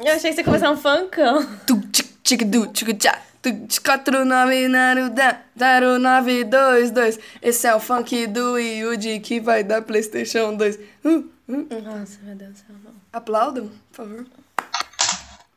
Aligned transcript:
Eu 0.00 0.12
achei 0.12 0.30
que 0.30 0.34
você 0.34 0.40
ia 0.40 0.44
começar 0.44 0.70
um 0.70 0.76
funkão. 0.76 1.46
Du, 1.66 1.80
tchica, 2.22 2.94
tchá. 2.94 3.22
Tu 3.42 3.66
tch, 3.66 3.78
499 3.78 5.14
0922. 5.56 7.18
Esse 7.40 7.66
é 7.66 7.74
o 7.74 7.80
funk 7.80 8.26
do 8.26 8.58
Yuji 8.58 9.18
que 9.20 9.40
vai 9.40 9.64
dar 9.64 9.80
PlayStation 9.82 10.54
2. 10.54 10.76
Uh, 10.76 11.08
uh. 11.08 11.66
Nossa, 11.82 12.18
meu 12.22 12.36
Deus 12.36 12.52
do 12.52 12.58
céu, 12.58 12.76
não. 12.84 12.92
Aplaudam, 13.12 13.70
por 13.90 13.96
favor. 13.96 14.26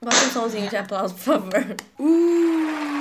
Bota 0.02 0.16
um 0.16 0.32
somzinho 0.32 0.70
de 0.70 0.78
aplauso, 0.78 1.14
por 1.14 1.24
favor. 1.24 1.76
Uh. 2.00 2.94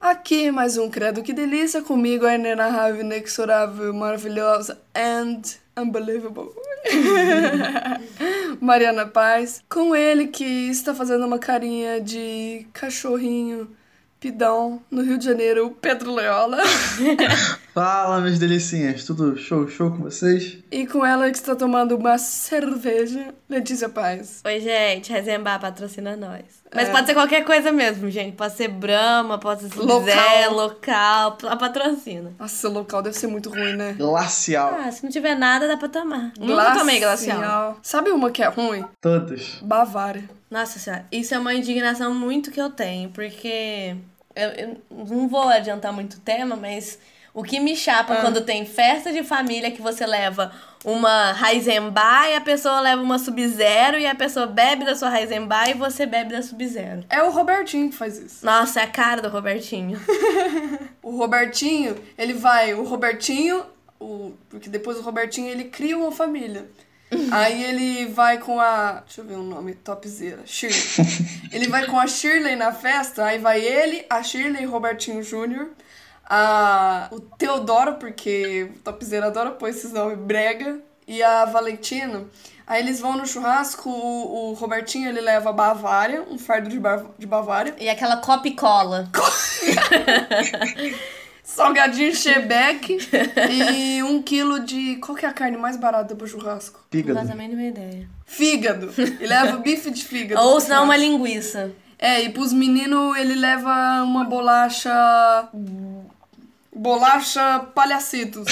Aqui 0.00 0.50
mais 0.50 0.76
um 0.76 0.90
Credo 0.90 1.22
Que 1.22 1.32
Delícia 1.32 1.80
comigo, 1.80 2.26
a 2.26 2.34
inenarrável, 2.34 3.00
inexorável, 3.00 3.94
maravilhosa 3.94 4.78
and 4.94 5.40
unbelievable. 5.76 6.50
Mariana 8.60 9.06
Paz, 9.06 9.64
com 9.68 9.94
ele 9.94 10.28
que 10.28 10.44
está 10.44 10.94
fazendo 10.94 11.26
uma 11.26 11.38
carinha 11.38 12.00
de 12.00 12.66
cachorrinho 12.72 13.68
pidão 14.24 14.80
no 14.90 15.02
Rio 15.02 15.18
de 15.18 15.24
Janeiro, 15.26 15.66
o 15.66 15.70
Pedro 15.70 16.14
Leola. 16.14 16.56
Fala, 17.74 18.20
minhas 18.20 18.38
delicinhas. 18.38 19.04
Tudo 19.04 19.36
show, 19.36 19.68
show 19.68 19.90
com 19.90 19.98
vocês? 19.98 20.58
E 20.70 20.86
com 20.86 21.04
ela 21.04 21.30
que 21.30 21.36
está 21.36 21.54
tomando 21.54 21.94
uma 21.94 22.16
cerveja, 22.16 23.34
Letícia 23.50 23.86
Paz. 23.86 24.40
Oi, 24.46 24.60
gente, 24.60 25.12
Rezembar 25.12 25.60
patrocina 25.60 26.16
nós. 26.16 26.42
Mas 26.74 26.88
É. 26.88 26.90
pode 26.92 27.06
ser 27.06 27.12
qualquer 27.12 27.44
coisa 27.44 27.70
mesmo, 27.70 28.08
gente. 28.10 28.34
Pode 28.34 28.54
ser 28.56 28.68
Brahma, 28.68 29.36
pode 29.36 29.68
ser 29.68 29.78
Local. 29.78 30.00
Zé, 30.04 30.46
local, 30.48 31.38
a 31.46 31.56
patrocina. 31.56 32.32
Nossa, 32.38 32.54
seu 32.54 32.70
local 32.70 33.02
deve 33.02 33.18
ser 33.18 33.26
muito 33.26 33.50
ruim, 33.50 33.74
né? 33.74 33.92
Glacial. 33.92 34.78
Ah, 34.80 34.90
se 34.90 35.04
não 35.04 35.10
tiver 35.10 35.34
nada, 35.34 35.68
dá 35.68 35.76
pra 35.76 35.88
tomar. 35.88 36.32
Nunca 36.38 36.78
tomei 36.78 36.98
glacial. 36.98 37.78
Sabe 37.82 38.10
uma 38.10 38.30
que 38.30 38.42
é 38.42 38.46
ruim? 38.48 38.86
Todos. 39.02 39.58
Bavária. 39.60 40.24
Nossa 40.50 40.78
senhora, 40.78 41.04
isso 41.10 41.34
é 41.34 41.38
uma 41.38 41.52
indignação 41.52 42.14
muito 42.14 42.52
que 42.52 42.60
eu 42.60 42.70
tenho, 42.70 43.10
porque 43.10 43.96
eu, 44.34 44.48
eu 44.50 44.76
não 44.90 45.28
vou 45.28 45.48
adiantar 45.48 45.92
muito 45.92 46.14
o 46.14 46.20
tema, 46.20 46.56
mas 46.56 46.98
o 47.32 47.42
que 47.42 47.58
me 47.58 47.74
chapa 47.76 48.14
Ah. 48.14 48.20
quando 48.20 48.40
tem 48.42 48.64
festa 48.64 49.12
de 49.12 49.22
família 49.24 49.70
que 49.70 49.82
você 49.82 50.06
leva 50.06 50.52
uma 50.84 51.34
Heisenbar 51.42 52.28
e 52.28 52.34
a 52.34 52.40
pessoa 52.40 52.80
leva 52.80 53.02
uma 53.02 53.18
Sub-Zero 53.18 53.98
e 53.98 54.06
a 54.06 54.14
pessoa 54.14 54.46
bebe 54.46 54.84
da 54.84 54.94
sua 54.94 55.18
Heisenbar 55.18 55.70
e 55.70 55.74
você 55.74 56.04
bebe 56.06 56.32
da 56.32 56.42
Sub-Zero. 56.42 57.04
É 57.08 57.22
o 57.22 57.30
Robertinho 57.30 57.90
que 57.90 57.96
faz 57.96 58.18
isso. 58.18 58.44
Nossa, 58.44 58.80
é 58.80 58.84
a 58.84 58.86
cara 58.86 59.20
do 59.22 59.28
Robertinho. 59.28 59.98
O 61.02 61.18
Robertinho, 61.18 61.96
ele 62.16 62.32
vai, 62.32 62.72
o 62.72 62.82
Robertinho, 62.82 63.62
o, 64.00 64.32
porque 64.48 64.70
depois 64.70 64.96
o 64.98 65.02
Robertinho 65.02 65.48
ele 65.48 65.64
cria 65.64 65.98
uma 65.98 66.10
família. 66.10 66.66
Aí 67.30 67.62
ele 67.64 68.06
vai 68.06 68.38
com 68.38 68.60
a. 68.60 69.02
Deixa 69.06 69.20
eu 69.20 69.26
ver 69.26 69.34
o 69.34 69.42
nome, 69.42 69.74
topzera. 69.74 70.42
Shirley. 70.44 70.80
ele 71.52 71.68
vai 71.68 71.86
com 71.86 71.98
a 71.98 72.06
Shirley 72.06 72.56
na 72.56 72.72
festa, 72.72 73.24
aí 73.24 73.38
vai 73.38 73.60
ele, 73.60 74.04
a 74.10 74.22
Shirley 74.22 74.62
e 74.62 74.66
o 74.66 74.70
Robertinho 74.70 75.22
Júnior. 75.22 75.68
A, 76.26 77.08
o 77.12 77.20
Teodoro, 77.20 77.94
porque 77.94 78.70
o 78.74 78.78
topzera 78.80 79.26
adora 79.26 79.52
pôr 79.52 79.68
esses 79.68 79.92
nomes 79.92 80.18
brega. 80.18 80.80
E 81.06 81.22
a 81.22 81.44
Valentina. 81.44 82.24
Aí 82.66 82.82
eles 82.82 82.98
vão 82.98 83.14
no 83.14 83.26
churrasco, 83.26 83.90
o, 83.90 84.50
o 84.50 84.54
Robertinho 84.54 85.06
ele 85.10 85.20
leva 85.20 85.50
a 85.50 85.52
Bavária, 85.52 86.22
um 86.30 86.38
fardo 86.38 86.70
de, 86.70 86.80
Ba- 86.80 87.04
de 87.18 87.26
Bavária. 87.26 87.74
E 87.78 87.90
aquela 87.90 88.16
copy-cola. 88.16 89.06
salgadinho 91.44 92.12
chebeque 92.16 92.98
e 93.50 94.02
um 94.04 94.20
quilo 94.22 94.60
de. 94.60 94.96
Qual 94.96 95.16
que 95.16 95.24
é 95.24 95.28
a 95.28 95.32
carne 95.32 95.56
mais 95.56 95.76
barata 95.76 96.16
pro 96.16 96.26
churrasco? 96.26 96.80
Não 96.80 97.00
Fígado. 97.00 97.20
faço 97.20 97.32
a 97.32 97.36
mínima 97.36 97.62
ideia. 97.62 98.08
Fígado. 98.24 98.90
E 99.20 99.26
leva 99.26 99.58
bife 99.58 99.90
de 99.90 100.02
fígado. 100.04 100.40
Ou 100.40 100.60
senão 100.60 100.84
uma 100.84 100.96
linguiça. 100.96 101.70
É, 101.98 102.22
e 102.22 102.30
pros 102.30 102.52
meninos 102.52 103.16
ele 103.16 103.34
leva 103.34 104.02
uma 104.02 104.24
bolacha. 104.24 105.48
Bolacha 106.74 107.60
palhacitos. 107.72 108.46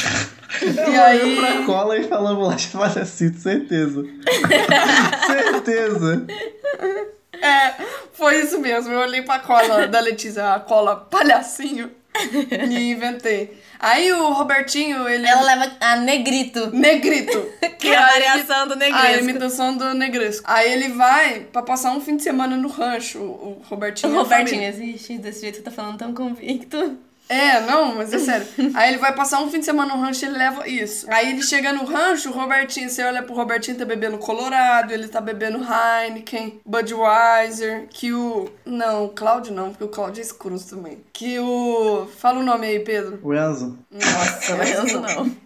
E 0.63 0.97
aí. 0.99 1.37
Pra 1.37 1.65
cola 1.65 1.99
e 1.99 2.05
falando 2.07 2.37
bolacha 2.37 2.79
palhacito, 2.79 3.39
certeza. 3.39 4.05
certeza. 5.27 6.25
É, 7.33 7.75
foi 8.13 8.41
isso 8.41 8.61
mesmo. 8.61 8.93
Eu 8.93 9.01
olhei 9.01 9.23
pra 9.23 9.41
cola 9.41 9.89
da 9.89 9.99
Letícia, 9.99 10.55
a 10.55 10.61
cola 10.61 10.95
palhacinho, 10.95 11.91
e 12.71 12.91
inventei. 12.93 13.59
Aí 13.79 14.13
o 14.13 14.33
Robertinho, 14.33 15.09
ele. 15.09 15.27
Ela 15.27 15.43
leva 15.43 15.77
a 15.81 15.97
negrito. 15.97 16.71
Negrito. 16.73 17.51
Que 17.83 17.89
é 17.89 17.97
a 17.97 18.07
variação 18.07 18.69
do 18.69 18.75
A 18.75 18.77
negresco. 18.77 19.25
imitação 19.25 19.77
do 19.77 19.93
negresco. 19.93 20.45
Aí 20.49 20.73
ele 20.73 20.91
vai 20.91 21.41
pra 21.41 21.63
passar 21.63 21.91
um 21.91 22.01
fim 22.01 22.17
de 22.17 22.23
semana 22.23 22.57
no 22.57 22.69
rancho, 22.69 23.19
o 23.19 23.61
Robertinho. 23.65 24.13
O 24.15 24.21
a 24.21 24.23
Robertinho 24.23 24.63
existe 24.63 25.19
desse 25.19 25.41
jeito 25.41 25.57
que 25.57 25.63
tá 25.63 25.71
falando 25.73 25.99
tão 25.99 26.15
convicto. 26.15 26.97
É, 27.33 27.61
não, 27.61 27.95
mas 27.95 28.13
é 28.13 28.19
sério. 28.19 28.47
Aí 28.75 28.91
ele 28.91 28.99
vai 28.99 29.15
passar 29.15 29.41
um 29.41 29.51
fim 29.51 29.59
de 29.59 29.65
semana 29.65 29.95
no 29.95 30.03
rancho 30.03 30.23
e 30.23 30.29
ele 30.29 30.37
leva 30.37 30.69
isso. 30.69 31.07
Aí 31.09 31.31
ele 31.31 31.43
chega 31.43 31.73
no 31.73 31.85
rancho, 31.85 32.29
o 32.29 32.33
Robertinho, 32.33 32.91
você 32.91 33.03
olha 33.03 33.23
pro 33.23 33.35
Robertinho, 33.35 33.79
tá 33.79 33.87
bebendo 33.87 34.19
Colorado, 34.19 34.93
ele 34.93 35.09
tá 35.09 35.19
bebendo 35.19 35.59
Heineken, 35.59 36.61
Budweiser, 36.67 37.87
que 37.89 38.13
o... 38.13 38.51
Não, 38.67 39.07
o 39.07 39.09
Cláudio 39.09 39.55
não, 39.55 39.71
porque 39.71 39.85
o 39.85 39.89
Cláudio 39.89 40.21
é 40.21 40.25
escuro 40.25 40.61
também. 40.61 41.03
Que 41.11 41.39
o... 41.39 42.07
Fala 42.19 42.41
o 42.41 42.43
nome 42.43 42.67
aí, 42.67 42.81
Pedro. 42.81 43.19
O 43.23 43.33
Enzo. 43.33 43.79
Nossa, 43.91 44.57
Não, 44.57 44.65
Enzo 44.65 45.01
não. 45.01 45.37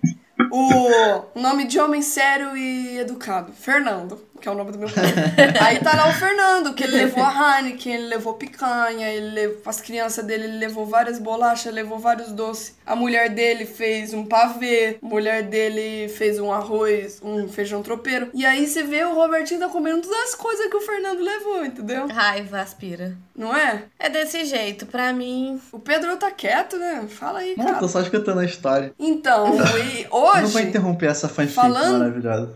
O 0.50 1.40
nome 1.40 1.66
de 1.66 1.78
homem 1.78 2.02
sério 2.02 2.56
e 2.56 2.98
educado. 2.98 3.52
Fernando, 3.52 4.20
que 4.36 4.48
é 4.48 4.50
o 4.50 4.54
nome 4.54 4.72
do 4.72 4.78
meu 4.78 4.88
pai. 4.88 5.04
Aí 5.60 5.78
tá 5.80 5.94
lá 5.96 6.08
o 6.08 6.12
Fernando, 6.12 6.74
que 6.74 6.84
ele 6.84 6.96
levou 6.96 7.24
a 7.24 7.58
Heineken, 7.60 7.92
ele 7.94 8.06
levou 8.08 8.34
picanha, 8.34 9.08
ele 9.08 9.30
levou 9.34 9.58
as 9.66 9.80
crianças 9.80 10.24
dele, 10.24 10.44
ele 10.44 10.58
levou 10.58 10.86
várias 10.86 11.18
bolachas, 11.18 11.72
levou 11.72 11.98
vários 11.98 12.32
doces. 12.32 12.76
A 12.84 12.94
mulher 12.94 13.30
dele 13.30 13.66
fez 13.66 14.12
um 14.14 14.24
pavê, 14.24 14.98
a 15.02 15.06
mulher 15.06 15.42
dele 15.44 16.08
fez 16.08 16.38
um 16.38 16.52
arroz, 16.52 17.20
um 17.22 17.48
feijão 17.48 17.82
tropeiro. 17.82 18.30
E 18.34 18.44
aí 18.46 18.66
você 18.66 18.82
vê 18.82 19.04
o 19.04 19.14
Robertinho 19.14 19.60
tá 19.60 19.68
comendo 19.68 20.02
todas 20.02 20.30
as 20.30 20.34
coisas 20.34 20.66
que 20.68 20.76
o 20.76 20.80
Fernando 20.80 21.20
levou, 21.20 21.64
entendeu? 21.64 22.06
Raiva, 22.08 22.60
aspira. 22.60 23.16
Não 23.34 23.54
é? 23.54 23.82
É 23.98 24.08
desse 24.08 24.44
jeito, 24.44 24.86
pra 24.86 25.12
mim. 25.12 25.60
O 25.70 25.78
Pedro 25.78 26.16
tá 26.16 26.30
quieto, 26.30 26.76
né? 26.78 27.04
Fala 27.08 27.40
aí, 27.40 27.54
Não, 27.56 27.66
cara. 27.66 27.78
tô 27.78 27.88
só 27.88 28.00
escutando 28.00 28.38
a 28.40 28.44
história. 28.44 28.92
Então, 28.98 29.54
e 29.78 30.04
Não 30.08 30.10
vou 30.10 30.32
hoje. 30.36 30.62
interromper 30.62 31.06
essa 31.10 31.28
fanfic 31.28 31.54
Falando- 31.54 31.98
maravilhosa. 31.98 32.54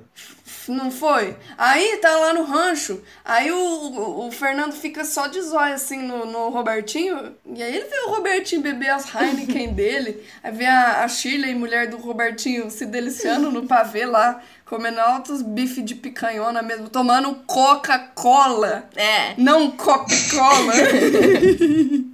Não 0.69 0.91
foi? 0.91 1.37
Aí 1.57 1.97
tá 1.99 2.17
lá 2.17 2.33
no 2.35 2.45
rancho, 2.45 3.03
aí 3.25 3.51
o, 3.51 3.57
o, 3.57 4.27
o 4.29 4.33
Fernando 4.33 4.73
fica 4.73 5.05
só 5.05 5.27
de 5.27 5.41
zóio 5.41 5.75
assim 5.75 6.03
no, 6.03 6.27
no 6.27 6.49
Robertinho, 6.51 7.35
e 7.55 7.63
aí 7.63 7.75
ele 7.77 7.87
vê 7.87 8.01
o 8.07 8.11
Robertinho 8.11 8.61
beber 8.61 8.91
as 8.91 9.13
Heineken 9.15 9.73
dele, 9.73 10.23
aí 10.43 10.53
vê 10.53 10.67
a, 10.67 11.05
a 11.05 11.09
Shirley, 11.09 11.55
mulher 11.55 11.89
do 11.89 11.97
Robertinho, 11.97 12.71
se 12.71 12.87
deliciando 12.87 13.51
no 13.51 13.67
pavê 13.67 14.05
lá, 14.05 14.41
comendo 14.65 15.01
altos 15.01 15.43
bife 15.43 15.83
de 15.83 15.95
picanhona 15.95 16.63
mesmo, 16.63 16.89
tomando 16.89 17.35
Coca-Cola, 17.47 18.89
É. 18.97 19.35
não 19.37 19.71
Coca-Cola. 19.71 20.73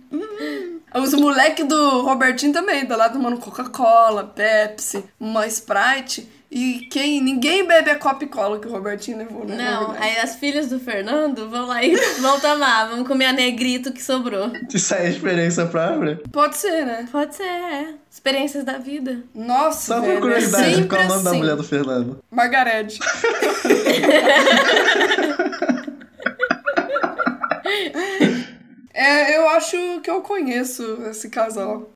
Os 0.95 1.13
moleques 1.13 1.67
do 1.67 2.01
Robertinho 2.03 2.53
também, 2.55 2.87
tá 2.87 2.97
lá 2.97 3.11
tomando 3.11 3.37
Coca-Cola, 3.39 4.25
Pepsi, 4.25 5.05
uma 5.21 5.47
Sprite. 5.47 6.27
E 6.51 6.87
quem 6.91 7.21
ninguém 7.21 7.67
bebe 7.67 7.91
a 7.91 7.99
Coca-Cola 7.99 8.61
que 8.61 8.69
o 8.69 8.71
Robertinho 8.71 9.19
levou, 9.19 9.45
né? 9.45 9.57
Não, 9.57 9.91
aí 9.99 10.17
as 10.19 10.37
filhas 10.37 10.69
do 10.69 10.79
Fernando 10.79 11.51
vão 11.51 11.67
lá 11.67 11.83
e 11.83 11.97
vão 12.21 12.39
tomar. 12.39 12.89
Vamos 12.89 13.09
comer 13.09 13.27
a 13.27 13.33
negrito 13.33 13.93
que 13.93 14.03
sobrou. 14.03 14.53
Isso 14.73 14.95
aí 14.95 15.07
é 15.07 15.11
experiência 15.11 15.67
própria? 15.67 16.21
Pode 16.31 16.57
ser, 16.57 16.87
né? 16.87 17.09
Pode 17.11 17.35
ser, 17.35 17.43
é. 17.43 17.95
Experiências 18.11 18.65
da 18.65 18.79
vida. 18.79 19.25
Nossa, 19.35 19.95
Só 19.95 20.01
por 20.01 20.11
é 20.11 20.21
curiosidade, 20.21 20.85
qual 20.87 21.01
é 21.01 21.05
o 21.05 21.09
nome 21.09 21.25
da 21.25 21.31
assim. 21.31 21.39
mulher 21.39 21.57
do 21.57 21.65
Fernando? 21.65 22.23
Margarete. 22.31 23.01
é, 28.95 29.37
eu 29.37 29.49
acho 29.51 30.01
que 30.01 30.11
eu 30.11 30.23
conheço 30.23 31.03
esse 31.11 31.29
casal. 31.29 31.91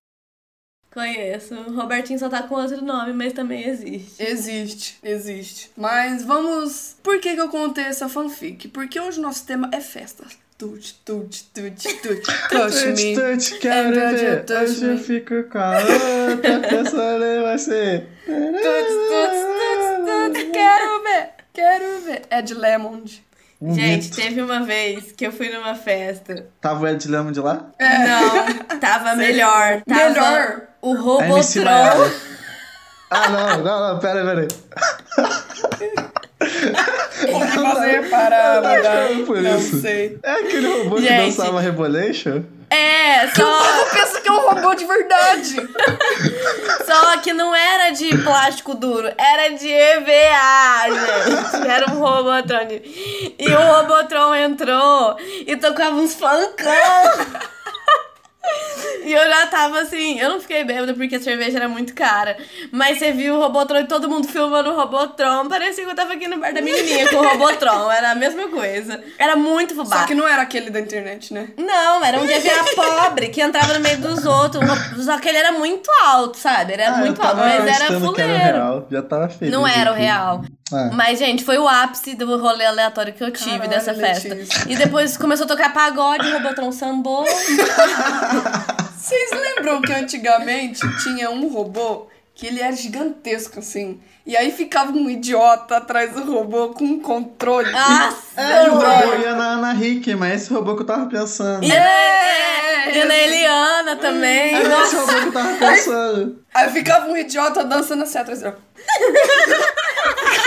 Conheço. 0.92 1.54
O 1.54 1.75
Robertinho 1.75 2.19
só 2.19 2.28
tá 2.28 2.42
com 2.42 2.56
outro 2.56 2.84
nome, 2.84 3.12
mas 3.12 3.32
também 3.32 3.64
existe. 3.69 4.22
Existe, 4.22 4.98
existe. 5.02 5.70
Mas 5.76 6.25
vamos. 6.25 6.96
Por 7.02 7.20
que, 7.20 7.34
que 7.34 7.40
eu 7.40 7.48
contei 7.48 7.84
essa 7.84 8.08
fanfic? 8.08 8.69
Porque 8.69 8.98
hoje 8.98 9.20
o 9.20 9.22
nosso 9.22 9.46
tema 9.46 9.70
é 9.72 9.81
festas. 9.81 10.37
Tut, 10.58 10.94
tut, 11.06 11.44
tut, 11.54 12.02
tut. 12.02 12.22
Touch 12.50 12.87
me. 12.87 13.14
Tut, 13.14 13.58
quero 13.60 13.94
ver. 13.94 14.44
touch 14.44 14.81
me. 14.81 14.88
eu 14.88 14.98
fico 14.98 15.44
com 15.44 15.58
a 15.58 15.78
outra 15.78 16.60
pessoa 16.60 17.42
vai 17.42 17.58
ser. 17.58 18.08
Tuts, 18.26 18.94
tuts, 19.10 19.40
tuts, 19.56 20.34
tuts. 20.34 20.52
Quero 20.52 21.02
ver, 21.02 21.31
quero 21.54 22.00
ver. 22.00 22.22
Ed 22.31 22.52
Lemond. 22.52 23.29
Um 23.60 23.74
Gente, 23.74 24.04
mito. 24.04 24.16
teve 24.16 24.40
uma 24.40 24.64
vez 24.64 25.12
que 25.12 25.26
eu 25.26 25.32
fui 25.32 25.50
numa 25.50 25.74
festa. 25.74 26.46
Tava 26.60 26.84
o 26.84 26.88
Ed 26.88 27.06
Lemon 27.06 27.30
de 27.30 27.40
lá? 27.40 27.66
Não, 27.78 28.78
tava 28.80 29.14
melhor. 29.16 29.82
Tava 29.86 30.08
Melhor. 30.10 30.62
o 30.80 30.94
Robotron. 30.94 32.10
Ah, 33.10 33.28
não, 33.28 33.58
não, 33.58 33.92
não, 33.94 33.98
pera, 33.98 34.24
pera 34.24 34.40
aí. 34.42 34.48
O 37.36 37.40
que 37.40 37.58
fazer 37.58 38.08
para 38.10 38.54
mudar? 38.56 39.26
Por 39.26 39.40
Não 39.42 39.58
isso. 39.58 39.80
sei. 39.80 40.18
É 40.22 40.30
aquele 40.32 40.66
robô 40.82 40.96
que 40.96 41.02
Gente. 41.02 41.36
dançava 41.36 41.60
Rebolation? 41.60 42.42
É, 42.72 43.26
O 43.26 43.34
só, 43.34 43.42
povo 43.58 43.90
pensa 43.92 44.20
que 44.20 44.28
é 44.28 44.32
um 44.32 44.40
robô 44.48 44.74
de 44.74 44.84
verdade. 44.84 45.56
só 46.86 47.16
que 47.18 47.32
não 47.32 47.54
era 47.54 47.90
de 47.90 48.16
plástico 48.18 48.74
duro, 48.74 49.10
era 49.18 49.48
de 49.48 49.68
EVA, 49.68 50.86
gente. 50.88 51.68
Era 51.68 51.90
um 51.90 51.98
Robotron. 51.98 52.68
E 53.38 53.48
o 53.48 53.58
Robotron 53.72 54.34
entrou 54.34 55.16
e 55.46 55.56
tocava 55.56 55.96
uns 55.96 56.14
funkão. 56.14 57.50
E 59.02 59.12
eu 59.14 59.29
já 59.29 59.47
tava 59.47 59.81
assim, 59.81 60.20
eu 60.20 60.29
não 60.29 60.41
fiquei 60.41 60.62
bêbada 60.62 60.93
porque 60.93 61.17
a 61.17 61.20
cerveja 61.20 61.56
era 61.56 61.69
muito 61.69 61.94
cara. 61.94 62.37
Mas 62.70 62.99
você 62.99 63.11
viu 63.12 63.35
o 63.37 63.41
Robotron 63.41 63.79
e 63.81 63.85
todo 63.87 64.08
mundo 64.11 64.29
filmando 64.29 64.70
o 64.70 64.76
Robotron. 64.76 65.49
Parecia 65.49 65.85
que 65.85 65.91
eu 65.91 65.94
tava 65.94 66.12
aqui 66.12 66.29
no 66.29 66.38
bar 66.38 66.52
da 66.52 66.61
menininha 66.61 67.08
com 67.08 67.17
o 67.17 67.26
Robotron. 67.29 67.91
Era 67.91 68.11
a 68.11 68.14
mesma 68.14 68.49
coisa. 68.49 69.02
Era 69.19 69.35
muito 69.37 69.75
fubá. 69.75 70.00
Só 70.00 70.05
que 70.06 70.14
não 70.14 70.29
era 70.29 70.43
aquele 70.43 70.69
da 70.70 70.81
internet, 70.81 71.32
né? 71.32 71.49
Não, 71.56 72.05
era 72.05 72.19
um 72.20 72.26
DVA 72.26 72.75
pobre 72.76 73.29
que 73.31 73.41
entrava 73.41 73.73
no 73.73 73.81
meio 73.81 73.99
dos 73.99 74.25
outros. 74.26 74.62
Só 75.02 75.19
que 75.19 75.29
ele 75.31 75.38
era 75.38 75.52
muito 75.52 75.91
alto, 76.05 76.37
sabe? 76.38 76.75
Ele 76.75 76.82
era 76.82 76.94
Ah, 76.97 76.99
muito 76.99 77.20
alto, 77.23 77.37
mas 77.38 77.67
era 77.67 77.87
que 77.87 77.93
era 77.94 78.00
fuleiro. 78.00 78.32
real. 78.35 78.87
Já 78.91 79.02
tava 79.02 79.29
feliz. 79.31 79.52
Não 79.52 79.67
era 79.67 79.91
o 79.91 79.94
aqui. 79.94 80.02
real. 80.02 80.44
Ah. 80.72 80.90
Mas, 80.93 81.19
gente, 81.19 81.44
foi 81.44 81.58
o 81.58 81.69
ápice 81.69 82.14
do 82.14 82.38
rolê 82.38 82.64
aleatório 82.64 83.12
que 83.12 83.22
eu 83.22 83.31
tive 83.31 83.50
Caralho, 83.50 83.70
dessa 83.70 83.94
festa. 83.94 84.34
Letícia. 84.34 84.64
E 84.69 84.76
depois 84.76 85.17
começou 85.17 85.44
a 85.44 85.49
tocar 85.49 85.72
pagode, 85.72 86.28
o 86.28 86.32
Robotron 86.32 86.72
sambou. 86.72 87.25
Vocês 88.96 89.31
lembram 89.32 89.81
que 89.81 89.93
antigamente 89.93 90.81
tinha 91.02 91.31
um 91.31 91.49
robô 91.49 92.06
que 92.34 92.46
ele 92.46 92.61
era 92.61 92.75
gigantesco, 92.75 93.58
assim? 93.58 94.00
E 94.26 94.37
aí 94.37 94.52
ficava 94.52 94.93
um 94.93 95.11
idiota 95.11 95.78
atrás 95.78 96.12
do 96.12 96.25
robô 96.32 96.69
com 96.69 96.84
um 96.84 97.00
controle. 97.00 97.70
Nossa! 97.70 98.40
É, 98.40 98.70
o 98.70 98.75
robô 98.75 99.14
ia 99.23 99.34
na 99.34 99.55
Ana 99.55 99.75
Hickey, 99.75 100.14
mas 100.14 100.43
esse 100.43 100.52
robô 100.52 100.76
que 100.76 100.82
eu 100.82 100.87
tava 100.87 101.06
pensando. 101.06 101.64
E, 101.64 101.73
É, 101.73 102.96
e 102.96 103.05
na 103.05 103.14
Eliana 103.14 103.96
também. 103.96 104.55
Era 104.55 104.82
esse 104.82 104.96
robô 104.96 105.12
que 105.12 105.26
eu 105.28 105.32
tava 105.32 105.56
pensando. 105.56 106.44
Aí 106.55 106.70
ficava 106.70 107.06
um 107.08 107.16
idiota 107.16 107.64
dançando 107.64 108.05
assim 108.05 108.19
atrás 108.19 108.40
dele. 108.40 108.55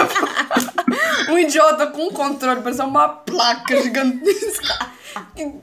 um 1.30 1.38
idiota 1.38 1.88
com 1.88 2.08
um 2.08 2.12
controle, 2.12 2.62
parecia 2.62 2.86
uma 2.86 3.08
placa 3.10 3.82
gigantesca. 3.82 4.88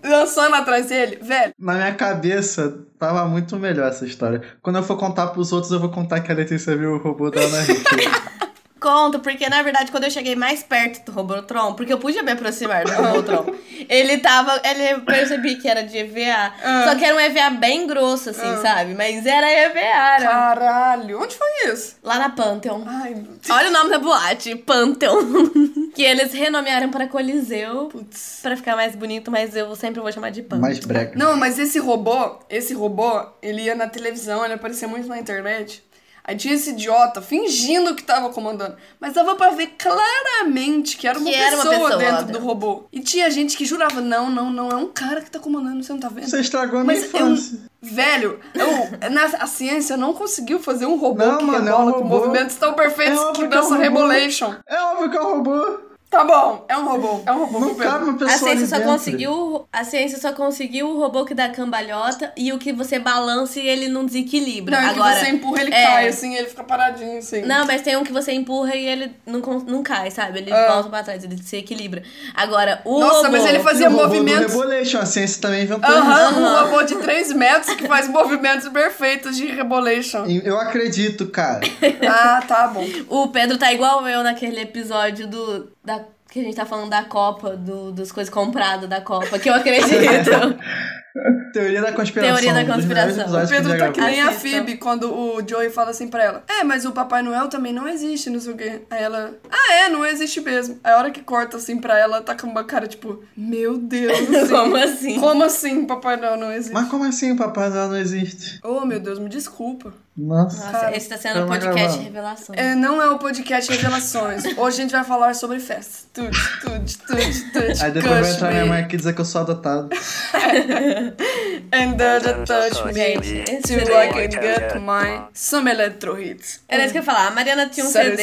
dançando 0.03 0.55
atrás 0.57 0.87
dele. 0.87 1.19
Velho, 1.23 1.53
Na 1.59 1.75
minha 1.75 1.95
cabeça, 1.95 2.79
tava 2.99 3.25
muito 3.27 3.57
melhor 3.57 3.89
essa 3.89 4.05
história. 4.05 4.43
Quando 4.63 4.77
eu 4.77 4.83
for 4.83 4.97
contar 4.97 5.29
pros 5.29 5.53
outros, 5.53 5.73
eu 5.73 5.81
vou 5.81 5.91
contar 5.91 6.21
que 6.21 6.31
a 6.31 6.35
Letícia 6.35 6.77
viu 6.77 6.93
o 6.95 6.99
robô 6.99 7.31
da 7.31 7.41
Ana 7.41 7.63
Hickey. 7.63 8.11
Conto, 8.81 9.21
porque 9.21 9.49
na 9.49 9.63
verdade 9.63 9.91
quando 9.91 10.05
eu 10.05 10.11
cheguei 10.11 10.35
mais 10.35 10.63
perto 10.63 11.05
do 11.05 11.13
Robotron, 11.13 11.75
porque 11.75 11.93
eu 11.93 11.99
podia 11.99 12.23
me 12.23 12.33
aproximar 12.33 12.85
do 12.85 12.93
Robotron, 12.93 13.55
ele 13.89 14.19
tava. 14.19 14.61
Ele 14.65 14.91
eu 14.93 15.01
percebi 15.03 15.57
que 15.57 15.69
era 15.69 15.83
de 15.83 15.99
EVA. 15.99 16.53
Ah. 16.63 16.85
Só 16.89 16.95
que 16.97 17.05
era 17.05 17.15
um 17.15 17.21
EVA 17.21 17.51
bem 17.51 17.87
grosso, 17.87 18.31
assim, 18.31 18.57
sabe? 18.63 18.95
Mas 18.95 19.27
era 19.27 19.51
EVA. 19.51 19.79
Era. 19.79 20.27
caralho. 20.27 21.21
Onde 21.21 21.37
foi 21.37 21.73
isso? 21.73 21.97
Lá 22.03 22.19
na 22.19 22.31
Pantheon. 22.31 22.83
Ai, 22.87 23.11
meu 23.11 23.25
Deus. 23.25 23.51
Olha 23.51 23.69
o 23.69 23.73
nome 23.73 23.91
da 23.91 23.99
boate, 23.99 24.57
Pantheon. 24.57 25.21
que 25.95 26.03
eles 26.03 26.33
renomearam 26.33 26.91
para 26.91 27.07
Coliseu. 27.07 27.89
Putz. 27.89 28.41
Pra 28.43 28.57
ficar 28.57 28.77
mais 28.77 28.95
bonito, 28.97 29.31
mas 29.31 29.55
eu 29.55 29.75
sempre 29.77 30.01
vou 30.01 30.11
chamar 30.11 30.31
de 30.31 30.43
Pantheon. 30.43 30.61
Mais 30.63 30.79
brega. 30.79 31.13
Não, 31.15 31.37
mas 31.37 31.59
esse 31.59 31.79
robô, 31.79 32.39
esse 32.49 32.73
robô, 32.75 33.27
ele 33.43 33.63
ia 33.63 33.75
na 33.75 33.87
televisão, 33.89 34.45
ele 34.45 34.55
aparecia 34.55 34.89
muito 34.89 35.09
na 35.09 35.19
internet. 35.19 35.83
Aí 36.25 36.37
tinha 36.37 36.55
esse 36.55 36.71
idiota 36.71 37.21
fingindo 37.23 37.95
que 37.95 38.03
tava 38.03 38.31
comandando. 38.31 38.77
Mas 39.01 39.15
dava 39.15 39.35
pra 39.37 39.51
ver 39.51 39.69
claramente 39.79 40.97
que 40.97 41.07
era 41.09 41.19
uma, 41.19 41.31
Que 41.31 41.37
pessoa, 41.37 41.47
era 41.47 41.57
uma 41.57 41.71
pessoa 41.71 41.97
dentro 41.97 42.17
dentro. 42.27 42.33
do 42.41 42.47
robô. 42.47 42.85
E 42.93 43.01
tinha 43.01 43.31
gente 43.31 43.57
que 43.57 43.65
jurava, 43.65 44.01
não, 44.01 44.31
não, 44.31 44.51
não, 44.51 44.69
é 44.71 44.77
um 44.77 44.87
cara 44.89 45.21
que 45.21 45.31
tá 45.31 45.39
comandando, 45.39 45.83
você 45.83 45.93
não 45.93 46.01
tá 46.01 46.09
vendo? 46.09 46.29
Você 46.29 46.41
estragou 46.41 46.81
a 46.81 46.85
minha 46.85 47.01
Mas 47.01 47.13
eu, 47.15 47.27
infância. 47.27 47.59
velho, 47.83 48.41
eu, 48.55 49.11
na, 49.11 49.25
a 49.25 49.47
ciência 49.47 49.97
não 49.97 50.13
conseguiu 50.13 50.59
fazer 50.61 50.87
um 50.87 50.97
robô 50.97 51.25
Não, 51.25 51.39
que 51.39 51.45
mano, 51.45 51.69
é 51.69 51.73
um 51.75 51.79
rebola 51.79 51.93
com 51.93 51.99
robô. 52.01 52.17
movimentos 52.19 52.57
tão 52.57 52.75
perfeitos 52.75 53.19
É 53.21 53.27
que 53.33 53.33
que 53.33 53.43
é 53.43 53.47
um 53.47 53.49
dança. 53.49 53.77
Rebolation. 53.77 54.55
É 54.67 54.81
óbvio 54.83 55.11
que 55.11 55.17
é 55.17 55.21
um 55.21 55.37
robô. 55.37 55.90
Tá 56.11 56.25
bom, 56.25 56.65
é 56.69 56.77
um 56.77 56.85
robô, 56.85 57.21
é 57.25 57.31
um 57.31 57.45
robô. 57.45 57.61
Não 57.61 57.75
cabe 57.77 58.03
uma 58.05 58.15
A 58.15 58.17
pessoa 58.17 58.37
ciência, 58.39 58.51
ali 58.53 58.67
só 58.67 58.77
dentro. 58.79 58.91
conseguiu, 58.93 59.69
a 59.73 59.85
ciência 59.85 60.19
só 60.19 60.33
conseguiu 60.33 60.89
o 60.89 60.99
robô 60.99 61.25
que 61.25 61.35
dá 61.35 61.49
cambalhota 61.51 62.33
e 62.37 62.53
o 62.53 62.59
que 62.59 62.73
você 62.73 62.99
balança 62.99 63.61
e 63.61 63.69
ele 63.69 63.87
não 63.89 64.05
desequilibra. 64.05 64.81
Não, 64.81 64.89
Agora, 64.91 65.15
que 65.15 65.21
você 65.27 65.31
empurra, 65.31 65.61
ele 65.63 65.73
é. 65.73 65.87
cai, 65.87 66.09
assim, 66.09 66.35
ele 66.35 66.49
fica 66.49 66.65
paradinho, 66.65 67.19
assim. 67.19 67.43
Não, 67.43 67.65
mas 67.65 67.83
tem 67.83 67.97
um 67.97 68.03
que 68.03 68.13
você 68.13 68.33
empurra 68.33 68.75
e 68.75 68.85
ele 68.87 69.13
não, 69.25 69.39
não 69.39 69.83
cai, 69.85 70.11
sabe? 70.11 70.41
Ele 70.41 70.53
Ah. 70.53 70.73
volta 70.73 70.89
pra 70.89 71.03
trás, 71.05 71.23
ele 71.23 71.41
se 71.41 71.57
equilibra. 71.59 72.03
Agora, 72.35 72.83
o 72.85 72.99
Nossa, 72.99 73.29
robô... 73.29 73.31
mas 73.31 73.47
ele 73.47 73.61
fazia 73.61 73.89
o 73.89 73.93
robô 73.93 74.03
movimentos. 74.09 74.53
Rebolation, 74.53 74.99
a 74.99 75.07
ciência 75.07 75.41
também 75.41 75.63
inventou 75.63 75.89
Aham, 75.89 76.31
isso. 76.33 76.41
um 76.41 76.57
robô 76.65 76.83
de 76.83 76.97
3 76.97 77.33
metros 77.35 77.73
que 77.77 77.87
faz 77.87 78.09
movimentos 78.09 78.69
perfeitos 78.69 79.37
de 79.37 79.47
rebolation. 79.47 80.25
Eu 80.43 80.59
acredito, 80.59 81.27
cara. 81.29 81.61
Ah, 82.13 82.43
tá 82.47 82.67
bom. 82.67 82.85
O 83.09 83.29
Pedro 83.29 83.57
tá 83.57 83.73
igual 83.73 84.07
eu 84.09 84.25
naquele 84.25 84.61
episódio 84.61 85.29
do... 85.29 85.71
Da, 85.85 86.00
que 86.31 86.41
a 86.41 86.43
gente 86.45 86.55
tá 86.55 86.65
falando 86.65 86.91
da 86.91 87.03
Copa, 87.05 87.57
do, 87.57 87.91
dos 87.91 88.13
coisas 88.13 88.33
compradas 88.33 88.89
da 88.89 89.01
Copa, 89.01 89.39
que 89.39 89.51
eu 89.51 89.55
acredito. 89.55 90.31
Teoria 91.53 91.83
da 91.83 91.93
conspiração. 91.93 92.37
Teoria 92.37 92.55
da 92.55 92.73
conspiração. 92.73 93.45
O 93.45 93.49
Pedro 93.49 93.77
tá 93.77 93.91
que 93.91 94.01
nem 94.01 94.23
a. 94.23 94.31
Phoebe 94.31 94.77
quando 94.77 95.13
o 95.13 95.43
Joey 95.47 95.69
fala 95.69 95.91
assim 95.91 96.07
pra 96.07 96.23
ela: 96.23 96.45
É, 96.49 96.63
mas 96.63 96.85
o 96.85 96.93
Papai 96.93 97.21
Noel 97.21 97.49
também 97.49 97.73
não 97.73 97.89
existe, 97.89 98.31
não 98.31 98.39
sei 98.39 98.53
o 98.53 98.57
quê. 98.57 98.83
Aí 98.89 99.03
ela: 99.03 99.35
Ah, 99.51 99.75
é, 99.75 99.89
não 99.89 100.07
existe 100.07 100.41
mesmo. 100.41 100.79
Aí 100.85 100.93
a 100.93 100.99
hora 100.99 101.11
que 101.11 101.21
corta 101.21 101.57
assim 101.57 101.79
pra 101.81 101.99
ela, 101.99 102.23
tá 102.23 102.37
com 102.37 102.47
uma 102.47 102.63
cara 102.63 102.87
tipo: 102.87 103.25
Meu 103.37 103.77
Deus 103.77 104.19
do 104.27 104.33
céu. 104.47 104.63
Como 104.63 104.77
assim? 104.77 105.19
Como 105.19 105.43
assim 105.43 105.85
Papai 105.85 106.17
Noel 106.17 106.37
não 106.37 106.53
existe? 106.53 106.73
Mas 106.73 106.89
como 106.89 107.05
assim 107.05 107.33
o 107.33 107.37
Papai 107.37 107.71
Noel 107.71 107.89
não 107.89 107.97
existe? 107.97 108.61
Oh, 108.63 108.85
meu 108.85 109.01
Deus, 109.01 109.19
me 109.19 109.29
desculpa. 109.29 109.93
Nossa. 110.21 110.71
Nossa, 110.71 110.97
esse 110.97 111.09
tá 111.09 111.17
sendo 111.17 111.45
o 111.45 111.47
podcast 111.47 111.77
gravar. 111.89 112.03
Revelações. 112.03 112.59
É, 112.59 112.75
não 112.75 113.01
é 113.01 113.11
o 113.11 113.19
podcast 113.19 113.73
Revelações. 113.73 114.45
Hoje 114.59 114.79
a 114.79 114.83
gente 114.83 114.91
vai 114.93 115.05
falar 115.05 115.35
sobre 115.35 115.59
festas. 115.61 116.07
Tudo, 116.13 116.31
tudo, 116.61 116.81
tudo, 117.07 117.53
tudo. 117.53 117.83
Aí 117.83 117.91
depois 117.91 118.21
vai 118.21 118.31
entrar 118.33 118.51
minha 118.53 118.67
mãe 118.67 118.83
aqui 118.83 118.97
dizer 118.97 119.15
que 119.15 119.21
eu 119.21 119.25
sou 119.25 119.41
adotado. 119.41 119.89
And 121.73 121.97
then 121.97 122.21
the 122.21 122.45
touch 122.45 122.85
me 122.85 122.93
Gente, 122.93 123.45
till. 123.63 123.79
I 123.81 124.09
can 124.09 124.41
get 124.41 124.75
my 124.81 125.23
Summer 125.33 125.73
Electro 125.75 126.21
Hits. 126.21 126.61
Era 126.69 126.85
isso 126.85 126.93
que 126.93 126.99
eu 126.99 127.03
ia 127.03 127.07
falar. 127.07 127.29
A 127.29 127.31
Mariana 127.31 127.67
tinha 127.69 127.87
um 127.87 127.91
CD. 127.91 128.23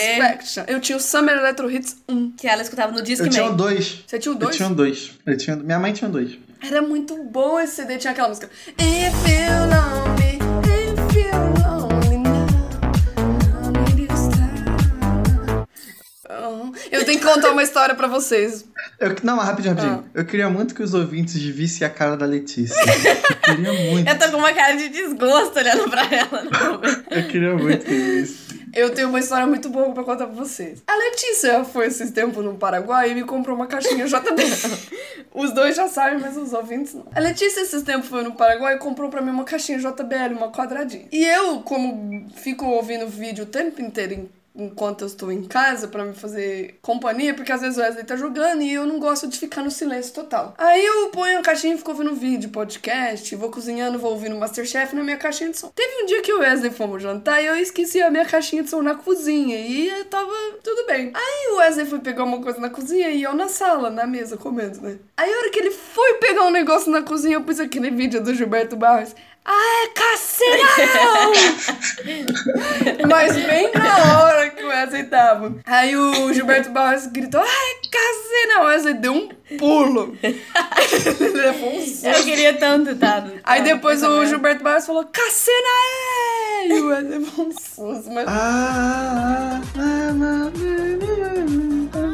Eu 0.68 0.80
tinha 0.80 0.98
o 0.98 1.02
Summer 1.02 1.36
Electro 1.38 1.72
Hits 1.72 1.98
1. 2.10 2.32
que 2.38 2.48
ela 2.48 2.62
escutava 2.62 2.92
no 2.92 3.00
Eu 3.00 3.04
Discman. 3.04 3.30
tinha 3.30 3.46
um 3.46 3.56
dois. 3.56 4.04
Você 4.06 4.20
tinha 4.20 4.32
o 4.34 4.36
Eu 4.36 4.40
2? 4.40 4.56
tinha 4.56 4.68
um 4.68 4.74
dois. 4.74 5.12
Eu 5.26 5.38
tinha... 5.38 5.56
Minha 5.56 5.80
mãe 5.80 5.94
tinha 5.94 6.08
um 6.08 6.12
dois. 6.12 6.38
Era 6.62 6.82
muito 6.82 7.16
bom 7.24 7.60
esse 7.60 7.76
CD, 7.76 7.98
tinha 7.98 8.12
aquela 8.12 8.28
música. 8.30 8.50
If 8.78 9.14
you 9.30 9.54
lonely, 9.70 10.36
if 10.36 10.37
Eu 16.92 17.06
tenho 17.06 17.20
que 17.20 17.26
contar 17.26 17.52
uma 17.52 17.64
história 17.64 17.96
pra 17.96 18.08
vocês. 18.08 18.66
Eu... 19.00 19.16
Não, 19.24 19.38
rapidinho, 19.38 19.74
rapidinho. 19.76 20.04
Ah. 20.06 20.12
Eu 20.14 20.26
queria 20.26 20.50
muito 20.50 20.74
que 20.76 20.84
os 20.84 20.94
ouvintes 20.94 21.42
vissem 21.42 21.86
a 21.86 21.90
cara 21.90 22.16
da 22.18 22.26
Letícia. 22.26 22.76
Eu 22.80 23.56
queria 23.56 23.74
muito. 23.92 24.08
Eu 24.10 24.20
tô 24.20 24.32
com 24.32 24.38
uma 24.38 24.54
cara 24.54 24.76
de 24.76 24.90
desgosto 24.90 25.58
olhando 25.58 25.90
pra 25.90 26.04
ela. 26.04 26.44
Eu 27.10 27.28
queria 27.28 27.56
muito 27.56 27.86
que 27.86 27.94
isso. 27.94 28.48
Eu 28.74 28.92
tenho 28.92 29.10
uma 29.10 29.20
história 29.20 29.48
muito 29.48 29.70
boa 29.70 29.92
pra 29.94 30.04
contar 30.04 30.28
pra 30.28 30.36
vocês. 30.36 30.84
A 30.86 30.96
Letícia 30.96 31.64
foi 31.64 31.88
esses 31.88 32.12
tempos 32.12 32.44
no 32.44 32.56
Paraguai 32.56 33.12
e 33.12 33.16
me 33.16 33.24
comprou 33.24 33.56
uma 33.56 33.66
caixinha 33.66 34.06
JB. 34.08 34.44
os 35.34 35.52
dois 35.54 35.76
já 35.76 35.88
sabem, 35.88 36.20
mas 36.20 36.38
os 36.38 36.54
ouvintes 36.54 36.94
não. 36.94 37.08
A 37.16 37.20
Letícia 37.20 37.62
esses 37.62 37.82
tempos 37.82 38.08
foi 38.10 38.24
no 38.24 38.34
Paraguai 38.34 38.76
e 38.76 38.78
comprou 38.78 39.10
pra 39.10 39.22
mim 39.22 39.32
uma 39.32 39.46
caixinha 39.46 39.80
JBL, 39.80 40.36
uma 40.38 40.52
quadradinha. 40.52 41.06
E 41.12 41.26
eu, 41.26 41.62
como 41.62 42.28
fico 42.36 42.66
ouvindo 42.66 43.08
vídeo 43.08 43.46
o 43.46 43.48
tempo 43.48 43.82
inteiro 43.82 44.14
em- 44.14 44.30
enquanto 44.58 45.02
eu 45.02 45.08
estou 45.08 45.32
em 45.32 45.44
casa 45.44 45.88
pra 45.88 46.04
me 46.04 46.14
fazer 46.14 46.80
companhia, 46.82 47.34
porque 47.34 47.52
às 47.52 47.62
vezes 47.62 47.78
o 47.78 47.82
Wesley 47.82 48.04
tá 48.04 48.16
jogando 48.16 48.62
e 48.64 48.74
eu 48.74 48.86
não 48.86 49.00
gosto 49.00 49.28
de 49.28 49.38
ficar 49.38 49.64
no 49.64 49.70
silêncio 49.70 50.14
total. 50.14 50.54
Aí 50.58 50.84
eu 50.84 51.10
ponho 51.10 51.40
a 51.40 51.42
caixinha 51.42 51.76
e 51.76 51.78
fico 51.78 51.92
ouvindo 51.92 52.16
vídeo, 52.16 52.50
podcast, 52.50 53.36
vou 53.36 53.52
cozinhando, 53.52 54.00
vou 54.00 54.12
ouvindo 54.12 54.36
Masterchef 54.36 54.96
na 54.96 55.04
minha 55.04 55.18
caixinha 55.18 55.52
de 55.52 55.58
som. 55.58 55.72
Teve 55.76 56.04
um 56.04 56.06
dia 56.06 56.22
que 56.22 56.34
o 56.34 56.40
Wesley 56.40 56.72
fomos 56.72 57.04
jantar 57.04 57.42
e 57.42 57.46
eu 57.46 57.56
esqueci 57.56 58.02
a 58.02 58.10
minha 58.10 58.26
caixinha 58.26 58.64
de 58.64 58.70
som 58.70 58.82
na 58.82 58.96
cozinha 58.96 59.58
e 59.58 59.90
eu 59.90 60.06
tava 60.06 60.34
tudo 60.64 60.88
bem. 60.88 61.12
Aí 61.14 61.54
o 61.54 61.58
Wesley 61.58 61.86
foi 61.86 62.00
pegar 62.00 62.24
uma 62.24 62.42
coisa 62.42 62.60
na 62.60 62.70
cozinha 62.70 63.10
e 63.10 63.22
eu 63.24 63.36
na 63.36 63.48
sala, 63.48 63.90
na 63.90 64.08
mesa, 64.08 64.38
comendo, 64.38 64.82
né? 64.82 64.98
Aí 65.16 65.32
a 65.32 65.38
hora 65.38 65.50
que 65.52 65.60
ele 65.60 65.72
foi 65.72 66.16
pegar 66.16 66.44
um 66.44 66.52
negócio 66.52 66.92
na 66.92 67.04
cozinha, 67.04 67.36
eu 67.36 67.44
pus 67.44 67.60
aquele 67.60 67.92
vídeo 67.92 68.24
do 68.24 68.34
Gilberto 68.34 68.76
Barros. 68.76 69.16
Ah, 69.50 69.86
é 69.86 69.88
caceirão! 69.96 71.32
Mas 73.10 73.34
bem 73.34 73.72
na 73.72 74.22
hora 74.22 74.50
que 74.50 74.62
o 74.62 74.68
Wesley 74.68 75.06
tava. 75.06 75.56
Aí 75.66 75.96
o 75.96 76.34
Gilberto 76.34 76.70
Barros 76.72 77.08
gritou, 77.08 77.40
ah, 77.40 77.46
é 77.46 77.80
caceirão! 77.90 78.64
O 78.64 78.66
Wesley 78.66 78.94
deu 78.96 79.14
um 79.14 79.30
pulo. 79.58 80.18
Ele 80.22 81.30
levou 81.30 81.78
um 81.78 81.80
susto. 81.80 82.08
Eu 82.08 82.24
queria 82.26 82.56
tanto, 82.56 82.94
tá? 82.98 83.26
Aí 83.46 83.64
depois 83.64 84.00
Essa 84.00 84.10
o 84.10 84.16
merda. 84.16 84.28
Gilberto 84.28 84.64
Barros 84.66 84.86
falou, 84.86 85.06
cacena 85.06 85.68
é! 85.94 86.68
E 86.68 86.74
o 86.82 86.88
Wesley 86.88 87.20
levou 87.20 87.46
um 87.46 87.52
susto, 87.54 88.12
mas... 88.12 88.28
Ah, 88.28 89.62
ah, 89.62 89.62
ah, 89.78 90.12
ah, 90.22 90.52
ah, 90.54 90.78
ah, 91.94 92.12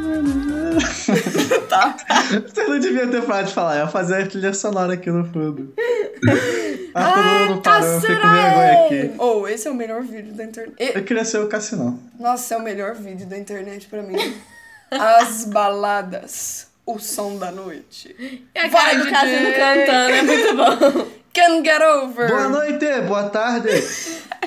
ah. 1.49 1.61
tá. 1.67 1.97
Você 2.45 2.63
não 2.67 2.77
devia 2.77 3.07
ter 3.07 3.23
parado 3.23 3.47
de 3.47 3.53
falar, 3.55 3.77
eu 3.77 3.85
ia 3.85 3.87
fazer 3.87 4.21
a 4.21 4.27
trilha 4.27 4.53
sonora 4.53 4.93
aqui 4.93 5.09
no 5.09 5.25
fundo. 5.25 5.73
Ah, 6.95 7.12
todo 7.12 7.23
mundo 7.50 7.62
parou, 7.62 7.88
eu 7.88 8.01
fiquei 8.01 8.15
com 8.15 8.21
vergonha 8.29 8.85
aqui. 8.85 9.12
Oh, 9.17 9.47
esse 9.47 9.67
é 9.67 9.71
o 9.71 9.73
melhor 9.73 10.01
vídeo 10.03 10.33
da 10.33 10.43
internet. 10.43 10.75
E- 10.79 10.97
Eu 10.97 11.03
queria 11.03 11.25
ser 11.25 11.39
o 11.39 11.47
Cassinão. 11.47 12.00
Nossa, 12.19 12.53
é 12.53 12.57
o 12.57 12.62
melhor 12.62 12.93
vídeo 12.95 13.25
da 13.25 13.38
internet 13.38 13.88
pra 13.88 14.01
mim. 14.01 14.15
As 14.91 15.45
baladas. 15.45 16.67
O 16.85 17.00
som 17.00 17.38
da 17.38 17.50
noite. 17.51 18.13
E 18.53 18.59
a 18.59 18.67
Vai, 18.67 18.71
cara 18.71 18.97
do 18.97 19.03
DJ. 19.05 19.12
Cassino 19.13 19.53
cantando, 19.53 20.12
é 20.12 20.21
muito 20.21 20.55
bom. 20.55 21.07
Can 21.33 21.63
get 21.63 21.81
over. 21.81 22.27
Boa 22.27 22.50
noite, 22.50 23.01
boa 23.07 23.29
tarde. 23.29 23.69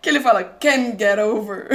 Que 0.00 0.10
ele 0.10 0.20
fala, 0.20 0.44
can 0.44 0.96
get 0.96 1.18
over. 1.18 1.66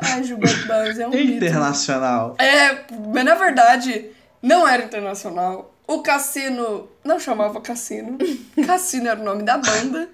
Ai, 0.00 0.24
Gilberto 0.24 0.66
Barros 0.66 0.98
é 0.98 1.06
um 1.06 1.10
mito. 1.10 1.44
Internacional. 1.44 2.34
É, 2.40 2.76
mas 3.14 3.24
na 3.24 3.36
verdade, 3.36 4.06
não 4.42 4.66
era 4.66 4.82
internacional. 4.82 5.72
O 5.88 6.02
Cassino 6.02 6.86
não 7.02 7.18
chamava 7.18 7.62
Cassino. 7.62 8.18
Cassino 8.66 9.08
era 9.08 9.18
o 9.18 9.24
nome 9.24 9.42
da 9.42 9.56
banda. 9.56 10.06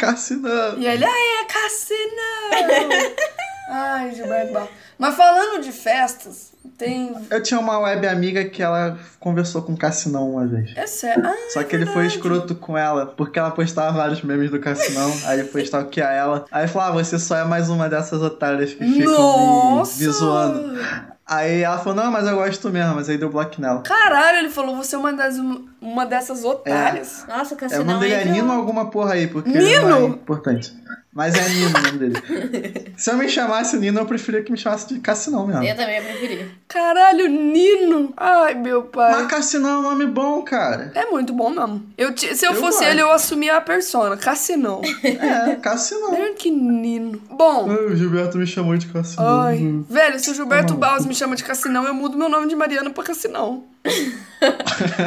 Cassinão. 0.00 0.78
E 0.78 0.86
ele, 0.86 1.04
ah, 1.04 1.10
é 1.10 1.44
Cassino! 1.44 3.12
Ai, 3.68 4.14
Gilberto 4.14 4.52
Barros. 4.54 4.70
Mas 5.02 5.16
falando 5.16 5.60
de 5.60 5.72
festas, 5.72 6.52
tem. 6.78 7.12
Eu 7.28 7.42
tinha 7.42 7.58
uma 7.58 7.76
web 7.80 8.06
amiga 8.06 8.44
que 8.44 8.62
ela 8.62 8.96
conversou 9.18 9.62
com 9.62 9.72
o 9.72 9.76
Cassinão 9.76 10.30
uma 10.30 10.46
vez. 10.46 10.70
É 10.76 10.86
sério. 10.86 11.26
Ah, 11.26 11.34
Só 11.52 11.62
que 11.64 11.74
ele 11.74 11.86
foi 11.86 12.06
escroto 12.06 12.54
com 12.54 12.78
ela, 12.78 13.06
porque 13.06 13.36
ela 13.38 13.50
postava 13.50 13.90
vários 13.96 14.22
memes 14.22 14.50
do 14.50 14.60
Cassinão, 14.60 15.12
aí 15.26 15.40
ele 15.40 15.48
foi 15.48 15.62
stalkear 15.62 16.12
ela. 16.12 16.44
Aí 16.52 16.68
falou, 16.68 16.88
ah, 16.88 16.92
você 16.92 17.18
só 17.18 17.36
é 17.36 17.44
mais 17.44 17.68
uma 17.68 17.88
dessas 17.88 18.22
otárias 18.22 18.74
que 18.74 18.84
ficam 18.84 18.96
me, 18.96 19.04
Nossa! 19.06 20.04
me 20.04 20.08
zoando. 20.10 20.78
Aí 21.26 21.62
ela 21.62 21.78
falou, 21.78 21.94
não, 22.04 22.10
mas 22.12 22.26
eu 22.26 22.36
gosto 22.36 22.68
mesmo, 22.70 22.94
mas 22.94 23.08
aí 23.08 23.16
deu 23.18 23.30
bloco 23.30 23.60
nela. 23.60 23.80
Caralho, 23.82 24.38
ele 24.38 24.50
falou, 24.50 24.76
você 24.76 24.94
é 24.94 24.98
uma, 24.98 25.12
das, 25.12 25.36
uma 25.80 26.04
dessas 26.06 26.44
otárias. 26.44 27.24
Nossa, 27.26 27.54
o 27.54 27.56
Eu 27.56 27.58
Cassinão 27.60 27.84
mandei 27.86 28.14
a 28.14 28.20
entra- 28.20 28.32
Nino 28.32 28.52
alguma 28.52 28.90
porra 28.90 29.14
aí, 29.14 29.26
porque 29.26 29.48
ele 29.50 29.64
Nino? 29.64 29.88
não 29.88 29.96
é 29.96 30.04
importante. 30.06 30.72
Mas 31.14 31.34
é 31.34 31.46
Nino 31.50 31.68
o 31.68 31.82
nome 31.82 31.98
dele. 31.98 32.92
Se 32.96 33.10
eu 33.10 33.16
me 33.18 33.28
chamasse 33.28 33.76
Nino, 33.76 34.00
eu 34.00 34.06
preferia 34.06 34.42
que 34.42 34.50
me 34.50 34.56
chamasse 34.56 34.88
de 34.88 34.98
Cassinão 35.00 35.46
mesmo. 35.46 35.62
Eu 35.62 35.76
também 35.76 35.96
ia 35.96 36.02
preferir. 36.02 36.48
Caralho, 36.66 37.28
Nino! 37.28 38.14
Ai, 38.16 38.54
meu 38.54 38.84
pai. 38.84 39.12
Mas 39.12 39.26
Cassinão 39.26 39.70
é 39.70 39.78
um 39.78 39.82
nome 39.82 40.06
bom, 40.06 40.40
cara. 40.42 40.90
É 40.94 41.04
muito 41.10 41.34
bom 41.34 41.50
mesmo. 41.50 41.86
Eu, 41.98 42.16
se 42.16 42.46
eu, 42.46 42.52
Eu 42.52 42.54
fosse 42.54 42.78
gosto. 42.78 42.84
ele, 42.90 43.02
eu 43.02 43.12
assumia 43.12 43.56
a 43.56 43.60
persona. 43.60 44.16
Cassinão. 44.16 44.80
É, 45.04 45.56
Cassinão. 45.56 46.12
Melhor 46.12 46.34
que 46.34 46.50
Nino. 46.50 47.20
Bom, 47.30 47.68
O 47.68 47.94
Gilberto 47.94 48.38
me 48.38 48.46
chamou 48.46 48.76
de 48.76 48.86
Cassinão. 48.86 49.40
ai. 49.42 49.84
Velho, 49.88 50.18
se 50.18 50.30
o 50.30 50.34
Gilberto 50.34 50.72
Tá 50.74 50.78
Barros 50.78 51.04
me 51.04 51.14
chama 51.14 51.36
de 51.36 51.44
Cassinão, 51.44 51.84
eu 51.86 51.92
mudo 51.94 52.16
meu 52.16 52.28
nome 52.28 52.48
de 52.48 52.56
Mariana 52.56 52.88
pra 52.90 53.04
Cassinão. 53.04 53.64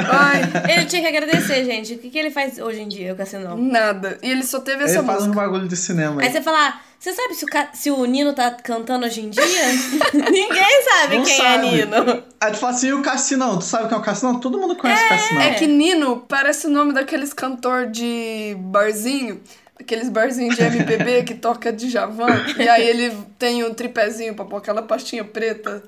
Ai, 0.09 0.41
Ele 0.73 0.85
tinha 0.85 1.01
que 1.01 1.07
agradecer, 1.07 1.65
gente. 1.65 1.93
O 1.95 1.97
que, 1.99 2.09
que 2.09 2.17
ele 2.17 2.31
faz 2.31 2.57
hoje 2.59 2.81
em 2.81 2.87
dia, 2.87 3.13
o 3.13 3.15
Cassinão? 3.15 3.57
nada. 3.57 4.17
E 4.21 4.29
ele 4.29 4.43
só 4.43 4.59
teve 4.59 4.83
Ele 4.83 4.91
essa 4.91 5.03
faz 5.03 5.19
música. 5.25 5.35
bagulho 5.35 5.67
de 5.67 5.75
cinema. 5.75 6.21
Aí 6.21 6.27
aí. 6.27 6.33
você 6.33 6.41
fala, 6.41 6.67
ah, 6.69 6.79
você 6.99 7.13
sabe 7.13 7.33
se 7.35 7.45
o, 7.45 7.47
Ca- 7.47 7.69
se 7.73 7.91
o 7.91 8.05
Nino 8.05 8.33
tá 8.33 8.51
cantando 8.51 9.05
hoje 9.05 9.21
em 9.21 9.29
dia? 9.29 9.43
Ninguém 10.13 10.83
sabe 10.83 11.17
Não 11.17 11.23
quem 11.25 11.37
sabe. 11.37 11.67
é 11.67 11.71
Nino. 11.85 12.23
Aí 12.41 12.51
tu 12.51 12.57
fala 12.57 12.73
assim, 12.73 12.87
e 12.87 12.93
o 12.93 13.01
Cassinão? 13.01 13.57
Tu 13.59 13.65
sabe 13.65 13.87
quem 13.87 13.97
é 13.97 13.99
o 13.99 14.03
Cassinão? 14.03 14.39
Todo 14.39 14.57
mundo 14.57 14.75
conhece 14.75 15.03
o 15.05 15.09
Cassinão. 15.09 15.41
É 15.41 15.53
que 15.55 15.67
Nino 15.67 16.23
parece 16.27 16.67
o 16.67 16.69
nome 16.69 16.93
daqueles 16.93 17.33
cantor 17.33 17.87
de 17.87 18.55
barzinho. 18.59 19.41
Aqueles 19.77 20.07
barzinhos 20.09 20.55
de 20.55 20.63
MPB 20.63 21.23
que 21.23 21.35
toca 21.35 21.71
de 21.71 21.89
Javan. 21.89 22.27
E 22.57 22.67
aí 22.67 22.87
ele 22.87 23.15
tem 23.37 23.63
um 23.63 23.73
tripézinho 23.73 24.33
pra 24.33 24.45
pôr 24.45 24.57
aquela 24.57 24.81
pastinha 24.81 25.23
preta 25.23 25.83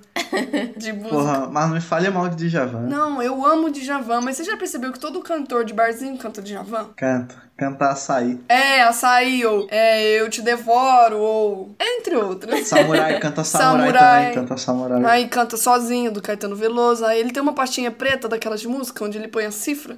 de 0.75 0.91
música. 0.91 1.09
Porra, 1.15 1.47
mas 1.49 1.67
não 1.67 1.75
me 1.75 1.81
fale 1.81 2.09
mal 2.09 2.27
de 2.27 2.49
Djavan. 2.49 2.81
Não, 2.81 3.21
eu 3.23 3.45
amo 3.45 3.71
Djavan, 3.71 4.19
mas 4.21 4.35
você 4.35 4.43
já 4.43 4.57
percebeu 4.57 4.91
que 4.91 4.99
todo 4.99 5.21
cantor 5.21 5.63
de 5.63 5.73
barzinho 5.73 6.17
canta 6.17 6.41
Djavan? 6.41 6.89
Canta. 6.97 7.47
Cantar 7.57 7.91
açaí. 7.93 8.39
É, 8.49 8.83
açaí, 8.83 9.43
ou 9.43 9.67
é, 9.71 10.21
eu 10.21 10.29
te 10.29 10.43
devoro, 10.43 11.17
ou 11.17 11.75
entre 11.79 12.15
outras. 12.15 12.67
Samurai, 12.67 13.19
canta 13.19 13.43
samurai, 13.43 13.87
Samurai. 13.93 14.19
também. 14.19 14.33
Canta 14.35 14.57
samurai. 14.57 15.05
Aí 15.05 15.27
canta 15.27 15.57
sozinho, 15.57 16.11
do 16.11 16.21
Caetano 16.21 16.55
Veloso. 16.55 17.03
Aí 17.03 17.19
ele 17.19 17.31
tem 17.31 17.41
uma 17.41 17.53
pastinha 17.53 17.89
preta 17.89 18.27
daquelas 18.27 18.61
de 18.61 18.67
música, 18.67 19.03
onde 19.03 19.17
ele 19.17 19.27
põe 19.27 19.45
a 19.45 19.51
cifra. 19.51 19.97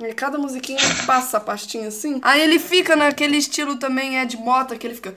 E 0.00 0.14
cada 0.14 0.38
musiquinha 0.38 0.78
passa 1.06 1.36
a 1.36 1.40
pastinha 1.40 1.88
assim. 1.88 2.18
Aí 2.22 2.40
ele 2.40 2.58
fica 2.58 2.96
naquele 2.96 3.36
estilo 3.36 3.76
também, 3.76 4.18
é 4.18 4.24
de 4.24 4.36
mota, 4.36 4.76
que 4.76 4.86
ele 4.86 4.94
fica. 4.94 5.14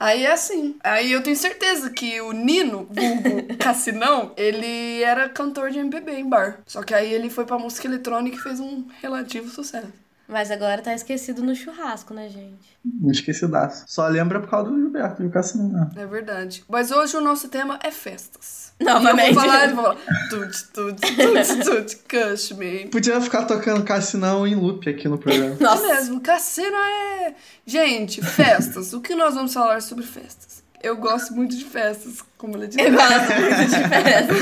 Aí 0.00 0.26
é 0.26 0.32
assim. 0.32 0.74
Aí 0.82 1.12
eu 1.12 1.22
tenho 1.22 1.36
certeza 1.36 1.90
que 1.90 2.20
o 2.20 2.32
Nino, 2.32 2.88
vulgo 2.90 3.56
Cassinão, 3.56 4.32
ele 4.36 5.02
era 5.02 5.28
cantor 5.28 5.70
de 5.70 5.78
MPB 5.78 6.12
em 6.12 6.28
bar. 6.28 6.58
Só 6.66 6.82
que 6.82 6.92
aí 6.92 7.12
ele 7.12 7.30
foi 7.30 7.44
pra 7.44 7.58
música 7.58 7.86
eletrônica 7.86 8.36
e 8.36 8.40
fez 8.40 8.58
um 8.58 8.84
relativo 9.00 9.48
sucesso. 9.48 9.92
Mas 10.30 10.48
agora 10.50 10.80
tá 10.80 10.94
esquecido 10.94 11.42
no 11.42 11.56
churrasco, 11.56 12.14
né, 12.14 12.28
gente? 12.28 12.78
Não 12.84 13.10
esqueci 13.10 13.46
daço. 13.48 13.84
Só 13.88 14.06
lembra 14.06 14.38
por 14.38 14.48
causa 14.48 14.70
do 14.70 14.76
Gilberto 14.78 15.22
e 15.24 15.26
o 15.26 15.30
Cassinão. 15.30 15.68
mesmo. 15.68 16.00
É 16.00 16.06
verdade. 16.06 16.64
Mas 16.68 16.92
hoje 16.92 17.16
o 17.16 17.20
nosso 17.20 17.48
tema 17.48 17.80
é 17.82 17.90
festas. 17.90 18.72
Novamente. 18.80 19.26
E 19.26 19.28
eu 19.30 19.34
vou 19.34 19.42
falar, 19.42 19.68
eu 19.68 19.74
vou 19.74 19.84
falar. 19.84 19.96
Tut, 20.30 20.64
tut, 20.72 21.00
tut, 21.00 21.64
tut, 21.64 21.96
cush 22.08 22.52
me. 22.52 22.86
Podia 22.86 23.20
ficar 23.20 23.44
tocando 23.44 23.82
Cassinão 23.82 24.46
em 24.46 24.54
loop 24.54 24.88
aqui 24.88 25.08
no 25.08 25.18
programa. 25.18 25.56
É 25.58 25.62
Nossa. 25.62 25.86
mesmo, 25.86 26.20
cassino 26.20 26.76
é. 26.76 27.34
Gente, 27.66 28.22
festas. 28.22 28.92
o 28.92 29.00
que 29.00 29.16
nós 29.16 29.34
vamos 29.34 29.52
falar 29.52 29.82
sobre 29.82 30.06
festas? 30.06 30.62
Eu 30.82 30.96
gosto 30.96 31.34
muito 31.34 31.54
de 31.56 31.64
festas, 31.64 32.24
como 32.38 32.56
ele 32.56 32.68
disse. 32.68 32.80
Eu 32.80 32.92
gosto 32.92 33.34
muito 33.38 33.68
de 33.68 33.88
festa. 33.88 34.34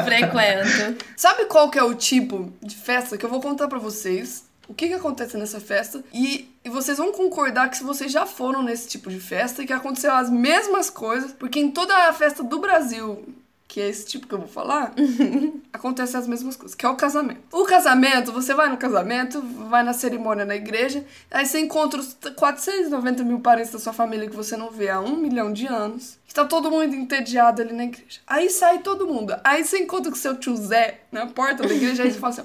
Frequento. 0.02 1.04
Sabe 1.14 1.44
qual 1.44 1.68
que 1.70 1.78
é 1.78 1.82
o 1.82 1.94
tipo 1.94 2.52
de 2.62 2.74
festa 2.74 3.18
que 3.18 3.26
eu 3.26 3.28
vou 3.28 3.40
contar 3.42 3.68
pra 3.68 3.78
vocês? 3.78 4.45
O 4.68 4.74
que 4.74 4.88
que 4.88 4.94
acontece 4.94 5.36
nessa 5.36 5.60
festa? 5.60 6.02
E, 6.12 6.50
e 6.64 6.68
vocês 6.68 6.98
vão 6.98 7.12
concordar 7.12 7.70
que 7.70 7.76
se 7.76 7.84
vocês 7.84 8.10
já 8.10 8.26
foram 8.26 8.62
nesse 8.62 8.88
tipo 8.88 9.08
de 9.08 9.20
festa 9.20 9.62
e 9.62 9.66
que 9.66 9.72
aconteceu 9.72 10.12
as 10.12 10.28
mesmas 10.28 10.90
coisas, 10.90 11.32
porque 11.32 11.60
em 11.60 11.70
toda 11.70 12.08
a 12.08 12.12
festa 12.12 12.42
do 12.42 12.58
Brasil, 12.58 13.24
que 13.68 13.80
é 13.80 13.88
esse 13.88 14.06
tipo 14.06 14.26
que 14.26 14.34
eu 14.34 14.38
vou 14.38 14.48
falar, 14.48 14.92
acontecem 15.72 16.18
as 16.18 16.26
mesmas 16.26 16.56
coisas, 16.56 16.74
que 16.74 16.86
é 16.86 16.88
o 16.88 16.96
casamento. 16.96 17.40
O 17.52 17.64
casamento, 17.64 18.32
você 18.32 18.54
vai 18.54 18.68
no 18.68 18.76
casamento, 18.76 19.40
vai 19.68 19.82
na 19.82 19.92
cerimônia 19.92 20.44
na 20.44 20.56
igreja, 20.56 21.04
aí 21.30 21.46
você 21.46 21.60
encontra 21.60 22.00
os 22.00 22.16
490 22.34 23.22
mil 23.22 23.40
parentes 23.40 23.72
da 23.72 23.78
sua 23.78 23.92
família 23.92 24.28
que 24.28 24.34
você 24.34 24.56
não 24.56 24.70
vê 24.70 24.88
há 24.88 25.00
um 25.00 25.16
milhão 25.16 25.52
de 25.52 25.66
anos. 25.66 26.18
que 26.26 26.34
Tá 26.34 26.44
todo 26.44 26.70
mundo 26.70 26.94
entediado 26.94 27.62
ali 27.62 27.72
na 27.72 27.84
igreja. 27.84 28.20
Aí 28.26 28.50
sai 28.50 28.78
todo 28.78 29.06
mundo. 29.06 29.34
Aí 29.44 29.64
você 29.64 29.78
encontra 29.78 30.10
com 30.10 30.16
o 30.16 30.20
seu 30.20 30.34
tio 30.36 30.56
Zé 30.56 31.00
na 31.12 31.26
porta 31.26 31.62
da 31.62 31.74
igreja 31.74 32.04
e 32.04 32.10
você 32.10 32.18
fala 32.18 32.32
assim: 32.32 32.42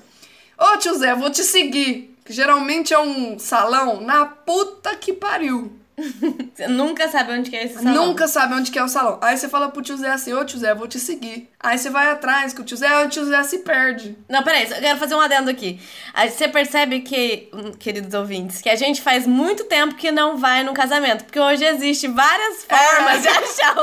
Ô 0.57 0.77
tio 0.77 0.97
Zé, 0.97 1.15
vou 1.15 1.29
te 1.29 1.43
seguir. 1.43 2.10
Que 2.31 2.35
geralmente 2.35 2.93
é 2.93 2.97
um 2.97 3.37
salão 3.37 3.99
na 3.99 4.25
puta 4.25 4.95
que 4.95 5.11
pariu. 5.11 5.77
Você 6.55 6.65
nunca 6.65 7.09
sabe 7.09 7.33
onde 7.33 7.49
que 7.49 7.57
é 7.57 7.65
esse 7.65 7.73
salão. 7.73 8.07
Nunca 8.07 8.25
sabe 8.25 8.53
onde 8.53 8.71
que 8.71 8.79
é 8.79 8.83
o 8.83 8.87
salão. 8.87 9.19
Aí 9.21 9.37
você 9.37 9.49
fala 9.49 9.69
pro 9.69 9.81
tio 9.81 9.97
Zé 9.97 10.09
assim, 10.09 10.33
ô 10.33 10.43
tio 10.45 10.57
Zé, 10.57 10.73
vou 10.73 10.87
te 10.87 10.97
seguir. 10.97 11.49
Aí 11.59 11.77
você 11.77 11.89
vai 11.89 12.09
atrás 12.09 12.53
que 12.53 12.61
o 12.61 12.63
tio 12.63 12.77
Zé, 12.77 13.05
o 13.05 13.09
tio 13.09 13.25
Zé 13.25 13.43
se 13.43 13.59
perde. 13.59 14.17
Não, 14.29 14.41
peraí, 14.43 14.63
eu 14.63 14.79
quero 14.79 14.97
fazer 14.97 15.13
um 15.13 15.19
adendo 15.19 15.49
aqui. 15.49 15.79
Aí 16.13 16.29
Você 16.31 16.47
percebe 16.47 17.01
que, 17.01 17.49
hum, 17.53 17.73
queridos 17.73 18.13
ouvintes, 18.13 18.61
que 18.61 18.69
a 18.69 18.75
gente 18.75 19.01
faz 19.01 19.27
muito 19.27 19.65
tempo 19.65 19.95
que 19.95 20.11
não 20.11 20.37
vai 20.37 20.63
num 20.63 20.73
casamento. 20.73 21.25
Porque 21.25 21.39
hoje 21.39 21.65
existe 21.65 22.07
várias 22.07 22.63
formas 22.63 23.21
de 23.21 23.27
achar. 23.27 23.75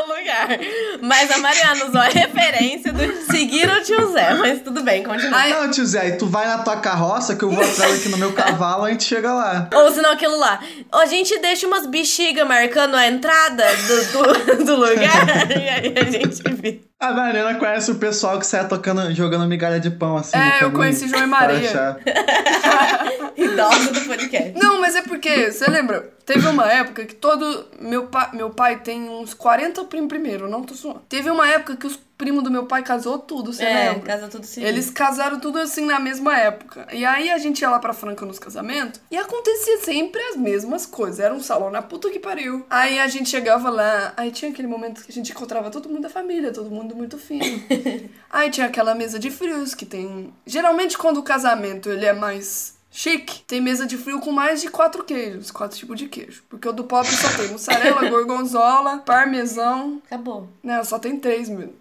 Mas 1.00 1.31
a 1.31 1.38
Mariana 1.38 1.85
usou 1.87 2.00
a 2.00 2.05
referência 2.09 2.93
do 2.93 3.23
seguir 3.31 3.69
o 3.71 3.83
tio 3.83 4.12
Zé. 4.12 4.35
Mas 4.35 4.61
tudo 4.62 4.83
bem, 4.83 5.02
continua. 5.02 5.38
Aí- 5.38 5.52
Não, 5.52 5.71
tio 5.71 5.85
Zé, 5.87 6.00
aí 6.00 6.12
tu 6.12 6.26
vai 6.26 6.47
na 6.47 6.59
tua 6.59 6.76
carroça 6.76 7.37
que 7.37 7.45
eu 7.45 7.50
vou 7.50 7.62
atrás 7.64 8.00
aqui 8.00 8.09
no 8.09 8.19
meu 8.19 8.33
cavalo 8.33 8.85
a 8.85 8.90
gente 8.90 9.05
chega 9.05 9.33
lá. 9.33 9.69
Ou 9.75 9.90
senão 9.93 10.11
aquilo 10.12 10.38
lá. 10.38 10.61
A 10.93 11.07
gente 11.07 11.38
deixa 11.38 11.67
umas 11.67 11.87
bexigas 11.87 12.47
marcando 12.47 12.95
a 12.95 13.07
entrada 13.07 13.64
do, 13.87 14.57
do, 14.57 14.64
do 14.64 14.76
lugar. 14.76 15.49
e 15.50 15.69
aí 15.69 15.95
a 15.97 16.11
gente 16.11 16.43
vê. 16.55 16.81
A 17.00 17.12
Mariana 17.12 17.57
conhece 17.57 17.93
o 17.93 17.95
pessoal 17.95 18.40
que 18.40 18.47
sai 18.47 18.67
tocando, 18.67 19.14
jogando 19.14 19.47
migalha 19.47 19.78
de 19.78 19.88
pão 19.88 20.17
assim. 20.17 20.37
É, 20.37 20.40
no 20.40 20.47
eu 20.47 20.52
caminho, 20.59 20.73
conheci 20.78 21.09
João 21.09 21.23
e 21.23 21.26
Maria. 21.26 21.97
Idosa 23.38 23.93
do 23.93 24.00
podcast. 24.00 24.59
Não, 24.59 24.81
mas 24.81 24.97
é 24.97 25.02
porque, 25.02 25.52
você 25.52 25.71
lembra? 25.71 26.12
Teve 26.26 26.49
uma 26.49 26.67
época 26.71 27.05
que 27.05 27.14
todo. 27.14 27.69
Meu, 27.81 28.09
pa, 28.09 28.31
meu 28.35 28.50
pai 28.50 28.81
tem 28.81 29.09
uns 29.09 29.33
40 29.33 29.85
primos 29.85 30.09
primeiro, 30.09 30.50
não 30.50 30.64
tô 30.64 30.75
zoando. 30.75 31.02
Teve 31.09 31.31
uma 31.31 31.49
época 31.49 31.76
que 31.76 31.87
os 31.87 31.97
primos 32.19 32.43
do 32.43 32.51
meu 32.51 32.67
pai 32.67 32.83
casou 32.83 33.19
tudo, 33.19 33.53
você 33.53 33.65
É, 33.65 33.91
lembra? 33.93 34.07
casa 34.07 34.29
tudo 34.29 34.45
civil. 34.45 34.69
Eles 34.69 34.91
casaram 34.91 35.39
tudo 35.39 35.59
assim 35.59 35.87
na 35.87 36.01
mesma 36.01 36.37
época. 36.37 36.87
E 36.93 37.05
aí 37.05 37.31
a 37.31 37.39
gente 37.39 37.61
ia 37.61 37.71
lá 37.71 37.79
pra 37.79 37.93
Franca 37.93 38.27
nos 38.27 38.39
casamentos 38.41 39.01
e 39.11 39.17
acontecia 39.17 39.79
sempre 39.79 40.21
as 40.25 40.37
mesmas 40.37 40.85
coisas. 40.85 41.21
Era 41.21 41.33
um 41.33 41.41
salão 41.41 41.71
na 41.71 41.81
puta 41.81 42.11
que 42.11 42.19
pariu. 42.19 42.67
Aí 42.69 42.99
a 42.99 43.07
gente 43.07 43.29
chegava 43.31 43.71
lá, 43.71 44.13
aí 44.17 44.33
tinha 44.33 44.51
aquele 44.51 44.67
momento 44.69 45.03
que 45.05 45.11
a 45.11 45.15
gente 45.15 45.31
encontrava 45.31 45.71
todo 45.71 45.89
mundo 45.89 46.03
da 46.03 46.11
família, 46.11 46.53
todo 46.53 46.69
mundo 46.71 46.95
muito 46.97 47.17
fino. 47.17 47.63
aí 48.29 48.51
tinha 48.51 48.67
aquela 48.67 48.95
mesa 48.95 49.19
de 49.19 49.31
frios 49.31 49.75
que 49.75 49.87
tem. 49.87 50.35
Geralmente 50.45 50.99
quando 50.99 51.19
o 51.19 51.23
casamento 51.23 51.89
ele 51.89 52.05
é 52.05 52.13
mais 52.13 52.77
chique, 53.02 53.43
tem 53.47 53.61
mesa 53.61 53.87
de 53.87 53.97
frio 53.97 54.19
com 54.19 54.33
mais 54.33 54.61
de 54.61 54.69
quatro 54.69 55.05
queijos, 55.05 55.52
quatro 55.52 55.78
tipos 55.78 55.97
de 55.97 56.07
queijo. 56.09 56.43
Porque 56.49 56.69
o 56.69 56.73
do 56.73 56.83
pobre 56.83 57.12
só 57.12 57.28
tem 57.37 57.47
mussarela, 57.47 58.05
gorgonzola, 58.11 58.99
parmesão. 58.99 60.02
Acabou. 60.07 60.49
Não, 60.64 60.83
só 60.83 60.99
tem 60.99 61.17
três 61.17 61.49
mesmo. 61.49 61.75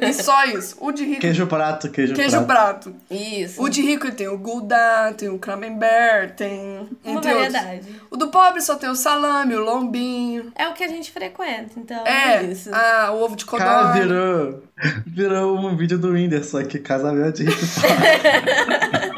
e 0.00 0.12
só 0.14 0.44
isso. 0.46 0.74
O 0.80 0.90
de 0.90 1.04
rico. 1.04 1.20
Queijo 1.20 1.46
prato, 1.46 1.90
queijo, 1.90 2.14
Queijo 2.14 2.42
prato. 2.44 2.90
prato. 2.90 2.96
Isso. 3.10 3.62
O 3.62 3.68
de 3.68 3.82
rico 3.82 4.06
ele 4.06 4.14
tem 4.16 4.26
o 4.28 4.38
gouda, 4.38 5.12
tem 5.18 5.28
o 5.28 5.38
camembert, 5.38 6.34
tem. 6.34 6.88
Uma 7.04 7.18
Entre 7.18 7.34
outros. 7.34 7.52
variedade. 7.52 8.00
O 8.10 8.16
do 8.16 8.28
pobre 8.28 8.62
só 8.62 8.74
tem 8.76 8.88
o 8.88 8.94
salame, 8.96 9.54
o 9.54 9.62
lombinho. 9.62 10.50
É 10.54 10.66
o 10.66 10.72
que 10.72 10.82
a 10.82 10.88
gente 10.88 11.12
frequenta, 11.12 11.72
então 11.76 12.06
é, 12.06 12.36
É, 12.36 12.42
isso. 12.44 12.70
ah, 12.72 13.10
o 13.12 13.22
ovo 13.22 13.36
de 13.36 13.44
codorna. 13.44 13.70
Cara, 13.92 13.92
virou, 13.92 14.62
virou 15.06 15.58
um 15.58 15.76
vídeo 15.76 15.98
do 15.98 16.12
Whindersson 16.12 16.56
aqui, 16.60 16.78
casamento 16.78 17.44
de 17.44 17.50
rico 17.50 17.60
e 17.66 17.70
pobre. 17.76 19.14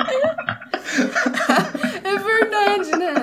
É 2.04 2.16
verdade, 2.18 2.90
né? 2.92 3.14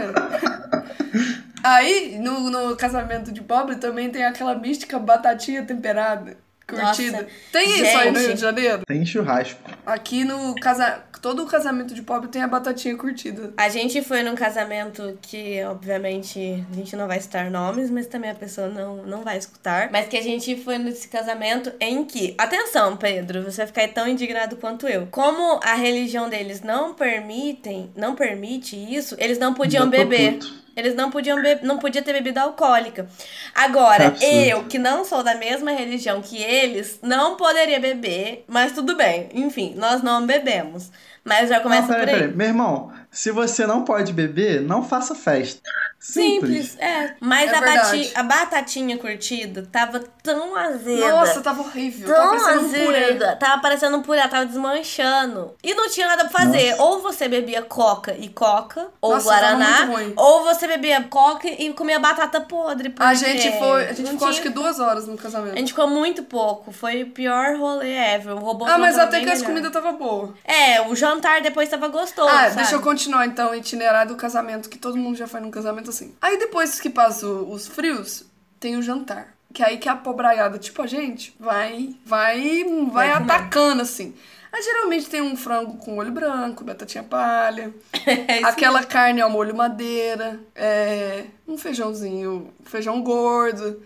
Aí, 1.73 2.17
no, 2.19 2.49
no 2.49 2.75
casamento 2.75 3.31
de 3.31 3.41
pobre, 3.41 3.75
também 3.77 4.09
tem 4.09 4.23
aquela 4.25 4.55
mística 4.55 4.99
batatinha 4.99 5.63
temperada, 5.63 6.37
curtida. 6.67 7.23
Nossa, 7.23 7.27
tem 7.51 7.81
isso 7.81 7.97
aí 7.97 8.11
no. 8.11 8.19
Rio 8.19 8.33
de 8.33 8.41
Janeiro? 8.41 8.83
Tem 8.85 9.05
churrasco. 9.05 9.59
Aqui 9.85 10.23
no 10.23 10.55
casa... 10.55 11.03
todo 11.21 11.45
casamento 11.45 11.93
de 11.93 12.01
pobre 12.01 12.29
tem 12.29 12.41
a 12.41 12.47
batatinha 12.47 12.95
curtida. 12.95 13.53
A 13.57 13.69
gente 13.69 14.01
foi 14.01 14.23
num 14.23 14.35
casamento 14.35 15.17
que, 15.21 15.63
obviamente, 15.63 16.65
a 16.71 16.75
gente 16.75 16.95
não 16.95 17.07
vai 17.07 17.19
citar 17.19 17.49
nomes, 17.49 17.89
mas 17.89 18.07
também 18.07 18.29
a 18.29 18.35
pessoa 18.35 18.67
não, 18.67 19.03
não 19.03 19.23
vai 19.23 19.37
escutar. 19.37 19.89
Mas 19.91 20.07
que 20.07 20.17
a 20.17 20.21
gente 20.21 20.55
foi 20.63 20.77
nesse 20.77 21.07
casamento 21.07 21.71
em 21.79 22.05
que. 22.05 22.35
Atenção, 22.37 22.95
Pedro, 22.97 23.43
você 23.43 23.57
vai 23.57 23.67
ficar 23.67 23.87
tão 23.89 24.07
indignado 24.07 24.55
quanto 24.57 24.87
eu. 24.87 25.07
Como 25.11 25.59
a 25.63 25.73
religião 25.73 26.29
deles 26.29 26.61
não 26.61 26.93
permitem, 26.93 27.91
não 27.95 28.15
permite 28.15 28.75
isso, 28.75 29.15
eles 29.19 29.37
não 29.37 29.53
podiam 29.53 29.89
beber. 29.89 30.33
puto. 30.33 30.62
Eles 30.75 30.95
não 30.95 31.11
podiam 31.11 31.37
não 31.61 31.77
podia 31.77 32.01
ter 32.01 32.13
bebida 32.13 32.41
alcoólica. 32.41 33.07
Agora, 33.53 34.07
absurdo. 34.07 34.33
eu, 34.33 34.63
que 34.65 34.79
não 34.79 35.05
sou 35.05 35.23
da 35.23 35.35
mesma 35.35 35.71
religião 35.71 36.21
que 36.21 36.41
eles, 36.41 36.99
não 37.01 37.35
poderia 37.35 37.79
beber, 37.79 38.43
mas 38.47 38.71
tudo 38.71 38.95
bem. 38.95 39.29
Enfim, 39.33 39.75
nós 39.77 40.01
não 40.01 40.25
bebemos. 40.25 40.91
Mas 41.23 41.49
já 41.49 41.59
começa 41.59 41.87
não, 41.87 41.95
peraí, 41.95 42.05
por 42.05 42.13
aí. 42.13 42.19
peraí. 42.21 42.35
Meu 42.35 42.47
irmão, 42.47 42.91
se 43.09 43.31
você 43.31 43.65
não 43.65 43.85
pode 43.85 44.11
beber, 44.11 44.61
não 44.61 44.83
faça 44.83 45.15
festa. 45.15 45.61
Simples. 46.05 46.71
Simples, 46.71 46.77
é. 46.79 47.15
Mas 47.21 47.49
É 47.49 47.55
a, 47.55 47.61
bati 47.61 48.11
a 48.13 48.23
batatinha 48.23 48.97
curtida 48.97 49.65
tava 49.71 50.03
tão 50.21 50.53
azeda. 50.53 51.09
Nossa, 51.09 51.39
tava 51.41 51.61
horrível. 51.61 52.07
Tava 52.13 52.21
Tão 52.35 52.37
parecendo 52.45 52.65
um 52.81 52.85
purê. 52.85 53.03
azeda. 53.05 53.35
Tava 53.37 53.61
parecendo 53.61 53.97
um 53.97 54.01
purê, 54.01 54.27
tava 54.27 54.45
desmanchando. 54.45 55.53
E 55.63 55.73
não 55.73 55.89
tinha 55.89 56.07
nada 56.07 56.25
pra 56.25 56.39
fazer. 56.41 56.75
Ou 56.77 57.01
você 57.01 57.29
bebia 57.29 57.61
coca 57.61 58.13
e 58.19 58.27
coca, 58.27 58.89
ou 58.99 59.13
Nossa, 59.13 59.29
tava 59.29 59.41
guaraná, 59.55 60.13
ou 60.17 60.43
você 60.43 60.67
bebia 60.67 61.03
coca 61.03 61.47
e 61.47 61.71
comia 61.73 61.99
batata 61.99 62.41
podre. 62.41 62.93
A 62.99 63.13
gente 63.13 63.57
foi. 63.57 63.85
A 63.85 63.93
gente 63.93 64.01
não 64.03 64.11
ficou 64.11 64.27
acho 64.27 64.41
tinha- 64.41 64.51
que 64.51 64.53
duas 64.59 64.79
horas 64.81 65.07
no 65.07 65.13
A 65.13 65.17
casamento. 65.17 65.57
gente 65.57 65.69
ficou 65.69 65.87
muito 65.87 66.23
pouco. 66.23 66.71
Foi 66.73 67.03
o 67.03 67.11
pior 67.11 67.55
rolê 67.57 67.93
ever. 68.15 68.33
O 68.35 68.39
robô 68.39 68.65
Ah, 68.65 68.77
mas 68.77 68.95
tava 68.95 69.07
até 69.07 69.19
que 69.21 69.29
as 69.29 69.39
melhor. 69.39 69.47
comidas 69.47 69.71
tava 69.71 69.93
boa. 69.93 70.33
É, 70.43 70.81
o 70.81 70.95
jantar 70.95 71.41
depois 71.41 71.69
tava 71.69 71.87
gostoso. 71.87 72.27
Ah, 72.29 72.43
sabe? 72.43 72.55
deixa 72.57 72.75
eu 72.75 72.81
continuar 72.81 73.25
então 73.25 73.51
o 73.51 73.55
itinerário 73.55 74.09
do 74.11 74.17
casamento, 74.17 74.69
que 74.69 74.77
todo 74.77 74.97
mundo 74.97 75.15
já 75.17 75.27
foi 75.27 75.39
num 75.39 75.49
casamento 75.51 75.92
assim. 75.93 76.13
Aí 76.21 76.37
depois 76.37 76.79
que 76.79 76.89
passa 76.89 77.25
o- 77.27 77.51
os 77.51 77.67
frios, 77.67 78.25
tem 78.59 78.75
o 78.77 78.81
jantar. 78.81 79.33
Que 79.53 79.61
é 79.61 79.67
aí 79.67 79.77
que 79.77 79.87
a 79.87 79.95
pobraiada, 79.95 80.57
tipo 80.57 80.81
a 80.81 80.87
gente, 80.87 81.35
vai, 81.39 81.95
vai, 82.05 82.63
vai, 82.63 82.85
Vai 82.91 83.13
comer. 83.13 83.31
atacando 83.31 83.81
assim. 83.83 84.15
Aí 84.51 84.61
geralmente 84.61 85.07
tem 85.07 85.21
um 85.21 85.35
frango 85.35 85.77
com 85.77 85.95
molho 85.95 86.11
branco, 86.11 86.63
batatinha 86.63 87.03
palha, 87.03 87.73
É 88.27 88.43
aquela 88.43 88.83
carne 88.83 89.19
ao 89.21 89.29
molho 89.29 89.55
madeira, 89.55 90.39
é, 90.55 91.25
um 91.47 91.57
feijãozinho, 91.57 92.51
feijão 92.65 93.01
gordo. 93.01 93.81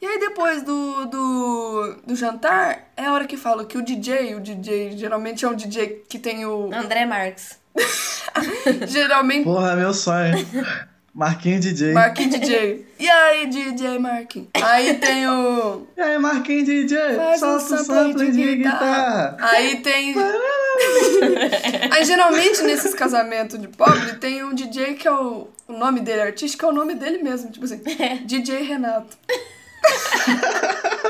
E 0.00 0.06
aí 0.06 0.18
depois 0.18 0.62
do, 0.64 1.06
do, 1.06 1.96
do 2.04 2.16
jantar, 2.16 2.90
é 2.96 3.06
a 3.06 3.12
hora 3.12 3.24
que 3.26 3.36
fala 3.36 3.64
que 3.64 3.78
o 3.78 3.82
DJ, 3.82 4.34
o 4.34 4.40
DJ 4.40 4.96
geralmente 4.96 5.44
é 5.44 5.48
um 5.48 5.54
DJ 5.54 6.04
que 6.08 6.18
tem 6.18 6.44
o... 6.44 6.70
André 6.74 7.04
Marques. 7.06 7.58
Geralmente 8.88 9.44
Porra, 9.44 9.74
meu 9.76 9.92
sonho. 9.94 10.34
Marquinho 11.14 11.60
DJ. 11.60 11.92
Marquinhos 11.92 12.40
DJ. 12.40 12.86
E 12.98 13.08
aí, 13.10 13.46
DJ 13.46 13.98
Marquinhos? 13.98 14.48
Aí 14.54 14.94
tem 14.94 15.28
o. 15.28 15.86
E 15.94 16.00
aí, 16.00 16.18
Marquinho 16.18 16.64
DJ? 16.64 16.98
Faz 17.16 17.42
um 17.42 17.58
Solta 17.58 17.64
o 17.64 17.68
sample 17.84 17.84
sample 18.12 18.32
de 18.32 18.56
guitarra. 18.56 19.36
Aí 19.38 19.76
tem. 19.82 20.14
aí 21.92 22.04
geralmente 22.06 22.62
nesses 22.62 22.94
casamentos 22.94 23.60
de 23.60 23.68
pobre 23.68 24.14
tem 24.14 24.42
um 24.42 24.54
DJ 24.54 24.94
que 24.94 25.06
é 25.06 25.12
o. 25.12 25.48
O 25.68 25.72
nome 25.78 26.00
dele 26.00 26.22
artístico 26.22 26.64
é 26.66 26.68
o 26.68 26.72
nome 26.72 26.94
dele 26.94 27.22
mesmo. 27.22 27.50
Tipo 27.50 27.66
assim, 27.66 27.82
DJ 28.24 28.62
Renato. 28.62 29.16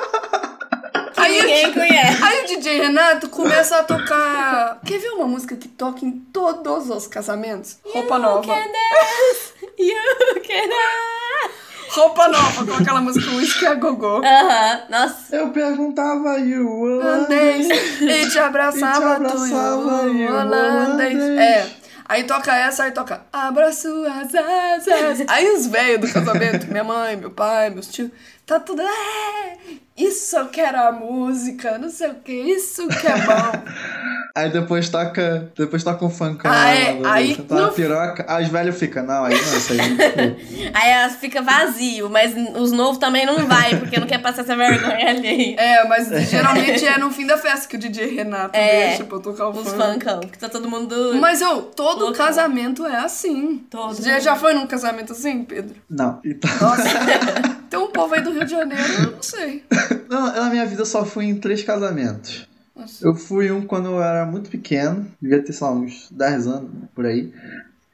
Aí 1.16 1.38
o 1.38 1.42
ninguém 1.44 1.66
di- 1.68 1.72
conhece. 1.74 2.22
Aí 2.24 2.44
o 2.44 2.46
DJ 2.48 2.80
Renato 2.80 3.28
começa 3.28 3.76
a 3.78 3.84
tocar. 3.84 4.80
Quer 4.84 4.98
ver 4.98 5.10
uma 5.10 5.26
música 5.28 5.54
que 5.56 5.68
toca 5.68 6.04
em 6.04 6.10
todos 6.32 6.90
os 6.90 7.06
casamentos? 7.06 7.78
Roupa 7.84 8.16
You 8.16 8.20
nova. 8.22 8.42
can 8.54 8.54
dance, 8.66 9.62
you 9.78 10.40
can. 10.42 10.68
Roupa 11.92 12.26
nova, 12.26 12.64
com 12.64 12.74
aquela 12.74 13.02
música 13.02 13.30
Whisky 13.32 13.66
a 13.66 13.74
Gogô. 13.74 14.22
Aham, 14.24 14.82
nossa. 14.88 15.37
Eu 15.37 15.50
perguntava 15.50 16.38
e 16.38 16.58
o 16.58 16.85
holandês 16.85 17.68
e 18.00 18.30
te 18.30 18.38
abraçava, 18.38 18.96
E 18.96 18.98
te 18.98 19.04
abraçava, 19.26 20.08
tu 20.08 20.35
holandês. 20.35 21.18
É. 21.38 21.82
Aí 22.08 22.24
toca 22.24 22.54
essa, 22.54 22.85
aí 22.85 22.92
toca 22.92 23.26
Abra 23.32 23.72
suas 23.72 24.35
asas. 24.35 25.26
Aí 25.28 25.54
os 25.54 25.66
velhos 25.66 26.00
do 26.00 26.12
casamento, 26.12 26.66
minha 26.66 26.85
mãe, 26.85 27.16
meu 27.16 27.30
pai, 27.30 27.68
meus 27.68 27.88
tios, 27.88 28.11
tá 28.46 28.58
tudo. 28.58 28.80
É, 28.82 29.58
isso 30.06 30.36
eu 30.36 30.46
quero 30.48 30.78
a 30.78 30.92
música, 30.92 31.78
não 31.78 31.88
sei 31.90 32.10
o 32.10 32.14
que, 32.14 32.32
isso 32.32 32.86
que 32.88 33.06
é 33.06 33.16
bom. 33.16 33.62
Aí 34.34 34.48
depois 34.50 34.88
toca. 34.88 35.52
Depois 35.54 35.84
toca 35.84 36.02
um 36.06 36.08
funk. 36.08 36.40
Ah, 36.44 36.70
é, 36.74 36.98
aí 37.04 37.36
Tá 37.36 37.54
no- 37.54 37.72
piroca. 37.72 38.24
Aí 38.26 38.44
os 38.44 38.48
velhos 38.50 38.78
ficam. 38.78 39.04
Não, 39.04 39.24
aí 39.26 39.34
não, 39.34 39.40
isso 39.58 39.72
aí. 39.74 40.70
Aí 40.72 40.90
elas 40.90 41.16
fica 41.16 41.42
vazio, 41.42 42.08
mas 42.08 42.34
os 42.56 42.72
novos 42.72 42.96
também 42.96 43.26
não 43.26 43.46
vai, 43.46 43.76
porque 43.78 44.00
não 44.00 44.06
quer 44.06 44.16
passar 44.22 44.40
essa 44.40 44.56
vergonha 44.56 45.10
ali. 45.10 45.54
É, 45.58 45.86
mas 45.86 46.08
geralmente 46.30 46.86
é 46.86 46.96
no 46.96 47.10
fim 47.10 47.26
da 47.26 47.36
festa 47.36 47.68
que 47.68 47.76
o 47.76 47.78
DJ 47.78 48.06
Renato 48.14 48.56
É, 48.56 48.88
deixa 48.88 49.04
pra 49.04 49.18
eu 49.18 49.20
tocar 49.22 49.48
o 49.48 49.50
Os 49.50 49.68
funk. 49.68 49.82
funkão, 49.92 50.20
que 50.20 50.38
tá 50.38 50.48
todo 50.48 50.66
mundo. 50.66 51.14
Mas 51.20 51.42
eu, 51.42 51.60
todo 51.64 52.06
Loucão. 52.06 52.24
casamento 52.24 52.86
é 52.86 52.96
assim. 52.96 53.58
Todo 53.68 54.02
Já, 54.02 54.18
já 54.18 54.34
foi 54.34 54.54
num 54.54 54.66
casamento 54.66 55.12
assim, 55.12 55.44
Pedro? 55.44 55.74
Não. 55.90 56.20
Então. 56.24 56.50
Nossa, 56.58 56.88
tem 57.68 57.78
um 57.78 57.88
povo 57.88 58.14
aí 58.14 58.22
do 58.22 58.32
Rio 58.32 58.46
de 58.46 58.50
Janeiro, 58.52 58.92
eu 58.94 59.10
não 59.10 59.22
sei. 59.22 59.62
Não, 60.09 60.33
na 60.33 60.50
minha 60.50 60.66
vida 60.66 60.83
eu 60.83 60.87
só 60.87 61.05
fui 61.05 61.26
em 61.26 61.37
três 61.37 61.62
casamentos. 61.62 62.48
Nossa. 62.74 63.07
Eu 63.07 63.14
fui 63.14 63.50
um 63.50 63.62
quando 63.62 63.87
eu 63.87 64.02
era 64.02 64.24
muito 64.24 64.50
pequeno, 64.50 65.07
devia 65.20 65.42
ter, 65.42 65.52
sei 65.52 65.66
lá, 65.66 65.72
uns 65.72 66.09
10 66.11 66.46
anos 66.46 66.70
por 66.94 67.07
aí. 67.07 67.33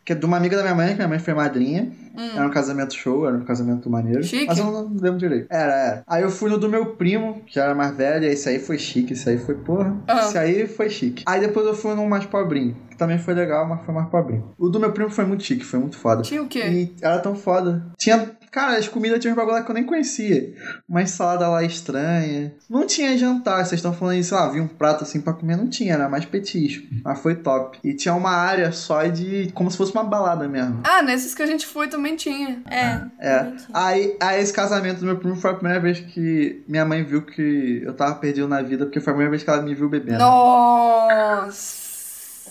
Que 0.04 0.12
é 0.12 0.16
de 0.16 0.24
uma 0.24 0.38
amiga 0.38 0.56
da 0.56 0.62
minha 0.62 0.74
mãe, 0.74 0.88
que 0.88 0.94
minha 0.94 1.08
mãe 1.08 1.18
foi 1.18 1.34
madrinha. 1.34 1.92
Era 2.34 2.44
um 2.44 2.50
casamento 2.50 2.94
show, 2.94 3.28
era 3.28 3.37
um 3.37 3.44
casamento 3.44 3.88
maneiro. 3.88 4.20
Hum. 4.20 4.24
Chique. 4.24 4.46
Mas 4.46 4.58
eu 4.58 4.64
não 4.64 4.90
lembro 4.92 5.18
direito. 5.18 5.46
Era, 5.48 5.72
era. 5.72 6.02
Aí 6.06 6.22
eu 6.22 6.30
fui 6.30 6.50
no 6.50 6.58
do 6.58 6.68
meu 6.68 6.87
primo, 6.96 7.42
que 7.46 7.61
era 7.61 7.74
mais 7.76 7.96
velho, 7.96 8.24
e 8.24 8.28
esse 8.28 8.48
aí 8.48 8.58
foi 8.58 8.76
chique, 8.76 9.12
esse 9.12 9.28
aí 9.28 9.38
foi, 9.38 9.54
porra. 9.54 9.96
Ah. 10.08 10.20
Esse 10.20 10.37
aí 10.37 10.66
foi 10.66 10.90
chique. 10.90 11.22
Aí 11.26 11.40
depois 11.40 11.64
eu 11.64 11.74
fui 11.74 11.94
num 11.94 12.08
mais 12.08 12.26
pobrinho, 12.26 12.76
que 12.90 12.96
também 12.96 13.18
foi 13.18 13.34
legal, 13.34 13.68
mas 13.68 13.84
foi 13.84 13.94
mais 13.94 14.08
pobrinho. 14.08 14.52
O 14.58 14.68
do 14.68 14.80
meu 14.80 14.92
primo 14.92 15.11
foi 15.11 15.24
muito 15.24 15.44
chique, 15.44 15.64
foi 15.64 15.78
muito 15.78 15.96
foda. 15.96 16.22
Tinha 16.22 16.42
o 16.42 16.48
quê? 16.48 16.64
E 16.66 16.94
era 17.00 17.20
tão 17.20 17.37
foda. 17.37 17.87
Tinha. 17.96 18.37
Cara, 18.50 18.78
as 18.78 18.88
comidas 18.88 19.18
tinham 19.18 19.32
uns 19.32 19.37
bagulho 19.37 19.64
que 19.64 19.70
eu 19.70 19.74
nem 19.74 19.84
conhecia. 19.84 20.54
Uma 20.88 21.04
salada 21.06 21.48
lá 21.48 21.62
estranha. 21.62 22.52
Não 22.68 22.87
tinha 22.87 23.16
jantar. 23.16 23.64
Vocês 23.64 23.78
estão 23.78 23.92
falando 23.92 24.18
isso, 24.18 24.34
ah, 24.34 24.48
vi 24.48 24.61
um 24.61 24.68
prato 24.68 25.04
assim 25.04 25.20
pra 25.20 25.32
comer. 25.32 25.56
Não 25.56 25.68
tinha, 25.68 25.94
era 25.94 26.08
mais 26.08 26.24
petisco. 26.24 26.87
Mas 27.04 27.18
foi 27.20 27.34
top. 27.37 27.78
E 27.84 27.94
tinha 27.94 28.14
uma 28.14 28.30
área 28.30 28.72
só 28.72 29.04
de. 29.04 29.50
como 29.54 29.70
se 29.70 29.76
fosse 29.76 29.92
uma 29.92 30.04
balada 30.04 30.48
mesmo. 30.48 30.80
Ah, 30.84 31.02
nesses 31.02 31.34
que 31.34 31.42
a 31.42 31.46
gente 31.46 31.66
foi 31.66 31.88
também 31.88 32.16
tinha. 32.16 32.62
É. 32.70 33.00
É. 33.18 33.38
também 33.38 33.56
tinha. 33.56 33.68
Aí, 33.72 34.16
aí 34.20 34.40
esse 34.40 34.52
casamento 34.52 35.00
do 35.00 35.06
meu 35.06 35.18
primo 35.18 35.37
foi 35.37 35.50
a 35.50 35.54
primeira 35.54 35.80
vez 35.80 36.00
que 36.00 36.62
minha 36.66 36.84
mãe 36.84 37.04
viu 37.04 37.22
que 37.22 37.82
eu 37.84 37.94
tava 37.94 38.14
perdido 38.16 38.48
na 38.48 38.62
vida, 38.62 38.84
porque 38.84 39.00
foi 39.00 39.12
a 39.12 39.14
primeira 39.14 39.30
vez 39.30 39.42
que 39.42 39.50
ela 39.50 39.62
me 39.62 39.74
viu 39.74 39.88
bebendo. 39.88 40.18
Nossa. 40.18 41.77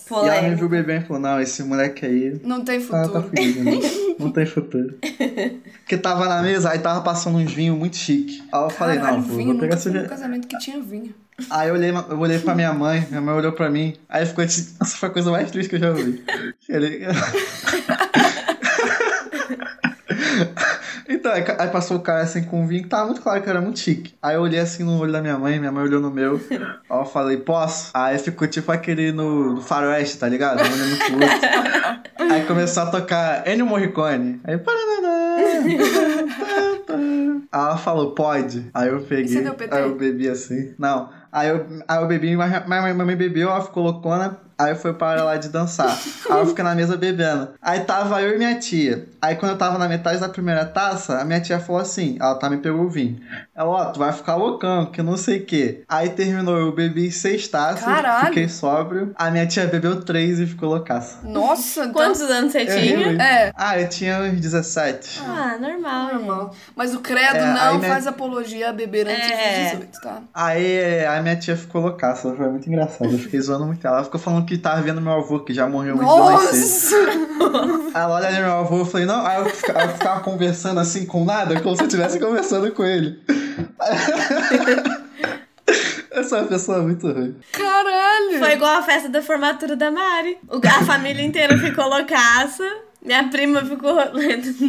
E 0.09 0.13
ela 0.13 0.23
me 0.23 0.29
Polêmico. 0.37 0.57
viu 0.59 0.69
bebendo 0.69 1.03
e 1.03 1.07
falou, 1.07 1.21
não, 1.21 1.41
esse 1.41 1.63
moleque 1.63 2.05
aí 2.05 2.39
Não 2.43 2.63
tem 2.63 2.79
tá, 2.81 3.01
tá 3.01 3.21
futuro. 3.21 3.23
fudido, 3.29 3.63
né? 3.63 3.71
Não 4.17 4.31
tem 4.31 4.45
futuro. 4.45 4.97
Porque 5.81 5.97
tava 5.97 6.27
na 6.27 6.41
mesa, 6.41 6.71
aí 6.71 6.79
tava 6.79 7.01
passando 7.01 7.37
uns 7.37 7.51
vinhos 7.53 7.77
muito 7.77 7.97
chique. 7.97 8.41
Aí 8.51 8.63
eu 8.63 8.69
falei, 8.69 8.97
Caralho, 8.97 9.17
não, 9.17 9.23
pô, 9.23 9.35
vinho, 9.35 9.51
vou 9.51 9.59
pegar 9.59 9.75
esse 9.75 9.91
casamento 10.07 10.47
que 10.47 10.57
tinha 10.57 10.81
vinho. 10.81 11.13
Aí 11.51 11.69
eu 11.69 11.75
olhei, 11.75 11.91
eu 11.91 12.19
olhei 12.19 12.39
pra 12.39 12.55
minha 12.55 12.73
mãe, 12.73 13.05
minha 13.09 13.21
mãe 13.21 13.35
olhou 13.35 13.51
pra 13.51 13.69
mim, 13.69 13.93
aí 14.09 14.25
ficou 14.25 14.45
tipo, 14.47 14.71
essa 14.81 14.97
foi 14.97 15.09
a 15.09 15.11
coisa 15.11 15.29
mais 15.29 15.51
triste 15.51 15.69
que 15.69 15.75
eu 15.75 15.79
já 15.79 15.89
ouvi. 15.91 16.23
Ele... 16.67 17.01
então 21.07 21.31
aí 21.31 21.69
passou 21.69 21.97
o 21.97 22.01
cara 22.01 22.21
assim 22.21 22.43
com 22.43 22.67
vinho, 22.67 22.83
que 22.83 22.89
tava 22.89 23.05
muito 23.05 23.21
claro 23.21 23.41
que 23.41 23.49
era 23.49 23.61
muito 23.61 23.79
chique. 23.79 24.13
Aí 24.21 24.35
eu 24.35 24.41
olhei 24.41 24.59
assim 24.59 24.83
no 24.83 24.99
olho 24.99 25.11
da 25.11 25.21
minha 25.21 25.37
mãe, 25.37 25.59
minha 25.59 25.71
mãe 25.71 25.83
olhou 25.83 26.01
no 26.01 26.11
meu. 26.11 26.39
Aí 26.89 26.99
eu 26.99 27.05
falei, 27.05 27.37
posso? 27.37 27.91
Aí 27.93 28.17
ficou 28.17 28.47
tipo 28.47 28.71
aquele 28.71 29.11
no, 29.11 29.55
no 29.55 29.61
faroeste, 29.61 30.17
tá 30.17 30.27
ligado? 30.27 30.59
Um 30.59 30.63
olhando 30.63 30.97
pro 30.97 31.13
outro. 31.13 32.33
Aí 32.33 32.45
começou 32.45 32.83
a 32.83 32.85
tocar 32.87 33.47
Ennio 33.47 33.65
Morricone. 33.65 34.41
Aí, 34.43 34.55
Aí 37.51 37.61
ela 37.61 37.77
falou, 37.77 38.11
pode. 38.11 38.69
Aí 38.73 38.89
eu 38.89 39.01
peguei. 39.01 39.27
você 39.27 39.41
deu 39.41 39.53
PT? 39.53 39.75
Aí 39.75 39.83
eu 39.83 39.95
bebi 39.95 40.27
assim. 40.27 40.73
Não. 40.77 41.09
Aí 41.31 41.49
eu, 41.49 41.65
aí 41.87 42.01
eu 42.01 42.07
bebi, 42.07 42.35
mas 42.35 42.65
minha 42.67 42.93
mãe 42.93 43.15
bebeu, 43.15 43.49
ela 43.49 43.61
ficou 43.61 43.83
loucona. 43.83 44.46
Aí 44.57 44.75
foi 44.75 44.93
para 44.93 45.23
lá 45.23 45.37
de 45.37 45.49
dançar. 45.49 45.95
Aí 46.29 46.39
eu 46.39 46.47
fiquei 46.47 46.63
na 46.63 46.73
mesa 46.73 46.97
bebendo. 46.97 47.49
Aí 47.61 47.81
tava 47.81 48.21
eu 48.21 48.35
e 48.35 48.37
minha 48.37 48.57
tia. 48.59 49.05
Aí 49.21 49.35
quando 49.35 49.51
eu 49.51 49.57
tava 49.57 49.77
na 49.77 49.87
metade 49.87 50.19
da 50.19 50.29
primeira 50.29 50.65
taça, 50.65 51.19
a 51.19 51.25
minha 51.25 51.39
tia 51.39 51.59
falou 51.59 51.81
assim: 51.81 52.17
ela 52.19 52.35
tá 52.35 52.49
me 52.49 52.57
pegou 52.57 52.81
o 52.85 52.89
vinho. 52.89 53.19
Ela, 53.55 53.69
ó, 53.69 53.85
tu 53.85 53.99
vai 53.99 54.11
ficar 54.11 54.35
loucão, 54.35 54.87
que 54.87 55.01
não 55.01 55.15
sei 55.17 55.39
o 55.39 55.45
quê. 55.45 55.83
Aí 55.87 56.09
terminou, 56.09 56.57
eu 56.57 56.71
bebi 56.73 57.11
seis 57.11 57.47
taças, 57.47 57.83
Caralho. 57.83 58.27
fiquei 58.27 58.47
sóbrio. 58.49 59.11
A 59.15 59.29
minha 59.31 59.45
tia 59.45 59.65
bebeu 59.67 60.01
três 60.01 60.39
e 60.39 60.45
ficou 60.45 60.69
loucaça. 60.69 61.19
Nossa, 61.23 61.81
então... 61.81 61.93
Quantos 61.93 62.21
anos 62.21 62.51
você 62.51 62.61
Eu 62.61 62.65
tinha? 62.67 63.21
É. 63.23 63.51
Ah, 63.55 63.79
eu 63.79 63.87
tinha 63.89 64.19
uns 64.21 64.39
17. 64.39 65.21
Ah, 65.25 65.57
normal. 65.59 66.13
Normal. 66.13 66.55
Mas 66.75 66.93
o 66.95 66.99
credo 66.99 67.37
É, 67.37 67.53
não 67.53 67.77
minha- 67.77 67.89
faz 67.89 68.07
apologia 68.07 68.69
a 68.69 68.73
beber 68.73 69.07
antes 69.07 69.29
É. 69.31 69.61
dos 69.63 69.71
18, 69.79 70.01
tá? 70.01 70.21
Aí 70.33 71.05
a 71.05 71.21
minha 71.21 71.35
tia 71.35 71.55
ficou 71.55 71.81
loucaça, 71.81 72.33
foi 72.35 72.49
muito 72.49 72.67
engraçado. 72.67 73.11
Eu 73.11 73.19
fiquei 73.19 73.39
zoando 73.41 73.65
muito 73.65 73.85
ela. 73.85 73.97
Ela 73.97 74.05
ficou 74.05 74.19
falando 74.19 74.45
que 74.47 74.57
tava 74.57 74.81
vendo 74.81 74.99
meu 74.99 75.13
avô, 75.13 75.39
que 75.41 75.53
já 75.53 75.67
morreu 75.67 75.95
de. 75.95 76.01
Nossa! 76.01 76.95
Ela 77.93 78.15
olha 78.15 78.31
meu 78.31 78.51
avô, 78.53 78.79
eu 78.79 78.85
falei, 78.85 79.05
não, 79.05 79.25
aí 79.25 79.39
eu 79.39 79.45
ficava, 79.49 79.83
eu 79.83 79.89
ficava 79.89 80.19
conversando 80.21 80.79
assim 80.79 81.05
com 81.05 81.23
nada, 81.23 81.59
como 81.61 81.75
se 81.75 81.83
eu 81.83 81.87
estivesse 81.87 82.19
conversando 82.19 82.71
com 82.71 82.83
ele. 82.83 83.19
Eu 86.17 86.23
sou 86.23 86.39
uma 86.39 86.47
pessoa 86.47 86.81
muito 86.81 87.07
ruim. 87.11 87.35
Caralho! 87.51 88.39
Foi 88.39 88.53
igual 88.53 88.79
a 88.79 88.81
festa 88.81 89.07
da 89.07 89.21
formatura 89.21 89.75
da 89.75 89.91
Mari. 89.91 90.39
A 90.49 90.83
família 90.83 91.21
inteira 91.23 91.55
ficou 91.59 91.87
loucaça. 91.87 92.63
Minha 93.07 93.29
prima 93.29 93.63
ficou 93.65 93.95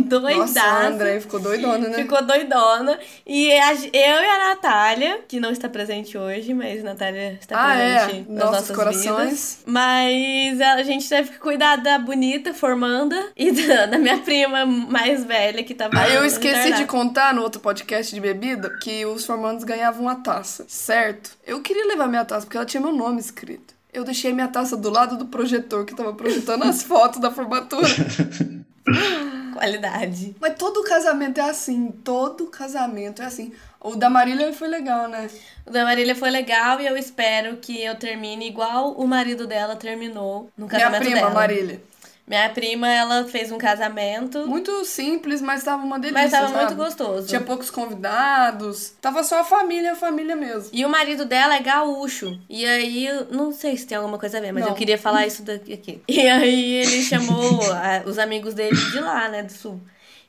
doidaça. 0.06 0.36
Nossa, 0.38 0.60
a 0.62 0.86
André 0.86 1.20
ficou 1.20 1.40
doidona, 1.40 1.88
né? 1.88 1.94
Ficou 1.94 2.22
doidona. 2.24 2.98
E 3.26 3.52
a- 3.52 3.74
eu 3.74 3.90
e 3.92 4.28
a 4.28 4.46
Natália, 4.48 5.20
que 5.26 5.40
não 5.40 5.50
está 5.50 5.68
presente 5.68 6.16
hoje, 6.16 6.54
mas 6.54 6.80
a 6.80 6.84
Natália 6.84 7.36
está 7.40 7.56
Ah, 7.60 7.74
é. 7.76 8.04
presente 8.06 8.30
nas 8.30 8.38
Nossos 8.38 8.52
nossas 8.68 8.76
corações. 8.76 9.04
vidas. 9.04 9.62
Mas 9.66 10.60
a 10.60 10.82
gente 10.84 11.08
teve 11.08 11.30
que 11.32 11.38
cuidar 11.38 11.76
da 11.76 11.98
bonita 11.98 12.54
formanda 12.54 13.30
e 13.36 13.50
da, 13.50 13.86
da 13.86 13.98
minha 13.98 14.18
prima 14.18 14.64
mais 14.64 15.24
velha 15.24 15.64
que 15.64 15.74
tava. 15.74 15.98
Aí 15.98 16.14
eu 16.14 16.20
no 16.20 16.26
esqueci 16.26 16.72
de 16.74 16.84
contar 16.84 17.34
no 17.34 17.42
outro 17.42 17.60
podcast 17.60 18.14
de 18.14 18.20
bebida 18.20 18.70
que 18.80 19.04
os 19.04 19.24
formandos 19.26 19.64
ganhavam 19.64 20.02
uma 20.02 20.16
taça, 20.16 20.64
certo? 20.68 21.30
Eu 21.46 21.60
queria 21.60 21.86
levar 21.86 22.06
minha 22.06 22.24
taça 22.24 22.46
porque 22.46 22.56
ela 22.56 22.66
tinha 22.66 22.80
meu 22.80 22.92
nome 22.92 23.18
escrito. 23.20 23.77
Eu 23.98 24.04
deixei 24.04 24.32
minha 24.32 24.46
taça 24.46 24.76
do 24.76 24.90
lado 24.90 25.16
do 25.16 25.26
projetor 25.26 25.84
que 25.84 25.92
tava 25.92 26.12
projetando 26.12 26.62
as 26.62 26.84
fotos 26.84 27.20
da 27.20 27.32
formatura. 27.32 27.88
Qualidade. 29.52 30.36
Mas 30.40 30.54
todo 30.56 30.84
casamento 30.84 31.38
é 31.40 31.50
assim, 31.50 31.90
todo 32.04 32.46
casamento 32.46 33.22
é 33.22 33.24
assim. 33.24 33.52
O 33.80 33.96
da 33.96 34.08
Marília 34.08 34.52
foi 34.52 34.68
legal, 34.68 35.08
né? 35.08 35.28
O 35.66 35.70
da 35.72 35.82
Marília 35.82 36.14
foi 36.14 36.30
legal 36.30 36.80
e 36.80 36.86
eu 36.86 36.96
espero 36.96 37.56
que 37.56 37.82
eu 37.82 37.96
termine 37.96 38.46
igual 38.46 38.92
o 38.92 39.04
marido 39.04 39.48
dela 39.48 39.74
terminou 39.74 40.48
no 40.56 40.66
Minha 40.66 40.78
casamento 40.78 41.00
prima, 41.00 41.16
dela. 41.16 41.30
Marília. 41.30 41.82
Minha 42.28 42.50
prima, 42.50 42.86
ela 42.88 43.24
fez 43.24 43.50
um 43.50 43.56
casamento, 43.58 44.46
Muito 44.46 44.84
simples, 44.84 45.40
mas 45.40 45.64
tava 45.64 45.82
uma 45.82 45.98
delícia. 45.98 46.22
mas 46.22 46.30
tava 46.30 46.48
sabe? 46.48 46.58
muito 46.64 46.76
gostoso. 46.76 47.26
Tinha 47.26 47.40
poucos 47.40 47.70
convidados. 47.70 48.92
Tava 49.00 49.22
só 49.24 49.40
a 49.40 49.44
família, 49.44 49.92
a 49.92 49.96
família 49.96 50.36
mesmo. 50.36 50.68
E 50.72 50.84
o 50.84 50.88
marido 50.88 51.24
dela 51.24 51.56
é 51.56 51.60
gaúcho. 51.60 52.38
E 52.48 52.66
aí, 52.66 53.08
não 53.30 53.52
sei 53.52 53.76
se 53.76 53.86
tem 53.86 53.96
alguma 53.96 54.18
coisa 54.18 54.38
a 54.38 54.40
ver, 54.40 54.52
mas 54.52 54.62
Não. 54.64 54.70
eu 54.70 54.76
queria 54.76 54.98
falar 54.98 55.26
isso 55.26 55.42
daqui. 55.42 55.72
aqui. 55.72 56.02
E 56.06 56.20
aí 56.28 56.74
ele 56.74 57.02
chamou 57.02 57.60
a- 57.72 58.02
os 58.06 58.18
amigos 58.18 58.54
dele 58.54 58.76
de 58.76 59.00
lá, 59.00 59.28
né, 59.28 59.42
do 59.42 59.52
sul. 59.52 59.80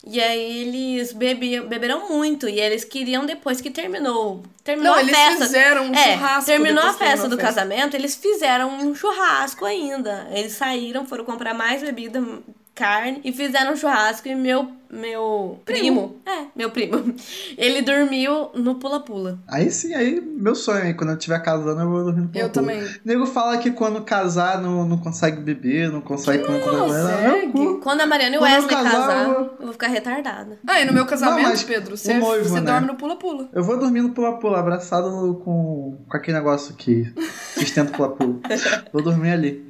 E 0.05 0.19
aí 0.21 0.61
eles 0.61 1.11
bebiam, 1.11 1.67
beberam 1.67 2.07
muito. 2.09 2.47
E 2.47 2.59
eles 2.59 2.83
queriam, 2.85 3.25
depois 3.25 3.59
que 3.59 3.69
terminou. 3.69 4.41
Terminou 4.63 4.93
Não, 4.93 4.99
a 4.99 5.01
eles 5.03 5.15
festa. 5.15 5.45
fizeram 5.45 5.83
um 5.87 5.93
é, 5.93 6.13
churrasco 6.13 6.45
Terminou 6.45 6.83
a 6.83 6.93
festa 6.93 7.27
do 7.27 7.35
festa. 7.35 7.53
casamento, 7.53 7.95
eles 7.95 8.15
fizeram 8.15 8.69
um 8.69 8.95
churrasco 8.95 9.65
ainda. 9.65 10.27
Eles 10.31 10.53
saíram, 10.53 11.05
foram 11.05 11.25
comprar 11.25 11.53
mais 11.53 11.81
bebida, 11.81 12.23
carne, 12.75 13.19
e 13.23 13.31
fizeram 13.31 13.73
um 13.73 13.75
churrasco. 13.75 14.27
E 14.27 14.35
meu, 14.35 14.69
meu 14.89 15.59
primo, 15.65 16.15
é, 16.25 16.45
meu 16.55 16.71
primo, 16.71 17.13
ele 17.57 17.81
dormiu 17.81 18.49
no 18.55 18.75
pula-pula. 18.75 19.37
Aí 19.47 19.69
sim, 19.69 19.93
aí 19.93 20.19
meu 20.21 20.55
sonho, 20.55 20.85
hein? 20.85 20.93
Quando 20.93 21.09
eu 21.11 21.17
estiver 21.17 21.39
casando, 21.43 21.81
eu 21.81 21.89
vou 21.89 22.03
dormir 22.05 22.21
no 22.21 22.29
Eu 22.33 22.43
ponto. 22.45 22.53
também. 22.53 22.81
O 22.83 22.89
nego 23.03 23.25
fala 23.25 23.57
que 23.57 23.71
quando 23.71 24.01
casar 24.01 24.61
não, 24.61 24.87
não 24.87 24.97
consegue 24.97 25.41
beber, 25.41 25.91
não 25.91 26.01
consegue 26.01 26.43
coisa 26.43 26.59
consegue? 26.59 27.79
Quando 27.81 28.01
a 28.01 28.05
Mariana 28.05 28.35
e 28.35 28.37
o 28.37 28.41
Quando 28.41 28.51
eu 28.51 28.55
Wesley 28.61 28.75
casar, 28.75 28.91
casar, 28.91 29.23
eu 29.23 29.29
eu 29.29 29.35
vou- 29.35 29.57
vou 29.59 29.71
ficar 29.73 29.87
retardada. 29.87 30.57
Ah, 30.65 30.81
e 30.81 30.85
no 30.85 30.93
meu 30.93 31.05
casamento, 31.05 31.41
Não, 31.43 31.49
mas 31.49 31.63
Pedro, 31.63 31.97
você, 31.97 32.13
noivo, 32.15 32.47
você 32.47 32.61
né? 32.61 32.71
dorme 32.71 32.87
no 32.87 32.95
pula-pula. 32.95 33.49
Eu 33.53 33.63
vou 33.63 33.77
dormir 33.77 34.01
no 34.01 34.11
pula-pula, 34.11 34.59
abraçado 34.59 35.09
no- 35.11 35.35
com, 35.35 35.97
com 36.07 36.17
aquele 36.17 36.37
negócio 36.37 36.73
que 36.75 37.11
sustenta 37.57 37.91
o 37.91 37.95
pula-pula. 37.95 38.39
vou 38.93 39.01
dormir 39.03 39.31
ali. 39.31 39.69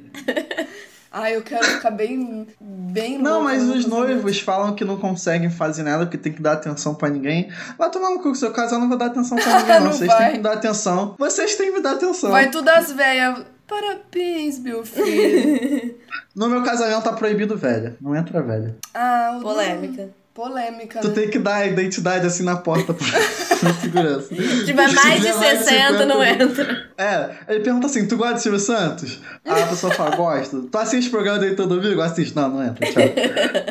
Ah, 1.12 1.30
eu 1.30 1.42
quero 1.42 1.64
ficar 1.64 1.90
bem, 1.90 2.46
bem 2.60 3.18
Não, 3.18 3.42
mas 3.42 3.64
os 3.68 3.84
noivos 3.84 4.38
falam 4.40 4.74
que 4.76 4.84
não 4.84 4.96
conseguem 4.96 5.50
fazer 5.50 5.82
nada 5.82 6.04
porque 6.06 6.16
tem 6.16 6.32
que 6.32 6.40
dar 6.40 6.52
atenção 6.52 6.94
pra 6.94 7.08
ninguém. 7.08 7.50
Vai 7.76 7.90
tomar 7.90 8.10
no 8.10 8.20
cu, 8.20 8.32
se 8.34 8.46
eu 8.46 8.52
casar, 8.52 8.76
eu 8.76 8.80
não 8.80 8.88
vou 8.88 8.96
dar 8.96 9.06
atenção 9.06 9.36
pra 9.36 9.58
ninguém, 9.60 9.74
não. 9.80 9.84
Não 9.86 9.92
Vocês 9.92 10.06
vai. 10.08 10.18
têm 10.18 10.30
que 10.30 10.36
me 10.36 10.42
dar 10.44 10.52
atenção. 10.52 11.14
Vocês 11.18 11.54
têm 11.56 11.66
que 11.70 11.76
me 11.78 11.82
dar 11.82 11.92
atenção. 11.94 12.30
Vai 12.30 12.48
tudo 12.50 12.68
as 12.68 12.92
velhas. 12.92 13.44
Parabéns, 13.66 14.58
meu 14.58 14.84
filho. 14.84 15.98
No 16.34 16.48
meu 16.48 16.62
casamento 16.62 17.02
tá 17.02 17.12
proibido 17.12 17.56
velha. 17.56 17.96
Não 18.00 18.14
entra 18.14 18.40
velha. 18.40 18.76
Ah, 18.94 19.34
o- 19.36 19.42
Polêmica. 19.42 20.10
Polêmica, 20.32 21.00
Tu 21.00 21.08
né? 21.08 21.14
tem 21.14 21.28
que 21.28 21.38
dar 21.38 21.56
a 21.56 21.66
identidade 21.66 22.24
assim 22.26 22.44
na 22.44 22.56
porta 22.56 22.94
pra 22.94 23.06
segurança. 23.80 24.28
Se 24.28 24.64
tiver 24.64 24.88
mais 24.92 25.20
de 25.20 25.26
tiver 25.26 25.34
mais 25.34 25.58
de 25.58 25.64
60, 25.64 26.06
não 26.06 26.22
50, 26.24 26.42
entra. 26.44 26.90
É, 26.96 27.30
ele 27.48 27.60
pergunta 27.60 27.86
assim: 27.86 28.06
tu 28.06 28.16
gosta 28.16 28.34
de 28.34 28.42
Silvio 28.42 28.60
Santos? 28.60 29.20
Aí 29.44 29.62
a 29.62 29.66
pessoa 29.66 29.92
fala: 29.92 30.14
gosto. 30.14 30.62
Tu 30.62 30.78
assiste 30.78 31.08
o 31.08 31.10
programa 31.10 31.38
dele 31.40 31.56
todo 31.56 31.80
domingo? 31.80 32.00
Assiste. 32.00 32.34
Não, 32.36 32.48
não 32.48 32.64
entra, 32.64 32.86
tchau. 32.86 33.02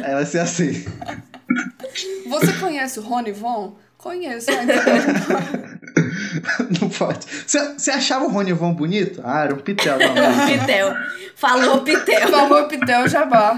Aí 0.04 0.13
vai 0.13 0.26
ser 0.26 0.39
assim. 0.39 0.86
Você 2.30 2.54
conhece 2.60 3.00
o 3.00 3.04
Rony 3.04 3.32
Von? 3.32 3.76
Conheço. 3.98 4.50
Ah, 4.52 4.63
então- 4.63 5.69
Não 6.82 6.89
pode. 6.89 7.26
Você 7.45 7.74
você 7.78 7.91
achava 7.91 8.26
o 8.26 8.30
Rony 8.30 8.54
Von 8.54 8.74
bonito? 8.74 9.22
Ah, 9.24 9.43
era 9.43 9.54
um 9.54 9.58
pitel. 9.60 9.98
Não, 9.98 10.13
não. 10.15 10.45
Pitel. 10.48 10.93
Falou 11.36 11.82
Pitel. 11.82 12.28
Falou 12.30 12.67
Pitel 12.67 13.08
Jabá. 13.08 13.58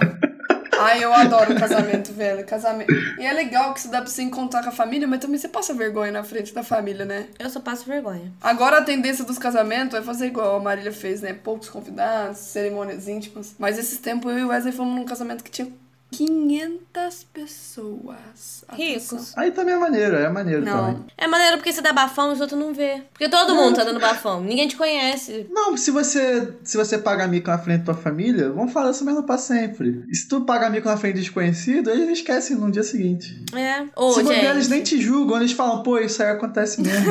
Ai, 0.82 1.04
eu 1.04 1.14
adoro 1.14 1.56
casamento, 1.56 2.12
velho. 2.12 2.46
Casamento. 2.46 2.92
E 3.20 3.26
é 3.26 3.32
legal 3.32 3.74
que 3.74 3.82
você 3.82 3.88
dá 3.88 4.02
pra 4.02 4.10
você 4.10 4.24
encontrar 4.24 4.64
com 4.64 4.70
a 4.70 4.72
família, 4.72 5.08
mas 5.08 5.20
também 5.20 5.38
você 5.38 5.48
passa 5.48 5.74
vergonha 5.74 6.12
na 6.12 6.24
frente 6.24 6.54
da 6.54 6.64
família, 6.64 7.06
né? 7.06 7.28
Eu 7.38 7.50
só 7.50 7.60
passo 7.60 7.86
vergonha. 7.86 8.32
Agora 8.42 8.80
a 8.80 8.82
tendência 8.84 9.24
dos 9.24 9.38
casamentos 9.38 9.98
é 9.98 10.02
fazer 10.02 10.28
igual 10.28 10.56
a 10.56 10.60
Marília 10.60 10.92
fez, 10.92 11.22
né? 11.22 11.34
Poucos 11.34 11.70
convidados, 11.70 12.38
cerimônias 12.40 13.08
íntimas. 13.08 13.56
Mas 13.60 13.78
esses 13.78 14.00
tempos 14.00 14.32
eu 14.32 14.40
e 14.40 14.44
o 14.44 14.48
Wesley 14.48 14.74
fomos 14.74 14.96
num 14.96 15.06
casamento 15.06 15.44
que 15.44 15.52
tinha 15.52 15.72
500 16.12 17.26
pessoas. 17.34 18.66
Ricos. 18.74 19.34
Aí 19.38 19.52
também 19.52 19.76
é 19.76 19.78
maneiro, 19.78 20.16
é 20.18 20.30
maneiro 20.30 20.64
Não. 20.64 20.94
também. 20.94 21.06
É 21.18 21.28
maneiro 21.28 21.58
porque 21.58 21.72
você 21.72 21.82
dá 21.82 21.94
bafão 21.94 22.30
e 22.30 22.34
os 22.34 22.42
outros 22.42 22.60
não 22.60 22.74
vê. 22.74 23.04
Porque 23.14 23.30
todo 23.30 23.56
mundo 23.56 23.78
tá 23.78 23.84
dando 23.84 24.00
bafão. 24.00 24.42
Ninguém 24.42 24.68
te 24.68 24.76
conhece. 24.76 25.48
Não, 25.50 25.78
se 25.78 25.90
você, 25.90 26.54
se 26.64 26.76
você 26.76 26.98
paga 26.98 27.28
mico 27.28 27.50
na 27.50 27.58
frente 27.58 27.80
da 27.80 27.94
tua 27.94 28.02
família, 28.02 28.52
vão 28.52 28.68
falar 28.68 28.92
isso 28.92 29.06
mesmo 29.06 29.24
pra 29.24 29.38
sempre. 29.38 30.04
E 30.10 30.16
se 30.16 30.28
tu 30.28 30.42
paga 30.42 30.70
mico 30.70 30.88
na 30.88 30.98
frente 30.98 31.16
de 31.16 31.22
desconhecido, 31.22 31.90
eles 31.90 32.10
esquecem 32.10 32.58
no 32.58 32.70
dia 32.70 32.84
seguinte. 32.84 33.44
É. 33.56 33.88
Ô, 33.96 34.12
se 34.12 34.24
bobear, 34.24 34.42
gente. 34.42 34.52
eles 34.52 34.68
nem 34.68 34.84
te 34.84 35.02
julgam, 35.02 35.38
eles 35.38 35.54
falam, 35.54 35.82
pô, 35.82 35.98
isso 35.98 36.22
aí 36.22 36.30
acontece 36.30 36.82
mesmo. 36.82 37.06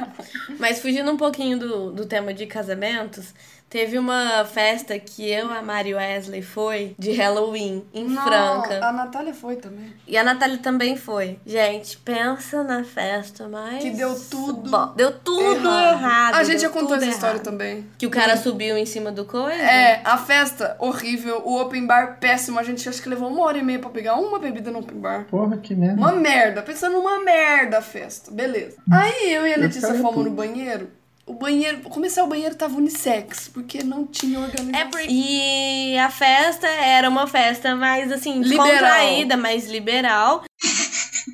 Mas 0.58 0.78
fugindo 0.78 1.10
um 1.10 1.16
pouquinho 1.16 1.58
do, 1.58 1.92
do 1.92 2.06
tema 2.06 2.32
de 2.32 2.46
casamentos, 2.46 3.34
teve 3.68 3.98
uma 3.98 4.44
festa 4.44 4.98
que 4.98 5.28
eu, 5.30 5.50
a 5.52 5.60
Mari 5.62 5.94
Wesley 5.94 6.42
foi 6.42 6.94
de 6.98 7.12
Halloween 7.12 7.84
em 7.92 8.04
Não, 8.08 8.22
Franca. 8.22 8.84
A 8.86 8.92
Natália 8.92 9.34
foi 9.34 9.56
também. 9.56 9.92
E 10.06 10.16
a 10.16 10.24
Natália 10.24 10.58
também 10.58 10.96
foi. 10.96 11.38
Gente, 11.44 11.96
pensa 11.98 12.62
na 12.62 12.84
festa, 12.84 13.48
mas. 13.48 13.82
Que 13.82 13.90
deu 13.90 14.14
tudo 14.30 14.70
Bo- 14.70 14.86
Deu 14.94 15.12
tudo 15.18 15.68
errado. 15.68 16.34
A 16.34 16.44
gente 16.44 16.62
já 16.62 16.68
contou 16.70 16.96
essa 16.96 17.06
história 17.06 17.34
errado. 17.34 17.44
também. 17.44 17.86
Que 17.98 18.06
o 18.06 18.10
cara 18.10 18.36
subiu 18.36 18.76
em 18.76 18.86
cima 18.86 19.10
do 19.12 19.24
coisa? 19.24 19.60
É, 19.62 20.00
a 20.04 20.16
festa 20.16 20.76
horrível, 20.78 21.42
o 21.44 21.60
open 21.60 21.86
bar 21.86 22.18
péssimo. 22.20 22.58
A 22.58 22.62
gente 22.62 22.88
acho 22.88 23.02
que 23.02 23.08
levou 23.08 23.28
uma 23.30 23.42
hora 23.44 23.58
e 23.58 23.62
meia 23.62 23.78
pra 23.78 23.90
pegar 23.90 24.14
uma 24.16 24.38
bebida 24.38 24.70
no 24.70 24.78
open 24.80 24.98
bar. 24.98 25.26
Porra, 25.30 25.56
que 25.58 25.74
merda. 25.74 25.96
Uma 26.00 26.12
merda, 26.12 26.62
pensando 26.62 26.94
numa 26.94 27.20
merda 27.22 27.78
a 27.78 27.82
festa. 27.82 28.30
Beleza. 28.30 28.76
Aí 28.90 29.32
eu 29.34 29.46
e 29.46 29.52
a 29.54 29.56
Letícia 29.56 29.94
fomos 29.94 30.24
no 30.24 30.30
banheiro. 30.30 30.90
O 31.26 31.34
banheiro, 31.34 31.80
começar 31.80 32.22
o 32.22 32.28
banheiro 32.28 32.54
tava 32.54 32.76
unissex, 32.76 33.48
porque 33.48 33.82
não 33.82 34.06
tinha 34.06 34.38
organização. 34.38 34.80
É 34.80 34.84
por... 34.84 35.00
E 35.08 35.98
a 35.98 36.08
festa 36.08 36.68
era 36.68 37.08
uma 37.08 37.26
festa 37.26 37.74
mais, 37.74 38.12
assim, 38.12 38.40
Liberal. 38.40 38.66
descontraída, 38.66 39.36
mais 39.36 39.68
liberal. 39.68 40.44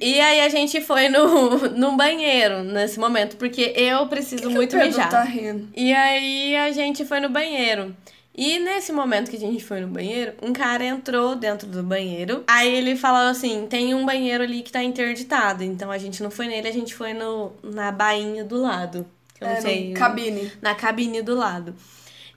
E 0.00 0.18
aí 0.18 0.40
a 0.40 0.48
gente 0.48 0.80
foi 0.80 1.10
no, 1.10 1.68
no 1.76 1.96
banheiro 1.96 2.64
nesse 2.64 2.98
momento, 2.98 3.36
porque 3.36 3.74
eu 3.76 4.06
preciso 4.08 4.50
muito 4.50 4.70
que 4.70 4.76
o 4.76 4.80
Pedro 4.80 4.96
mijar. 4.96 5.10
tá 5.10 5.22
rindo? 5.24 5.68
E 5.76 5.92
aí 5.92 6.56
a 6.56 6.72
gente 6.72 7.04
foi 7.04 7.20
no 7.20 7.28
banheiro. 7.28 7.94
E 8.34 8.58
nesse 8.58 8.92
momento 8.92 9.30
que 9.30 9.36
a 9.36 9.40
gente 9.40 9.62
foi 9.62 9.80
no 9.80 9.88
banheiro, 9.88 10.32
um 10.42 10.54
cara 10.54 10.84
entrou 10.84 11.36
dentro 11.36 11.68
do 11.68 11.82
banheiro. 11.82 12.44
Aí 12.46 12.74
ele 12.74 12.96
falou 12.96 13.28
assim: 13.28 13.66
tem 13.68 13.94
um 13.94 14.06
banheiro 14.06 14.42
ali 14.42 14.62
que 14.62 14.72
tá 14.72 14.82
interditado. 14.82 15.62
Então 15.62 15.90
a 15.90 15.98
gente 15.98 16.22
não 16.22 16.30
foi 16.30 16.46
nele, 16.46 16.66
a 16.66 16.72
gente 16.72 16.94
foi 16.94 17.12
no, 17.12 17.52
na 17.62 17.92
bainha 17.92 18.42
do 18.42 18.56
lado. 18.56 19.06
Eu 19.42 19.48
não 19.48 19.56
É, 19.56 19.60
sei. 19.60 19.92
cabine. 19.94 20.52
Na 20.62 20.74
cabine 20.74 21.22
do 21.22 21.34
lado. 21.34 21.74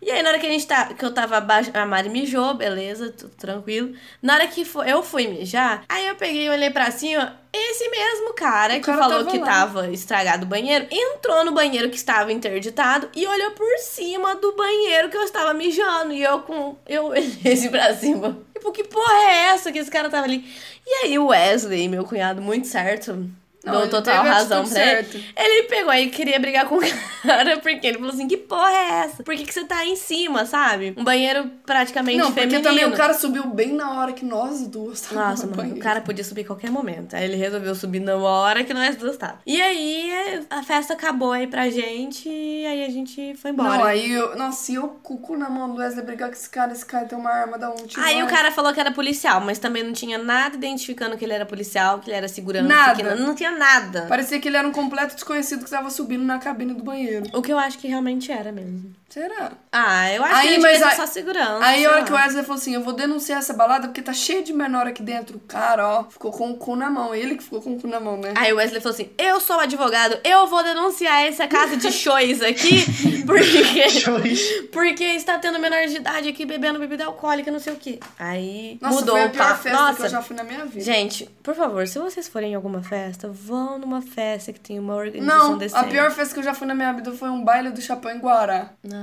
E 0.02 0.12
aí, 0.12 0.22
na 0.22 0.30
hora 0.30 0.40
que 0.40 0.46
a 0.46 0.50
gente 0.50 0.68
tá. 0.68 0.94
Que 0.94 1.04
eu 1.04 1.12
tava 1.12 1.38
abaixo. 1.38 1.72
A 1.74 1.84
Mari 1.86 2.10
mijou, 2.10 2.54
beleza, 2.54 3.10
tudo 3.12 3.32
tranquilo. 3.36 3.94
Na 4.22 4.36
hora 4.36 4.48
que 4.48 4.64
fo- 4.64 4.84
eu 4.84 5.02
fui 5.02 5.26
mijar, 5.28 5.84
aí 5.90 6.06
eu 6.08 6.16
peguei 6.16 6.46
e 6.46 6.50
olhei 6.50 6.70
pra 6.70 6.92
cima. 6.92 7.40
Esse 7.52 7.90
mesmo 7.90 8.34
cara 8.36 8.74
O 8.74 8.76
que 8.78 8.82
cara 8.84 8.98
falou 9.00 9.20
tava 9.20 9.32
que 9.32 9.40
lá. 9.40 9.46
tava 9.46 9.90
estragado 9.90 10.44
o 10.46 10.48
banheiro 10.48 10.86
entrou 10.92 11.44
no 11.46 11.54
banheiro 11.54 11.90
que 11.90 11.96
estava 11.96 12.32
interditado 12.32 13.10
e 13.16 13.26
olhou 13.26 13.52
por 13.52 13.78
cima 13.80 14.36
do 14.36 14.52
banheiro 14.56 15.10
que 15.10 15.18
eu 15.18 15.24
estava 15.24 15.54
mijando. 15.56 16.14
E 16.14 16.22
eu 16.22 16.40
com. 16.42 16.76
Eu 16.86 17.06
olhei 17.10 17.54
assim 17.54 17.70
pra 17.72 17.96
cima. 17.96 18.38
Tipo, 18.54 18.72
que 18.72 18.84
porra 18.84 19.14
é 19.30 19.34
essa 19.54 19.72
que 19.72 19.80
esse 19.80 19.90
cara 19.90 20.10
tava 20.10 20.26
ali? 20.26 20.46
E 20.86 21.06
aí 21.06 21.18
o 21.18 21.28
Wesley, 21.28 21.88
meu 21.88 22.04
cunhado, 22.04 22.42
muito 22.44 22.68
certo. 22.68 23.28
Não, 23.66 23.74
dou 23.74 23.82
ele 23.84 23.92
total 23.92 24.24
razão 24.24 24.66
pra 24.68 24.80
ele. 24.80 25.04
certa. 25.04 25.18
Ele 25.36 25.64
pegou 25.64 25.92
aí 25.92 26.06
e 26.06 26.10
queria 26.10 26.40
brigar 26.40 26.66
com 26.66 26.78
o 26.78 26.82
cara, 27.24 27.58
porque 27.58 27.88
ele 27.88 27.98
falou 27.98 28.14
assim: 28.14 28.28
que 28.28 28.38
porra 28.38 28.72
é 28.72 28.90
essa? 29.06 29.24
Por 29.24 29.36
que, 29.36 29.46
que 29.46 29.54
você 29.54 29.66
tá 29.66 29.78
aí 29.78 29.90
em 29.90 29.96
cima, 29.96 30.46
sabe? 30.46 30.94
Um 30.98 31.04
banheiro 31.04 31.50
praticamente 31.66 32.18
Não, 32.18 32.28
porque 32.28 32.42
feminino. 32.42 32.64
também 32.64 32.86
o 32.86 32.94
cara 32.94 33.14
subiu 33.14 33.46
bem 33.48 33.74
na 33.74 34.00
hora 34.00 34.14
que 34.14 34.26
nós 34.26 34.68
duas 34.68 35.02
tava 35.02 35.30
Nossa, 35.30 35.44
no 35.46 35.50
mano, 35.52 35.54
o 35.54 35.66
banheiro. 35.66 35.80
cara 35.82 36.02
podia 36.02 36.24
subir 36.24 36.42
a 36.42 36.46
qualquer 36.46 36.70
momento. 36.72 37.16
Aí 37.16 37.24
ele 37.24 37.36
resolveu 37.36 37.74
subir 37.76 38.00
na 38.00 38.16
hora 38.16 38.64
que 38.64 38.74
nós 38.74 38.96
duas 38.96 39.18
tava. 39.18 39.40
E 39.46 39.62
aí 39.62 40.46
a 40.50 40.64
festa 40.64 40.94
acabou 40.94 41.32
aí 41.32 41.48
pra 41.48 41.70
gente 41.70 42.30
e 42.30 42.66
aí 42.66 42.86
a 42.86 42.90
gente 42.90 43.36
foi 43.36 43.52
embora. 43.52 43.70
Não, 43.78 43.84
aí 43.84 44.12
eu. 44.12 44.36
Nossa, 44.36 44.72
e 44.72 44.78
o 44.78 44.88
cu 44.88 45.38
na 45.38 45.50
mão 45.50 45.74
do 45.74 45.80
Wesley 45.80 46.06
brigar 46.06 46.30
com 46.30 46.36
esse 46.36 46.50
cara, 46.50 46.72
esse 46.72 46.86
cara 46.86 47.06
tem 47.06 47.18
uma 47.18 47.30
arma 47.32 47.58
da 47.58 47.72
tiro. 47.72 48.02
Aí 48.04 48.22
o 48.24 48.28
cara 48.28 48.52
falou 48.52 48.74
que 48.74 48.80
era 48.80 48.92
policial, 48.92 49.42
mas 49.42 49.60
também 49.60 49.84
não 49.84 49.94
tinha 49.94 50.18
nada 50.18 50.56
identificando 50.56 51.18
que 51.18 51.26
ele 51.26 51.34
era 51.34 51.46
policial, 51.46 52.00
que 52.00 52.10
ele 52.10 52.18
era 52.18 52.28
segurança. 52.28 52.68
Nada. 52.68 53.16
não, 53.16 53.28
não 53.28 53.36
tinha 53.36 53.52
nada. 53.58 54.06
Parecia 54.08 54.40
que 54.40 54.48
ele 54.48 54.58
era 54.58 54.68
um 54.68 54.72
completo 54.72 55.16
desconhecido 55.16 55.60
que 55.60 55.66
estava 55.66 55.90
subindo 55.90 56.24
na 56.24 56.40
cabine 56.40 56.74
do 56.74 56.84
banheiro. 56.84 57.26
O 57.34 57.42
que 57.42 57.52
eu 57.52 57.58
acho 57.58 57.78
que 57.78 57.88
realmente 57.88 58.32
era 58.32 58.52
mesmo. 58.52 58.94
Será? 59.10 59.52
Ah, 59.72 60.12
eu 60.12 60.24
acho 60.26 60.36
Aí, 60.36 60.48
que 60.48 60.54
ele 60.56 60.62
mas 60.64 60.84
aí- 60.84 60.96
só 60.98 61.06
segurança. 61.06 61.60
Aí 61.64 61.86
a 61.86 61.92
hora 61.92 62.04
que 62.04 62.12
o 62.12 62.16
Wesley 62.16 62.44
falou 62.44 62.60
assim: 62.60 62.74
eu 62.74 62.82
vou 62.84 62.92
denunciar 62.92 63.40
essa 63.40 63.54
balada 63.54 63.88
porque 63.88 64.02
tá 64.02 64.12
cheio 64.12 64.44
de 64.44 64.52
menor 64.52 64.88
aqui 64.88 65.02
dentro. 65.02 65.38
O 65.38 65.40
cara, 65.40 65.88
ó, 65.88 66.04
ficou 66.04 66.32
com 66.32 66.52
o 66.52 66.58
cu 66.58 66.76
na 66.76 66.90
mão. 66.90 67.16
Ele 67.16 67.36
que 67.36 67.44
ficou 67.44 67.62
com 67.62 67.76
o 67.76 67.80
cu 67.80 67.88
na 67.88 68.00
mão, 68.00 68.18
né? 68.18 68.34
Aí 68.36 68.52
o 68.52 68.58
Wesley 68.58 68.82
falou 68.82 68.94
assim: 68.94 69.10
Eu 69.18 69.40
sou 69.40 69.58
advogado, 69.60 70.18
eu 70.24 70.48
vou 70.48 70.62
denunciar 70.64 71.24
essa 71.24 71.48
casa 71.48 71.78
de 71.78 71.92
shows 71.94 72.42
aqui, 72.42 72.84
porque, 73.26 73.90
Shows. 73.90 74.40
porque 74.74 75.04
está 75.06 75.38
tendo 75.40 75.60
menor 75.60 75.86
de 75.88 75.96
idade 75.96 76.28
aqui 76.28 76.46
bebendo 76.46 76.78
bebida 76.80 77.06
alcoólica, 77.06 77.50
não 77.50 77.60
sei 77.60 77.72
o 77.74 77.78
quê. 77.78 78.00
Aí 78.20 78.78
Nossa, 78.82 78.96
mudou 79.00 79.16
foi 79.16 79.24
a 79.26 79.30
pior 79.30 79.58
festa 79.58 79.80
Nossa, 79.80 79.96
que 79.98 80.04
eu 80.04 80.10
já 80.10 80.22
fui 80.22 80.36
na 80.36 80.44
minha 80.44 80.66
vida. 80.66 80.84
gente, 80.84 81.30
por 81.42 81.56
favor, 81.56 81.88
se 81.88 81.98
vocês 82.00 82.28
forem 82.28 82.52
em 82.52 82.56
alguma 82.56 82.82
festa, 82.84 83.30
vão 83.30 83.80
numa 83.80 84.02
festa 84.02 84.52
que 84.52 84.60
tem 84.60 84.78
uma 84.78 84.96
organização 84.96 85.52
Não, 85.52 85.58
decente. 85.58 85.86
a 85.86 85.88
pior 85.88 86.12
festa 86.12 86.34
que 86.34 86.40
eu 86.42 86.44
já 86.44 86.54
fui 86.54 86.68
na 86.68 86.76
minha 86.76 86.92
vida 86.92 87.12
foi 87.14 87.30
um 87.30 87.44
baile 87.44 87.70
do 87.70 87.82
chapéu 87.82 88.12
em 88.12 88.20
Guará. 88.20 88.72
Não. 88.84 88.95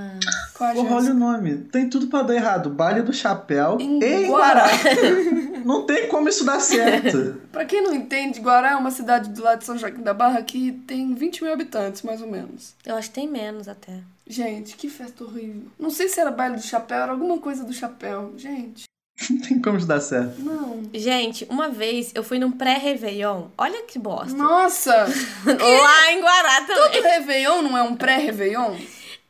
Porra, 0.57 0.97
olha 0.97 1.11
o 1.11 1.15
nome. 1.15 1.57
Tem 1.73 1.89
tudo 1.89 2.07
pra 2.07 2.23
dar 2.23 2.35
errado. 2.35 2.71
Baile 2.71 3.03
do 3.03 3.13
Chapéu 3.13 3.79
Em 3.81 3.99
em 4.03 4.27
Guará. 4.29 4.67
Guará. 4.69 4.69
Não 5.65 5.85
tem 5.87 6.09
como 6.09 6.29
isso 6.29 6.45
dar 6.45 6.61
certo. 6.61 7.41
Pra 7.53 7.65
quem 7.65 7.83
não 7.83 7.95
entende, 7.95 8.41
Guará 8.41 8.73
é 8.73 8.77
uma 8.77 8.91
cidade 8.91 9.29
do 9.31 9.43
lado 9.43 9.61
de 9.61 9.65
São 9.65 9.79
Joaquim 9.79 10.03
da 10.03 10.13
Barra 10.13 10.43
que 10.43 10.73
tem 10.87 11.15
20 11.15 11.45
mil 11.45 11.53
habitantes, 11.53 12.03
mais 12.03 12.21
ou 12.21 12.29
menos. 12.29 12.75
Eu 12.85 12.97
acho 12.97 13.09
que 13.09 13.15
tem 13.15 13.29
menos 13.29 13.69
até. 13.69 14.01
Gente, 14.27 14.77
que 14.77 14.89
festa 14.89 15.23
horrível. 15.23 15.65
Não 15.79 15.91
sei 15.91 16.09
se 16.09 16.19
era 16.19 16.31
baile 16.33 16.57
do 16.57 16.63
chapéu, 16.63 16.99
era 16.99 17.13
alguma 17.13 17.39
coisa 17.39 17.63
do 17.65 17.73
chapéu. 17.73 18.33
Gente, 18.37 18.85
Não 19.31 19.39
tem 19.41 19.61
como 19.61 19.79
isso 19.79 19.87
dar 19.87 20.01
certo. 20.01 20.41
não. 20.43 20.83
Gente, 20.93 21.47
uma 21.49 21.69
vez 21.69 22.11
eu 22.15 22.25
fui 22.25 22.39
num 22.41 22.51
pré-Réveillon. 22.51 23.45
Olha 23.57 23.83
que 23.85 23.99
bosta. 24.01 24.37
Nossa! 24.37 24.93
Lá 25.47 26.13
em 26.13 26.21
Guará 26.21 26.61
também. 26.67 26.91
Todo 26.93 27.03
Réveillon 27.05 27.63
não 27.63 27.77
é 27.79 27.83
um 27.85 27.95
pré-Réveillon? 27.95 28.75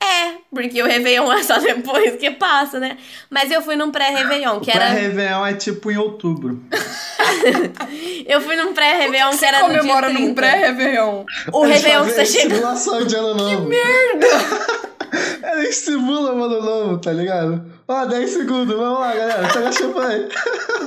É, 0.02 0.34
porque 0.52 0.82
o 0.82 0.86
Réveillon 0.86 1.32
é 1.32 1.42
só 1.42 1.58
depois 1.62 2.16
que 2.16 2.30
passa, 2.32 2.80
né? 2.80 2.96
Mas 3.30 3.50
eu 3.50 3.62
fui 3.62 3.76
num 3.76 3.90
pré-Réveillon, 3.90 4.56
O 4.56 4.60
que 4.60 4.70
era. 4.70 4.86
pré-Réveillon 4.90 5.46
é 5.46 5.54
tipo 5.54 5.90
em 5.90 5.96
outubro. 5.96 6.60
Eu 8.26 8.40
fui 8.40 8.56
num 8.56 8.72
pré-Réveillon 8.72 9.30
que, 9.30 9.36
Você 9.36 9.46
era 9.46 9.60
no 9.62 9.68
dia 9.70 9.78
comemora 9.80 10.06
30. 10.08 10.20
num 10.20 10.34
pré-Réveillon. 10.34 11.24
O 11.52 11.62
Réveillon 11.64 12.04
que 12.06 12.12
tá 12.12 12.24
chegando. 12.24 12.54
Simulação 12.56 13.04
de 13.06 13.14
ano 13.16 13.34
novo. 13.34 13.68
Merda! 13.68 14.82
Ela 15.42 15.72
simula 15.72 16.32
o 16.34 16.42
ano 16.44 16.62
novo, 16.62 16.98
tá 16.98 17.12
ligado? 17.12 17.62
Ó, 17.86 18.04
10 18.06 18.30
segundos, 18.30 18.74
vamos 18.74 19.00
lá, 19.00 19.14
galera. 19.14 19.48
Pega 19.52 19.68
a 19.68 19.72
champanhe. 19.72 20.28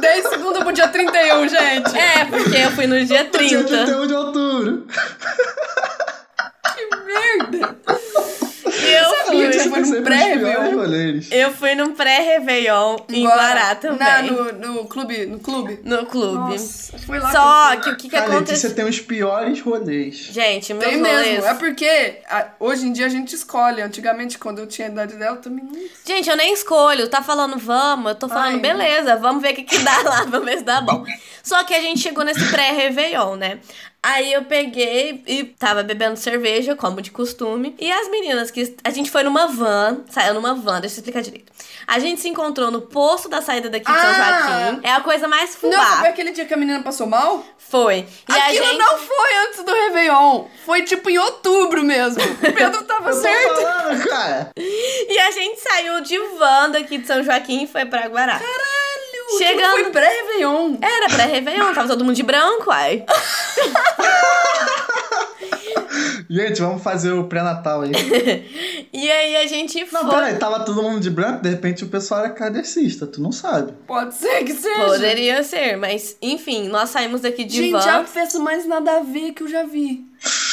10 0.01 0.27
segundos 0.29 0.63
pro 0.63 0.71
dia 0.73 0.87
31, 0.87 1.47
gente. 1.47 1.97
É, 1.97 2.25
porque 2.25 2.57
eu 2.57 2.71
fui 2.71 2.87
no 2.87 2.95
dia 2.97 3.05
Dia 3.05 3.25
30. 3.25 3.63
31 3.63 4.07
de 4.07 4.13
outubro. 4.13 4.87
Que 6.75 6.89
merda! 7.05 7.75
E 8.85 8.93
eu 8.93 9.25
fui. 9.25 9.49
disso? 9.49 9.69
foi 9.69 9.79
num 9.81 10.03
pré-Réveillon. 10.03 10.75
rolês. 10.75 11.27
Eu 11.31 11.51
fui 11.51 11.75
num 11.75 11.91
pré-Réveillon 11.93 12.97
em 13.09 13.23
Guará 13.25 13.75
também. 13.75 13.97
Na, 13.99 14.21
no, 14.21 14.51
no 14.53 14.85
clube. 14.85 15.25
No 15.25 15.39
clube. 15.39 15.79
No 15.83 16.05
clube. 16.05 16.33
Nossa, 16.53 16.97
foi 16.99 17.19
lá 17.19 17.31
Só 17.31 17.75
que 17.75 17.75
eu 17.75 17.77
que 17.77 17.83
fui. 17.83 17.93
o 17.93 17.97
que, 17.97 18.09
que 18.09 18.15
aconteceu? 18.15 18.75
tem 18.75 18.85
os 18.85 18.99
piores 18.99 19.59
rolês. 19.61 20.15
Gente, 20.31 20.73
meus 20.73 20.85
Tem 20.85 20.97
rolês. 20.97 21.27
mesmo. 21.27 21.45
É 21.45 21.53
porque 21.55 22.19
a- 22.29 22.47
hoje 22.59 22.85
em 22.87 22.91
dia 22.93 23.05
a 23.05 23.09
gente 23.09 23.35
escolhe. 23.35 23.81
Antigamente, 23.81 24.37
quando 24.37 24.59
eu 24.59 24.67
tinha 24.67 24.87
a 24.87 24.91
idade 24.91 25.15
dela, 25.15 25.35
eu 25.37 25.41
também 25.41 25.63
não. 25.65 25.79
Gente, 26.05 26.29
eu 26.29 26.37
nem 26.37 26.53
escolho. 26.53 27.07
Tá 27.07 27.21
falando 27.21 27.57
vamos, 27.57 28.09
eu 28.09 28.15
tô 28.15 28.27
falando 28.27 28.55
Ai. 28.55 28.59
beleza, 28.59 29.15
vamos 29.15 29.41
ver 29.41 29.51
o 29.53 29.55
que, 29.55 29.63
que 29.63 29.77
dá 29.79 30.01
lá, 30.03 30.23
vamos 30.29 30.45
ver 30.45 30.57
se 30.59 30.63
dá 30.63 30.81
bom. 30.81 31.03
Só 31.45 31.63
que 31.63 31.73
a 31.75 31.79
gente 31.79 31.99
chegou 32.01 32.23
nesse 32.25 32.43
pré-Réveillon, 32.51 33.35
né? 33.35 33.59
Aí 34.01 34.33
eu 34.33 34.43
peguei 34.43 35.23
e 35.25 35.43
tava 35.45 35.81
bebendo 35.81 36.15
cerveja, 36.17 36.75
como 36.75 37.01
de 37.01 37.09
costume. 37.09 37.75
E 37.79 37.91
as 37.91 38.07
meninas 38.09 38.51
que. 38.51 38.75
A 38.83 38.89
gente 38.91 39.09
foi 39.09 39.23
numa 39.23 39.47
van, 39.47 40.01
saiu 40.09 40.33
numa 40.35 40.53
van, 40.53 40.79
deixa 40.79 40.95
eu 40.95 40.99
explicar 40.99 41.21
direito. 41.21 41.51
A 41.87 41.97
gente 41.99 42.21
se 42.21 42.27
encontrou 42.29 42.69
no 42.69 42.81
posto 42.81 43.27
da 43.29 43.41
saída 43.41 43.67
daqui 43.69 43.85
de 43.91 43.99
São 43.99 44.09
Ah! 44.09 44.13
Joaquim. 44.13 44.79
É 44.83 44.91
a 44.91 45.01
coisa 45.01 45.27
mais 45.27 45.57
Não, 45.61 45.71
fubá. 45.71 45.97
foi 46.01 46.09
aquele 46.09 46.31
dia 46.31 46.45
que 46.45 46.53
a 46.53 46.57
menina 46.57 46.83
passou 46.83 47.07
mal? 47.07 47.43
Foi. 47.57 48.05
E 48.29 48.31
a 48.33 48.45
Aquilo 48.47 48.65
gente. 48.65 48.77
não 48.77 48.97
foi 48.97 49.37
antes 49.47 49.63
do 49.63 49.71
Réveillon. 49.73 50.45
Foi 50.65 50.83
tipo 50.83 51.09
em 51.09 51.17
outubro 51.17 51.83
mesmo. 51.83 52.21
O 52.23 52.53
Pedro 52.53 52.83
tava 52.83 53.09
Eu 53.09 53.15
tô 53.15 53.21
certo. 53.21 53.61
falando, 53.61 54.07
cara. 54.07 54.51
E 55.07 55.19
a 55.19 55.31
gente 55.31 55.59
saiu 55.61 56.01
de 56.01 56.17
van 56.37 56.69
daqui 56.71 56.97
de 56.97 57.07
São 57.07 57.23
Joaquim 57.23 57.63
e 57.63 57.67
foi 57.67 57.85
pra 57.85 58.07
Guará. 58.07 58.39
Caralho! 58.39 58.64
Chegando- 59.37 59.37
Chegando... 59.59 59.71
Foi 59.83 59.91
pré-Réveillon. 59.91 60.77
Era 60.81 61.07
pré-Réveillon, 61.09 61.73
tava 61.73 61.87
todo 61.87 62.03
mundo 62.03 62.15
de 62.15 62.23
branco, 62.23 62.69
ai. 62.71 63.03
Gente, 66.29 66.59
vamos 66.61 66.81
fazer 66.83 67.11
o 67.11 67.25
pré-natal 67.25 67.81
aí. 67.81 67.91
E 68.97 69.11
aí 69.11 69.35
a 69.35 69.45
gente 69.45 69.85
foi. 69.85 70.01
Não, 70.01 70.09
peraí, 70.09 70.37
tava 70.37 70.61
todo 70.63 70.81
mundo 70.81 71.01
de 71.01 71.09
branco, 71.09 71.41
de 71.43 71.49
repente 71.49 71.83
o 71.83 71.87
pessoal 71.87 72.21
era 72.21 72.29
kardecista, 72.29 73.05
tu 73.05 73.21
não 73.21 73.29
sabe. 73.29 73.73
Pode 73.85 74.15
ser 74.15 74.41
que 74.45 74.53
seja. 74.53 74.85
Poderia 74.85 75.43
ser, 75.43 75.75
mas 75.75 76.15
enfim, 76.21 76.69
nós 76.69 76.91
saímos 76.91 77.19
daqui 77.19 77.43
de 77.43 77.57
Gente, 77.57 77.71
van. 77.73 77.79
a 77.99 78.03
festa 78.05 78.39
mais 78.39 78.65
nada 78.65 78.97
a 78.97 78.99
ver 79.01 79.33
que 79.33 79.43
eu 79.43 79.49
já 79.49 79.63
vi. 79.63 80.05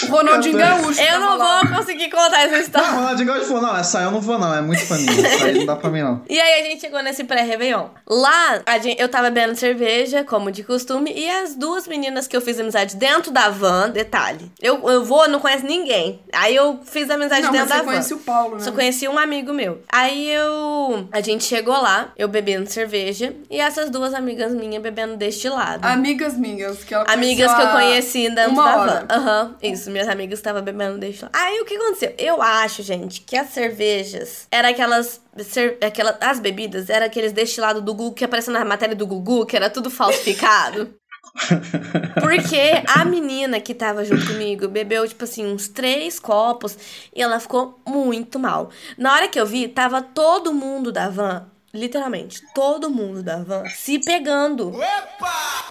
O 0.03 0.07
Ronaldinho 0.07 0.55
Eu 0.55 0.59
Gaúcho. 0.59 1.01
Eu 1.01 1.07
tava 1.07 1.19
não 1.21 1.39
vou 1.39 1.77
conseguir 1.79 2.11
contar 2.11 2.43
essa 2.43 2.53
Não, 2.57 2.61
história. 2.61 2.91
Ronaldinho 2.91 3.29
Gaúcho 3.29 3.47
falou, 3.47 3.63
não, 3.63 3.77
essa 3.77 3.99
aí 4.01 4.05
eu 4.05 4.11
não 4.11 4.21
vou 4.21 4.39
não, 4.39 4.55
é 4.55 4.61
muito 4.61 4.87
pra 4.87 4.97
mim. 4.99 5.07
Essa 5.25 5.45
aí 5.47 5.59
não 5.59 5.67
dá 5.67 5.77
pra 5.77 5.91
mim 5.91 6.03
não. 6.03 6.23
E 6.29 6.41
aí 6.41 6.61
a 6.61 6.65
gente 6.65 6.81
chegou 6.81 7.03
nesse 7.03 7.25
pré-Réveillon. 7.25 7.87
Lá, 8.09 8.61
a 8.67 8.79
gente- 8.79 9.01
eu 9.01 9.09
tava 9.09 9.31
bebendo 9.31 9.57
cerveja, 9.57 10.25
como 10.25 10.51
de 10.51 10.63
costume, 10.63 11.13
e 11.15 11.29
as 11.31 11.55
duas 11.55 11.87
meninas 11.87 12.27
que 12.27 12.37
eu 12.37 12.41
fiz 12.41 12.59
amizade 12.61 12.97
dentro 12.97 13.31
da 13.31 13.49
van, 13.49 13.91
detalhe. 13.91 14.51
Eu, 14.61 14.89
eu 14.91 15.05
vou, 15.05 15.29
não 15.29 15.41
conheço 15.41 15.65
ninguém. 15.65 16.21
Aí 16.33 16.55
eu 16.55 16.81
fiz 16.85 17.09
amizade 17.11 17.43
Não, 17.43 17.53
mas 17.53 17.61
dentro 17.61 17.69
da 17.69 17.77
você 17.77 17.85
van. 17.85 17.93
conhecia 17.93 18.17
o 18.17 18.21
Paulo, 18.21 18.57
né? 18.57 18.63
Só 18.65 18.73
conheci 18.73 19.09
um 19.09 19.19
amigo 19.19 19.53
meu. 19.53 19.83
Aí 19.91 20.29
eu. 20.31 21.09
A 21.13 21.21
gente 21.21 21.45
chegou 21.45 21.75
lá, 21.81 22.09
eu 22.17 22.29
bebendo 22.29 22.69
cerveja, 22.71 23.33
e 23.51 23.61
essas 23.61 23.89
duas 23.91 24.13
amigas 24.15 24.53
minhas 24.53 24.83
bebendo 24.83 25.17
deste 25.17 25.49
lado. 25.49 25.85
Amigas 25.85 26.37
minhas, 26.37 26.83
que 26.85 26.93
ela 26.95 27.05
Amigas 27.09 27.53
que 27.55 27.61
eu 27.63 27.69
conheci 27.69 28.29
dentro 28.31 28.57
da 28.57 28.63
hora. 28.77 29.07
van. 29.09 29.17
Aham, 29.17 29.55
isso. 29.63 29.91
Minhas 29.91 30.09
amigas 30.09 30.39
estavam 30.39 30.63
bebendo 30.63 30.99
desde 30.99 31.23
lá. 31.25 31.31
Aí 31.33 31.61
o 31.61 31.65
que 31.65 31.75
aconteceu? 31.77 32.15
Eu 32.19 32.43
acho, 32.43 32.83
gente, 32.83 33.21
que 33.21 33.37
as 33.37 33.49
cervejas 33.51 34.47
eram 34.51 34.69
aquelas. 34.71 35.21
cer- 35.45 35.79
aquela, 35.83 36.17
as 36.21 36.41
bebidas 36.41 36.91
eram 36.91 37.07
aqueles 37.07 37.33
destilados 37.33 37.83
do 37.83 37.95
Google 37.95 38.15
que 38.15 38.25
apareceu 38.25 38.53
na 38.53 38.65
matéria 38.65 38.95
do 38.97 39.07
Gugu, 39.07 39.47
que 39.47 39.57
era 39.57 39.71
tudo 39.71 39.91
falsificado. 39.91 40.95
Porque 42.21 42.83
a 42.89 43.05
menina 43.05 43.61
que 43.61 43.75
tava 43.75 44.05
junto 44.05 44.27
comigo 44.27 44.69
bebeu, 44.69 45.07
tipo 45.09 45.25
assim, 45.25 45.47
uns 45.47 45.69
três 45.69 46.19
copos 46.19 46.77
e 47.15 47.23
ela 47.23 47.41
ficou 47.41 47.81
muito 47.87 48.39
mal. 48.39 48.71
Na 48.99 49.15
hora 49.15 49.29
que 49.29 49.41
eu 49.41 49.47
vi, 49.47 49.69
tava 49.69 50.03
todo 50.03 50.53
mundo 50.53 50.93
da 50.93 51.09
van 51.09 51.47
literalmente, 51.73 52.43
todo 52.55 52.91
mundo 52.91 53.23
da 53.23 53.43
van 53.43 53.65
se 53.67 53.99
pegando. 53.99 54.73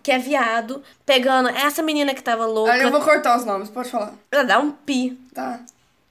Que 0.01 0.11
é 0.11 0.17
viado, 0.17 0.81
pegando 1.05 1.49
essa 1.49 1.81
menina 1.81 2.13
que 2.13 2.23
tava 2.23 2.45
louca. 2.45 2.73
Aí 2.73 2.81
eu 2.81 2.91
vou 2.91 3.01
cortar 3.01 3.37
os 3.37 3.45
nomes, 3.45 3.69
pode 3.69 3.89
falar. 3.89 4.13
Ela 4.31 4.43
dá 4.43 4.59
um 4.59 4.71
pi. 4.71 5.19
Tá. 5.33 5.59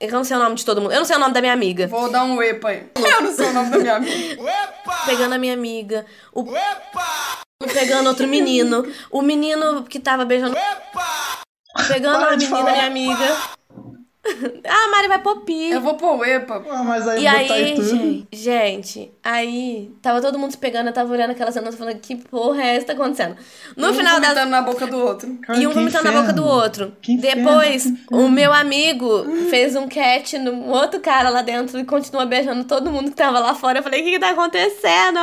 Eu 0.00 0.10
não 0.12 0.24
sei 0.24 0.34
o 0.36 0.40
nome 0.40 0.54
de 0.54 0.64
todo 0.64 0.80
mundo. 0.80 0.92
Eu 0.92 1.00
não 1.00 1.04
sei 1.04 1.16
o 1.16 1.18
nome 1.18 1.34
da 1.34 1.42
minha 1.42 1.52
amiga. 1.52 1.86
Vou 1.86 2.10
dar 2.10 2.24
um 2.24 2.42
epa 2.42 2.70
aí. 2.70 2.90
Eu 2.96 3.20
não 3.20 3.34
sei 3.34 3.48
o 3.48 3.52
nome 3.52 3.70
da 3.70 3.78
minha 3.78 3.96
amiga. 3.96 4.42
Pegando 5.04 5.34
a 5.34 5.38
minha 5.38 5.52
amiga. 5.52 6.06
O... 6.32 6.46
Pegando 7.70 8.08
outro 8.08 8.26
menino. 8.26 8.90
O 9.10 9.20
menino 9.20 9.84
que 9.84 10.00
tava 10.00 10.24
beijando. 10.24 10.56
Pegando 11.86 12.18
Para 12.18 12.32
a 12.32 12.36
menina, 12.36 12.56
falar. 12.56 12.72
minha 12.72 12.86
amiga. 12.86 13.36
Ah, 14.68 14.84
a 14.86 14.90
Mari 14.90 15.08
vai 15.08 15.18
pôr 15.20 15.40
pi. 15.44 15.70
Eu 15.70 15.80
vou 15.80 15.94
pôr 15.94 16.18
o 16.18 16.24
epa. 16.24 16.60
Pô, 16.60 16.76
mas 16.84 17.08
aí 17.08 17.20
E 17.20 17.24
botar 17.24 17.38
aí, 17.54 17.64
aí 17.64 17.74
tudo. 17.74 17.88
gente, 17.88 18.28
gente, 18.32 19.12
aí 19.24 19.90
tava 20.02 20.20
todo 20.20 20.38
mundo 20.38 20.50
se 20.52 20.58
pegando, 20.58 20.88
eu 20.88 20.92
tava 20.92 21.12
olhando 21.12 21.30
aquela 21.30 21.50
cena 21.50 21.72
falando, 21.72 21.98
que 22.00 22.16
porra 22.16 22.62
é 22.62 22.76
essa 22.76 22.80
que 22.80 22.86
tá 22.86 22.92
acontecendo? 22.92 23.36
No 23.76 23.90
um 23.90 23.94
final 23.94 24.20
das. 24.20 24.28
vomitando 24.30 24.50
na 24.50 24.62
boca 24.62 24.86
do 24.86 24.98
outro. 24.98 25.38
Cara, 25.42 25.58
E 25.58 25.66
um 25.66 25.70
vomitando 25.72 26.04
na 26.04 26.12
boca 26.12 26.32
do 26.32 26.42
inferno. 26.42 26.62
outro. 26.62 26.96
Que 27.00 27.12
inferno, 27.12 27.44
Depois, 27.44 27.86
inferno. 27.86 28.26
o 28.26 28.28
meu 28.30 28.52
amigo 28.52 29.24
fez 29.48 29.74
um 29.74 29.88
catch 29.88 30.34
no 30.34 30.68
outro 30.68 31.00
cara 31.00 31.30
lá 31.30 31.42
dentro 31.42 31.78
e 31.78 31.84
continua 31.84 32.26
beijando 32.26 32.64
todo 32.64 32.90
mundo 32.90 33.10
que 33.10 33.16
tava 33.16 33.38
lá 33.38 33.54
fora. 33.54 33.78
Eu 33.78 33.82
falei, 33.82 34.00
o 34.02 34.04
que 34.04 34.10
que 34.12 34.18
tá 34.18 34.30
acontecendo? 34.30 35.18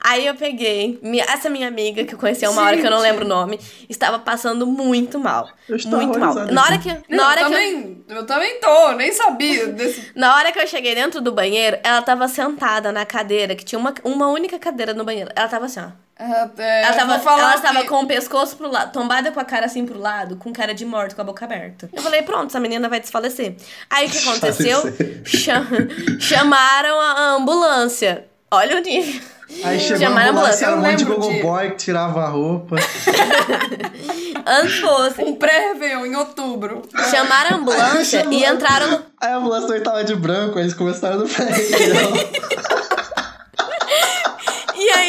Aí 0.00 0.26
eu 0.26 0.34
peguei. 0.36 0.98
Essa 1.28 1.50
minha 1.50 1.68
amiga, 1.68 2.04
que 2.04 2.14
eu 2.14 2.18
conheci 2.18 2.44
há 2.44 2.50
uma 2.50 2.62
hora 2.62 2.76
que 2.76 2.86
eu 2.86 2.90
não 2.90 2.98
Gente. 2.98 3.10
lembro 3.10 3.24
o 3.24 3.28
nome, 3.28 3.58
estava 3.88 4.18
passando 4.18 4.66
muito 4.66 5.18
mal. 5.18 5.48
Eu 5.68 5.76
estou 5.76 6.00
Muito 6.00 6.18
mal. 6.18 6.34
Na 6.34 6.62
hora 6.64 6.78
que, 6.78 6.88
na 7.14 7.28
hora 7.28 7.40
eu, 7.42 7.46
que 7.46 7.52
também, 7.52 8.04
eu... 8.08 8.19
também 8.26 8.60
tô, 8.60 8.92
nem 8.92 9.12
sabia 9.12 9.66
desse. 9.68 10.10
na 10.14 10.34
hora 10.36 10.52
que 10.52 10.58
eu 10.58 10.66
cheguei 10.66 10.94
dentro 10.94 11.20
do 11.20 11.32
banheiro, 11.32 11.78
ela 11.82 12.02
tava 12.02 12.26
sentada 12.28 12.90
na 12.92 13.04
cadeira, 13.06 13.54
que 13.54 13.64
tinha 13.64 13.78
uma, 13.78 13.94
uma 14.04 14.28
única 14.28 14.58
cadeira 14.58 14.92
no 14.94 15.04
banheiro. 15.04 15.30
Ela 15.34 15.48
tava 15.48 15.66
assim, 15.66 15.80
ó. 15.80 15.88
Ah, 16.22 16.50
é, 16.58 16.82
Ela 16.82 16.90
eu 16.94 16.98
tava, 16.98 17.40
ela 17.40 17.54
que- 17.54 17.62
tava 17.62 17.84
com 17.84 18.02
o 18.02 18.06
pescoço 18.06 18.54
pro 18.56 18.70
lado, 18.70 18.92
tombada 18.92 19.32
com 19.32 19.40
a 19.40 19.44
cara 19.44 19.64
assim 19.64 19.86
pro 19.86 19.98
lado, 19.98 20.36
com 20.36 20.52
cara 20.52 20.74
de 20.74 20.84
morto, 20.84 21.14
com 21.16 21.22
a 21.22 21.24
boca 21.24 21.46
aberta. 21.46 21.88
Eu 21.92 22.02
falei, 22.02 22.20
pronto, 22.20 22.48
essa 22.48 22.60
menina 22.60 22.90
vai 22.90 23.00
desfalecer. 23.00 23.56
Aí 23.88 24.06
o 24.06 24.10
que 24.10 24.18
aconteceu? 24.28 24.82
Cham- 25.24 25.66
chamaram 26.20 27.00
a 27.00 27.20
ambulância. 27.36 28.26
Olha 28.50 28.76
o 28.76 28.80
nível. 28.80 29.20
Aí 29.64 29.78
chegou 29.80 29.98
Chamaram 30.06 30.26
a 30.26 30.30
ambulância. 30.30 30.66
ambulância, 30.66 30.66
era 30.66 30.74
um 30.74 30.78
Eu 30.78 30.82
monte 30.90 30.96
de 30.98 31.04
lembro 31.04 31.20
gogo 31.20 31.32
de- 31.34 31.42
boy 31.42 31.70
que 31.70 31.76
tirava 31.76 32.22
a 32.22 32.28
roupa. 32.28 32.76
Antes 34.46 34.78
fosse. 34.78 35.22
Um 35.22 35.34
pré-réveillon 35.36 36.06
em 36.06 36.16
outubro. 36.16 36.82
Chamaram 37.10 37.56
a 37.56 37.60
ambulância 37.60 38.26
e 38.30 38.44
entraram 38.44 38.90
no. 38.90 38.96
Aí 39.20 39.32
a 39.32 39.36
ambulância 39.36 39.68
também 39.68 39.82
tava 39.82 40.04
de 40.04 40.14
branco, 40.16 40.56
aí 40.58 40.64
eles 40.64 40.74
começaram 40.74 41.18
no 41.18 41.28
pré 41.28 41.44
E 41.44 42.79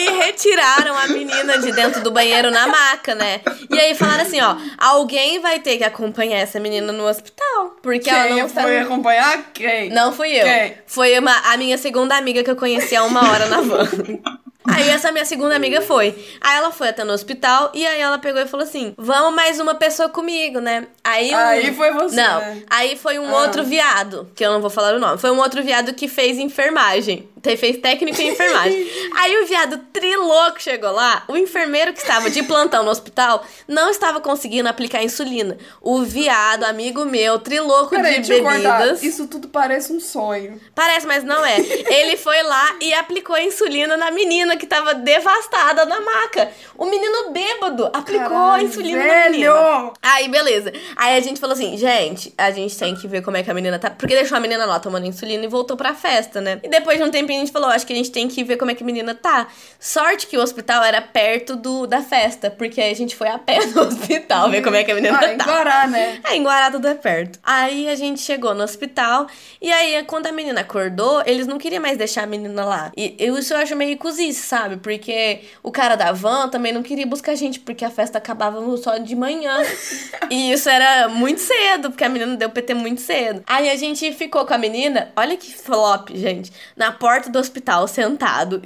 aí 0.07 0.17
retiraram 0.17 0.97
a 0.97 1.07
menina 1.07 1.57
de 1.59 1.71
dentro 1.71 2.01
do 2.01 2.11
banheiro 2.11 2.49
na 2.51 2.67
maca, 2.67 3.13
né? 3.15 3.41
E 3.69 3.79
aí 3.79 3.95
falaram 3.95 4.23
assim, 4.23 4.41
ó, 4.41 4.55
alguém 4.77 5.39
vai 5.39 5.59
ter 5.59 5.77
que 5.77 5.83
acompanhar 5.83 6.39
essa 6.39 6.59
menina 6.59 6.91
no 6.91 7.07
hospital. 7.07 7.75
Porque 7.81 8.09
ela 8.09 8.27
Quem 8.27 8.37
não 8.41 8.49
tá- 8.49 8.61
foi 8.63 8.79
acompanhar? 8.79 9.51
Quem? 9.53 9.89
Não 9.89 10.11
fui 10.13 10.31
eu. 10.31 10.43
Quem? 10.45 10.77
Foi 10.85 11.17
uma, 11.19 11.35
a 11.51 11.57
minha 11.57 11.77
segunda 11.77 12.15
amiga 12.15 12.43
que 12.43 12.51
eu 12.51 12.55
conheci 12.55 12.95
há 12.95 13.03
uma 13.03 13.31
hora 13.31 13.45
na 13.47 13.61
van. 13.61 13.87
Aí 14.67 14.89
essa 14.89 15.11
minha 15.11 15.25
segunda 15.25 15.55
amiga 15.55 15.81
foi. 15.81 16.15
Aí 16.39 16.57
ela 16.57 16.71
foi 16.71 16.89
até 16.89 17.03
no 17.03 17.13
hospital 17.13 17.71
e 17.73 17.85
aí 17.85 17.99
ela 17.99 18.19
pegou 18.19 18.41
e 18.41 18.47
falou 18.47 18.65
assim: 18.65 18.93
Vamos 18.97 19.33
mais 19.35 19.59
uma 19.59 19.73
pessoa 19.75 20.07
comigo, 20.09 20.59
né? 20.59 20.87
Aí, 21.03 21.33
um- 21.33 21.37
Aí 21.37 21.73
foi 21.75 21.91
você, 21.91 22.15
Não, 22.15 22.39
né? 22.39 22.63
aí 22.69 22.95
foi 22.95 23.17
um 23.19 23.27
Ah. 23.35 23.41
outro 23.41 23.63
viado, 23.63 24.29
que 24.35 24.45
eu 24.45 24.51
não 24.51 24.61
vou 24.61 24.69
falar 24.69 24.93
o 24.93 24.99
nome. 24.99 25.17
Foi 25.17 25.31
um 25.31 25.39
outro 25.39 25.63
viado 25.63 25.93
que 25.93 26.07
fez 26.07 26.37
enfermagem. 26.37 27.27
Fez 27.57 27.77
técnico 27.77 28.21
em 28.21 28.27
enfermagem. 28.29 28.87
aí 29.17 29.35
o 29.41 29.47
viado 29.47 29.79
trilouco 29.91 30.61
chegou 30.61 30.91
lá. 30.91 31.23
O 31.27 31.35
enfermeiro 31.35 31.91
que 31.91 31.99
estava 31.99 32.29
de 32.29 32.43
plantão 32.43 32.83
no 32.83 32.91
hospital 32.91 33.43
não 33.67 33.89
estava 33.89 34.21
conseguindo 34.21 34.69
aplicar 34.69 35.03
insulina. 35.03 35.57
O 35.81 36.03
viado, 36.03 36.65
amigo 36.65 37.03
meu, 37.03 37.39
trilouco 37.39 37.89
Peraí, 37.95 38.21
de 38.21 38.29
bebidas. 38.29 39.01
Isso 39.01 39.25
tudo 39.27 39.47
parece 39.47 39.91
um 39.91 39.99
sonho. 39.99 40.61
Parece, 40.75 41.07
mas 41.07 41.23
não 41.23 41.43
é. 41.43 41.57
Ele 41.59 42.15
foi 42.15 42.43
lá 42.43 42.75
e 42.79 42.93
aplicou 42.93 43.35
a 43.35 43.41
insulina 43.43 43.97
na 43.97 44.11
menina 44.11 44.50
que 44.57 44.65
tava 44.65 44.93
devastada 44.93 45.85
na 45.85 45.99
maca. 46.01 46.49
O 46.77 46.85
menino 46.85 47.31
bêbado 47.31 47.85
aplicou 47.93 48.25
a 48.25 48.29
Caralho, 48.29 48.63
insulina 48.67 48.99
na 48.99 49.05
velho! 49.13 49.31
menina. 49.31 49.93
Aí, 50.01 50.27
beleza. 50.29 50.71
Aí 50.95 51.15
a 51.17 51.19
gente 51.19 51.39
falou 51.39 51.53
assim, 51.53 51.77
gente, 51.77 52.33
a 52.37 52.51
gente 52.51 52.77
tem 52.77 52.95
que 52.95 53.07
ver 53.07 53.21
como 53.21 53.37
é 53.37 53.43
que 53.43 53.51
a 53.51 53.53
menina 53.53 53.77
tá. 53.79 53.89
Porque 53.89 54.15
deixou 54.15 54.37
a 54.37 54.41
menina 54.41 54.65
lá 54.65 54.79
tomando 54.79 55.05
insulina 55.05 55.43
e 55.43 55.47
voltou 55.47 55.75
pra 55.77 55.93
festa, 55.93 56.41
né? 56.41 56.59
E 56.63 56.69
depois 56.69 56.97
de 56.97 57.03
um 57.03 57.11
tempinho 57.11 57.39
a 57.39 57.45
gente 57.45 57.51
falou, 57.53 57.69
acho 57.69 57.85
que 57.85 57.93
a 57.93 57.95
gente 57.95 58.11
tem 58.11 58.27
que 58.27 58.43
ver 58.43 58.57
como 58.57 58.71
é 58.71 58.75
que 58.75 58.83
a 58.83 58.85
menina 58.85 59.13
tá. 59.15 59.47
Sorte 59.79 60.27
que 60.27 60.37
o 60.37 60.41
hospital 60.41 60.83
era 60.83 61.01
perto 61.01 61.55
do, 61.55 61.85
da 61.87 62.01
festa, 62.01 62.49
porque 62.51 62.81
aí 62.81 62.91
a 62.91 62.95
gente 62.95 63.15
foi 63.15 63.27
a 63.27 63.37
pé 63.37 63.65
no 63.67 63.81
hospital 63.87 64.49
ver 64.49 64.61
como 64.61 64.75
é 64.75 64.83
que 64.83 64.91
a 64.91 64.95
menina 64.95 65.19
Ah, 65.21 65.33
em 65.33 65.37
tá. 65.37 65.43
Guará, 65.45 65.87
né? 65.87 66.19
É, 66.25 66.35
em 66.35 66.43
Guará 66.43 66.71
tudo 66.71 66.87
é 66.87 66.93
perto. 66.95 67.39
Aí 67.43 67.87
a 67.89 67.95
gente 67.95 68.21
chegou 68.21 68.53
no 68.53 68.63
hospital 68.63 69.27
e 69.61 69.71
aí 69.71 70.03
quando 70.05 70.27
a 70.27 70.31
menina 70.31 70.61
acordou, 70.61 71.21
eles 71.25 71.47
não 71.47 71.57
queriam 71.57 71.81
mais 71.81 71.97
deixar 71.97 72.23
a 72.23 72.27
menina 72.27 72.63
lá. 72.65 72.91
E 72.95 73.15
eu, 73.19 73.37
isso 73.37 73.53
eu 73.53 73.57
acho 73.57 73.75
meio 73.75 73.97
cozice, 73.97 74.40
sabe? 74.41 74.77
Porque 74.77 75.41
o 75.63 75.71
cara 75.71 75.95
da 75.95 76.11
van 76.11 76.49
também 76.49 76.73
não 76.73 76.83
queria 76.83 77.05
buscar 77.05 77.33
a 77.33 77.35
gente, 77.35 77.59
porque 77.59 77.85
a 77.85 77.89
festa 77.89 78.17
acabava 78.17 78.59
só 78.77 78.97
de 78.97 79.15
manhã. 79.15 79.61
e 80.29 80.51
isso 80.51 80.69
era 80.69 81.07
muito 81.07 81.41
cedo, 81.41 81.89
porque 81.89 82.03
a 82.03 82.09
menina 82.09 82.35
deu 82.35 82.49
PT 82.49 82.73
muito 82.73 83.01
cedo. 83.01 83.43
Aí 83.47 83.69
a 83.69 83.75
gente 83.75 84.11
ficou 84.13 84.45
com 84.45 84.53
a 84.53 84.57
menina, 84.57 85.11
olha 85.15 85.37
que 85.37 85.53
flop, 85.53 86.09
gente, 86.13 86.51
na 86.75 86.91
porta 86.91 87.29
do 87.29 87.39
hospital, 87.39 87.87
sentado, 87.87 88.61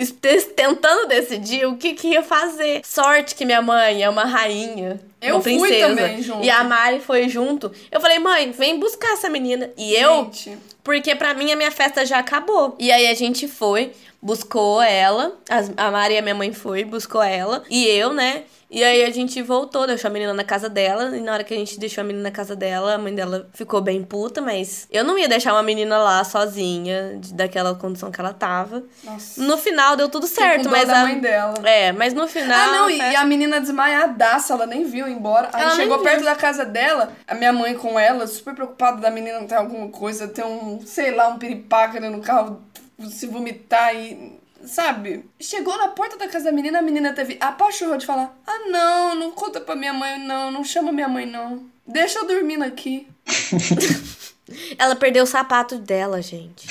tentando 0.56 1.08
decidir 1.08 1.66
o 1.66 1.78
que, 1.78 1.94
que 1.94 2.10
ia 2.10 2.24
fazer. 2.24 2.82
Sorte 2.84 3.36
que 3.36 3.46
minha 3.46 3.62
mãe 3.62 4.04
é 4.04 4.10
uma 4.10 4.26
rainha. 4.26 5.00
Eu 5.22 5.42
fui 5.42 5.80
também 5.80 6.22
junto. 6.22 6.44
E 6.44 6.50
a 6.50 6.64
Mari 6.64 7.00
foi 7.00 7.28
junto. 7.28 7.72
Eu 7.92 8.00
falei, 8.00 8.20
mãe, 8.20 8.52
vem 8.52 8.80
buscar 8.80 9.14
essa 9.14 9.30
menina. 9.30 9.72
E 9.78 9.96
eu, 9.96 10.26
Gente. 10.26 10.58
porque 10.84 11.16
pra 11.16 11.34
mim 11.34 11.52
a 11.52 11.56
minha 11.56 11.72
festa 11.72 12.06
já 12.06 12.20
acabou. 12.20 12.76
E 12.80 12.92
aí 12.92 13.08
a 13.08 13.14
gente 13.14 13.48
foi, 13.48 13.92
buscou 14.22 14.82
ela. 14.82 15.34
a 15.78 15.92
Mari 15.92 16.16
e 16.16 16.18
a 16.18 16.22
minha 16.22 16.36
mãe 16.36 16.52
foi, 16.54 16.84
buscou 16.84 17.22
ela. 17.22 17.64
E 17.70 17.86
eu, 17.88 18.14
né? 18.14 18.44
E 18.68 18.84
aí 18.84 19.06
a 19.06 19.12
gente 19.12 19.42
voltou, 19.44 19.86
deixou 19.86 20.10
a 20.10 20.12
menina 20.12 20.34
na 20.34 20.44
casa 20.44 20.68
dela. 20.68 21.16
E 21.16 21.22
na 21.22 21.34
hora 21.34 21.44
que 21.44 21.54
a 21.54 21.58
gente 21.58 21.80
deixou 21.80 22.02
a 22.02 22.04
menina 22.04 22.24
na 22.24 22.32
casa 22.32 22.56
dela, 22.56 22.96
a 22.96 22.98
mãe 22.98 23.14
dela 23.14 23.48
ficou 23.54 23.80
bem 23.80 24.04
puta, 24.04 24.42
mas 24.42 24.88
eu 24.92 25.04
não 25.04 25.18
ia 25.18 25.30
deixar 25.30 25.54
uma 25.54 25.62
menina 25.62 25.98
lá 26.00 26.24
sozinha, 26.24 27.18
de- 27.20 27.34
daquela 27.36 27.76
condição 27.76 28.12
que 28.12 28.20
ela 28.20 28.34
tava. 28.34 28.84
Nossa. 29.04 29.42
No 29.42 29.56
final 29.58 29.96
deu 29.96 30.10
tudo 30.10 30.26
certo, 30.28 30.68
mas 30.70 30.88
da 30.88 31.00
a. 31.02 31.04
mãe 31.04 31.20
dela. 31.20 31.54
É, 31.64 31.92
mas 31.92 32.14
no 32.14 32.28
final. 32.28 32.58
Ah, 32.70 32.72
não, 32.72 32.90
e 32.90 32.98
festa- 32.98 33.20
a 33.20 33.24
menina 33.24 33.62
desmaiadaça, 33.62 34.54
ela 34.54 34.66
nem 34.66 34.84
viu 34.84 35.08
embora. 35.08 35.50
Aí 35.54 35.62
Ela 35.62 35.76
chegou 35.76 36.00
perto 36.00 36.24
da 36.24 36.36
casa 36.36 36.66
dela, 36.66 37.14
a 37.28 37.36
minha 37.36 37.54
mãe 37.54 37.76
com 37.76 38.00
ela, 38.00 38.26
super 38.26 38.56
preocupada 38.56 39.00
da 39.00 39.12
menina 39.12 39.44
ter 39.44 39.56
alguma 39.56 39.88
coisa, 39.90 40.28
ter 40.28 40.44
um, 40.44 40.82
sei 40.86 41.12
lá, 41.16 41.28
um 41.30 41.38
piripaca 41.38 41.98
ali 42.00 42.10
no 42.10 42.20
carro, 42.20 42.62
se 43.10 43.28
vomitar 43.28 43.96
e. 43.96 44.40
Sabe? 44.66 45.26
Chegou 45.40 45.78
na 45.78 45.90
porta 45.90 46.18
da 46.18 46.28
casa 46.28 46.46
da 46.46 46.52
menina, 46.52 46.80
a 46.80 46.82
menina 46.82 47.14
teve 47.14 47.38
a 47.40 47.52
pachorra 47.52 47.98
de 47.98 48.06
falar: 48.06 48.36
Ah, 48.48 48.70
não, 48.70 49.16
não 49.16 49.32
conta 49.32 49.62
pra 49.62 49.76
minha 49.76 49.94
mãe, 49.94 50.18
não, 50.18 50.52
não 50.52 50.64
chama 50.64 50.92
minha 50.92 51.08
mãe, 51.08 51.26
não. 51.26 51.70
Deixa 51.86 52.20
eu 52.20 52.28
dormindo 52.28 52.64
aqui. 52.64 53.08
Ela 54.78 54.96
perdeu 54.96 55.24
o 55.24 55.28
sapato 55.28 55.78
dela, 55.80 56.22
gente. 56.22 56.68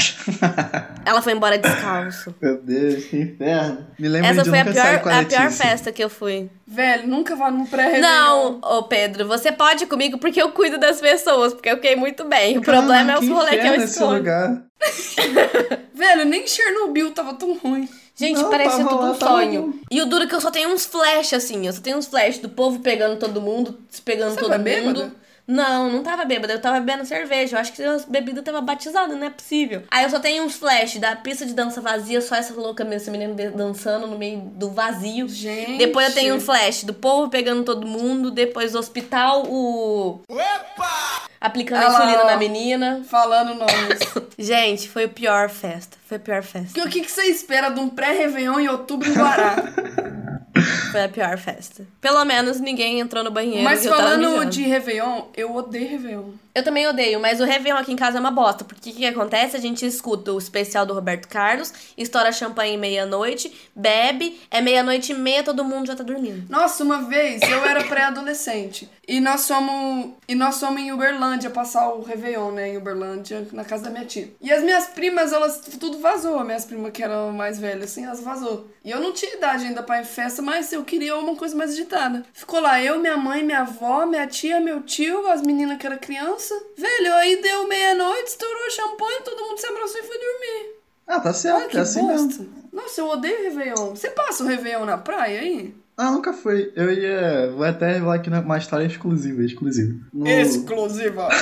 Ela 1.04 1.20
foi 1.20 1.32
embora 1.32 1.58
descalço. 1.58 2.34
Meu 2.40 2.56
Deus, 2.62 3.04
que 3.04 3.16
inferno. 3.16 3.84
Me 3.98 4.08
lembro 4.08 4.30
Essa 4.30 4.42
de 4.44 4.48
foi 4.50 4.60
a 4.60 4.64
pior, 4.64 5.00
com 5.02 5.08
a 5.08 5.18
a 5.18 5.24
pior 5.24 5.50
festa 5.50 5.90
que 5.90 6.02
eu 6.02 6.08
fui. 6.08 6.48
Velho, 6.66 7.08
nunca 7.08 7.34
vá 7.34 7.50
num 7.50 7.66
pré 7.66 7.98
Não, 7.98 8.60
ô 8.62 8.84
Pedro, 8.84 9.26
você 9.26 9.50
pode 9.50 9.84
ir 9.84 9.86
comigo 9.86 10.18
porque 10.18 10.40
eu 10.40 10.50
cuido 10.52 10.78
das 10.78 11.00
pessoas, 11.00 11.52
porque 11.52 11.68
eu 11.68 11.76
fiquei 11.76 11.96
muito 11.96 12.24
bem. 12.24 12.58
O 12.58 12.62
problema 12.62 13.12
é 13.12 13.18
os 13.18 13.28
rolês 13.28 13.60
que 13.60 13.66
eu 13.68 13.74
escolho. 13.74 14.18
lugar. 14.18 14.62
Velho, 15.94 16.24
nem 16.24 16.46
Chernobyl 16.46 17.10
tava 17.12 17.34
tão 17.34 17.56
ruim. 17.56 17.88
Gente, 18.16 18.40
Não, 18.40 18.50
parecia 18.50 18.78
tava 18.78 18.88
tudo 18.90 19.02
lá, 19.02 19.10
um 19.10 19.14
sonho. 19.14 19.80
E 19.90 20.00
o 20.00 20.06
duro 20.06 20.24
é 20.24 20.26
que 20.28 20.34
eu 20.34 20.40
só 20.40 20.50
tenho 20.50 20.68
uns 20.72 20.86
flash 20.86 21.32
assim, 21.32 21.66
eu 21.66 21.72
só 21.72 21.80
tenho 21.80 21.96
uns 21.96 22.06
flash 22.06 22.38
do 22.38 22.48
povo 22.48 22.78
pegando 22.78 23.18
todo 23.18 23.40
mundo, 23.40 23.78
se 23.90 24.00
pegando 24.00 24.34
Você 24.34 24.40
todo 24.40 24.50
vai 24.50 24.58
mundo. 24.58 24.64
bêbada? 24.64 25.12
Não, 25.46 25.90
não 25.90 26.02
tava 26.02 26.24
bêbada, 26.24 26.54
eu 26.54 26.60
tava 26.60 26.80
bebendo 26.80 27.04
cerveja. 27.04 27.56
Eu 27.56 27.60
acho 27.60 27.72
que 27.72 27.82
a 27.82 27.98
bebida 28.08 28.42
tava 28.42 28.60
batizada, 28.62 29.14
não 29.14 29.26
é 29.26 29.30
possível. 29.30 29.82
Aí 29.90 30.04
eu 30.04 30.10
só 30.10 30.18
tenho 30.18 30.42
uns 30.42 30.56
flash 30.56 30.96
da 30.96 31.14
pista 31.16 31.44
de 31.44 31.52
dança 31.52 31.80
vazia, 31.82 32.20
só 32.22 32.34
essa 32.36 32.54
louca 32.54 32.82
mesmo, 32.82 32.96
esse 32.96 33.10
menino 33.10 33.34
dançando 33.54 34.06
no 34.06 34.16
meio 34.18 34.38
do 34.40 34.70
vazio. 34.70 35.28
Gente. 35.28 35.76
Depois 35.76 36.08
eu 36.08 36.14
tenho 36.14 36.34
um 36.36 36.40
flash 36.40 36.84
do 36.84 36.94
povo 36.94 37.28
pegando 37.28 37.62
todo 37.62 37.86
mundo, 37.86 38.30
depois 38.30 38.72
do 38.72 38.78
hospital, 38.78 39.42
o. 39.46 40.20
Aplicando 41.40 41.84
Ah 41.84 41.88
insulina 41.88 42.24
na 42.24 42.36
menina. 42.38 43.02
Falando 43.06 43.54
nomes. 43.54 43.98
Gente, 44.38 44.88
foi 44.88 45.04
a 45.04 45.08
pior 45.08 45.50
festa. 45.50 45.98
Foi 46.06 46.16
a 46.16 46.20
pior 46.20 46.42
festa. 46.42 46.72
Que- 46.72 46.80
O 46.80 46.88
que, 46.90 47.02
que 47.02 47.10
você 47.10 47.24
espera 47.24 47.68
de 47.68 47.80
um 47.80 47.90
pré-réveillon 47.90 48.60
em 48.60 48.68
outubro 48.68 49.06
em 49.08 49.12
Guará? 49.12 49.56
foi 50.92 51.02
a 51.02 51.08
pior 51.08 51.36
festa. 51.38 51.86
Pelo 52.00 52.24
menos 52.24 52.60
ninguém 52.60 53.00
entrou 53.00 53.24
no 53.24 53.30
banheiro. 53.30 53.64
Mas 53.64 53.84
eu 53.84 53.90
tava 53.90 54.02
falando 54.02 54.44
de 54.46 54.62
Réveillon, 54.62 55.22
eu 55.36 55.54
odeio 55.54 55.88
Réveillon. 55.90 56.30
Eu 56.54 56.62
também 56.62 56.86
odeio, 56.86 57.18
mas 57.18 57.40
o 57.40 57.44
Réveillon 57.44 57.78
aqui 57.78 57.92
em 57.92 57.96
casa 57.96 58.18
é 58.18 58.20
uma 58.20 58.30
bosta. 58.30 58.62
Porque 58.62 58.90
o 58.90 58.92
que, 58.92 58.98
que 59.00 59.06
acontece? 59.06 59.56
A 59.56 59.60
gente 59.60 59.84
escuta 59.84 60.32
o 60.32 60.38
especial 60.38 60.86
do 60.86 60.94
Roberto 60.94 61.26
Carlos, 61.26 61.72
estoura 61.98 62.30
champanhe 62.30 62.76
meia-noite, 62.76 63.52
bebe, 63.74 64.40
é 64.50 64.60
meia-noite 64.60 65.10
e 65.10 65.14
meia, 65.16 65.42
todo 65.42 65.64
mundo 65.64 65.88
já 65.88 65.96
tá 65.96 66.04
dormindo. 66.04 66.48
Nossa, 66.48 66.84
uma 66.84 67.02
vez 67.08 67.42
eu 67.42 67.64
era 67.64 67.82
pré-adolescente 67.82 68.88
e 69.06 69.20
nós 69.20 69.46
fomos 69.46 70.12
e 70.26 70.34
nós 70.34 70.58
fomos 70.58 70.80
em 70.80 70.92
Uberlândia 70.92 71.50
passar 71.50 71.88
o 71.88 72.02
Réveillon, 72.02 72.50
né, 72.52 72.70
em 72.70 72.76
Uberlândia, 72.76 73.46
na 73.52 73.64
casa 73.64 73.84
da 73.84 73.90
minha 73.90 74.04
tia. 74.04 74.32
E 74.40 74.52
as 74.52 74.62
minhas 74.62 74.86
primas, 74.86 75.32
elas 75.32 75.60
tudo 75.78 75.98
vazou, 75.98 76.38
as 76.38 76.46
minhas 76.46 76.64
primas 76.64 76.92
que 76.92 77.02
eram 77.02 77.32
mais 77.32 77.58
velhas 77.58 77.90
assim, 77.90 78.04
elas 78.04 78.20
vazou. 78.20 78.68
E 78.84 78.90
eu 78.90 79.00
não 79.00 79.12
tinha 79.12 79.34
idade 79.34 79.66
ainda 79.66 79.82
pra 79.82 79.98
ir 79.98 80.02
em 80.02 80.04
festa, 80.04 80.42
mas 80.42 80.72
eu 80.72 80.84
queria 80.84 81.16
uma 81.16 81.36
coisa 81.36 81.56
mais 81.56 81.72
agitada. 81.72 82.24
Ficou 82.32 82.60
lá 82.60 82.80
eu, 82.82 82.98
minha 82.98 83.16
mãe, 83.16 83.42
minha 83.42 83.60
avó, 83.60 84.06
minha 84.06 84.26
tia, 84.26 84.60
meu 84.60 84.82
tio, 84.82 85.26
as 85.28 85.42
meninas 85.42 85.78
que 85.78 85.86
eram 85.86 85.98
criança. 85.98 86.54
Velho, 86.76 87.14
aí 87.14 87.40
deu 87.40 87.66
meia-noite, 87.66 88.30
estourou 88.30 88.66
o 88.66 88.70
champanhe, 88.70 89.20
todo 89.24 89.42
mundo 89.42 89.58
se 89.58 89.66
abraçou 89.66 90.00
e 90.00 90.04
foi 90.04 90.18
dormir. 90.18 90.74
Ah, 91.06 91.20
tá 91.20 91.32
certo, 91.32 91.68
que 91.68 91.76
é 91.76 91.80
assim 91.80 92.00
bosta. 92.00 92.26
mesmo. 92.26 92.64
Nossa, 92.72 93.00
eu 93.00 93.08
odeio 93.08 93.42
Réveillon. 93.42 93.90
Você 93.90 94.10
passa 94.10 94.42
o 94.42 94.46
Réveillon 94.46 94.84
na 94.84 94.98
praia 94.98 95.40
aí? 95.40 95.74
Ah, 95.96 96.10
nunca 96.10 96.32
fui. 96.32 96.72
Eu 96.74 96.92
ia. 96.92 97.52
Vou 97.52 97.64
até 97.64 97.92
revelar 97.92 98.16
aqui 98.16 98.28
uma 98.28 98.58
história 98.58 98.84
exclusiva, 98.84 99.42
exclusiva. 99.42 99.94
No... 100.12 100.26
Exclusiva. 100.26 101.28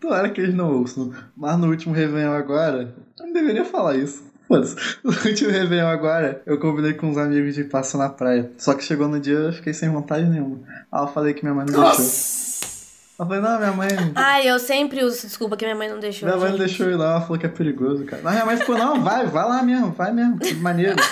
Claro 0.00 0.32
que 0.32 0.40
eles 0.40 0.54
não 0.54 0.72
ouçam. 0.72 1.12
Mas 1.36 1.58
no 1.58 1.68
último 1.68 1.92
Réveillon 1.92 2.32
agora. 2.32 2.94
Eu 3.18 3.26
não 3.26 3.32
deveria 3.32 3.64
falar 3.64 3.96
isso. 3.96 4.22
Foda-se. 4.46 4.76
No 5.02 5.10
último 5.10 5.50
Réveillon 5.50 5.88
agora, 5.88 6.42
eu 6.46 6.60
combinei 6.60 6.94
com 6.94 7.08
uns 7.08 7.18
amigos 7.18 7.56
de 7.56 7.64
passar 7.64 7.98
na 7.98 8.08
praia. 8.08 8.50
Só 8.56 8.74
que 8.74 8.84
chegou 8.84 9.08
no 9.08 9.18
dia 9.18 9.34
eu 9.34 9.52
fiquei 9.52 9.74
sem 9.74 9.88
vontade 9.88 10.24
nenhuma. 10.24 10.60
Aí 10.92 11.02
eu 11.02 11.08
falei 11.08 11.34
que 11.34 11.42
minha 11.42 11.54
mãe 11.54 11.66
não 11.68 11.82
deixou. 11.82 12.04
Eu 13.18 13.24
falei, 13.24 13.40
não, 13.40 13.58
minha 13.58 13.72
mãe. 13.72 13.88
Ai, 14.14 14.46
eu 14.46 14.58
sempre 14.58 15.02
uso 15.02 15.22
desculpa 15.26 15.56
que 15.56 15.64
minha 15.64 15.74
mãe 15.74 15.88
não 15.88 15.98
deixou. 15.98 16.28
Minha 16.28 16.38
mãe 16.38 16.50
não 16.50 16.58
deixou 16.58 16.86
ir 16.90 16.96
lá, 16.96 17.12
ela 17.12 17.20
falou 17.22 17.38
que 17.38 17.46
é 17.46 17.48
perigoso, 17.48 18.04
cara. 18.04 18.20
Mas 18.22 18.34
minha 18.34 18.44
mãe 18.44 18.56
ficou, 18.58 18.76
não, 18.76 19.02
vai, 19.02 19.26
vai 19.26 19.48
lá 19.48 19.62
mesmo, 19.62 19.90
vai 19.92 20.12
mesmo. 20.12 20.38
Que 20.38 20.54
maneiro. 20.54 20.96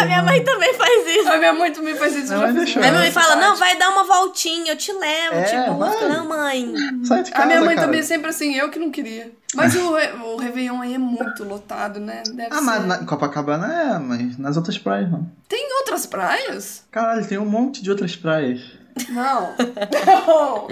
É, 0.00 0.02
a 0.02 0.06
minha 0.06 0.22
mãe 0.22 0.42
também 0.44 0.72
faz 0.74 1.06
isso. 1.06 1.28
A 1.28 1.36
minha 1.36 1.52
mãe 1.52 1.72
também 1.72 1.94
faz 1.94 2.14
isso. 2.14 2.28
Minha 2.32 2.38
mãe 2.46 2.54
deixou. 2.54 2.82
Aí 2.82 2.90
minha 2.90 3.02
mãe 3.02 3.10
fala, 3.10 3.36
não, 3.36 3.56
vai 3.56 3.76
dar 3.78 3.90
uma 3.90 4.04
voltinha, 4.04 4.72
eu 4.72 4.76
te 4.76 4.92
levo, 4.92 5.34
É, 5.34 5.70
vai. 5.70 6.08
Não, 6.08 6.28
mãe. 6.28 6.74
Sai 7.04 7.22
de 7.22 7.30
casa, 7.30 7.42
A 7.42 7.46
minha 7.46 7.60
mãe 7.60 7.74
cara. 7.74 7.86
também 7.86 8.00
é 8.00 8.02
sempre 8.02 8.30
assim, 8.30 8.54
eu 8.56 8.70
que 8.70 8.78
não 8.78 8.90
queria. 8.90 9.30
Mas 9.54 9.74
o, 9.74 9.92
o 10.34 10.36
Réveillon 10.36 10.80
aí 10.80 10.94
é 10.94 10.98
muito 10.98 11.42
lotado, 11.44 11.98
né? 12.00 12.22
Deve 12.26 12.48
Ah, 12.50 12.56
ser. 12.58 12.60
mas 12.62 12.86
na 12.86 12.98
Copacabana 13.04 13.72
é, 13.94 13.98
mas 13.98 14.38
nas 14.38 14.56
outras 14.56 14.78
praias 14.78 15.10
não. 15.10 15.28
Tem 15.48 15.68
outras 15.80 16.06
praias? 16.06 16.84
Caralho, 16.90 17.26
tem 17.26 17.36
um 17.38 17.46
monte 17.46 17.82
de 17.82 17.90
outras 17.90 18.14
praias. 18.16 18.60
Não. 19.08 19.54
Não. 20.26 20.66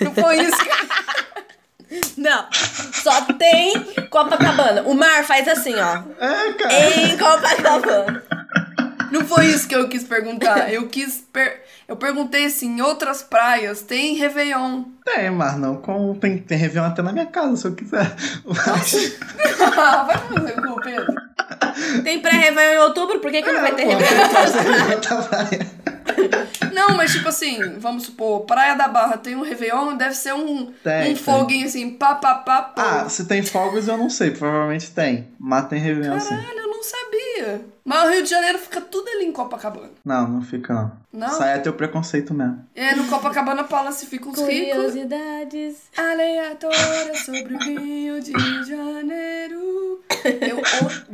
Não 0.00 0.14
foi 0.14 0.40
isso 0.42 0.58
que... 0.58 2.18
Não, 2.20 2.46
só 2.92 3.22
tem 3.32 3.72
Copacabana. 4.10 4.82
O 4.82 4.94
mar 4.94 5.24
faz 5.24 5.48
assim, 5.48 5.74
ó. 5.74 6.02
É, 6.20 6.52
cara. 6.52 7.00
Em 7.00 7.16
Copacabana. 7.16 8.22
Não 9.10 9.24
foi 9.24 9.46
isso 9.46 9.66
que 9.66 9.74
eu 9.74 9.88
quis 9.88 10.04
perguntar. 10.04 10.72
Eu 10.72 10.86
quis... 10.88 11.24
Per... 11.32 11.62
Eu 11.88 11.96
perguntei 11.96 12.44
assim, 12.44 12.76
em 12.76 12.82
outras 12.82 13.22
praias 13.22 13.80
tem 13.80 14.14
Réveillon. 14.16 14.84
Tem, 15.02 15.30
mas 15.30 15.56
não 15.56 15.76
com. 15.76 16.14
Tem, 16.16 16.36
tem 16.36 16.58
Réveillon 16.58 16.88
até 16.88 17.00
na 17.00 17.12
minha 17.12 17.24
casa, 17.24 17.56
se 17.56 17.66
eu 17.66 17.74
quiser. 17.74 18.14
Mas... 18.44 19.18
Ah, 19.74 20.04
vai 20.04 20.18
fazer 20.18 20.58
o 20.58 20.74
cu, 20.74 20.80
Pedro. 20.82 21.14
Tem 22.04 22.20
pré-Réveillon 22.20 22.74
em 22.74 22.78
outubro, 22.78 23.20
por 23.20 23.30
que, 23.30 23.40
que 23.40 23.50
não 23.50 23.62
vai 23.62 23.74
ter 23.74 23.84
Pô, 23.84 23.96
Réveillon? 23.96 24.18
Não, 26.72 26.96
mas 26.96 27.12
tipo 27.12 27.28
assim, 27.28 27.78
vamos 27.78 28.04
supor, 28.04 28.42
Praia 28.42 28.74
da 28.74 28.88
Barra 28.88 29.16
tem 29.16 29.34
um 29.34 29.42
Réveillon, 29.42 29.96
deve 29.96 30.14
ser 30.14 30.32
um, 30.34 30.72
Tem, 30.82 31.12
um 31.12 31.16
foguinho 31.16 31.66
assim, 31.66 31.90
pá, 31.90 32.14
pá, 32.14 32.36
pá, 32.36 32.62
pá. 32.62 33.02
Ah, 33.02 33.08
se 33.08 33.24
tem 33.26 33.42
fogos 33.42 33.88
eu 33.88 33.96
não 33.96 34.08
sei, 34.08 34.30
provavelmente 34.30 34.90
tem. 34.92 35.28
Mas 35.38 35.66
tem 35.68 35.80
Réveillon 35.80 36.20
sim. 36.20 36.28
Caralho, 36.28 36.58
eu 36.58 36.68
não 36.68 36.82
sabia. 36.82 37.60
Mas 37.84 38.04
o 38.04 38.12
Rio 38.12 38.22
de 38.22 38.28
Janeiro 38.28 38.58
fica 38.58 38.80
tudo 38.82 39.08
ali 39.08 39.24
em 39.24 39.32
Copacabana. 39.32 39.90
Não, 40.04 40.28
não 40.28 40.42
fica 40.42 40.74
não. 40.74 40.92
Não? 41.10 41.28
Isso 41.28 41.42
aí 41.42 41.56
é 41.56 41.58
teu 41.58 41.72
preconceito 41.72 42.34
mesmo. 42.34 42.62
É, 42.74 42.94
no 42.94 43.04
Copacabana 43.04 43.64
Palace 43.64 44.04
ficam 44.04 44.30
os 44.30 44.38
ricos. 44.38 44.74
Curiosidades. 44.74 45.76
Aleatória 45.96 47.14
sobre 47.24 47.54
o 47.54 47.58
Rio 47.58 48.20
de 48.20 48.32
Janeiro. 48.68 50.02
Eu 50.22 50.60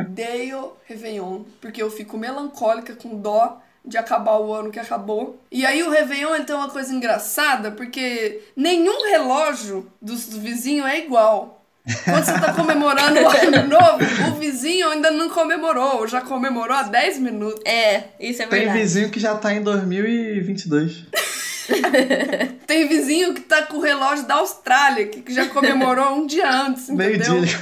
odeio 0.01 0.73
Réveillon, 0.87 1.45
porque 1.61 1.81
eu 1.81 1.91
fico 1.91 2.19
melancólica 2.19 2.95
com 2.95 3.21
dó 3.21 3.63
de 3.85 3.99
acabar 3.99 4.39
o 4.39 4.53
ano 4.53 4.70
que 4.70 4.80
acabou. 4.80 5.39
E 5.53 5.66
aí 5.66 5.82
o 5.82 5.91
Réveillon 5.91 6.35
ele 6.35 6.45
tem 6.45 6.57
uma 6.57 6.70
coisa 6.70 6.93
engraçada, 6.95 7.70
porque 7.70 8.41
nenhum 8.57 9.05
relógio 9.11 9.87
dos 10.01 10.26
vizinhos 10.37 10.87
é 10.87 10.99
igual. 11.01 11.61
Quando 12.05 12.24
você 12.24 12.32
tá 12.32 12.55
comemorando 12.55 13.20
o 13.20 13.28
ano 13.28 13.68
novo, 13.68 14.30
o 14.30 14.35
vizinho 14.41 14.89
ainda 14.89 15.11
não 15.11 15.28
comemorou, 15.28 16.09
já 16.09 16.22
comemorou 16.22 16.74
há 16.74 16.85
10 16.85 17.18
minutos. 17.18 17.61
É, 17.66 18.05
isso 18.18 18.41
é 18.43 18.47
Tem 18.47 18.61
verdade. 18.61 18.78
vizinho 18.78 19.11
que 19.11 19.20
já 19.20 19.35
tá 19.35 19.53
em 19.53 19.62
2022. 19.62 21.05
Tem 22.67 22.89
vizinho 22.89 23.35
que 23.35 23.41
tá 23.43 23.62
com 23.62 23.77
o 23.77 23.81
relógio 23.81 24.27
da 24.27 24.35
Austrália, 24.37 25.07
que 25.07 25.33
já 25.33 25.47
comemorou 25.49 26.15
um 26.17 26.27
dia 26.27 26.51
antes, 26.51 26.89
Meio 26.89 27.17
entendeu? 27.17 27.41
dia. 27.43 27.59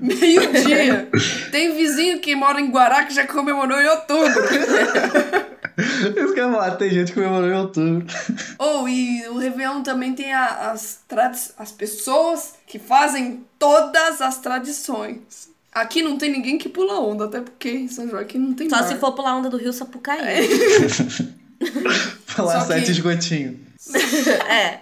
Meio-dia. 0.00 1.08
Tem 1.50 1.74
vizinho 1.74 2.20
que 2.20 2.34
mora 2.34 2.60
em 2.60 2.70
Guará 2.70 3.04
que 3.04 3.14
já 3.14 3.26
comemorou 3.26 3.80
em 3.80 3.86
outubro. 3.86 4.32
Isso 5.76 6.34
que 6.34 6.40
ia 6.40 6.48
falar, 6.50 6.70
tem 6.72 6.88
gente 6.90 7.08
que 7.08 7.14
comemorou 7.14 7.48
em 7.48 7.54
outubro. 7.54 8.06
Ou, 8.58 8.88
e 8.88 9.26
o 9.28 9.38
Réveillon 9.38 9.82
também 9.82 10.14
tem 10.14 10.32
a- 10.32 10.70
as, 10.72 11.00
as 11.58 11.72
pessoas 11.72 12.54
que 12.66 12.78
fazem 12.78 13.44
todas 13.58 14.20
as 14.20 14.38
tradições. 14.38 15.48
Aqui 15.72 16.02
não 16.02 16.16
tem 16.16 16.30
ninguém 16.30 16.56
que 16.58 16.68
pula 16.68 17.00
onda, 17.00 17.24
até 17.24 17.40
porque 17.40 17.68
em 17.70 17.88
São 17.88 18.08
Joaquim 18.08 18.38
não 18.38 18.54
tem 18.54 18.70
Só 18.70 18.76
mar. 18.76 18.86
se 18.86 18.94
for 18.94 19.10
pular 19.12 19.34
onda 19.34 19.50
do 19.50 19.56
Rio 19.56 19.72
Sapucaí. 19.72 20.48
Falar 22.26 22.60
Só 22.60 22.66
que- 22.66 22.72
sete 22.74 22.90
esgotinhos. 22.90 23.56
É. 24.48 24.80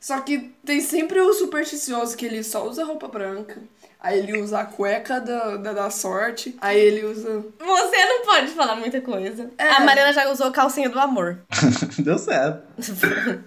Só 0.00 0.20
que 0.20 0.52
tem 0.64 0.80
sempre 0.80 1.20
o 1.20 1.32
supersticioso 1.32 2.16
que 2.16 2.26
ele 2.26 2.42
só 2.42 2.66
usa 2.68 2.84
roupa 2.84 3.06
branca. 3.08 3.58
Aí 4.00 4.18
ele 4.18 4.40
usa 4.40 4.58
a 4.58 4.64
cueca 4.64 5.20
da, 5.20 5.56
da, 5.58 5.72
da 5.72 5.90
sorte. 5.90 6.56
Aí 6.60 6.76
ele 6.76 7.04
usa. 7.04 7.44
Você 7.60 8.04
não 8.04 8.24
pode 8.24 8.48
falar 8.48 8.74
muita 8.74 9.00
coisa. 9.00 9.48
É. 9.56 9.68
A 9.68 9.80
Mariana 9.80 10.12
já 10.12 10.28
usou 10.28 10.50
calcinha 10.50 10.88
do 10.90 10.98
amor. 10.98 11.38
Deu 12.00 12.18
certo. 12.18 12.64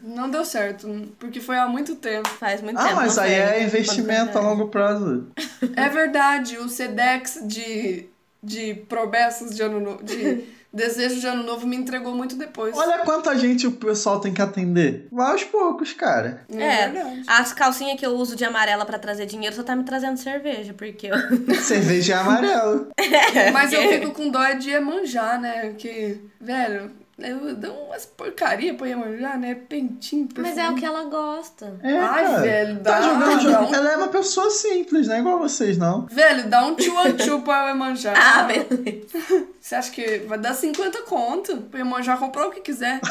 Não 0.01 0.29
deu 0.29 0.45
certo, 0.45 0.87
porque 1.19 1.41
foi 1.41 1.57
há 1.57 1.67
muito 1.67 1.95
tempo. 1.95 2.29
Faz 2.29 2.61
muito 2.61 2.79
Ah, 2.79 2.83
tempo. 2.83 2.95
mas 2.95 3.17
não 3.17 3.23
aí 3.23 3.31
foi? 3.35 3.41
é 3.41 3.63
investimento 3.63 4.37
a 4.37 4.41
longo 4.41 4.69
prazo. 4.69 5.27
É 5.75 5.89
verdade, 5.89 6.57
o 6.57 6.69
Sedex 6.69 7.39
de, 7.43 8.05
de 8.41 8.75
promessas 8.87 9.53
de 9.53 9.61
ano 9.61 9.81
novo, 9.81 10.03
de 10.05 10.45
desejo 10.75 11.19
de 11.19 11.25
ano 11.27 11.43
novo 11.43 11.65
me 11.65 11.75
entregou 11.75 12.13
muito 12.13 12.35
depois. 12.35 12.75
Olha 12.77 12.99
quanta 12.99 13.37
gente 13.37 13.65
o 13.65 13.71
pessoal 13.71 14.19
tem 14.19 14.33
que 14.33 14.41
atender. 14.41 15.07
Vai 15.11 15.31
aos 15.31 15.43
poucos, 15.43 15.93
cara. 15.93 16.45
É, 16.53 16.63
É, 16.63 16.87
verdade. 16.89 17.23
as 17.27 17.53
calcinhas 17.53 17.99
que 17.99 18.05
eu 18.05 18.11
uso 18.15 18.35
de 18.35 18.43
amarela 18.43 18.85
pra 18.85 18.99
trazer 18.99 19.25
dinheiro 19.25 19.55
só 19.55 19.63
tá 19.63 19.75
me 19.75 19.83
trazendo 19.83 20.17
cerveja, 20.17 20.73
porque 20.73 21.07
eu... 21.07 21.15
Cerveja 21.63 22.13
é 22.15 22.17
amarelo. 22.17 22.89
Mas 23.53 23.71
eu 23.73 23.81
fico 23.89 24.11
com 24.11 24.29
dó 24.29 24.43
de 24.53 24.71
Iemanjá, 24.71 25.37
né? 25.37 25.73
Que, 25.77 26.19
velho, 26.39 26.91
eu 27.17 27.55
dou 27.55 27.85
umas 27.87 28.05
porcaria 28.05 28.73
pra 28.73 28.87
Iemanjá, 28.87 29.37
né? 29.37 29.55
Pentinho, 29.55 30.27
Mas 30.37 30.57
é 30.57 30.69
o 30.69 30.75
que 30.75 30.85
ela 30.85 31.03
gosta. 31.05 31.79
É, 31.81 31.97
Ai, 31.97 32.23
cara. 32.25 32.41
velho, 32.41 32.75
Tá 32.79 32.99
dá- 32.99 33.01
jogando 33.01 33.51
dá 33.51 33.61
um- 33.61 33.73
Ela 33.73 33.91
é 33.93 33.97
uma 33.97 34.07
pessoa 34.09 34.49
simples, 34.49 35.07
não 35.07 35.15
é 35.15 35.19
igual 35.19 35.39
vocês, 35.39 35.77
não. 35.77 36.05
Velho, 36.07 36.49
dá 36.49 36.65
um 36.65 36.75
tchu 36.75 37.41
pra 37.41 37.69
Iemanjá. 37.69 38.13
Ah, 38.17 38.43
beleza. 38.43 39.47
Você 39.61 39.75
acha 39.75 39.91
que 39.91 40.19
vai 40.27 40.37
dar 40.37 40.53
50 40.53 41.01
conto 41.03 41.57
pra 41.71 41.79
Iemanjá 41.79 42.17
comprar 42.17 42.47
o 42.47 42.51
que 42.51 42.61
quiser? 42.61 42.99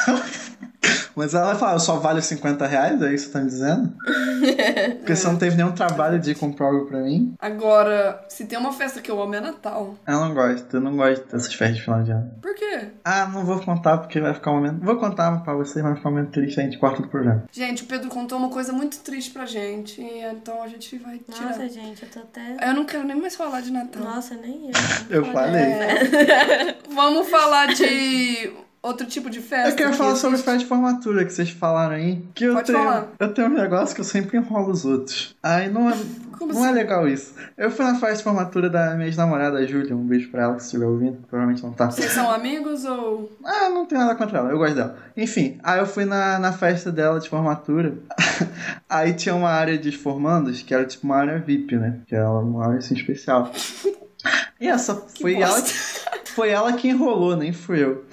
Mas 1.17 1.35
ela 1.35 1.47
vai 1.47 1.55
falar, 1.57 1.73
eu 1.75 1.81
só 1.81 1.97
vale 1.97 2.21
50 2.21 2.67
reais, 2.67 3.03
é 3.03 3.13
isso 3.15 3.27
que 3.27 3.33
você 3.33 3.39
tá 3.39 3.41
me 3.41 3.47
dizendo? 3.47 3.95
Porque 4.99 5.15
você 5.15 5.27
não 5.27 5.37
teve 5.37 5.57
nenhum 5.57 5.73
trabalho 5.73 6.19
de 6.19 6.35
comprar 6.35 6.67
algo 6.67 6.87
pra 6.87 7.01
mim. 7.01 7.35
Agora, 7.39 8.25
se 8.29 8.47
tem 8.47 8.59
uma 8.59 8.73
festa 8.73 9.01
que 9.01 9.11
eu 9.11 9.23
amo 9.23 9.35
é 9.35 9.41
Natal. 9.41 9.95
Eu 10.07 10.21
não 10.21 10.35
gosto, 10.35 10.77
eu 10.77 10.81
não 10.81 10.97
gosto 10.97 11.25
dessas 11.25 11.53
festas 11.53 11.77
de 11.77 11.83
final 11.83 12.03
de 12.03 12.13
ano. 12.13 12.31
Por 12.43 12.55
quê? 12.55 12.89
Ah, 13.05 13.27
não 13.27 13.45
vou 13.45 13.61
contar 13.61 13.99
porque 13.99 14.21
vai 14.21 14.35
ficar 14.35 14.51
um 14.51 14.57
momento. 14.57 14.85
Vou 14.85 14.97
contar 14.97 15.43
pra 15.43 15.55
vocês, 15.55 15.77
mas 15.77 15.93
vai 15.93 15.97
ficar 15.97 16.09
um 16.09 16.13
momento 16.13 16.33
triste, 16.33 16.61
a 16.61 16.63
gente 16.65 16.79
corta 16.79 17.03
do 17.03 17.09
programa. 17.09 17.45
Gente, 17.53 17.85
o 17.85 17.87
Pedro 17.87 18.09
contou 18.09 18.39
uma 18.39 18.51
coisa 18.51 18.73
muito 18.73 18.99
triste 19.01 19.31
pra 19.31 19.47
gente. 19.47 20.01
e 20.01 20.23
Então 20.25 20.63
a 20.63 20.69
gente 20.69 20.99
vai 20.99 21.19
tirar. 21.19 21.49
Nossa, 21.51 21.69
gente, 21.69 22.03
eu 22.03 22.09
tô 22.09 22.21
até... 22.21 22.57
Eu 22.61 22.75
não 22.75 22.85
quero 22.85 23.05
nem 23.05 23.21
mais 23.21 23.37
falar 23.37 23.61
de 23.61 23.71
Natal. 23.71 24.03
Nossa, 24.03 24.35
nem 24.35 24.71
eu. 24.71 25.17
Eu 25.19 25.25
falei. 25.27 25.65
Vamos 26.91 27.29
falar 27.29 27.75
de 27.75 28.64
outro 28.85 29.07
tipo 29.07 29.31
de 29.31 29.41
festa. 29.41 29.71
Eu 29.71 29.77
quero 29.77 29.91
que 29.93 29.97
falar 29.97 30.17
sobre 30.17 30.35
existe? 30.37 30.45
festa 30.45 30.59
de 30.59 30.67
formatura 30.67 31.25
que 31.25 31.33
vocês 31.33 31.51
falaram 31.51 31.95
aí. 31.97 32.23
Que 32.35 32.45
eu 32.45 32.55
Pode 32.55 32.67
tenho, 32.71 32.79
falar. 32.85 33.09
eu 33.19 33.33
tenho 33.35 33.49
um 33.49 33.55
negócio 33.55 33.95
que 33.95 34.01
eu 34.01 34.05
sempre 34.05 34.37
enrolo 34.37 34.71
os 34.71 34.85
outros. 34.85 35.35
Aí 35.43 35.71
não 35.71 35.89
é, 35.91 35.95
Como 36.39 36.53
não 36.53 36.65
é 36.65 36.69
assim? 36.69 36.75
legal 36.79 37.09
isso. 37.09 37.33
Eu 37.57 37.71
fui 37.71 37.85
na 37.85 37.95
festa 37.95 38.17
de 38.17 38.23
formatura 38.25 38.69
da 38.69 38.95
minha 38.95 39.07
ex-namorada, 39.07 39.67
Júlia. 39.67 39.97
Um 39.97 40.05
beijo 40.07 40.31
pra 40.31 40.43
ela 40.43 40.57
que 40.57 40.63
estiver 40.63 40.85
ouvindo. 40.87 41.19
Provavelmente 41.29 41.63
não 41.63 41.73
tá. 41.73 41.91
Vocês 41.91 42.13
são 42.13 42.31
amigos 42.31 42.85
ou. 42.85 43.33
Ah, 43.45 43.69
não 43.71 43.87
tenho 43.87 44.01
nada 44.01 44.15
contra 44.17 44.39
ela, 44.39 44.51
eu 44.51 44.59
gosto 44.59 44.75
dela. 44.75 44.97
Enfim, 45.17 45.59
aí 45.63 45.79
eu 45.79 45.87
fui 45.87 46.05
na, 46.05 46.39
na 46.39 46.53
festa 46.53 46.93
dela 46.93 47.19
de 47.21 47.29
formatura. 47.29 47.95
aí 48.89 49.15
tinha 49.15 49.35
uma 49.35 49.51
área 49.51 49.79
de 49.79 49.93
formandos 49.93 50.61
que 50.63 50.75
era 50.75 50.85
tipo 50.85 51.07
uma 51.07 51.17
área 51.17 51.39
VIP, 51.39 51.77
né? 51.77 52.01
Que 52.07 52.15
era 52.15 52.29
uma 52.31 52.67
área 52.67 52.79
assim 52.79 52.95
especial. 52.95 53.51
E 54.59 54.67
essa 54.69 54.95
foi 54.95 55.35
ela, 55.35 55.53
bosta. 55.61 55.69
foi 56.35 56.49
ela 56.49 56.73
que 56.73 56.89
enrolou, 56.89 57.37
nem 57.37 57.53
fui 57.53 57.85
eu. 57.85 58.05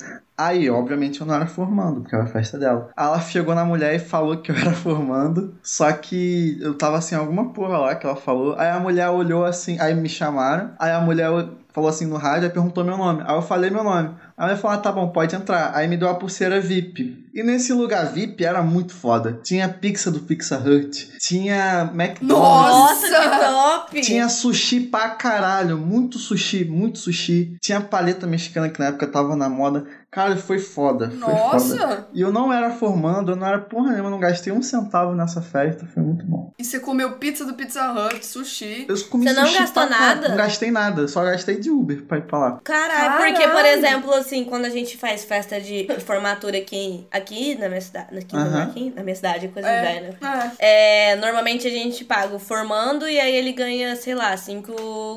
Aí, 0.43 0.69
obviamente, 0.69 1.21
eu 1.21 1.27
não 1.27 1.35
era 1.35 1.45
formando, 1.45 2.01
porque 2.01 2.15
era 2.15 2.23
a 2.23 2.27
festa 2.27 2.57
dela. 2.57 2.89
Aí 2.97 3.05
Ela 3.05 3.21
chegou 3.21 3.53
na 3.53 3.63
mulher 3.63 3.95
e 3.95 3.99
falou 3.99 4.37
que 4.37 4.51
eu 4.51 4.55
era 4.55 4.71
formando, 4.73 5.55
só 5.61 5.91
que 5.91 6.57
eu 6.59 6.73
tava 6.73 6.97
assim, 6.97 7.13
alguma 7.13 7.53
porra 7.53 7.77
lá 7.77 7.95
que 7.95 8.05
ela 8.05 8.15
falou. 8.15 8.55
Aí 8.57 8.69
a 8.69 8.79
mulher 8.79 9.09
olhou 9.09 9.45
assim, 9.45 9.79
aí 9.79 9.93
me 9.93 10.09
chamaram. 10.09 10.71
Aí 10.79 10.91
a 10.91 10.99
mulher 10.99 11.29
falou 11.73 11.89
assim 11.89 12.05
no 12.05 12.17
rádio, 12.17 12.47
aí 12.47 12.53
perguntou 12.53 12.83
meu 12.83 12.97
nome. 12.97 13.23
Aí 13.25 13.35
eu 13.35 13.41
falei 13.41 13.69
meu 13.69 13.83
nome. 13.83 14.09
Aí 14.37 14.49
ela 14.49 14.57
falou, 14.57 14.77
ah, 14.77 14.81
tá 14.81 14.91
bom, 14.91 15.07
pode 15.09 15.35
entrar. 15.35 15.71
Aí 15.75 15.87
me 15.87 15.97
deu 15.97 16.09
a 16.09 16.15
pulseira 16.15 16.59
VIP. 16.59 17.29
E 17.33 17.43
nesse 17.43 17.71
lugar 17.71 18.11
VIP 18.11 18.43
era 18.43 18.61
muito 18.61 18.93
foda. 18.93 19.39
Tinha 19.43 19.69
pizza 19.69 20.11
do 20.11 20.19
Pizza 20.19 20.57
Hut, 20.57 21.11
tinha 21.19 21.89
McDonald's. 21.93 22.27
Nossa, 22.27 23.09
Nossa! 23.09 23.29
que 23.29 23.45
top! 23.45 24.01
Tinha 24.01 24.27
sushi 24.27 24.81
pra 24.81 25.09
caralho, 25.11 25.77
muito 25.77 26.17
sushi, 26.19 26.65
muito 26.65 26.99
sushi. 26.99 27.55
Tinha 27.61 27.79
paleta 27.79 28.27
mexicana 28.27 28.69
que 28.69 28.79
na 28.79 28.87
época 28.87 29.07
tava 29.07 29.35
na 29.35 29.47
moda. 29.47 29.85
Cara, 30.11 30.35
foi 30.35 30.59
foda, 30.59 31.09
foi 31.09 31.17
foda. 31.17 31.35
Nossa! 31.37 32.07
E 32.13 32.19
eu 32.19 32.33
não 32.33 32.51
era 32.51 32.69
formando, 32.71 33.31
eu 33.31 33.35
não 33.37 33.47
era 33.47 33.59
porra 33.59 33.91
nenhuma, 33.91 34.07
eu 34.07 34.11
não 34.11 34.19
gastei 34.19 34.51
um 34.51 34.61
centavo 34.61 35.15
nessa 35.15 35.41
festa, 35.41 35.85
foi 35.85 36.03
muito 36.03 36.25
bom. 36.25 36.51
E 36.59 36.65
você 36.65 36.81
comeu 36.81 37.13
pizza 37.13 37.45
do 37.45 37.53
Pizza 37.53 37.93
Hut, 37.93 38.25
sushi. 38.25 38.85
Eu 38.89 39.01
comi 39.05 39.23
Você 39.25 39.33
não 39.33 39.45
sushi 39.47 39.59
gastou 39.59 39.89
nada? 39.89 40.27
Não 40.27 40.35
gastei 40.35 40.69
nada, 40.69 41.07
só 41.07 41.23
gastei 41.23 41.57
de 41.61 41.69
Uber 41.71 42.03
pra 42.03 42.17
ir 42.17 42.23
pra 42.23 42.39
lá. 42.39 42.59
Caralho, 42.61 43.31
porque, 43.33 43.47
por 43.47 43.65
exemplo, 43.65 44.13
assim, 44.13 44.43
quando 44.43 44.65
a 44.65 44.69
gente 44.69 44.97
faz 44.97 45.23
festa 45.23 45.61
de 45.61 45.87
formatura 46.05 46.57
aqui, 46.57 47.07
aqui 47.09 47.55
na 47.55 47.69
minha 47.69 47.79
cidade, 47.79 48.17
aqui, 48.17 48.35
não, 48.35 48.41
Aham. 48.47 48.63
aqui 48.63 48.93
na 48.93 49.03
minha 49.03 49.15
cidade, 49.15 49.47
coisa 49.47 49.69
É, 49.69 49.81
velha. 49.81 50.17
né? 50.21 50.53
é. 50.59 51.11
É, 51.13 51.15
normalmente 51.15 51.65
a 51.67 51.71
gente 51.71 52.03
paga 52.03 52.35
o 52.35 52.39
formando 52.39 53.07
e 53.07 53.17
aí 53.17 53.33
ele 53.33 53.53
ganha, 53.53 53.95
sei 53.95 54.13
lá, 54.13 54.35
cinco 54.35 54.73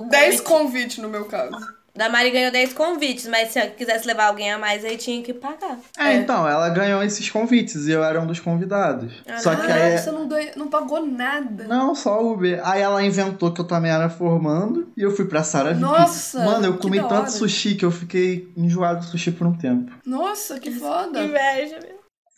10 0.09 0.41
convites. 0.41 0.41
convites 0.41 0.99
no 0.99 1.09
meu 1.09 1.25
caso. 1.25 1.57
Da 1.97 2.09
Mari 2.09 2.31
ganhou 2.33 2.51
10 2.51 2.73
convites, 2.73 3.27
mas 3.29 3.51
se 3.51 3.61
quisesse 3.69 4.05
levar 4.05 4.27
alguém 4.27 4.51
a 4.53 4.59
mais, 4.59 4.85
aí 4.85 4.97
tinha 4.97 5.23
que 5.23 5.33
pagar. 5.33 5.79
É, 5.97 6.09
É. 6.09 6.15
então, 6.17 6.47
ela 6.49 6.69
ganhou 6.69 7.01
esses 7.05 7.31
convites 7.31 7.87
e 7.87 7.93
eu 7.93 8.03
era 8.03 8.21
um 8.21 8.27
dos 8.27 8.41
convidados. 8.41 9.13
Ah, 9.29 9.39
só 9.39 9.55
que 9.55 9.63
Caralho, 9.67 9.83
aí. 9.93 9.99
você 9.99 10.11
não, 10.11 10.27
ganha, 10.27 10.53
não 10.57 10.67
pagou 10.67 11.07
nada. 11.07 11.65
Não, 11.69 11.95
só 11.95 12.21
Uber. 12.21 12.61
Aí 12.65 12.83
ela 12.83 13.01
inventou 13.05 13.53
que 13.53 13.61
eu 13.61 13.65
também 13.65 13.93
era 13.93 14.09
formando 14.11 14.89
e 14.97 15.03
eu 15.03 15.15
fui 15.15 15.27
pra 15.27 15.45
Sara. 15.45 15.73
Nossa, 15.73 16.45
Mano, 16.45 16.67
eu 16.67 16.73
que 16.75 16.83
comi 16.83 16.99
tanto 17.01 17.31
sushi 17.31 17.77
que 17.77 17.85
eu 17.85 17.93
fiquei 17.93 18.53
enjoado 18.57 18.99
do 19.01 19.05
sushi 19.07 19.31
por 19.31 19.47
um 19.47 19.55
tempo. 19.57 19.93
Nossa, 20.05 20.59
que 20.59 20.73
foda. 20.75 21.23
Inveja, 21.23 21.79
meu. 21.81 21.94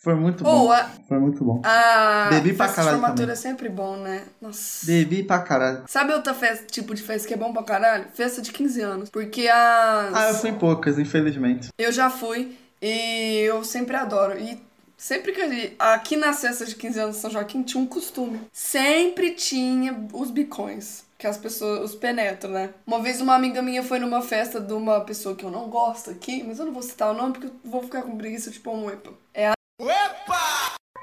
Foi 0.07 0.15
muito 0.15 0.47
Ou 0.47 0.67
bom. 0.67 0.71
a, 0.71 0.89
Foi 1.05 1.19
muito 1.19 1.43
bom. 1.43 1.61
a 1.65 2.27
Bebi 2.29 2.53
pra 2.53 2.67
festa 2.67 2.81
de 2.81 2.85
caralho 2.87 3.01
formatura 3.01 3.27
também. 3.27 3.33
é 3.33 3.35
sempre 3.35 3.67
bom, 3.67 3.97
né? 3.97 4.23
Nossa. 4.41 4.85
Bebi 4.85 5.21
pra 5.23 5.39
caralho. 5.39 5.83
Sabe 5.85 6.13
outra 6.13 6.33
festa, 6.33 6.65
tipo 6.65 6.95
de 6.95 7.01
festa 7.01 7.27
que 7.27 7.33
é 7.33 7.37
bom 7.37 7.51
pra 7.51 7.61
caralho? 7.63 8.05
Festa 8.13 8.41
de 8.41 8.53
15 8.53 8.81
anos. 8.81 9.09
Porque 9.09 9.49
as... 9.49 10.13
Ah, 10.15 10.29
eu 10.29 10.35
fui 10.35 10.51
em 10.51 10.53
poucas, 10.53 10.97
infelizmente. 10.97 11.67
Eu 11.77 11.91
já 11.91 12.09
fui 12.09 12.57
e 12.81 13.41
eu 13.49 13.65
sempre 13.65 13.97
adoro. 13.97 14.39
E 14.39 14.57
sempre 14.95 15.33
que 15.33 15.45
gente- 15.45 15.75
aqui 15.77 16.15
nas 16.15 16.39
festas 16.39 16.69
de 16.69 16.75
15 16.75 16.99
anos 17.01 17.15
de 17.17 17.21
São 17.23 17.29
Joaquim 17.29 17.61
tinha 17.63 17.83
um 17.83 17.85
costume. 17.85 18.39
Sempre 18.53 19.31
tinha 19.31 20.07
os 20.13 20.31
bicões. 20.31 21.05
Que 21.17 21.25
as 21.25 21.35
pessoas, 21.35 21.81
os 21.89 21.95
penetram, 21.95 22.51
né? 22.51 22.69
Uma 22.85 23.01
vez 23.01 23.19
uma 23.19 23.33
amiga 23.33 23.59
minha 23.59 23.81
foi 23.81 23.97
numa 23.97 24.21
festa 24.21 24.61
de 24.61 24.71
uma 24.71 25.01
pessoa 25.01 25.35
que 25.35 25.43
eu 25.43 25.49
não 25.49 25.67
gosto 25.67 26.11
aqui, 26.11 26.43
mas 26.47 26.59
eu 26.59 26.65
não 26.65 26.71
vou 26.71 26.83
citar 26.83 27.11
o 27.11 27.17
nome 27.17 27.33
porque 27.33 27.47
eu 27.47 27.51
vou 27.65 27.81
ficar 27.81 28.03
com 28.03 28.15
preguiça 28.15 28.51
de 28.51 28.59
pôr 28.59 28.75
um 28.75 28.87
epa. 28.87 29.09
É 29.33 29.47
a. 29.49 29.56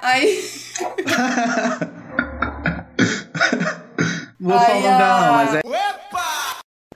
Aí. 0.04 0.44
Vou 4.38 4.58
falar 4.58 4.76
o 4.76 4.82
nome 4.82 4.86
Ai, 4.86 4.98
dela, 4.98 4.98
não, 4.98 5.34
ai. 5.34 5.46
mas 5.46 5.54
é. 5.54 5.62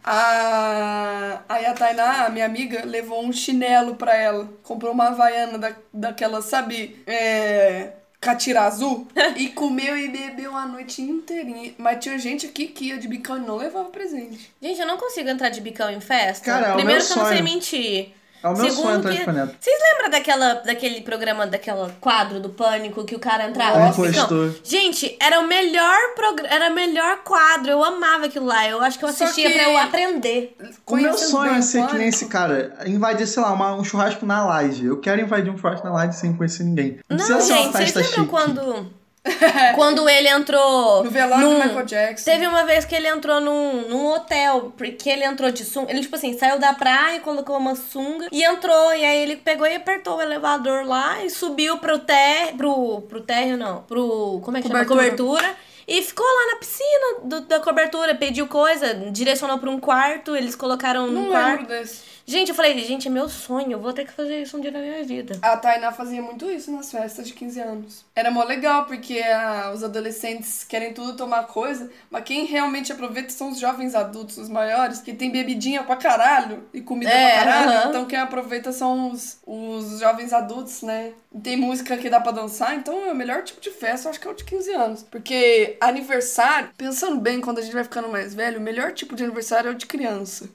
A... 0.04 1.42
Aí 1.48 1.64
a 1.64 1.72
Tainá, 1.72 2.26
a 2.26 2.28
minha 2.28 2.44
amiga, 2.44 2.84
levou 2.84 3.24
um 3.24 3.32
chinelo 3.32 3.94
pra 3.94 4.14
ela. 4.14 4.46
Comprou 4.62 4.92
uma 4.92 5.08
havaiana 5.08 5.56
da, 5.56 5.72
daquela, 5.92 6.42
sabe, 6.42 7.02
é... 7.06 7.92
catira 8.20 8.62
azul. 8.62 9.08
e 9.36 9.48
comeu 9.48 9.96
e 9.96 10.08
bebeu 10.08 10.54
a 10.54 10.66
noite 10.66 11.00
inteirinha. 11.00 11.72
Mas 11.78 12.04
tinha 12.04 12.18
gente 12.18 12.46
aqui 12.46 12.66
que 12.66 12.88
ia 12.88 12.98
de 12.98 13.08
bicão 13.08 13.38
e 13.38 13.40
não 13.40 13.56
levava 13.56 13.88
presente. 13.88 14.52
Gente, 14.60 14.80
eu 14.80 14.86
não 14.86 14.98
consigo 14.98 15.30
entrar 15.30 15.48
de 15.48 15.62
bicão 15.62 15.90
em 15.90 16.00
festa. 16.00 16.44
Cara, 16.44 16.66
é 16.68 16.72
o 16.72 16.74
Primeiro 16.74 17.00
meu 17.00 17.06
que 17.06 17.18
eu 17.18 17.22
não 17.22 17.28
sei 17.30 17.40
mentir. 17.40 18.17
É 18.42 18.48
o 18.48 18.52
meu 18.56 18.64
Segundo 18.70 18.82
sonho 18.82 18.98
entrar 18.98 19.10
que- 19.12 19.18
de. 19.18 19.56
Vocês 19.60 19.76
lembram 19.92 20.10
daquela, 20.10 20.54
daquele 20.54 21.00
programa, 21.00 21.46
daquela 21.46 21.90
quadro 22.00 22.38
do 22.40 22.48
Pânico 22.50 23.04
que 23.04 23.14
o 23.14 23.18
cara 23.18 23.48
entrava? 23.48 23.78
Nossa. 23.78 24.00
Impostor. 24.06 24.54
Gente, 24.62 25.16
era 25.20 25.40
o 25.40 25.46
melhor 25.48 25.96
programa, 26.14 26.54
era 26.54 26.70
o 26.70 26.74
melhor 26.74 27.18
quadro. 27.24 27.70
Eu 27.70 27.82
amava 27.84 28.26
aquilo 28.26 28.46
lá. 28.46 28.68
Eu 28.68 28.80
acho 28.80 28.98
que 28.98 29.04
eu 29.04 29.12
Só 29.12 29.24
assistia 29.24 29.48
que- 29.50 29.54
pra 29.58 29.64
eu 29.70 29.78
aprender. 29.78 30.56
O 30.86 30.96
meu 30.96 31.16
sonho 31.18 31.54
é 31.54 31.62
ser 31.62 31.86
que 31.86 31.96
nem 31.98 32.08
esse 32.08 32.26
cara, 32.26 32.76
invadir, 32.86 33.26
sei 33.26 33.42
lá, 33.42 33.52
uma- 33.52 33.74
um 33.74 33.82
churrasco 33.84 34.24
na 34.24 34.44
laje. 34.46 34.84
Eu 34.86 34.98
quero 35.00 35.20
invadir 35.20 35.50
um 35.52 35.58
churrasco 35.58 35.86
na 35.86 35.92
laje 35.92 36.16
sem 36.16 36.32
conhecer 36.32 36.62
ninguém. 36.64 36.98
Não, 37.08 37.16
Não, 37.16 37.40
gente, 37.40 37.72
vocês 37.72 37.94
lembram 37.94 38.10
chique. 38.12 38.26
quando. 38.28 38.97
quando 39.74 40.08
ele 40.08 40.28
entrou. 40.28 41.04
No 41.04 41.10
velório 41.10 41.48
num- 41.48 41.58
do 41.58 41.64
Michael 41.64 41.84
Jackson. 41.86 42.24
Teve 42.30 42.46
uma 42.46 42.64
vez 42.64 42.84
que 42.84 42.94
ele 42.94 43.08
entrou 43.08 43.40
num, 43.40 43.88
num 43.88 44.06
hotel, 44.06 44.72
porque 44.76 45.08
ele 45.10 45.24
entrou 45.24 45.50
de 45.50 45.64
sunga. 45.64 45.90
Ele, 45.90 46.00
tipo 46.00 46.16
assim, 46.16 46.36
saiu 46.38 46.58
da 46.58 46.72
praia, 46.72 47.20
colocou 47.20 47.56
uma 47.56 47.74
sunga 47.74 48.28
e 48.32 48.42
entrou. 48.42 48.94
E 48.94 49.04
aí 49.04 49.22
ele 49.22 49.36
pegou 49.36 49.66
e 49.66 49.76
apertou 49.76 50.16
o 50.16 50.22
elevador 50.22 50.84
lá 50.86 51.24
e 51.24 51.30
subiu 51.30 51.78
pro 51.78 51.98
térreo. 51.98 52.56
Pro, 52.56 53.00
pro 53.02 53.20
térreo, 53.20 53.56
não. 53.56 53.82
Pro. 53.82 54.40
Como 54.44 54.56
é 54.56 54.62
que 54.62 54.68
chama? 54.68 54.84
Cobertura. 54.84 55.16
Cobertura. 55.42 55.68
E 55.90 56.02
ficou 56.02 56.26
lá 56.26 56.52
na 56.52 56.56
piscina 56.58 57.20
do- 57.24 57.40
da 57.46 57.60
cobertura, 57.60 58.14
pediu 58.14 58.46
coisa, 58.46 58.92
direcionou 59.10 59.56
pra 59.56 59.70
um 59.70 59.80
quarto, 59.80 60.36
eles 60.36 60.54
colocaram 60.54 61.06
Não 61.06 61.22
num 61.22 61.30
quarto. 61.30 61.60
lembro 61.62 61.66
desse. 61.66 62.17
Gente, 62.28 62.50
eu 62.50 62.54
falei, 62.54 62.78
gente, 62.80 63.08
é 63.08 63.10
meu 63.10 63.26
sonho, 63.26 63.72
eu 63.72 63.80
vou 63.80 63.90
ter 63.90 64.04
que 64.04 64.12
fazer 64.12 64.42
isso 64.42 64.54
um 64.58 64.60
dia 64.60 64.70
na 64.70 64.80
minha 64.80 65.02
vida. 65.02 65.38
A 65.40 65.56
Tainá 65.56 65.90
fazia 65.90 66.20
muito 66.20 66.44
isso 66.50 66.70
nas 66.70 66.90
festas 66.90 67.26
de 67.26 67.32
15 67.32 67.58
anos. 67.58 68.04
Era 68.14 68.30
mó 68.30 68.44
legal, 68.44 68.84
porque 68.84 69.18
ah, 69.20 69.72
os 69.74 69.82
adolescentes 69.82 70.62
querem 70.62 70.92
tudo 70.92 71.16
tomar 71.16 71.44
coisa, 71.46 71.90
mas 72.10 72.24
quem 72.24 72.44
realmente 72.44 72.92
aproveita 72.92 73.30
são 73.30 73.48
os 73.48 73.58
jovens 73.58 73.94
adultos, 73.94 74.36
os 74.36 74.50
maiores, 74.50 75.00
que 75.00 75.14
tem 75.14 75.30
bebidinha 75.32 75.82
pra 75.84 75.96
caralho 75.96 76.68
e 76.74 76.82
comida 76.82 77.10
É, 77.10 77.32
pra 77.32 77.44
caralho. 77.44 77.70
aham. 77.78 77.88
Então 77.88 78.04
quem 78.04 78.18
aproveita 78.18 78.72
são 78.72 79.10
os, 79.10 79.38
os 79.46 79.98
jovens 79.98 80.34
adultos, 80.34 80.82
né? 80.82 81.14
Tem 81.42 81.56
música 81.56 81.96
que 81.96 82.10
dá 82.10 82.20
pra 82.20 82.32
dançar, 82.32 82.74
então 82.74 83.06
é 83.06 83.12
o 83.12 83.16
melhor 83.16 83.42
tipo 83.42 83.58
de 83.58 83.70
festa, 83.70 84.06
eu 84.06 84.10
acho 84.10 84.20
que 84.20 84.28
é 84.28 84.30
o 84.30 84.34
de 84.34 84.44
15 84.44 84.70
anos. 84.74 85.02
Porque 85.02 85.78
aniversário, 85.80 86.68
pensando 86.76 87.18
bem, 87.18 87.40
quando 87.40 87.58
a 87.58 87.62
gente 87.62 87.72
vai 87.72 87.84
ficando 87.84 88.08
mais 88.10 88.34
velho, 88.34 88.58
o 88.58 88.62
melhor 88.62 88.92
tipo 88.92 89.16
de 89.16 89.24
aniversário 89.24 89.68
é 89.70 89.72
o 89.72 89.74
de 89.76 89.86
criança. 89.86 90.50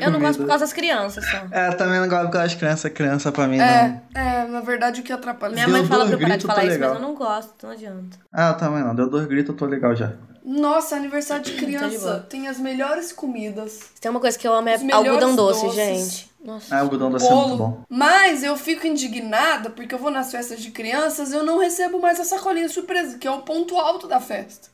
Eu 0.00 0.10
não 0.10 0.20
gosto 0.20 0.38
por 0.40 0.46
causa 0.46 0.64
das 0.64 0.72
crianças 0.72 1.24
só. 1.28 1.38
É, 1.50 1.70
também 1.72 1.98
não 1.98 2.08
gosto 2.08 2.26
por 2.26 2.32
causa 2.32 2.48
das 2.48 2.54
crianças. 2.54 2.92
Criança 2.92 3.32
pra 3.32 3.46
mim 3.48 3.58
É, 3.58 4.00
não. 4.14 4.20
é, 4.20 4.46
na 4.46 4.60
verdade 4.60 5.00
o 5.00 5.04
que 5.04 5.12
atrapalha. 5.12 5.54
Minha 5.54 5.66
Deu 5.66 5.76
mãe 5.76 5.86
fala 5.86 6.04
pra 6.04 6.14
eu 6.14 6.20
parar 6.20 6.36
de 6.36 6.46
falar 6.46 6.64
isso, 6.64 6.78
mas 6.78 6.92
eu 6.94 6.98
não 7.00 7.14
gosto, 7.14 7.54
não 7.66 7.70
adianta. 7.70 8.18
Ah, 8.32 8.48
eu 8.50 8.56
também 8.56 8.84
não. 8.84 8.94
Deu 8.94 9.08
dois 9.08 9.26
gritos, 9.26 9.50
eu 9.50 9.56
tô 9.56 9.66
legal 9.66 9.94
já. 9.96 10.12
Nossa, 10.44 10.94
aniversário 10.96 11.42
de 11.42 11.52
Tá 11.52 11.58
de 11.58 11.64
criança 11.64 11.98
boa. 11.98 12.20
tem 12.20 12.46
as 12.48 12.58
melhores 12.58 13.10
comidas. 13.12 13.80
Tem 14.00 14.10
uma 14.10 14.20
coisa 14.20 14.38
que 14.38 14.46
eu 14.46 14.52
amo 14.54 14.68
é 14.68 14.76
algodão 14.92 15.34
doce, 15.34 15.62
doces. 15.64 15.74
gente. 15.74 16.30
Nossa. 16.44 16.74
Ah, 16.76 16.80
o 16.80 16.82
algodão 16.82 17.10
doce 17.10 17.26
é 17.26 17.30
muito 17.30 17.46
Bolo. 17.48 17.56
bom. 17.56 17.82
Mas 17.88 18.42
eu 18.44 18.54
fico 18.54 18.86
indignada 18.86 19.70
porque 19.70 19.94
eu 19.94 19.98
vou 19.98 20.10
nas 20.10 20.30
festas 20.30 20.60
de 20.60 20.70
crianças 20.70 21.32
e 21.32 21.34
eu 21.34 21.42
não 21.42 21.58
recebo 21.58 21.98
mais 21.98 22.20
a 22.20 22.24
sacolinha 22.24 22.68
surpresa, 22.68 23.16
que 23.16 23.26
é 23.26 23.30
o 23.30 23.40
ponto 23.40 23.78
alto 23.78 24.06
da 24.06 24.20
festa. 24.20 24.68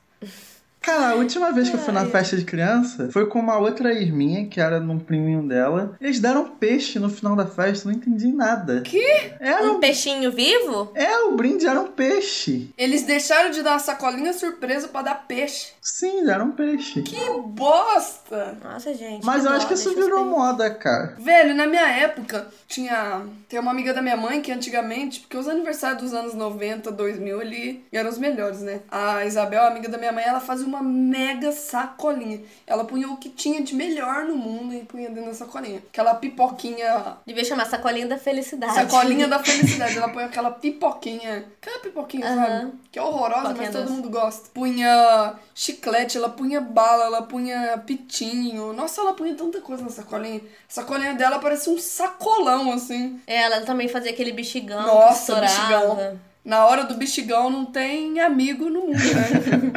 Cara, 0.80 1.10
a 1.10 1.14
última 1.14 1.52
vez 1.52 1.68
que 1.68 1.76
eu 1.76 1.80
fui 1.80 1.92
na 1.92 2.06
festa 2.06 2.36
de 2.36 2.44
criança 2.44 3.10
foi 3.12 3.26
com 3.26 3.38
uma 3.38 3.58
outra 3.58 3.92
ex 3.92 4.10
minha, 4.10 4.46
que 4.46 4.60
era 4.60 4.80
num 4.80 4.98
priminho 4.98 5.46
dela. 5.46 5.94
Eles 6.00 6.20
deram 6.20 6.48
peixe 6.48 6.98
no 6.98 7.10
final 7.10 7.36
da 7.36 7.46
festa, 7.46 7.88
não 7.88 7.94
entendi 7.94 8.32
nada. 8.32 8.80
Que? 8.80 9.32
Era 9.38 9.64
Um 9.64 9.72
um... 9.76 9.80
peixinho 9.80 10.32
vivo? 10.32 10.90
É, 10.94 11.18
o 11.24 11.36
brinde 11.36 11.66
era 11.66 11.80
um 11.80 11.88
peixe. 11.88 12.70
Eles 12.78 13.02
deixaram 13.02 13.50
de 13.50 13.62
dar 13.62 13.74
a 13.74 13.78
sacolinha 13.78 14.32
surpresa 14.32 14.88
pra 14.88 15.02
dar 15.02 15.26
peixe. 15.26 15.72
Sim, 15.82 16.24
deram 16.24 16.46
um 16.46 16.52
peixe. 16.52 17.02
Que 17.02 17.16
bosta! 17.44 18.56
Nossa, 18.62 18.94
gente. 18.94 19.24
Mas 19.24 19.44
eu 19.44 19.50
dó, 19.50 19.56
acho 19.56 19.68
que 19.68 19.74
isso 19.74 19.94
virou 19.94 20.24
moda, 20.24 20.70
cara. 20.70 21.14
Velho, 21.18 21.54
na 21.54 21.66
minha 21.66 21.86
época, 21.88 22.46
tinha. 22.66 23.22
Tem 23.48 23.58
uma 23.60 23.70
amiga 23.70 23.92
da 23.92 24.00
minha 24.00 24.16
mãe 24.16 24.40
que 24.40 24.50
antigamente, 24.52 25.20
porque 25.20 25.36
os 25.36 25.48
aniversários 25.48 26.02
dos 26.02 26.14
anos 26.14 26.34
90, 26.34 26.90
2000 26.90 27.40
ali 27.40 27.84
eram 27.92 28.08
os 28.08 28.18
melhores, 28.18 28.60
né? 28.60 28.80
A 28.90 29.24
Isabel, 29.26 29.64
amiga 29.64 29.88
da 29.88 29.98
minha 29.98 30.12
mãe, 30.12 30.24
ela 30.24 30.40
fazia 30.40 30.69
uma 30.70 30.82
mega 30.82 31.52
sacolinha. 31.52 32.40
Ela 32.66 32.84
punha 32.84 33.08
o 33.08 33.16
que 33.16 33.28
tinha 33.28 33.62
de 33.62 33.74
melhor 33.74 34.24
no 34.24 34.36
mundo 34.36 34.72
e 34.74 34.80
punha 34.84 35.08
dentro 35.10 35.30
da 35.30 35.34
sacolinha. 35.34 35.82
Aquela 35.90 36.14
pipoquinha. 36.14 37.16
Devia 37.26 37.44
chamar 37.44 37.66
sacolinha 37.66 38.06
da 38.06 38.16
felicidade. 38.16 38.74
Sacolinha 38.74 39.28
da 39.28 39.38
felicidade. 39.44 39.96
Ela 39.98 40.08
põe 40.08 40.24
aquela 40.24 40.50
pipoquinha. 40.50 41.44
Aquela 41.60 41.78
pipoquinha, 41.80 42.26
Aham. 42.26 42.46
sabe? 42.60 42.72
Que 42.90 42.98
é 42.98 43.02
horrorosa, 43.02 43.40
Pipoquinha 43.48 43.62
mas 43.66 43.72
todo 43.72 43.82
doce. 43.84 43.92
mundo 43.96 44.10
gosta. 44.10 44.48
Punha 44.54 45.34
chiclete, 45.54 46.16
ela 46.16 46.28
punha 46.30 46.60
bala, 46.60 47.04
ela 47.04 47.22
punha 47.22 47.76
pitinho. 47.86 48.72
Nossa, 48.72 49.00
ela 49.00 49.12
punha 49.14 49.34
tanta 49.34 49.60
coisa 49.60 49.82
na 49.82 49.90
sacolinha. 49.90 50.40
A 50.40 50.42
sacolinha 50.72 51.14
dela 51.14 51.38
parecia 51.38 51.72
um 51.72 51.78
sacolão, 51.78 52.72
assim. 52.72 53.20
Ela 53.26 53.60
também 53.62 53.88
fazia 53.88 54.10
aquele 54.10 54.32
bexigão 54.32 54.82
Nossa, 54.82 55.08
que 55.08 55.18
estourava. 55.46 55.94
bexigão. 55.94 56.20
Na 56.44 56.64
hora 56.66 56.84
do 56.84 56.94
bexigão 56.94 57.50
não 57.50 57.66
tem 57.66 58.18
amigo 58.20 58.70
no 58.70 58.86
mundo, 58.86 58.98
né? 58.98 59.72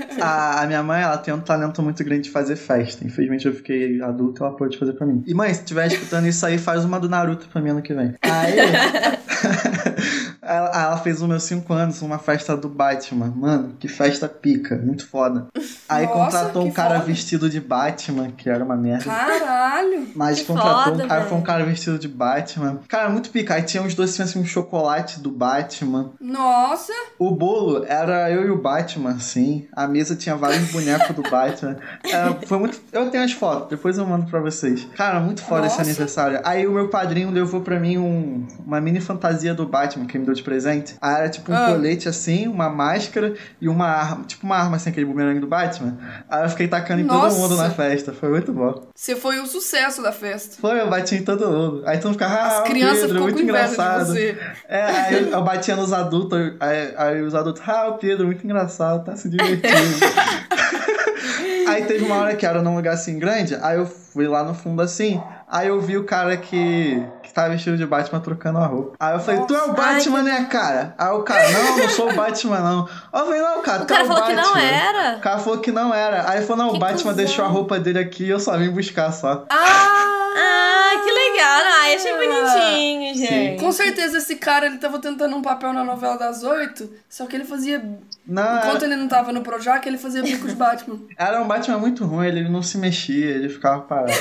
A, 0.20 0.66
minha 0.66 0.82
mãe, 0.82 1.02
ela 1.02 1.16
tem 1.16 1.32
um 1.32 1.40
talento 1.40 1.82
muito 1.82 2.04
grande 2.04 2.24
de 2.24 2.30
fazer 2.30 2.56
festa. 2.56 3.06
Infelizmente 3.06 3.46
eu 3.46 3.54
fiquei 3.54 4.00
adulto 4.02 4.42
e 4.42 4.44
ela 4.44 4.54
pôde 4.54 4.78
fazer 4.78 4.92
pra 4.92 5.06
mim. 5.06 5.22
E 5.26 5.32
mãe, 5.32 5.52
se 5.54 5.60
estiver 5.60 5.86
escutando 5.86 6.26
isso 6.26 6.44
aí, 6.44 6.58
faz 6.58 6.84
uma 6.84 7.00
do 7.00 7.08
Naruto 7.08 7.48
pra 7.48 7.62
mim 7.62 7.70
ano 7.70 7.82
que 7.82 7.94
vem. 7.94 8.14
Aí. 8.20 8.56
ela, 10.54 10.70
ela 10.82 10.96
fez 10.98 11.20
os 11.22 11.28
meus 11.28 11.42
5 11.44 11.72
anos, 11.72 12.02
uma 12.02 12.18
festa 12.18 12.56
do 12.56 12.68
Batman. 12.68 13.32
Mano, 13.36 13.74
que 13.78 13.88
festa 13.88 14.28
pica, 14.28 14.76
muito 14.76 15.06
foda. 15.06 15.46
Aí 15.88 16.06
Nossa, 16.06 16.18
contratou 16.18 16.64
um 16.66 16.70
cara 16.70 16.94
foda. 16.96 17.06
vestido 17.06 17.48
de 17.48 17.60
Batman, 17.60 18.30
que 18.30 18.48
era 18.48 18.64
uma 18.64 18.76
merda. 18.76 19.04
Caralho! 19.04 20.08
Mas 20.14 20.42
contratou 20.42 20.92
foda, 20.92 21.04
um 21.04 21.08
cara, 21.08 21.24
foi 21.24 21.38
um 21.38 21.42
cara 21.42 21.64
vestido 21.64 21.98
de 21.98 22.08
Batman. 22.08 22.80
Cara, 22.88 23.08
muito 23.08 23.30
pica. 23.30 23.54
Aí 23.54 23.62
tinha 23.62 23.82
uns 23.82 23.94
docinhos 23.94 24.30
assim, 24.30 24.40
um 24.40 24.44
chocolate 24.44 25.20
do 25.20 25.30
Batman. 25.30 26.10
Nossa! 26.20 26.92
O 27.18 27.30
bolo 27.30 27.84
era 27.86 28.30
eu 28.30 28.46
e 28.46 28.50
o 28.50 28.60
Batman, 28.60 29.10
assim. 29.10 29.68
A 29.72 29.86
mesa 29.86 30.14
tinha 30.16 30.36
vários 30.36 30.70
bonecos 30.70 31.14
do 31.14 31.22
Batman. 31.22 31.76
Era- 32.04 32.34
foi 32.46 32.58
muito. 32.58 32.80
Eu 32.92 33.10
tenho 33.10 33.24
as 33.24 33.32
fotos, 33.32 33.68
depois 33.68 33.98
eu 33.98 34.06
mando 34.06 34.26
pra 34.26 34.40
vocês. 34.40 34.86
Cara, 34.96 35.20
muito 35.20 35.42
foda 35.42 35.66
esse 35.66 35.78
Nossa. 35.78 35.88
aniversário. 35.90 36.40
Aí 36.44 36.66
o 36.66 36.72
meu 36.72 36.88
padrinho 36.88 37.30
levou 37.30 37.60
pra 37.60 37.78
mim 37.78 37.98
um, 37.98 38.46
uma 38.66 38.80
mini 38.80 39.00
fantasia 39.00 39.54
do 39.54 39.66
Batman 39.66 40.06
que 40.06 40.18
me 40.18 40.24
deu 40.24 40.34
de 40.34 40.39
presente. 40.42 40.94
Aí 41.00 41.14
era 41.14 41.28
tipo 41.28 41.50
um 41.52 41.54
Ah. 41.54 41.66
colete 41.72 42.08
assim, 42.08 42.46
uma 42.48 42.68
máscara 42.68 43.34
e 43.60 43.68
uma 43.68 43.86
arma. 43.86 44.24
Tipo 44.24 44.46
uma 44.46 44.56
arma 44.56 44.76
assim, 44.76 44.90
aquele 44.90 45.06
bumerangue 45.06 45.40
do 45.40 45.46
Batman. 45.46 45.96
Aí 46.28 46.44
eu 46.44 46.48
fiquei 46.50 46.68
tacando 46.68 47.00
em 47.02 47.06
todo 47.06 47.32
mundo 47.34 47.56
na 47.56 47.70
festa. 47.70 48.12
Foi 48.12 48.28
muito 48.30 48.52
bom. 48.52 48.86
Você 48.94 49.16
foi 49.16 49.38
o 49.40 49.46
sucesso 49.46 50.02
da 50.02 50.12
festa. 50.12 50.56
Foi, 50.60 50.80
eu 50.80 50.88
bati 50.88 51.16
em 51.16 51.22
todo 51.22 51.48
mundo. 51.50 51.82
Aí 51.86 51.96
mundo 51.98 52.12
ficava, 52.12 52.34
ah, 52.34 52.46
As 52.46 52.58
o 52.60 52.62
crianças 52.64 53.00
Pedro, 53.02 53.08
ficou 53.14 53.22
muito 53.22 53.42
engraçado. 53.42 54.06
de 54.06 54.12
você. 54.12 54.38
É, 54.68 54.82
aí 54.84 55.14
eu, 55.14 55.28
eu 55.30 55.42
batia 55.42 55.76
nos 55.76 55.92
adultos, 55.92 56.38
aí, 56.60 56.94
aí 56.96 57.22
os 57.22 57.34
adultos, 57.34 57.62
ah, 57.66 57.88
o 57.88 57.98
Pedro, 57.98 58.26
muito 58.26 58.44
engraçado, 58.44 59.04
tá 59.04 59.16
se 59.16 59.28
divertindo. 59.28 59.70
aí 61.68 61.84
teve 61.84 62.04
uma 62.04 62.16
hora 62.16 62.34
que 62.34 62.44
era 62.46 62.62
num 62.62 62.74
lugar 62.76 62.94
assim 62.94 63.18
grande, 63.18 63.56
aí 63.62 63.76
eu 63.76 63.86
fui 63.86 64.26
lá 64.26 64.42
no 64.42 64.54
fundo 64.54 64.82
assim, 64.82 65.20
aí 65.48 65.68
eu 65.68 65.80
vi 65.80 65.96
o 65.96 66.04
cara 66.04 66.36
que, 66.36 67.02
que 67.30 67.34
tava 67.34 67.50
vestido 67.50 67.76
de 67.76 67.86
Batman 67.86 68.20
trocando 68.20 68.58
a 68.58 68.66
roupa. 68.66 68.96
Aí 69.00 69.14
eu 69.14 69.20
falei, 69.20 69.40
tu 69.46 69.54
é 69.54 69.58
o 69.64 69.70
Ai, 69.70 69.74
Batman, 69.94 70.22
né, 70.22 70.44
cara? 70.50 70.94
Aí 70.98 71.10
o 71.12 71.22
cara, 71.22 71.48
não, 71.50 71.78
não 71.78 71.88
sou 71.88 72.10
o 72.10 72.14
Batman, 72.14 72.58
não. 72.60 72.88
Aí 73.12 73.20
eu 73.20 73.26
falei, 73.26 73.40
não, 73.40 73.62
cara, 73.62 73.82
O 73.82 73.86
tu 73.86 73.88
cara 73.88 74.00
é 74.00 74.04
o 74.04 74.06
falou 74.08 74.22
que 74.24 74.34
Batman. 74.34 74.50
não 74.54 74.60
era. 74.60 75.16
O 75.16 75.20
cara 75.20 75.38
falou 75.38 75.58
que 75.60 75.72
não 75.72 75.94
era. 75.94 76.28
Aí 76.30 76.38
ele 76.38 76.46
falou, 76.46 76.64
não, 76.64 76.70
Que 76.72 76.76
o 76.76 76.80
Batman 76.80 76.98
cuzão. 76.98 77.14
deixou 77.14 77.44
a 77.44 77.48
roupa 77.48 77.78
dele 77.78 77.98
aqui 78.00 78.24
e 78.24 78.30
eu 78.30 78.40
só 78.40 78.56
vim 78.58 78.70
buscar 78.70 79.12
só. 79.12 79.44
Ah! 79.48 80.19
Ah, 80.36 81.00
que 81.04 81.10
legal. 81.10 81.62
Ai, 81.80 81.94
achei 81.94 82.12
bonitinho, 82.12 83.14
gente. 83.14 83.60
Com 83.60 83.72
certeza 83.72 84.18
esse 84.18 84.36
cara, 84.36 84.66
ele 84.66 84.78
tava 84.78 84.98
tentando 84.98 85.34
um 85.36 85.42
papel 85.42 85.72
na 85.72 85.82
novela 85.84 86.16
das 86.16 86.42
oito, 86.42 86.90
só 87.08 87.26
que 87.26 87.36
ele 87.36 87.44
fazia... 87.44 87.82
Não, 88.26 88.58
Enquanto 88.58 88.84
ele 88.84 88.96
não 88.96 89.08
tava 89.08 89.32
no 89.32 89.40
Projac, 89.42 89.84
ele 89.86 89.98
fazia 89.98 90.22
bico 90.22 90.46
de 90.46 90.54
Batman. 90.54 91.00
Era 91.18 91.42
um 91.42 91.48
Batman 91.48 91.78
muito 91.78 92.04
ruim, 92.04 92.26
ele 92.26 92.48
não 92.48 92.62
se 92.62 92.78
mexia, 92.78 93.26
ele 93.30 93.48
ficava 93.48 93.80
parado. 93.82 94.12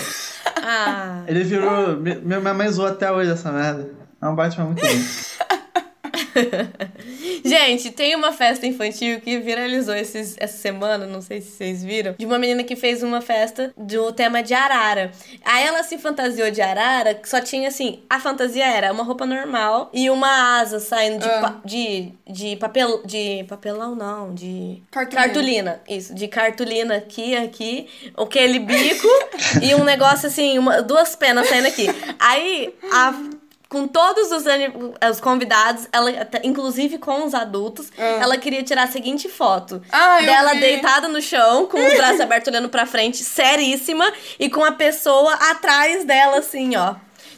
Ah. 0.61 1.23
Ele 1.25 1.41
virou. 1.43 1.95
mi- 1.97 2.15
Minha 2.17 2.53
mãe 2.53 2.69
zoou 2.69 2.87
até 2.87 3.09
hoje 3.09 3.31
essa 3.31 3.49
merda. 3.49 3.91
É 4.21 4.27
um 4.27 4.35
Batman 4.35 4.65
muito 4.65 4.85
ruim. 4.85 5.05
Gente, 7.43 7.91
tem 7.91 8.15
uma 8.15 8.31
festa 8.31 8.65
infantil 8.65 9.19
que 9.21 9.39
viralizou 9.39 9.95
esses, 9.95 10.35
essa 10.39 10.57
semana, 10.57 11.05
não 11.05 11.21
sei 11.21 11.41
se 11.41 11.51
vocês 11.51 11.83
viram, 11.83 12.15
de 12.17 12.25
uma 12.25 12.37
menina 12.37 12.63
que 12.63 12.75
fez 12.75 13.01
uma 13.03 13.21
festa 13.21 13.73
do 13.77 14.11
tema 14.13 14.41
de 14.43 14.53
arara. 14.53 15.11
Aí 15.43 15.65
ela 15.65 15.83
se 15.83 15.97
fantasiou 15.97 16.51
de 16.51 16.61
arara, 16.61 17.13
que 17.13 17.27
só 17.29 17.39
tinha 17.41 17.67
assim, 17.69 17.99
a 18.09 18.19
fantasia 18.19 18.65
era 18.65 18.91
uma 18.91 19.03
roupa 19.03 19.25
normal 19.25 19.89
e 19.93 20.09
uma 20.09 20.59
asa 20.59 20.79
saindo 20.79 21.19
de, 21.19 21.29
Ah. 21.29 21.39
pa- 21.41 21.61
de, 21.65 22.11
de 22.27 22.55
papel. 22.57 23.01
De 23.05 23.45
papelão, 23.47 23.95
não, 23.95 24.33
de. 24.33 24.81
Cartolina. 24.91 25.23
Cartolina, 25.25 25.81
isso, 25.87 26.13
de 26.13 26.27
cartolina 26.27 26.95
aqui, 26.95 27.35
aqui, 27.35 27.87
aquele 28.17 28.59
bico 28.59 29.07
e 29.61 29.73
um 29.75 29.83
negócio 29.83 30.27
assim, 30.27 30.57
uma, 30.57 30.81
duas 30.81 31.15
penas 31.15 31.47
saindo 31.47 31.67
aqui. 31.67 31.87
Aí, 32.19 32.73
a, 32.91 33.13
com 33.69 33.87
todos 33.87 34.31
os, 34.31 34.43
os 35.11 35.19
convidados, 35.21 35.87
ela, 35.93 36.11
inclusive 36.43 36.97
com 36.97 37.23
os 37.25 37.35
adultos, 37.35 37.91
Ah. 37.97 38.01
ela 38.19 38.35
queria 38.37 38.63
tirar 38.63 38.83
a 38.83 38.87
seguinte 38.87 39.29
foto. 39.29 39.79
Ah, 39.91 40.19
dela 40.21 40.53
vi. 40.55 40.59
deitada 40.59 41.07
no 41.07 41.21
chão, 41.21 41.67
com 41.67 41.77
os 41.77 41.93
braços 41.95 42.19
abertos 42.19 42.47
olhando 42.51 42.67
pra 42.69 42.87
frente, 42.87 43.23
seríssima, 43.23 44.11
e 44.39 44.49
com 44.49 44.65
a 44.65 44.71
pessoa 44.71 45.33
atrás 45.51 46.03
dela, 46.03 46.39
assim, 46.39 46.75
ó. 46.75 46.95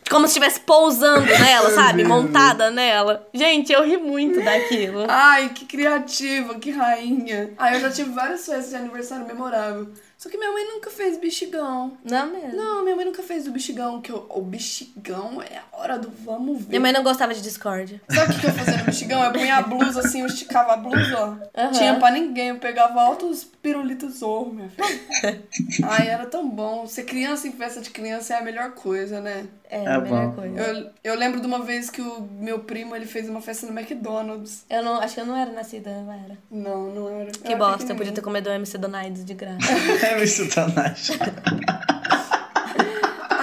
Como 0.09 0.25
se 0.25 0.31
estivesse 0.39 0.59
pousando 0.61 1.25
nela, 1.25 1.69
sabe? 1.69 2.03
Montada 2.03 2.71
nela. 2.71 3.27
Gente, 3.33 3.71
eu 3.71 3.83
ri 3.85 3.97
muito 3.97 4.41
daquilo. 4.43 5.05
Ai, 5.07 5.49
que 5.49 5.63
criativa, 5.65 6.55
que 6.55 6.71
rainha. 6.71 7.51
Ah, 7.57 7.73
eu 7.75 7.79
já 7.81 7.89
tive 7.91 8.09
várias 8.11 8.45
festas 8.45 8.69
de 8.69 8.75
aniversário 8.77 9.25
memorável. 9.27 9.89
Só 10.21 10.29
que 10.29 10.37
minha 10.37 10.51
mãe 10.51 10.67
nunca 10.67 10.91
fez 10.91 11.17
bexigão. 11.17 11.97
Não 12.03 12.27
mesmo. 12.27 12.55
Não, 12.55 12.83
minha 12.83 12.95
mãe 12.95 13.05
nunca 13.05 13.23
fez 13.23 13.47
o 13.47 13.51
bexigão, 13.51 13.99
que 13.99 14.11
o, 14.13 14.23
o 14.29 14.41
bexigão 14.41 15.41
é 15.41 15.57
a 15.57 15.79
hora 15.79 15.97
do 15.97 16.11
vamos 16.11 16.59
ver. 16.59 16.69
Minha 16.69 16.79
mãe 16.81 16.91
não 16.91 17.01
gostava 17.01 17.33
de 17.33 17.41
discórdia. 17.41 17.99
Sabe 18.07 18.31
o 18.31 18.35
que 18.35 18.41
que 18.41 18.45
eu 18.45 18.53
fazia 18.53 18.77
no 18.77 18.83
bexigão? 18.83 19.23
Eu 19.23 19.31
punha 19.33 19.55
a 19.55 19.61
blusa 19.63 20.01
assim, 20.01 20.21
eu 20.21 20.27
esticava 20.27 20.73
a 20.73 20.77
blusa, 20.77 21.17
ó. 21.17 21.59
Aham. 21.59 21.71
Tinha 21.71 21.95
pra 21.97 22.11
ninguém, 22.11 22.49
eu 22.49 22.59
pegava 22.59 23.01
altos 23.01 23.43
pirulitos 23.43 24.19
zorro, 24.19 24.53
minha 24.53 24.69
filha. 24.69 25.41
Ai, 25.89 26.07
era 26.07 26.27
tão 26.27 26.47
bom. 26.47 26.85
Ser 26.85 27.05
criança 27.05 27.47
em 27.47 27.51
festa 27.51 27.81
de 27.81 27.89
criança 27.89 28.35
é 28.35 28.37
a 28.37 28.41
melhor 28.43 28.71
coisa, 28.73 29.19
né? 29.19 29.47
É, 29.71 29.85
É 29.85 29.87
a 29.87 29.99
melhor 29.99 30.27
bom. 30.27 30.35
coisa. 30.35 30.61
Eu, 30.61 30.89
eu 31.03 31.15
lembro 31.15 31.39
de 31.39 31.47
uma 31.47 31.63
vez 31.63 31.89
que 31.89 32.01
o 32.01 32.21
meu 32.39 32.59
primo, 32.59 32.95
ele 32.95 33.05
fez 33.07 33.27
uma 33.27 33.41
festa 33.41 33.65
no 33.65 33.71
McDonald's. 33.77 34.65
Eu 34.69 34.83
não, 34.83 34.99
acho 34.99 35.15
que 35.15 35.21
eu 35.21 35.25
não 35.25 35.35
era 35.35 35.49
nascida, 35.51 35.89
não 35.89 36.13
era. 36.13 36.37
Não, 36.51 36.93
não 36.93 37.09
era. 37.09 37.29
Eu 37.29 37.33
Que 37.33 37.53
era 37.53 37.57
bosta, 37.57 37.91
eu 37.91 37.95
podia 37.95 38.11
ter 38.11 38.21
comido 38.21 38.49
o 38.49 38.53
MC 38.53 38.77
Donaides 38.77 39.25
de 39.25 39.33
graça. 39.33 39.57
meu 40.17 40.27
satanás. 40.27 41.11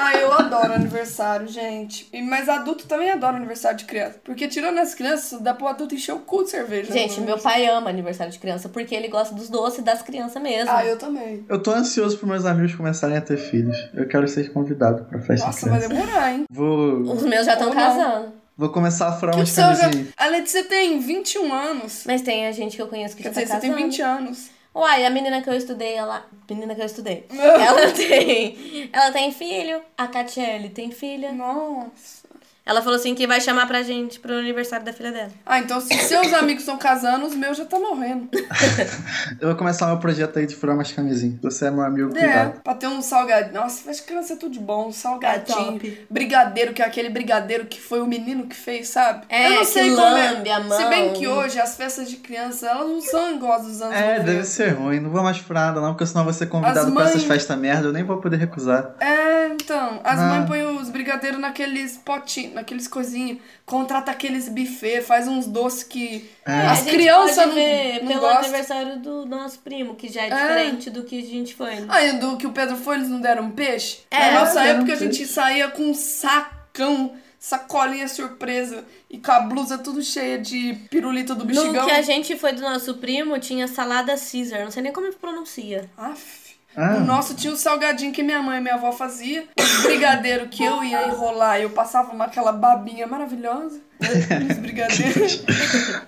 Ah, 0.00 0.14
eu 0.16 0.32
adoro 0.32 0.72
aniversário, 0.74 1.48
gente. 1.48 2.08
E- 2.12 2.22
Mas 2.22 2.48
adulto 2.48 2.86
também 2.86 3.10
adora 3.10 3.36
aniversário 3.36 3.76
de 3.76 3.84
criança. 3.84 4.20
Porque 4.22 4.46
tirando 4.46 4.78
as 4.78 4.94
crianças, 4.94 5.40
dá 5.40 5.52
pro 5.52 5.66
adulto 5.66 5.94
encher 5.94 6.12
o 6.12 6.20
cu 6.20 6.44
de 6.44 6.50
cerveja. 6.50 6.92
Gente, 6.92 7.20
né? 7.20 7.26
meu 7.26 7.38
pai 7.38 7.66
ama 7.66 7.90
aniversário 7.90 8.32
de 8.32 8.38
criança, 8.38 8.68
porque 8.68 8.94
ele 8.94 9.08
gosta 9.08 9.34
dos 9.34 9.48
doces 9.48 9.82
das 9.82 10.00
crianças 10.00 10.40
mesmo. 10.40 10.70
Ah, 10.70 10.84
eu 10.84 10.96
também. 10.96 11.44
Eu 11.48 11.60
tô 11.62 11.72
ansioso 11.72 12.16
pros 12.16 12.30
meus 12.30 12.44
amigos 12.46 12.74
começarem 12.74 13.16
a 13.16 13.20
ter 13.20 13.36
filhos. 13.36 13.76
Eu 13.92 14.06
quero 14.06 14.26
ser 14.28 14.52
convidado 14.52 15.04
pra 15.04 15.18
festa 15.20 15.46
Nossa, 15.46 15.64
de 15.64 15.70
vai 15.78 15.88
demorar, 15.88 16.32
hein? 16.32 16.44
Vou, 16.50 17.00
Os 17.02 17.22
meus 17.24 17.44
já 17.44 17.54
estão 17.54 17.68
não. 17.68 17.74
casando. 17.74 18.32
vou 18.56 18.68
começar 18.70 19.08
a 19.08 19.12
furar 19.12 19.34
umas 19.36 19.48
seu 19.48 19.64
já... 19.64 19.76
camisinhas. 19.80 20.08
A 20.16 20.26
Letícia 20.28 20.64
tem 20.64 21.00
21 21.00 21.52
anos. 21.52 22.04
Mas 22.06 22.22
tem 22.22 22.46
a 22.46 22.52
gente 22.52 22.76
que 22.76 22.82
eu 22.82 22.86
conheço 22.88 23.16
que 23.16 23.22
Quer 23.24 23.30
já 23.30 23.34
tá 23.34 23.40
dizer, 23.40 23.54
você 23.54 23.60
tem 23.60 23.70
casando. 23.70 23.90
20 23.90 24.02
anos. 24.02 24.50
Uai, 24.78 25.04
a 25.04 25.10
menina 25.10 25.42
que 25.42 25.50
eu 25.50 25.54
estudei, 25.54 25.94
ela. 25.94 26.24
Menina 26.48 26.72
que 26.72 26.80
eu 26.80 26.86
estudei. 26.86 27.26
ela 27.30 27.90
tem. 27.90 28.88
Ela 28.92 29.10
tem 29.10 29.32
filho. 29.32 29.82
A 29.96 30.06
Catiele 30.06 30.68
tem 30.68 30.92
filha. 30.92 31.32
Nossa. 31.32 32.17
Ela 32.68 32.82
falou 32.82 32.96
assim 32.96 33.14
que 33.14 33.26
vai 33.26 33.40
chamar 33.40 33.66
pra 33.66 33.82
gente 33.82 34.20
pro 34.20 34.34
aniversário 34.34 34.84
da 34.84 34.92
filha 34.92 35.10
dela. 35.10 35.30
Ah, 35.46 35.58
então 35.58 35.80
se 35.80 35.94
seus 35.94 36.32
amigos 36.34 36.62
estão 36.64 36.76
casando, 36.76 37.24
os 37.26 37.34
meus 37.34 37.56
já 37.56 37.62
estão 37.64 37.80
morrendo. 37.80 38.28
Eu 39.40 39.48
vou 39.48 39.56
começar 39.56 39.86
meu 39.86 39.96
projeto 39.98 40.38
aí 40.38 40.46
de 40.46 40.54
furar 40.54 40.74
umas 40.76 40.92
camisinhas. 40.92 41.38
Você 41.42 41.66
é 41.66 41.70
meu 41.70 41.82
amigo, 41.82 42.10
É, 42.16 42.20
cuidado. 42.20 42.60
pra 42.62 42.74
ter 42.74 42.86
um 42.86 43.00
salgadinho. 43.00 43.54
Nossa, 43.54 43.82
faz 43.84 44.00
criança 44.00 44.34
é 44.34 44.36
tudo 44.36 44.52
de 44.52 44.60
bom. 44.60 44.88
Um 44.88 44.92
salgadinho. 44.92 45.80
É 45.82 45.96
brigadeiro, 46.10 46.74
que 46.74 46.82
é 46.82 46.84
aquele 46.84 47.08
brigadeiro 47.08 47.64
que 47.66 47.80
foi 47.80 48.00
o 48.00 48.06
menino 48.06 48.46
que 48.46 48.54
fez, 48.54 48.88
sabe? 48.88 49.24
É, 49.30 49.46
Eu 49.46 49.50
não 49.52 49.58
que 49.60 49.64
sei 49.66 49.88
como 49.94 50.02
lambe 50.02 50.48
é. 50.48 50.52
a 50.52 50.60
mão. 50.60 50.76
Se 50.78 50.84
bem 50.88 51.12
que 51.14 51.26
hoje 51.26 51.58
as 51.58 51.74
festas 51.76 52.10
de 52.10 52.16
criança, 52.16 52.66
elas 52.68 52.86
não 52.86 53.00
são 53.00 53.34
iguais 53.34 53.62
dos 53.64 53.80
anos 53.80 53.94
É, 53.96 54.18
90. 54.18 54.24
deve 54.24 54.44
ser 54.44 54.68
ruim. 54.74 55.00
Não 55.00 55.08
vou 55.10 55.22
mais 55.22 55.38
furar 55.38 55.68
nada, 55.68 55.80
não, 55.80 55.92
porque 55.94 56.04
senão 56.06 56.20
eu 56.20 56.24
vou 56.26 56.34
ser 56.34 56.46
convidado 56.46 56.88
As 56.88 56.92
pra 56.94 57.04
essas 57.04 57.24
festas 57.24 57.58
merda. 57.58 57.88
Eu 57.88 57.92
nem 57.92 58.04
vou 58.04 58.18
poder 58.18 58.36
recusar. 58.36 58.94
É, 59.00 59.46
então. 59.48 60.00
As 60.04 60.18
Ah. 60.20 60.24
mães 60.26 60.46
põem 60.46 60.66
os 60.76 60.90
brigadeiros 60.90 61.40
naqueles 61.40 61.96
potinhos, 61.96 62.57
naqueles 62.58 62.86
coisinhos. 62.86 63.38
Contrata 63.64 64.10
aqueles 64.10 64.48
buffet, 64.48 65.00
faz 65.02 65.26
uns 65.26 65.46
doces 65.46 65.82
que 65.82 66.28
É. 66.46 66.52
as 66.66 66.82
crianças 66.82 67.46
não, 67.46 67.54
ver 67.54 68.00
não 68.02 68.08
pelo 68.08 68.20
gostam. 68.20 68.38
aniversário 68.40 68.98
do 68.98 69.24
nosso 69.26 69.58
primo, 69.60 69.94
que 69.94 70.08
já 70.08 70.22
é 70.22 70.28
diferente 70.30 70.90
do 70.90 71.04
que 71.04 71.18
a 71.18 71.22
gente 71.22 71.54
foi. 71.54 71.76
né? 71.76 71.86
Ah, 71.88 72.04
e 72.04 72.12
do 72.18 72.36
que 72.36 72.46
o 72.46 72.52
Pedro 72.52 72.76
foi, 72.76 72.96
eles 72.96 73.08
não 73.08 73.20
deram 73.20 73.50
peixe? 73.50 74.00
É, 74.10 74.30
Na 74.32 74.40
nossa 74.40 74.60
época 74.62 74.92
a 74.92 74.96
peixe. 74.96 75.04
gente 75.04 75.26
saía 75.26 75.68
com 75.68 75.82
um 75.84 75.94
sacão 75.94 77.16
sacolinha 77.40 78.08
surpresa 78.08 78.84
e 79.08 79.16
com 79.16 79.30
a 79.30 79.38
blusa 79.40 79.78
tudo 79.78 80.02
cheia 80.02 80.38
de 80.40 80.74
pirulito 80.90 81.34
do 81.36 81.44
No 81.44 81.46
bexigão. 81.46 81.84
que 81.86 81.90
a 81.92 82.02
gente 82.02 82.36
foi 82.36 82.52
do 82.52 82.60
nosso 82.62 82.94
primo, 82.94 83.38
tinha 83.38 83.68
salada 83.68 84.16
Caesar. 84.16 84.64
Não 84.64 84.70
sei 84.72 84.82
nem 84.82 84.92
como 84.92 85.12
pronuncia. 85.14 85.88
Aff. 85.96 86.47
Ah. 86.76 86.96
O 86.96 87.00
nosso 87.00 87.34
tinha 87.34 87.52
o 87.52 87.56
salgadinho 87.56 88.12
que 88.12 88.22
minha 88.22 88.42
mãe 88.42 88.58
e 88.58 88.60
minha 88.60 88.74
avó 88.74 88.92
fazia. 88.92 89.48
Os 89.58 89.82
brigadeiro 89.82 90.48
que 90.48 90.64
eu 90.64 90.84
ia 90.84 91.08
enrolar. 91.08 91.60
Eu 91.60 91.70
passava 91.70 92.12
uma, 92.12 92.26
aquela 92.26 92.52
babinha 92.52 93.06
maravilhosa. 93.06 93.80
Né, 94.00 94.46
Os 94.50 94.58
brigadeiros. 94.58 95.44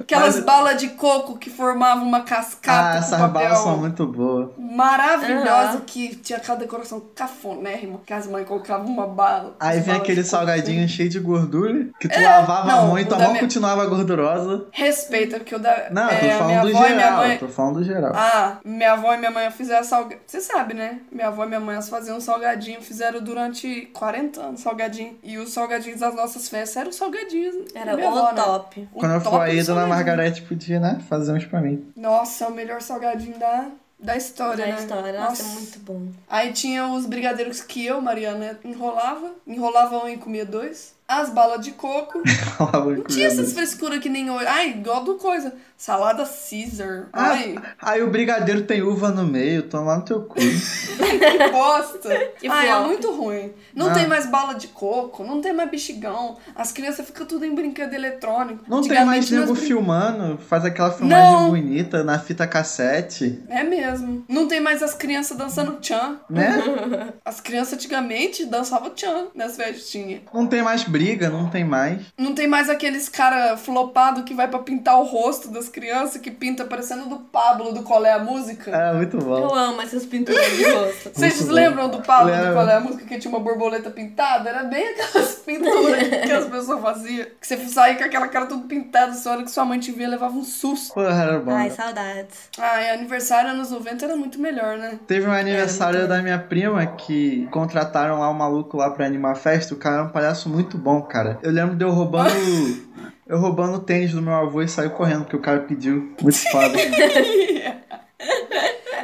Aquelas 0.00 0.36
Mas- 0.36 0.44
balas 0.44 0.80
de 0.80 0.88
coco 0.90 1.36
que 1.38 1.50
formavam 1.50 2.04
uma 2.06 2.22
cascata 2.22 2.96
Ah, 2.96 2.98
essas 2.98 3.10
papel. 3.18 3.28
balas 3.30 3.58
são 3.58 3.76
muito 3.78 4.06
boas. 4.06 4.50
Maravilhosa, 4.58 5.50
Aham. 5.70 5.80
que 5.86 6.14
tinha 6.16 6.38
aquela 6.38 6.58
decoração 6.58 7.00
cafonérrima, 7.14 8.00
que 8.04 8.12
as 8.12 8.26
mães 8.26 8.46
colocavam 8.46 8.86
uma 8.86 9.06
bala. 9.06 9.54
Aí 9.60 9.80
vem 9.80 9.94
aquele 9.96 10.22
coco. 10.22 10.28
salgadinho 10.30 10.88
cheio 10.88 11.08
de 11.08 11.18
gordura, 11.20 11.86
que 12.00 12.08
tu 12.08 12.18
É, 12.18 12.26
lavava 12.26 12.66
não, 12.68 12.78
a 12.78 12.86
mão 12.86 12.98
e 12.98 13.04
tua 13.04 13.18
mão 13.18 13.28
minha- 13.28 13.40
continuava 13.40 13.84
gordurosa. 13.86 14.66
Respeita, 14.72 15.38
porque 15.38 15.54
o 15.54 15.58
da. 15.58 15.88
Não, 15.90 16.08
é, 16.08 16.16
tô 16.18 16.38
falando 16.38 16.62
do 16.62 16.78
geral, 16.78 17.16
mãe. 17.18 17.38
tô 17.38 17.48
falando 17.48 17.74
do 17.80 17.84
geral. 17.84 18.12
Ah, 18.14 18.58
minha 18.64 18.92
avó 18.92 19.14
e 19.14 19.18
minha 19.18 19.30
mãe 19.30 19.50
fizeram 19.50 19.84
salgadinho. 19.84 20.20
Você 20.26 20.40
sabe, 20.40 20.74
né? 20.74 20.98
Minha 21.10 21.28
avó 21.28 21.44
e 21.44 21.48
minha 21.48 21.60
mãe 21.60 21.80
faziam 21.82 22.20
salgadinho, 22.20 22.80
fizeram 22.80 23.20
durante 23.20 23.86
40 23.92 24.40
anos 24.40 24.60
salgadinho. 24.60 25.18
E 25.22 25.38
os 25.38 25.52
salgadinhos 25.52 26.00
das 26.00 26.14
nossas 26.14 26.48
festas 26.48 26.76
eram 26.76 26.92
salgadinhos. 26.92 27.56
Era 27.80 27.96
o 27.96 28.08
avó, 28.08 28.32
né? 28.32 28.42
top. 28.42 28.88
O 28.94 28.98
Quando 29.00 29.12
eu 29.14 29.20
for 29.20 29.40
aí, 29.40 29.60
do 29.60 29.66
dona. 29.66 29.86
Margarete 29.86 30.42
podia, 30.42 30.78
né, 30.80 31.00
fazer 31.08 31.32
uns 31.32 31.44
pra 31.44 31.60
mim. 31.60 31.84
Nossa, 31.96 32.44
é 32.44 32.48
o 32.48 32.52
melhor 32.52 32.80
salgadinho 32.82 33.38
da, 33.38 33.66
da 33.98 34.16
história, 34.16 34.66
Da 34.66 34.72
né? 34.72 34.78
história. 34.78 35.20
Nossa, 35.20 35.42
é 35.42 35.46
muito 35.46 35.78
bom. 35.80 36.06
Aí 36.28 36.52
tinha 36.52 36.86
os 36.88 37.06
brigadeiros 37.06 37.60
que 37.62 37.84
eu, 37.84 38.00
Mariana, 38.00 38.58
enrolava. 38.64 39.30
Enrolava 39.46 40.04
um 40.04 40.08
e 40.08 40.16
comia 40.16 40.44
dois. 40.44 40.94
As 41.08 41.28
balas 41.30 41.64
de 41.64 41.72
coco. 41.72 42.22
Não 42.96 43.02
tinha 43.04 43.26
essas 43.26 43.52
frescuras 43.52 43.98
que 44.00 44.08
nem 44.08 44.30
hoje. 44.30 44.46
Ai, 44.46 44.70
igual 44.70 45.02
do 45.02 45.16
coisa. 45.16 45.52
Salada 45.84 46.24
Caesar. 46.26 47.06
Ah, 47.10 47.30
Ai, 47.30 47.54
aí 47.80 48.02
o 48.02 48.10
brigadeiro 48.10 48.64
tem 48.64 48.82
uva 48.82 49.08
no 49.10 49.24
meio, 49.26 49.62
toma 49.62 49.96
no 49.96 50.02
teu 50.04 50.20
cu. 50.20 50.34
que 50.38 51.50
bosta. 51.50 52.10
Que 52.38 52.48
Ai, 52.48 52.68
é 52.68 52.78
muito 52.80 53.10
ruim. 53.12 53.52
Não 53.74 53.88
Ah. 53.88 53.94
tem 53.94 54.06
mais 54.06 54.26
bala 54.26 54.52
de 54.54 54.68
coco, 54.68 55.24
não 55.24 55.40
tem 55.40 55.54
mais 55.54 55.70
bexigão. 55.70 56.36
As 56.54 56.70
crianças 56.70 57.06
ficam 57.06 57.24
tudo 57.26 57.46
em 57.46 57.54
brinquedo 57.54 57.94
eletrônico. 57.94 58.62
Não 58.68 58.82
tem 58.82 59.04
mais 59.06 59.30
nego 59.30 59.54
brin- 59.54 59.66
filmando, 59.66 60.36
faz 60.38 60.66
aquela 60.66 60.90
filmagem 60.90 61.32
Não. 61.32 61.48
bonita 61.50 62.04
na 62.04 62.18
fita 62.18 62.46
cassete, 62.46 63.42
É 63.48 63.62
mesmo. 63.62 64.22
Não 64.28 64.46
tem 64.48 64.60
mais 64.60 64.82
as 64.82 64.92
crianças 64.94 65.34
dançando 65.36 65.78
tchan. 65.80 66.18
né? 66.28 66.60
As 67.24 67.40
crianças 67.40 67.74
antigamente 67.74 68.44
dançavam 68.44 68.90
tchan 68.90 69.28
nas 69.34 69.56
festinhas. 69.56 70.20
Não 70.32 70.46
tem 70.46 70.62
mais 70.62 70.82
briga, 70.84 71.30
não 71.30 71.48
tem 71.48 71.64
mais. 71.64 72.02
Não 72.18 72.34
tem 72.34 72.46
mais 72.46 72.68
aqueles 72.68 73.08
cara 73.08 73.56
flopado 73.56 74.24
que 74.24 74.34
vai 74.34 74.46
pra 74.48 74.58
pintar 74.58 74.98
o 75.00 75.04
rosto 75.04 75.48
das 75.48 75.69
crianças, 75.70 76.20
que 76.20 76.30
pinta 76.30 76.64
parecendo 76.64 77.08
do 77.08 77.16
Pablo 77.16 77.72
do 77.72 77.82
Qual 77.82 78.04
é 78.04 78.12
a 78.12 78.18
Música. 78.18 78.70
É, 78.70 78.92
muito 78.92 79.16
bom. 79.18 79.38
Eu 79.38 79.54
amo 79.54 79.80
essas 79.80 80.04
pinturas 80.04 80.56
de 80.56 80.64
rosto. 80.64 81.10
Vocês 81.14 81.42
bom. 81.42 81.52
lembram 81.52 81.88
do 81.88 82.02
Pablo 82.02 82.30
do 82.30 82.36
Lembro. 82.36 82.52
Qual 82.54 82.68
é 82.68 82.74
a 82.74 82.80
Música 82.80 83.04
que 83.04 83.18
tinha 83.18 83.32
uma 83.32 83.40
borboleta 83.40 83.90
pintada? 83.90 84.50
Era 84.50 84.64
bem 84.64 84.88
aquelas 84.88 85.34
pinturas 85.46 86.08
que 86.08 86.32
as 86.32 86.46
pessoas 86.46 86.80
faziam. 86.80 87.26
Que 87.40 87.46
você 87.46 87.56
saía 87.68 87.96
com 87.96 88.04
aquela 88.04 88.28
cara 88.28 88.46
tudo 88.46 88.66
pintada, 88.66 89.14
só 89.14 89.30
hora 89.32 89.42
que 89.42 89.50
sua 89.50 89.64
mãe 89.64 89.78
te 89.78 89.92
via 89.92 90.08
levava 90.08 90.34
um 90.34 90.44
susto. 90.44 90.92
Porra, 90.94 91.22
era 91.22 91.38
bom. 91.38 91.52
Ai, 91.52 91.70
saudades. 91.70 92.36
Ah, 92.58 92.82
e 92.82 92.90
aniversário 92.90 93.50
anos 93.50 93.70
90 93.70 94.04
era 94.04 94.16
muito 94.16 94.40
melhor, 94.40 94.76
né? 94.76 94.98
Teve 95.06 95.26
um 95.26 95.32
aniversário 95.32 96.06
da 96.06 96.20
minha 96.22 96.38
prima 96.38 96.86
que 96.86 97.48
contrataram 97.50 98.18
lá 98.18 98.30
um 98.30 98.34
maluco 98.34 98.76
lá 98.76 98.90
pra 98.90 99.06
animar 99.06 99.32
a 99.32 99.36
festa. 99.36 99.74
O 99.74 99.76
cara 99.76 99.98
é 99.98 100.02
um 100.02 100.08
palhaço 100.08 100.48
muito 100.48 100.76
bom, 100.76 101.02
cara. 101.02 101.38
Eu 101.42 101.50
lembro 101.50 101.76
de 101.76 101.84
eu 101.84 101.90
roubando. 101.90 102.30
eu 103.30 103.38
roubando 103.38 103.76
o 103.76 103.80
tênis 103.80 104.12
do 104.12 104.20
meu 104.20 104.34
avô 104.34 104.60
e 104.60 104.68
saiu 104.68 104.90
correndo, 104.90 105.22
porque 105.22 105.36
o 105.36 105.40
cara 105.40 105.60
pediu. 105.60 106.14
Muito 106.20 106.38
foda. 106.50 106.76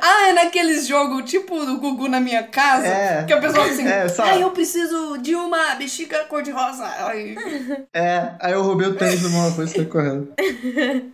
Ah, 0.08 0.28
é 0.28 0.32
naqueles 0.34 0.86
jogos 0.86 1.28
tipo 1.28 1.64
do 1.64 1.78
Gugu 1.78 2.06
na 2.08 2.20
minha 2.20 2.42
casa, 2.44 2.86
É. 2.86 3.24
que 3.24 3.32
a 3.32 3.38
pessoa 3.40 3.62
fala 3.62 3.72
assim, 3.72 3.88
É, 3.88 4.06
sabe? 4.08 4.30
ai, 4.30 4.42
eu 4.42 4.50
preciso 4.50 5.18
de 5.18 5.34
uma 5.34 5.74
bexiga 5.74 6.24
cor-de-rosa. 6.26 6.84
É, 7.92 8.30
aí 8.38 8.52
eu 8.52 8.62
roubei 8.62 8.86
o 8.86 8.94
tênis 8.94 9.20
do 9.22 9.30
meu 9.30 9.40
avô 9.42 9.62
e 9.64 9.68
saí 9.68 9.86
correndo. 9.86 10.32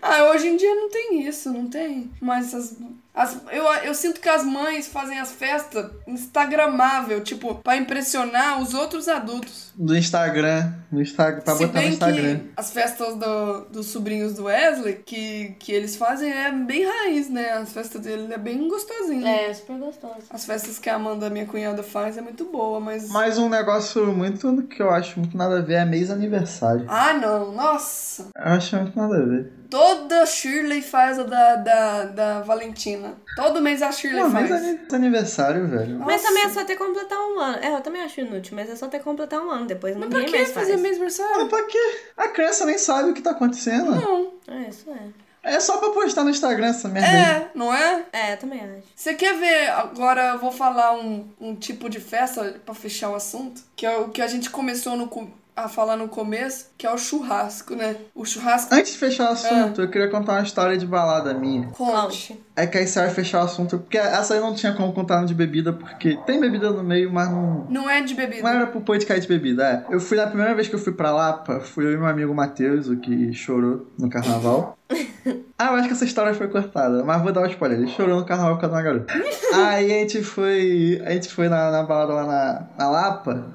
Ah, 0.03 0.25
hoje 0.25 0.49
em 0.49 0.57
dia 0.57 0.75
não 0.75 0.91
tem 0.91 1.27
isso, 1.27 1.51
não 1.51 1.69
tem. 1.71 2.11
Mas 2.21 2.55
as, 2.55 2.77
as, 3.15 3.37
eu, 3.51 3.65
eu 3.85 3.95
sinto 3.95 4.21
que 4.21 4.29
as 4.29 4.43
mães 4.45 4.89
fazem 4.89 5.19
as 5.19 5.33
festas 5.33 5.91
instagramável, 6.07 7.23
tipo, 7.23 7.57
pra 7.57 7.77
impressionar 7.77 8.61
os 8.61 8.73
outros 8.73 9.09
adultos. 9.09 9.71
No 9.77 9.97
Instagram. 9.97 10.73
No 10.91 11.01
Instagram, 11.01 11.43
pra 11.43 11.55
Se 11.55 11.67
botar 11.67 11.83
no 11.83 11.89
Instagram. 11.89 12.39
que 12.39 12.51
as 12.57 12.71
festas 12.71 13.15
do, 13.17 13.61
dos 13.71 13.87
sobrinhos 13.87 14.35
do 14.35 14.45
Wesley, 14.45 14.95
que, 15.05 15.55
que 15.59 15.73
eles 15.73 15.97
fazem, 15.97 16.31
é 16.31 16.51
bem 16.53 16.85
raiz, 16.85 17.29
né? 17.29 17.51
As 17.53 17.73
festas 17.73 18.01
dele 18.03 18.33
é 18.33 18.39
bem 18.39 18.67
gostosinho. 18.69 19.27
É, 19.27 19.53
super 19.53 19.77
gostoso. 19.79 20.23
As 20.31 20.45
festas 20.45 20.79
que 20.79 20.89
a 20.89 20.95
Amanda, 20.95 21.29
minha 21.31 21.47
cunhada, 21.47 21.83
faz 21.83 22.17
é 22.17 22.21
muito 22.21 22.47
boa, 22.47 22.81
mas... 22.81 23.09
Mas 23.11 23.39
um 23.39 23.49
negócio 23.49 24.07
muito 24.07 24.63
que 24.65 24.81
eu 24.83 24.91
acho 24.91 25.19
muito 25.19 25.37
nada 25.37 25.59
a 25.59 25.63
ver 25.63 25.75
é 25.75 25.85
mês 25.85 26.11
aniversário. 26.11 26.87
Ah, 26.89 27.13
não. 27.13 27.53
Nossa. 27.53 28.29
Eu 28.37 28.53
acho 28.53 28.77
muito 28.77 28.99
nada 28.99 29.17
a 29.17 29.25
ver. 29.25 29.62
Toda 29.73 30.27
Shirley 30.27 30.83
faz 30.83 31.19
a 31.19 31.23
da, 31.23 31.57
da, 31.57 32.05
da 32.05 32.41
Valentina. 32.43 33.15
Todo 33.35 33.63
mês 33.63 33.81
a 33.81 33.91
Shirley 33.91 34.23
Pô, 34.23 34.31
faz. 34.31 34.51
mês 34.51 34.63
ani- 34.63 34.81
aniversário, 34.93 35.67
velho. 35.67 35.99
Mas 35.99 36.21
Nossa. 36.23 36.29
também 36.29 36.45
é 36.45 36.49
só 36.51 36.63
ter 36.67 36.77
completar 36.77 37.19
um 37.19 37.41
ano. 37.41 37.59
É, 37.63 37.75
eu 37.75 37.81
também 37.81 38.03
acho 38.03 38.21
inútil, 38.21 38.55
mas 38.55 38.69
é 38.69 38.77
só 38.77 38.87
ter 38.87 38.99
completar 39.01 39.41
um 39.41 39.51
ano. 39.51 39.65
Depois 39.65 39.97
Mas 39.97 40.11
pra 40.11 40.23
que 40.25 40.31
mais 40.31 40.51
faz. 40.53 40.67
fazer 40.69 40.77
mês 40.77 40.93
Ah, 40.97 40.97
aniversário? 41.01 41.49
pra 41.49 41.63
quê? 41.65 42.01
A 42.19 42.29
criança 42.29 42.67
nem 42.67 42.77
sabe 42.77 43.11
o 43.11 43.15
que 43.15 43.23
tá 43.23 43.31
acontecendo. 43.31 43.93
Não. 43.95 44.35
É, 44.47 44.69
isso 44.69 44.91
é. 44.91 45.09
É 45.55 45.59
só 45.59 45.79
pra 45.79 45.89
postar 45.91 46.23
no 46.23 46.31
Instagram 46.31 46.67
essa 46.69 46.87
merda 46.89 47.09
aí. 47.09 47.17
É, 47.17 47.51
não 47.55 47.75
é? 47.75 48.05
É, 48.13 48.33
eu 48.35 48.37
também 48.37 48.61
acho. 48.61 48.87
Você 48.95 49.15
quer 49.15 49.37
ver? 49.39 49.71
Agora 49.71 50.35
eu 50.35 50.39
vou 50.39 50.53
falar 50.53 50.93
um, 50.95 51.27
um 51.41 51.57
tipo 51.57 51.89
de 51.89 51.99
festa 51.99 52.61
pra 52.65 52.75
fechar 52.75 53.09
o 53.09 53.15
assunto, 53.17 53.61
que 53.75 53.85
é 53.87 53.97
o 53.97 54.11
que 54.11 54.21
a 54.23 54.27
gente 54.29 54.51
começou 54.51 54.97
no, 54.97 55.09
a 55.55 55.69
falar 55.69 55.97
no 55.97 56.09
começo, 56.09 56.71
que 56.79 56.87
é 56.87 56.93
o 56.93 56.97
churrasco, 56.97 57.75
né? 57.75 57.97
O 58.15 58.25
churrasco. 58.25 58.75
Antes 58.75 58.93
de 58.93 58.99
fechar 58.99 59.29
o 59.31 59.33
assunto, 59.33 59.81
Ah. 59.81 59.85
eu 59.85 59.91
queria 59.91 60.09
contar 60.11 60.33
uma 60.33 60.43
história 60.43 60.77
de 60.79 60.87
balada 60.87 61.35
minha. 61.35 61.69
Conte. 61.69 62.41
É 62.55 62.67
que 62.67 62.77
aí 62.77 62.87
você 62.87 63.01
vai 63.01 63.11
fechar 63.11 63.41
o 63.41 63.45
assunto, 63.45 63.79
porque 63.79 63.97
essa 63.97 64.35
aí 64.35 64.41
não 64.41 64.55
tinha 64.55 64.73
como 64.75 64.93
contar 64.93 65.25
de 65.25 65.35
bebida, 65.35 65.73
porque 65.73 66.19
tem 66.27 66.39
bebida 66.39 66.71
no 66.71 66.83
meio, 66.83 67.11
mas 67.11 67.31
não. 67.31 67.67
Não 67.71 67.89
é 67.89 68.03
de 68.03 68.15
bebida. 68.15 68.43
Não 68.43 68.51
era 68.51 68.67
pro 68.67 68.81
podcast 68.81 69.23
de 69.23 69.29
bebida, 69.29 69.67
é. 69.67 69.95
Eu 69.95 70.01
fui 70.01 70.19
na 70.19 70.27
primeira 70.27 70.55
vez 70.55 70.69
que 70.69 70.75
eu 70.75 70.79
fui 70.79 70.93
pra 70.93 71.11
Lapa, 71.11 71.61
fui 71.61 71.87
eu 71.87 71.93
e 71.93 71.97
meu 71.97 72.07
amigo 72.07 72.35
Matheus, 72.35 72.89
o 72.89 72.97
que 72.97 73.33
chorou 73.33 73.91
no 73.99 74.11
carnaval. 74.11 74.77
ah, 75.59 75.67
eu 75.67 75.75
acho 75.75 75.89
que 75.89 75.95
essa 75.95 76.05
história 76.05 76.35
foi 76.35 76.49
cortada, 76.49 77.05
mas 77.05 77.23
vou 77.23 77.33
dar 77.33 77.43
um 77.43 77.47
spoiler. 77.47 77.79
Ele 77.79 77.89
chorou 77.89 78.21
no 78.21 78.27
carnaval 78.27 78.57
por 78.57 78.63
causa 78.63 78.77
de 78.77 78.83
uma 78.83 78.93
garota. 78.93 79.15
Aí 79.55 79.93
a 79.93 79.99
gente 80.01 80.23
foi. 80.23 81.01
A 81.05 81.11
gente 81.13 81.29
foi 81.29 81.49
na, 81.49 81.71
na 81.71 81.83
balada 81.83 82.13
lá 82.13 82.27
na, 82.27 82.69
na 82.79 82.91
Lapa. 82.91 83.47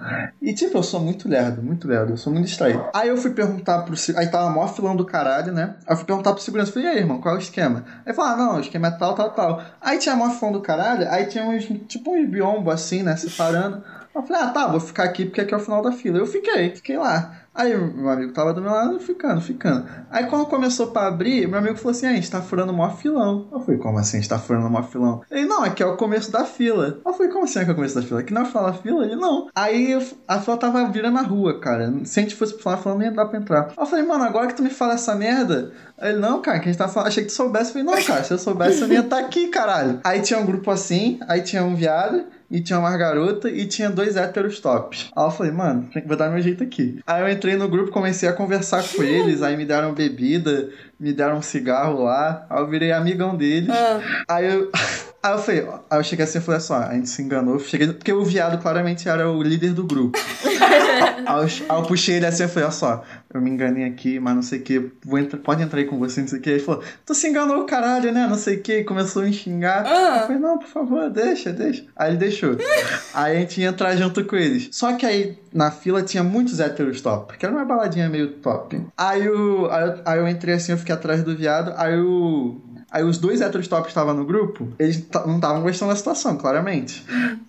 E 0.42 0.54
tipo, 0.54 0.78
eu 0.78 0.84
sou 0.84 1.00
muito 1.00 1.28
lerdo, 1.28 1.62
muito 1.62 1.88
lerdo, 1.88 2.14
eu 2.14 2.18
sou 2.18 2.32
muito 2.32 2.46
distraído. 2.46 2.84
Aí 2.94 3.10
eu 3.10 3.18
fui 3.18 3.32
perguntar 3.32 3.84
pro. 3.84 3.96
Aí 4.16 4.28
tava 4.28 4.50
mó 4.50 4.68
filão 4.68 4.96
do 4.96 5.06
caralho, 5.06 5.52
né? 5.52 5.76
Aí 5.86 5.94
eu 5.94 5.98
fui 5.98 6.06
perguntar 6.06 6.34
pro 6.34 6.42
segurança, 6.42 6.72
falei, 6.72 6.88
e 6.88 6.92
aí, 6.92 6.98
irmão, 6.98 7.20
qual 7.20 7.36
é 7.36 7.38
o 7.38 7.42
esquema? 7.42 7.84
Aí 8.06 8.14
falou, 8.14 8.32
ah, 8.32 8.38
não, 8.38 8.58
o 8.58 8.60
esquema 8.60 8.87
tal, 8.92 9.16
tal, 9.16 9.32
tal. 9.32 9.62
Aí 9.82 9.98
tinha 9.98 10.16
mó 10.16 10.30
filão 10.30 10.52
do 10.52 10.62
caralho, 10.62 11.10
aí 11.10 11.26
tinha 11.26 11.44
uns, 11.44 11.66
tipo 11.88 12.16
uns 12.16 12.28
biombo 12.28 12.72
assim, 12.72 13.04
né, 13.04 13.16
separando. 13.16 13.84
Eu 14.14 14.24
falei, 14.24 14.42
ah, 14.42 14.50
tá, 14.50 14.68
vou 14.68 14.80
ficar 14.80 15.04
aqui 15.04 15.26
porque 15.26 15.42
aqui 15.42 15.54
é 15.54 15.58
o 15.58 15.60
final 15.60 15.82
da 15.82 15.92
fila. 15.92 16.18
Eu 16.18 16.26
fiquei, 16.26 16.76
fiquei 16.76 16.98
lá. 16.98 17.44
Aí 17.58 17.76
meu 17.76 18.10
amigo 18.10 18.32
tava 18.32 18.54
do 18.54 18.62
meu 18.62 18.72
lado, 18.72 19.00
ficando, 19.00 19.42
ficando. 19.42 19.86
Aí 20.12 20.28
quando 20.28 20.46
começou 20.46 20.88
pra 20.88 21.08
abrir, 21.08 21.48
meu 21.48 21.58
amigo 21.58 21.76
falou 21.76 21.92
assim, 21.92 22.06
ah, 22.06 22.12
a 22.12 22.14
gente 22.14 22.30
tá 22.30 22.40
furando 22.40 22.72
o 22.72 22.78
maior 22.78 22.96
filão. 22.96 23.48
Eu 23.52 23.60
falei, 23.60 23.80
como 23.80 23.98
assim 23.98 24.18
a 24.18 24.20
gente 24.22 24.30
tá 24.30 24.38
furando 24.38 24.68
o 24.68 24.70
maior 24.70 24.88
filão? 24.88 25.22
Ele, 25.32 25.46
não, 25.46 25.64
aqui 25.64 25.82
é 25.82 25.86
o 25.88 25.98
começo 25.98 26.32
da 26.32 26.46
fila. 26.46 27.00
Eu 27.04 27.14
falei, 27.14 27.32
como 27.32 27.46
assim 27.46 27.60
é 27.60 27.64
que 27.64 27.70
é 27.72 27.74
o 27.74 27.76
começo 27.76 27.96
da 27.96 28.04
fila? 28.04 28.20
Aqui 28.20 28.32
não 28.32 28.44
é 28.44 28.52
da 28.52 28.74
fila? 28.74 29.04
Ele, 29.04 29.16
não. 29.16 29.50
Aí 29.56 29.98
a 30.28 30.40
fila 30.40 30.58
tava 30.58 30.86
virando 30.90 31.18
a 31.18 31.24
rua, 31.24 31.60
cara. 31.60 31.92
Se 32.04 32.20
a 32.20 32.24
gente 32.24 32.36
fosse 32.36 32.56
da 32.64 32.78
fila, 32.78 32.94
não 32.94 33.02
ia 33.02 33.12
dar 33.12 33.26
pra 33.26 33.40
entrar. 33.40 33.74
Eu 33.76 33.86
falei, 33.88 34.06
mano, 34.06 34.24
agora 34.24 34.48
que 34.48 34.54
tu 34.54 34.62
me 34.62 34.70
fala 34.70 34.94
essa 34.94 35.16
merda... 35.16 35.72
Ele, 36.00 36.20
não, 36.20 36.44
cara, 36.44 36.60
que 36.60 36.70
a 36.70 36.72
gente 36.72 36.78
tá 36.78 36.88
falando, 36.88 37.08
achei 37.08 37.24
que 37.24 37.30
tu 37.30 37.36
soubesse. 37.36 37.76
Eu 37.76 37.84
falei, 37.84 37.98
não, 37.98 38.06
cara, 38.06 38.24
se 38.24 38.32
eu 38.32 38.38
soubesse, 38.38 38.82
eu 38.82 38.88
ia 38.88 39.00
estar 39.00 39.18
aqui, 39.18 39.48
caralho. 39.48 40.00
Aí 40.04 40.22
tinha 40.22 40.40
um 40.40 40.46
grupo 40.46 40.70
assim, 40.70 41.20
aí 41.28 41.42
tinha 41.42 41.64
um 41.64 41.76
viado, 41.76 42.26
e 42.50 42.62
tinha 42.62 42.80
uma 42.80 42.96
garota, 42.98 43.50
e 43.50 43.66
tinha 43.66 43.90
dois 43.90 44.16
héteros 44.16 44.60
tops. 44.60 45.10
Aí 45.16 45.26
eu 45.26 45.32
falei, 45.32 45.52
mano, 45.52 45.90
vou 46.06 46.18
dar 46.18 46.30
meu 46.30 46.42
jeito 46.42 46.64
aqui. 46.64 47.00
Aí 47.06 47.22
eu 47.22 47.30
entrei 47.30 47.56
no 47.56 47.68
grupo, 47.68 47.92
comecei 47.92 48.28
a 48.28 48.34
conversar 48.34 48.84
com 48.84 49.04
eles, 49.04 49.42
aí 49.42 49.58
me 49.58 49.66
deram 49.66 49.94
bebida, 49.94 50.70
me 51.00 51.14
deram 51.14 51.38
um 51.38 51.42
cigarro 51.42 52.04
lá, 52.04 52.46
aí 52.50 52.60
eu 52.60 52.68
virei 52.68 52.92
amigão 52.92 53.36
deles. 53.36 53.70
Ah, 53.70 54.02
Aí 54.28 54.54
eu. 54.54 54.72
Aí 55.24 55.34
eu 55.34 55.40
falei, 55.40 55.68
aí 55.90 56.00
eu 56.00 56.04
cheguei 56.04 56.24
assim 56.24 56.38
e 56.38 56.42
falei 56.42 56.58
assim, 56.60 56.74
ó, 56.74 56.78
a 56.78 56.94
gente 56.94 57.10
se 57.10 57.22
enganou. 57.22 57.60
Cheguei, 57.60 57.88
porque 57.88 58.14
o 58.14 58.24
viado 58.24 58.62
claramente 58.62 59.10
era 59.10 59.30
o 59.30 59.42
líder 59.42 59.74
do 59.74 59.84
grupo. 59.84 60.18
aí, 61.26 61.36
eu, 61.36 61.42
aí 61.42 61.82
eu 61.82 61.84
puxei 61.84 62.16
ele 62.16 62.26
assim 62.26 62.44
e 62.44 62.48
falei, 62.48 62.68
ó 62.70 62.72
só, 62.72 63.04
eu 63.34 63.42
me 63.42 63.50
enganei 63.50 63.84
aqui, 63.84 64.20
mas 64.20 64.36
não 64.36 64.42
sei 64.42 64.60
o 64.60 64.62
que, 64.62 64.92
vou 65.04 65.20
entrar, 65.20 65.40
pode 65.40 65.62
entrar 65.64 65.80
aí 65.80 65.86
com 65.86 65.98
você, 65.98 66.22
não 66.22 66.28
sei 66.28 66.40
o 66.40 66.42
que. 66.42 66.50
Ele 66.52 66.60
falou, 66.60 66.84
tu 67.06 67.14
se 67.14 67.28
enganou, 67.28 67.66
caralho, 67.66 68.12
né? 68.14 68.26
Não 68.28 68.38
sei 68.38 68.58
o 68.58 68.62
que. 68.62 68.84
Começou 68.84 69.24
a 69.24 69.26
me 69.26 69.34
xingar. 69.34 69.86
Ah. 69.86 70.20
Eu 70.22 70.28
falei, 70.28 70.42
não, 70.42 70.60
por 70.60 70.68
favor, 70.68 71.10
deixa, 71.10 71.52
deixa. 71.52 71.84
Aí 71.96 72.12
ele 72.12 72.18
deixou. 72.18 72.56
aí 73.14 73.38
a 73.38 73.40
gente 73.40 73.60
ia 73.60 73.70
entrar 73.70 73.96
junto 73.98 74.24
com 74.24 74.36
eles. 74.36 74.70
Só 74.72 74.94
que 74.94 75.06
aí 75.06 75.38
na 75.58 75.72
fila 75.72 76.04
tinha 76.04 76.24
muitos 76.24 76.60
héteros 76.60 77.02
top, 77.02 77.28
porque 77.28 77.44
era 77.44 77.54
uma 77.54 77.66
baladinha 77.66 78.08
meio 78.08 78.34
top. 78.34 78.80
Aí, 78.96 79.28
o, 79.28 79.68
aí, 79.72 79.88
eu, 79.90 80.02
aí 80.06 80.20
eu 80.20 80.28
entrei 80.28 80.54
assim, 80.54 80.72
eu 80.72 80.78
fiquei 80.78 80.94
atrás 80.94 81.24
do 81.24 81.36
viado, 81.36 81.74
aí 81.76 82.00
o. 82.00 82.62
Aí 82.90 83.04
os 83.04 83.18
dois 83.18 83.42
héteros 83.42 83.68
top 83.68 83.90
estavam 83.90 84.14
no 84.14 84.24
grupo, 84.24 84.70
eles 84.80 85.06
não 85.26 85.36
estavam 85.36 85.62
gostando 85.62 85.92
da 85.92 85.98
situação, 85.98 86.38
claramente. 86.38 87.06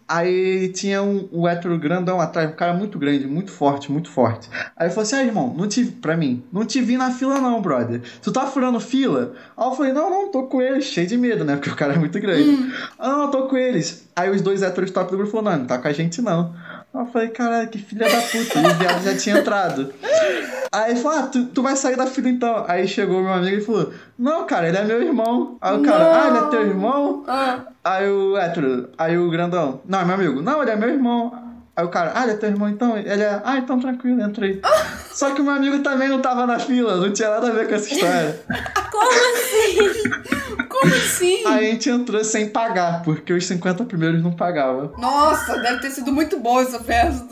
Aí 0.09 0.73
tinha 0.73 1.01
um, 1.01 1.29
um 1.31 1.47
hétero 1.47 1.79
grandão 1.79 2.21
atrás, 2.21 2.51
um 2.51 2.55
cara 2.55 2.73
muito 2.75 2.99
grande, 2.99 3.25
muito 3.25 3.53
forte, 3.53 3.93
muito 3.93 4.11
forte. 4.11 4.49
Aí 4.77 4.87
ele 4.87 4.91
falou 4.91 5.03
assim: 5.03 5.15
ah, 5.15 5.25
irmão, 5.25 5.55
não 5.57 5.69
te, 5.69 5.85
pra 5.85 6.17
mim, 6.17 6.43
não 6.53 6.65
te 6.65 6.81
vi 6.81 6.97
na 6.97 7.13
fila, 7.13 7.41
não, 7.41 7.63
brother. 7.63 8.01
Tu 8.21 8.33
tá 8.33 8.47
furando 8.47 8.81
fila? 8.81 9.35
Aí 9.57 9.65
eu 9.69 9.73
falei: 9.73 9.93
não, 9.93 10.11
não, 10.11 10.33
tô 10.33 10.45
com 10.45 10.61
eles, 10.61 10.87
cheio 10.87 11.07
de 11.07 11.17
medo, 11.17 11.45
né? 11.45 11.55
Porque 11.55 11.71
o 11.71 11.77
cara 11.77 11.95
é 11.95 11.99
muito 11.99 12.19
grande. 12.19 12.73
Ah, 12.99 13.09
não, 13.11 13.23
eu 13.23 13.29
tô 13.29 13.47
com 13.47 13.57
eles. 13.57 14.09
Aí 14.17 14.31
os 14.31 14.43
dois 14.43 14.63
héteros 14.63 14.91
top 14.91 15.11
do 15.11 15.19
grupo 15.19 15.31
falaram: 15.31 15.53
não, 15.53 15.59
não 15.61 15.67
tá 15.69 15.79
com 15.79 15.87
a 15.87 15.93
gente, 15.93 16.21
não. 16.21 16.53
Eu 16.95 17.07
falei, 17.07 17.29
caralho, 17.29 17.69
que 17.69 17.79
filha 17.79 18.09
da 18.09 18.21
puta. 18.21 18.59
E 18.61 18.67
o 18.67 18.75
viado 18.75 19.03
já 19.05 19.17
tinha 19.17 19.39
entrado. 19.39 19.93
Aí 20.73 20.91
ele 20.93 21.01
falou, 21.01 21.19
ah, 21.19 21.23
tu, 21.27 21.47
tu 21.47 21.63
vai 21.63 21.77
sair 21.77 21.97
da 21.97 22.07
fila 22.07 22.29
então. 22.29 22.65
Aí 22.67 22.89
chegou 22.89 23.23
meu 23.23 23.33
amigo 23.33 23.57
e 23.57 23.61
falou, 23.61 23.93
não, 24.19 24.45
cara, 24.47 24.69
ele 24.69 24.77
é 24.79 24.85
meu 24.85 25.03
irmão. 25.03 25.57
Aí 25.61 25.77
o 25.79 25.83
cara, 25.83 26.05
Não. 26.05 26.13
ah, 26.13 26.29
ele 26.29 26.39
é 26.39 26.51
teu 26.51 26.67
irmão? 26.67 27.25
Ah, 27.29 27.61
Aí 27.85 28.09
o 28.11 28.37
hétero, 28.37 28.89
aí 28.99 29.17
o 29.17 29.31
grandão, 29.31 29.81
não, 29.87 30.01
é 30.01 30.05
meu 30.05 30.15
amigo. 30.17 30.43
Não, 30.43 30.61
ele 30.61 30.71
é 30.73 30.77
meu 30.77 30.89
irmão. 30.91 31.48
Aí 31.79 31.85
o 31.85 31.89
cara, 31.91 32.11
ah, 32.13 32.25
ele 32.25 32.33
é 32.33 32.35
teu 32.35 32.49
irmão 32.49 32.69
então? 32.69 32.99
Ele 32.99 33.23
é, 33.23 33.41
ah, 33.45 33.57
então 33.57 33.79
tranquilo, 33.79 34.21
entra 34.21 34.45
aí. 34.45 34.61
Só 35.13 35.31
que 35.31 35.41
o 35.41 35.45
meu 35.45 35.53
amigo 35.53 35.79
também 35.79 36.09
não 36.09 36.21
tava 36.21 36.45
na 36.45 36.59
fila, 36.59 36.97
não 36.97 37.13
tinha 37.13 37.31
nada 37.31 37.47
a 37.47 37.53
ver 37.53 37.69
com 37.69 37.75
essa 37.77 37.95
história. 37.95 38.41
Como 38.91 39.13
assim? 39.13 40.59
como 40.69 40.95
assim? 40.95 41.47
Aí 41.47 41.69
a 41.69 41.73
gente 41.73 41.91
entrou 41.91 42.23
sem 42.25 42.49
pagar, 42.49 43.03
porque 43.03 43.33
os 43.33 43.47
50 43.47 43.85
primeiros 43.85 44.23
não 44.23 44.33
pagavam. 44.33 44.93
Nossa, 44.99 45.59
deve 45.59 45.81
ter 45.81 45.91
sido 45.91 46.13
muito 46.13 46.39
boa 46.39 46.63
essa 46.63 46.81
festa. 46.81 47.27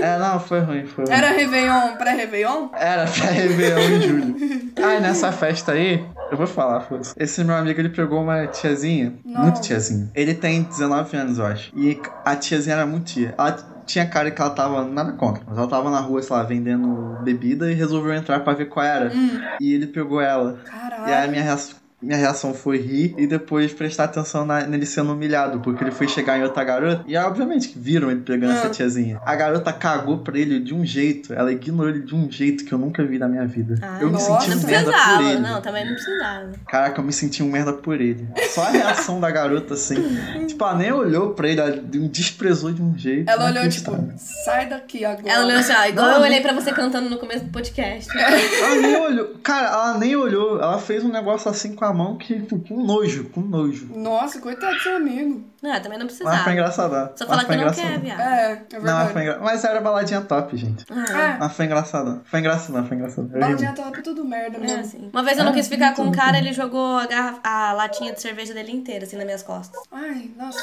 É, 0.00 0.18
não, 0.18 0.38
foi 0.40 0.60
ruim, 0.60 0.86
foi 0.86 1.04
ruim. 1.04 1.14
Era 1.14 1.30
Réveillon, 1.30 1.96
pré-Réveillon? 1.96 2.68
Era 2.74 3.06
pra 3.06 3.26
Réveillon 3.26 3.78
em 3.78 4.00
julho. 4.00 4.34
Aí 4.82 5.00
nessa 5.00 5.32
festa 5.32 5.72
aí, 5.72 6.04
eu 6.30 6.36
vou 6.36 6.46
falar, 6.46 6.80
foda-se. 6.80 7.14
Esse 7.16 7.42
meu 7.44 7.54
amigo, 7.54 7.80
ele 7.80 7.88
pegou 7.88 8.22
uma 8.22 8.46
tiazinha, 8.46 9.14
Não. 9.24 9.42
muito 9.42 9.60
tiazinha. 9.60 10.10
Ele 10.14 10.34
tem 10.34 10.62
19 10.62 11.16
anos, 11.16 11.38
eu 11.38 11.46
acho. 11.46 11.70
E 11.74 12.00
a 12.24 12.36
tiazinha 12.36 12.76
era 12.76 12.86
muito 12.86 13.06
tia. 13.06 13.34
Ela 13.38 13.56
tinha 13.86 14.06
cara 14.06 14.30
que 14.30 14.40
ela 14.40 14.50
tava, 14.50 14.84
nada 14.84 15.12
contra, 15.12 15.42
mas 15.46 15.56
ela 15.56 15.66
tava 15.66 15.90
na 15.90 16.00
rua, 16.00 16.20
sei 16.22 16.36
lá, 16.36 16.42
vendendo 16.42 17.16
bebida 17.20 17.70
e 17.70 17.74
resolveu 17.74 18.12
entrar 18.14 18.40
pra 18.40 18.52
ver 18.52 18.66
qual 18.66 18.84
era. 18.84 19.12
E 19.58 19.72
ele 19.72 19.86
pegou 19.86 20.20
ela. 20.20 20.58
E 20.66 20.68
aí 20.70 20.74
a 20.84 20.90
Caralho. 21.10 21.30
minha 21.30 21.42
reação. 21.42 21.76
Minha 22.00 22.16
reação 22.16 22.54
foi 22.54 22.78
rir 22.78 23.14
e 23.18 23.26
depois 23.26 23.72
prestar 23.72 24.04
atenção 24.04 24.44
na- 24.46 24.64
nele 24.64 24.86
sendo 24.86 25.12
humilhado, 25.12 25.58
porque 25.60 25.82
ele 25.82 25.90
foi 25.90 26.06
chegar 26.06 26.38
em 26.38 26.44
outra 26.44 26.62
garota. 26.62 27.04
E 27.08 27.16
obviamente 27.16 27.68
que 27.68 27.78
viram 27.78 28.08
ele 28.08 28.20
pegando 28.20 28.52
Ah. 28.52 28.56
essa 28.56 28.68
tiazinha. 28.70 29.20
A 29.26 29.34
garota 29.34 29.72
cagou 29.72 30.18
pra 30.18 30.38
ele 30.38 30.60
de 30.60 30.72
um 30.72 30.84
jeito, 30.86 31.32
ela 31.34 31.50
ignorou 31.50 31.90
ele 31.90 32.02
de 32.02 32.14
um 32.14 32.30
jeito 32.30 32.64
que 32.64 32.72
eu 32.72 32.78
nunca 32.78 33.04
vi 33.04 33.18
na 33.18 33.26
minha 33.26 33.44
vida. 33.46 33.74
Ah, 33.82 33.98
eu 34.00 34.06
me 34.06 34.12
nossa. 34.12 34.26
senti 34.40 34.50
Não 34.50 34.58
um 34.58 34.66
merda 34.66 34.84
por 34.84 34.92
precisava, 34.92 35.22
ele. 35.24 35.38
não, 35.40 35.60
também 35.60 35.84
não 35.86 35.92
precisava. 35.94 36.52
Caraca, 36.68 37.00
eu 37.00 37.04
me 37.04 37.12
senti 37.12 37.42
um 37.42 37.50
merda 37.50 37.72
por 37.72 38.00
ele. 38.00 38.28
Só 38.54 38.62
a 38.62 38.70
reação 38.70 39.18
da 39.18 39.30
garota, 39.30 39.74
assim. 39.74 39.96
tipo, 40.46 40.62
ela 40.64 40.76
nem 40.76 40.92
olhou 40.92 41.30
pra 41.34 41.48
ele, 41.48 41.60
ela 41.60 41.72
desprezou 41.72 42.70
de 42.72 42.80
um 42.80 42.96
jeito. 42.96 43.28
Ela 43.28 43.46
olhou, 43.46 43.68
tipo, 43.68 43.96
sai 44.16 44.68
daqui 44.68 45.04
agora. 45.04 45.28
Ela 45.28 45.44
olhou 45.46 45.58
assim, 45.58 45.72
ó, 45.72 45.84
igual 45.86 46.06
Não, 46.06 46.14
eu 46.18 46.22
olhei 46.22 46.40
pra 46.40 46.52
você 46.52 46.70
cantando 46.72 47.10
no 47.10 47.18
começo 47.18 47.44
do 47.44 47.50
podcast. 47.50 48.08
Ela 48.16 48.74
nem 48.80 48.96
olhou. 49.00 49.28
Cara, 49.42 49.66
ela 49.68 49.98
nem 49.98 50.14
olhou. 50.16 50.60
Ela 50.60 50.78
fez 50.78 51.02
um 51.04 51.10
negócio 51.10 51.50
assim 51.50 51.74
com 51.74 51.84
a 51.84 51.87
mão 51.92 52.16
que, 52.16 52.40
com 52.40 52.82
nojo, 52.82 53.24
com 53.30 53.40
nojo. 53.40 53.88
Nossa, 53.94 54.40
coitado 54.40 54.74
do 54.74 54.80
seu 54.80 54.96
amigo. 54.96 55.44
Não, 55.62 55.80
também 55.80 55.98
não 55.98 56.06
Mas 56.06 56.16
foi 56.16 56.24
precisava. 56.26 56.52
engraçadão. 56.52 57.10
Só 57.16 57.26
falar 57.26 57.44
que 57.44 57.56
não 57.56 57.72
quer, 57.72 57.98
viado. 57.98 58.20
É, 58.20 58.52
é 58.52 58.54
Não, 58.54 58.60
mas 58.80 58.82
verdade. 58.82 59.12
foi 59.12 59.22
engra... 59.22 59.38
Mas 59.40 59.64
era 59.64 59.80
baladinha 59.80 60.20
top, 60.20 60.56
gente. 60.56 60.84
Ah, 60.90 61.20
É, 61.34 61.38
Mas 61.38 61.52
foi 61.52 61.64
engraçadão. 61.64 62.20
Foi 62.24 62.40
engraçadão, 62.40 62.86
foi 62.86 62.96
ri 62.96 63.26
baladinha 63.40 63.72
top 63.72 63.98
é 63.98 64.02
tudo 64.02 64.24
merda 64.24 64.56
é 64.58 64.60
mesmo. 64.60 64.80
assim. 64.80 65.10
Uma 65.12 65.22
vez 65.22 65.36
eu 65.38 65.44
não 65.44 65.52
Ah, 65.52 65.54
quis 65.54 65.68
ficar 65.68 65.94
com 65.94 66.02
um 66.02 66.08
então, 66.08 66.24
cara, 66.24 66.38
ele 66.38 66.52
jogou 66.52 66.96
a, 66.98 67.06
garrafa, 67.06 67.40
a 67.42 67.72
latinha 67.72 68.12
de 68.12 68.20
cerveja 68.20 68.54
dele 68.54 68.72
inteira, 68.72 69.04
assim, 69.04 69.16
nas 69.16 69.24
minhas 69.24 69.42
costas. 69.42 69.80
Ai, 69.90 70.30
nossa. 70.36 70.58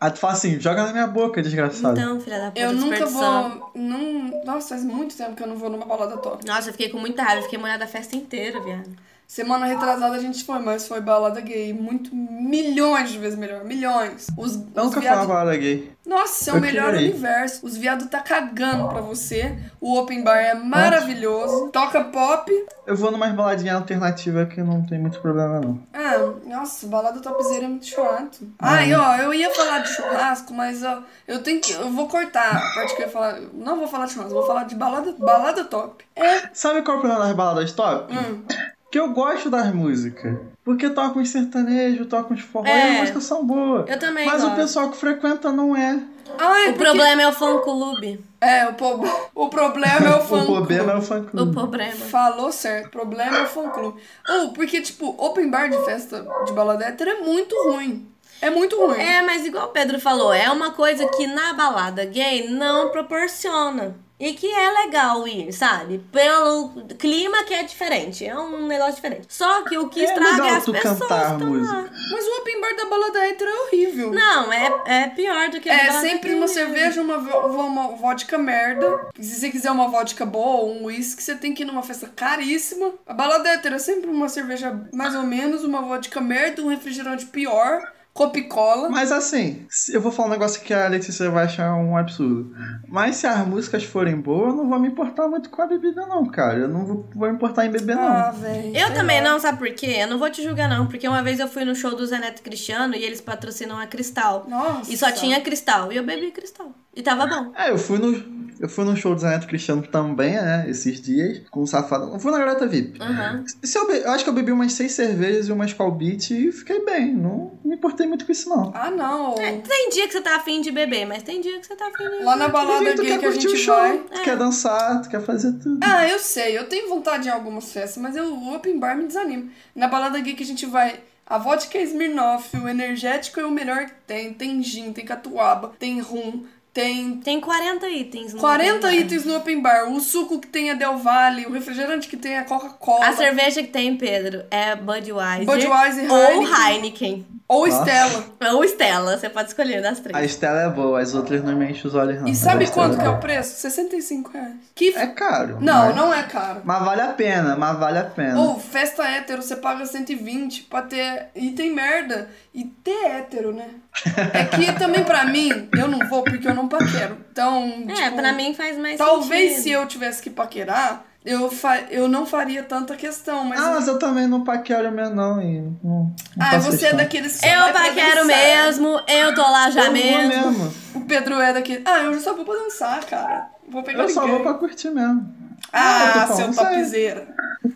Aí 0.00 0.10
tu 0.10 0.18
fala 0.18 0.32
assim, 0.32 0.58
joga 0.58 0.84
na 0.86 0.92
minha 0.92 1.06
boca, 1.06 1.42
desgraçado. 1.42 2.00
Então, 2.00 2.18
filha 2.20 2.38
da 2.38 2.46
puta, 2.46 2.60
Eu 2.60 2.72
nunca 2.72 3.04
vou. 3.04 3.70
Não... 3.74 4.42
Nossa, 4.46 4.70
faz 4.70 4.82
muito 4.82 5.14
tempo 5.14 5.36
que 5.36 5.42
eu 5.42 5.46
não 5.46 5.56
vou 5.56 5.68
numa 5.68 5.84
balada 5.84 6.16
top. 6.16 6.44
Nossa, 6.46 6.70
eu 6.70 6.72
fiquei 6.72 6.88
com 6.88 6.98
muita 6.98 7.22
raiva, 7.22 7.40
eu 7.40 7.44
fiquei 7.44 7.58
molhada 7.58 7.84
a 7.84 7.86
festa 7.86 8.16
inteira, 8.16 8.60
viado. 8.62 8.88
Semana 9.30 9.64
retrasada 9.66 10.16
a 10.16 10.18
gente 10.18 10.42
foi, 10.42 10.58
mas 10.58 10.88
foi 10.88 11.00
balada 11.00 11.40
gay. 11.40 11.72
Muito. 11.72 12.12
Milhões 12.12 13.10
de 13.12 13.18
vezes 13.18 13.38
melhor. 13.38 13.62
Milhões. 13.64 14.26
Os, 14.36 14.56
os 14.56 14.56
nunca 14.56 14.90
fui 14.90 15.02
viado- 15.02 15.18
uma 15.18 15.26
balada 15.26 15.56
gay. 15.56 15.88
Nossa, 16.04 16.50
é 16.50 16.52
o 16.52 16.56
Eu 16.56 16.60
melhor 16.60 16.90
queria 16.90 17.10
universo. 17.10 17.64
Os 17.64 17.76
viados 17.76 18.08
tá 18.08 18.18
cagando 18.18 18.88
pra 18.88 19.00
você. 19.00 19.56
O 19.80 19.96
open 19.96 20.24
bar 20.24 20.36
é 20.36 20.54
maravilhoso. 20.54 21.68
Toca 21.68 22.02
pop. 22.02 22.50
Eu 22.84 22.96
vou 22.96 23.12
numa 23.12 23.28
baladinha 23.28 23.76
alternativa 23.76 24.46
que 24.46 24.60
não 24.64 24.84
tem 24.84 24.98
muito 24.98 25.20
problema, 25.20 25.60
não. 25.60 25.80
Ah, 25.94 26.16
nossa, 26.46 26.88
balada 26.88 27.20
topzera 27.20 27.66
é 27.66 27.68
muito 27.68 27.86
chato. 27.86 28.48
Ai, 28.58 28.92
ó, 28.92 29.16
eu 29.18 29.32
ia 29.32 29.54
falar 29.54 29.78
de 29.78 29.90
churrasco, 29.90 30.52
mas 30.52 30.82
ó, 30.82 31.04
eu 31.28 31.40
tenho 31.40 31.60
que. 31.60 31.72
Eu 31.72 31.88
vou 31.92 32.08
cortar 32.08 32.56
a 32.56 32.74
parte 32.74 32.96
que 32.96 33.02
eu 33.02 33.06
ia 33.06 33.12
falar. 33.12 33.38
Não 33.54 33.78
vou 33.78 33.86
falar 33.86 34.06
de 34.06 34.14
churrasco, 34.14 34.34
vou 34.34 34.44
falar 34.44 34.64
de 34.64 34.74
balada, 34.74 35.12
balada 35.16 35.62
top. 35.66 36.04
É. 36.16 36.48
Sabe 36.52 36.82
qual 36.82 36.96
é 36.96 36.98
o 36.98 37.02
problema 37.02 37.24
das 37.26 37.36
baladas 37.36 37.70
top? 37.70 38.12
Hum. 38.12 38.42
Que 38.90 38.98
eu 38.98 39.10
gosto 39.12 39.48
das 39.50 39.72
músicas. 39.72 40.36
Porque 40.64 40.90
tocam 40.90 41.22
uns 41.22 41.30
sertanejos, 41.30 42.06
tocam 42.08 42.36
uns 42.36 42.42
forró 42.42 42.66
e 42.66 42.70
É. 42.70 42.92
as 42.94 43.00
músicas 43.00 43.24
são 43.24 43.44
boas. 43.46 43.88
Eu 43.88 43.98
também 43.98 44.26
Mas 44.26 44.42
o 44.42 44.46
gosto. 44.46 44.56
pessoal 44.56 44.90
que 44.90 44.96
frequenta 44.96 45.52
não 45.52 45.74
é. 45.76 45.98
Ai, 46.38 46.62
O 46.70 46.72
porque- 46.74 46.84
problema 46.84 47.22
é 47.22 47.28
o 47.28 47.32
fã-clube. 47.32 48.24
É, 48.40 48.66
o, 48.68 48.74
po... 48.74 49.04
o 49.34 49.48
problema 49.48 50.06
é 50.06 50.16
o 50.16 50.20
fã 50.26 50.42
o 50.42 50.46
problema 50.46 50.92
é 50.92 50.96
o 50.96 51.02
fã 51.02 51.20
O 51.20 51.24
clube. 51.24 51.52
problema. 51.52 51.92
Falou 51.92 52.52
certo, 52.52 52.86
o 52.86 52.90
problema 52.90 53.36
é 53.38 53.42
o 53.42 53.46
fã 53.46 53.68
clube. 53.68 54.00
Ou, 54.28 54.52
porque, 54.52 54.80
tipo, 54.80 55.14
open 55.18 55.50
bar 55.50 55.68
de 55.68 55.84
festa 55.84 56.24
de 56.46 56.52
balada 56.52 56.84
hétero 56.84 57.10
é 57.10 57.20
muito 57.20 57.54
ruim. 57.68 58.06
É 58.42 58.50
muito 58.50 58.76
ruim. 58.78 58.98
É, 59.00 59.22
mas 59.22 59.44
igual 59.44 59.66
o 59.66 59.72
Pedro 59.72 60.00
falou, 60.00 60.32
é 60.32 60.50
uma 60.50 60.70
coisa 60.72 61.06
que 61.08 61.26
na 61.26 61.52
balada 61.52 62.04
gay 62.04 62.48
não 62.48 62.88
proporciona. 62.90 63.94
E 64.18 64.34
que 64.34 64.46
é 64.52 64.70
legal 64.84 65.26
ir, 65.26 65.50
sabe? 65.50 65.98
Pelo 66.12 66.68
clima 66.98 67.42
que 67.44 67.54
é 67.54 67.62
diferente. 67.62 68.22
É 68.26 68.38
um 68.38 68.66
negócio 68.66 68.96
diferente. 68.96 69.22
Só 69.30 69.62
que 69.64 69.78
o 69.78 69.88
que 69.88 70.00
É 70.00 70.04
estraga 70.04 70.46
é 70.46 70.50
as 70.56 70.64
tu 70.66 70.72
pessoas. 70.72 70.98
cantar 70.98 71.38
música. 71.38 71.74
lá. 71.74 71.88
Mas 72.12 72.26
o 72.26 72.38
open 72.40 72.60
bar 72.60 72.76
da 72.76 72.84
balada 72.84 73.18
hétero 73.26 73.50
é 73.50 73.60
horrível. 73.62 74.10
Não, 74.12 74.52
é, 74.52 74.82
é 74.84 75.06
pior 75.08 75.48
do 75.48 75.58
que 75.58 75.70
a 75.70 75.74
É 75.74 75.86
balada 75.86 76.00
sempre 76.06 76.34
uma 76.34 76.48
cerveja, 76.48 77.00
uma, 77.00 77.16
uma 77.16 77.88
vodka 77.96 78.36
merda. 78.36 79.08
Se 79.18 79.36
você 79.40 79.48
quiser 79.50 79.70
uma 79.70 79.88
vodka 79.88 80.26
boa 80.26 80.64
ou 80.64 80.70
um 80.74 80.84
whisky, 80.84 81.22
você 81.22 81.34
tem 81.34 81.54
que 81.54 81.62
ir 81.62 81.66
numa 81.66 81.82
festa 81.82 82.06
caríssima. 82.14 82.92
A 83.06 83.14
balada 83.14 83.48
hétero 83.48 83.76
é 83.76 83.78
sempre 83.78 84.10
uma 84.10 84.28
cerveja 84.28 84.78
mais 84.92 85.14
ou 85.14 85.22
menos, 85.22 85.64
uma 85.64 85.80
vodka 85.80 86.20
merda, 86.20 86.60
um 86.60 86.68
refrigerante 86.68 87.24
pior, 87.24 87.90
Coca-Cola. 88.12 88.88
Mas 88.90 89.10
assim, 89.12 89.64
se- 89.70 89.94
eu 89.94 90.00
vou 90.00 90.10
falar 90.12 90.28
um 90.28 90.32
negócio 90.32 90.60
que 90.62 90.74
a 90.74 90.88
Letícia 90.88 91.30
vai 91.30 91.44
achar 91.44 91.74
um 91.76 91.96
absurdo. 91.96 92.54
Mas 92.88 93.16
se 93.16 93.26
as 93.26 93.46
músicas 93.46 93.84
forem 93.84 94.16
boas, 94.20 94.48
eu 94.50 94.56
não 94.56 94.68
vou 94.68 94.78
me 94.78 94.88
importar 94.88 95.28
muito 95.28 95.48
com 95.48 95.62
a 95.62 95.66
bebida, 95.66 96.04
não, 96.06 96.26
cara. 96.26 96.58
Eu 96.58 96.68
não 96.68 96.84
vou, 96.84 97.08
vou 97.14 97.28
me 97.28 97.34
importar 97.34 97.66
em 97.66 97.70
beber, 97.70 97.96
não. 97.96 98.02
Ah, 98.02 98.30
velho. 98.30 98.76
Eu 98.76 98.92
também 98.94 99.22
lá. 99.22 99.30
não, 99.30 99.40
sabe 99.40 99.58
por 99.58 99.70
quê? 99.74 99.96
Eu 100.00 100.08
não 100.08 100.18
vou 100.18 100.28
te 100.30 100.42
julgar, 100.42 100.68
não. 100.68 100.86
Porque 100.86 101.06
uma 101.08 101.22
vez 101.22 101.38
eu 101.40 101.48
fui 101.48 101.64
no 101.64 101.74
show 101.74 101.94
do 101.94 102.06
Zé 102.06 102.18
Neto 102.18 102.42
Cristiano 102.42 102.94
e 102.94 103.02
eles 103.04 103.20
patrocinam 103.20 103.78
a 103.78 103.86
Cristal. 103.86 104.46
Nossa. 104.48 104.92
E 104.92 104.96
só 104.96 105.10
tinha 105.12 105.40
Cristal. 105.40 105.92
E 105.92 105.96
eu 105.96 106.04
bebi 106.04 106.30
Cristal. 106.30 106.72
E 106.94 107.02
tava 107.02 107.26
bom. 107.26 107.52
É, 107.56 107.70
eu 107.70 107.78
fui 107.78 107.98
no. 107.98 108.39
Eu 108.60 108.68
fui 108.68 108.84
no 108.84 108.94
show 108.94 109.14
do 109.14 109.20
Zé 109.22 109.30
Neto 109.30 109.46
Cristiano 109.46 109.80
também, 109.86 110.32
né? 110.34 110.66
Esses 110.68 111.00
dias, 111.00 111.40
com 111.50 111.62
o 111.62 111.66
safado. 111.66 112.12
Eu 112.12 112.20
fui 112.20 112.30
na 112.30 112.38
Garota 112.38 112.66
VIP. 112.66 113.00
Uhum. 113.00 113.44
Se 113.62 113.78
eu, 113.78 113.86
be- 113.86 114.02
eu 114.04 114.10
acho 114.10 114.22
que 114.22 114.28
eu 114.28 114.34
bebi 114.34 114.52
umas 114.52 114.74
seis 114.74 114.92
cervejas 114.92 115.48
e 115.48 115.52
uma 115.52 115.64
Skull 115.64 115.90
Beat 115.92 116.30
e 116.30 116.52
fiquei 116.52 116.84
bem. 116.84 117.14
Não 117.14 117.52
me 117.64 117.74
importei 117.76 118.06
muito 118.06 118.26
com 118.26 118.32
isso, 118.32 118.50
não. 118.50 118.70
Ah, 118.74 118.90
não. 118.90 119.34
É, 119.40 119.52
tem 119.52 119.88
dia 119.88 120.06
que 120.06 120.12
você 120.12 120.20
tá 120.20 120.36
afim 120.36 120.60
de 120.60 120.70
beber, 120.70 121.06
mas 121.06 121.22
tem 121.22 121.40
dia 121.40 121.58
que 121.58 121.66
você 121.66 121.74
tá 121.74 121.86
afim 121.86 122.18
de. 122.18 122.22
Lá 122.22 122.36
na 122.36 122.48
balada 122.48 122.94
quer 122.94 123.18
que 123.18 123.26
a 123.26 123.30
gente 123.30 123.46
o 123.48 123.56
show, 123.56 123.74
vai. 123.74 123.96
tu 123.98 124.22
quer 124.22 124.36
dançar, 124.36 125.00
tu 125.00 125.08
quer 125.08 125.22
fazer 125.22 125.52
tudo. 125.54 125.80
Ah, 125.82 126.06
eu 126.06 126.18
sei, 126.18 126.58
eu 126.58 126.68
tenho 126.68 126.86
vontade 126.88 127.28
em 127.28 127.30
algumas 127.30 127.72
festas, 127.72 128.02
mas 128.02 128.14
eu, 128.14 128.26
o 128.26 128.54
open 128.54 128.78
bar 128.78 128.94
me 128.94 129.06
desanima. 129.06 129.44
Na 129.74 129.88
balada 129.88 130.20
gay 130.20 130.34
que 130.34 130.42
a 130.42 130.46
gente 130.46 130.66
vai, 130.66 131.00
a 131.26 131.38
vodka 131.38 131.78
é 131.78 131.82
Smirnoff, 131.84 132.54
o 132.58 132.68
energético 132.68 133.40
é 133.40 133.46
o 133.46 133.50
melhor 133.50 133.86
que 133.86 133.94
tem. 134.06 134.34
Tem 134.34 134.62
gin, 134.62 134.92
tem 134.92 135.04
catuaba, 135.04 135.72
tem 135.78 136.00
rum, 136.00 136.44
Tem 136.72 137.16
Tem 137.16 137.40
40 137.40 137.88
itens. 137.88 138.32
no 138.34 138.40
40 138.40 138.76
open 138.76 138.80
bar. 138.80 138.94
itens 138.94 139.24
no 139.24 139.36
open 139.36 139.60
bar. 139.60 139.90
O 139.90 140.00
suco 140.00 140.38
que 140.38 140.46
tem 140.46 140.70
é 140.70 140.74
Del 140.74 140.96
Valle, 140.98 141.46
o 141.46 141.52
refrigerante 141.52 142.06
que 142.08 142.16
tem 142.16 142.36
é 142.36 142.42
Coca-Cola. 142.44 143.06
A 143.08 143.12
cerveja 143.12 143.62
que 143.62 143.68
tem, 143.68 143.96
Pedro, 143.96 144.44
é 144.50 144.76
Budweiser. 144.76 145.46
Budweiser, 145.46 146.10
ou 146.10 146.42
Heineken. 146.42 146.70
Heineken. 146.70 147.26
Ou 147.50 147.66
Nossa. 147.66 147.80
Stella. 147.80 148.24
Ou 148.54 148.64
Stella, 148.64 149.18
você 149.18 149.28
pode 149.28 149.48
escolher 149.48 149.82
das 149.82 149.98
três. 149.98 150.16
A 150.16 150.22
Estela 150.24 150.60
é 150.62 150.68
boa, 150.68 151.00
as 151.00 151.14
outras 151.16 151.42
não 151.42 151.56
me 151.56 151.68
enchem 151.68 151.88
os 151.88 151.96
olhos, 151.96 152.20
não. 152.20 152.28
E 152.28 152.36
sabe 152.36 152.62
Estela 152.62 152.90
quanto 152.90 153.00
que 153.00 153.04
é 153.04 153.10
o 153.10 153.18
preço? 153.18 153.60
65 153.60 154.30
reais. 154.30 154.54
Que... 154.72 154.96
É 154.96 155.08
caro. 155.08 155.58
Não, 155.60 155.86
mas... 155.86 155.96
não 155.96 156.14
é 156.14 156.22
caro. 156.22 156.60
Mas 156.62 156.84
vale 156.84 157.00
a 157.00 157.08
pena, 157.08 157.56
mas 157.56 157.76
vale 157.76 157.98
a 157.98 158.04
pena. 158.04 158.40
Ou 158.40 158.60
festa 158.60 159.02
hétero, 159.02 159.42
você 159.42 159.56
paga 159.56 159.84
120 159.84 160.62
pra 160.62 160.82
ter. 160.82 161.26
E 161.34 161.50
tem 161.50 161.74
merda. 161.74 162.28
E 162.54 162.64
ter 162.64 163.06
hétero, 163.06 163.52
né? 163.52 163.68
É 164.32 164.44
que 164.44 164.72
também 164.74 165.02
pra 165.02 165.24
mim, 165.24 165.68
eu 165.76 165.88
não 165.88 166.08
vou 166.08 166.22
porque 166.22 166.46
eu 166.46 166.54
não 166.54 166.59
paquero. 166.68 167.16
Então. 167.30 167.84
É, 167.88 167.92
tipo, 167.94 168.16
pra 168.16 168.32
mim 168.32 168.54
faz 168.54 168.76
mais 168.78 168.98
Talvez 168.98 169.50
sentido. 169.56 169.62
se 169.62 169.70
eu 169.70 169.86
tivesse 169.86 170.22
que 170.22 170.30
paquerar, 170.30 171.04
eu, 171.24 171.50
fa... 171.50 171.78
eu 171.90 172.08
não 172.08 172.24
faria 172.26 172.62
tanta 172.62 172.96
questão. 172.96 173.44
Mas. 173.44 173.60
Ah, 173.60 173.72
mas 173.74 173.88
eu 173.88 173.98
também 173.98 174.26
não 174.26 174.42
paquero 174.44 174.90
mesmo, 174.90 175.14
não. 175.14 175.40
E 175.42 175.60
não, 175.60 175.78
não 175.82 176.14
ah, 176.40 176.58
você 176.58 176.86
é 176.86 176.92
daqueles 176.94 177.38
que 177.40 177.46
só 177.48 177.54
Eu 177.68 177.72
paquero 177.72 178.26
mesmo, 178.26 179.00
eu 179.06 179.34
tô 179.34 179.42
lá 179.42 179.70
já 179.70 179.86
Eu 179.86 179.92
mesmo. 179.92 180.28
mesmo. 180.50 180.74
O 180.94 181.00
Pedro 181.02 181.40
é 181.40 181.52
daquele. 181.52 181.82
Ah, 181.84 182.00
eu 182.00 182.20
só 182.20 182.34
vou 182.34 182.44
pra 182.44 182.54
dançar, 182.54 183.04
cara. 183.04 183.48
Vou 183.68 183.82
pegar 183.82 184.02
Eu 184.04 184.08
só 184.08 184.22
ninguém. 184.22 184.36
vou 184.36 184.44
pra 184.44 184.54
curtir 184.54 184.90
mesmo. 184.90 185.32
Ah, 185.72 186.22
eu 186.22 186.26
tô 186.28 186.34
seu 186.34 186.54
topzeira. 186.54 187.28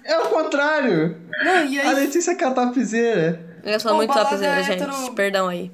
É 0.03 0.19
o 0.19 0.23
contrário. 0.31 1.21
Não, 1.45 1.65
e 1.67 1.79
A 1.81 1.89
aí 1.91 1.95
Letícia 1.95 2.35
que 2.35 2.43
é 2.43 2.47
a 2.47 2.51
topzeira. 2.51 3.55
Eu 3.63 3.79
sou 3.79 3.93
Pô, 3.93 3.97
muito 3.99 4.13
topzera, 4.13 4.61
hétero- 4.61 4.93
gente. 4.93 5.11
Perdão 5.13 5.49
aí. 5.49 5.71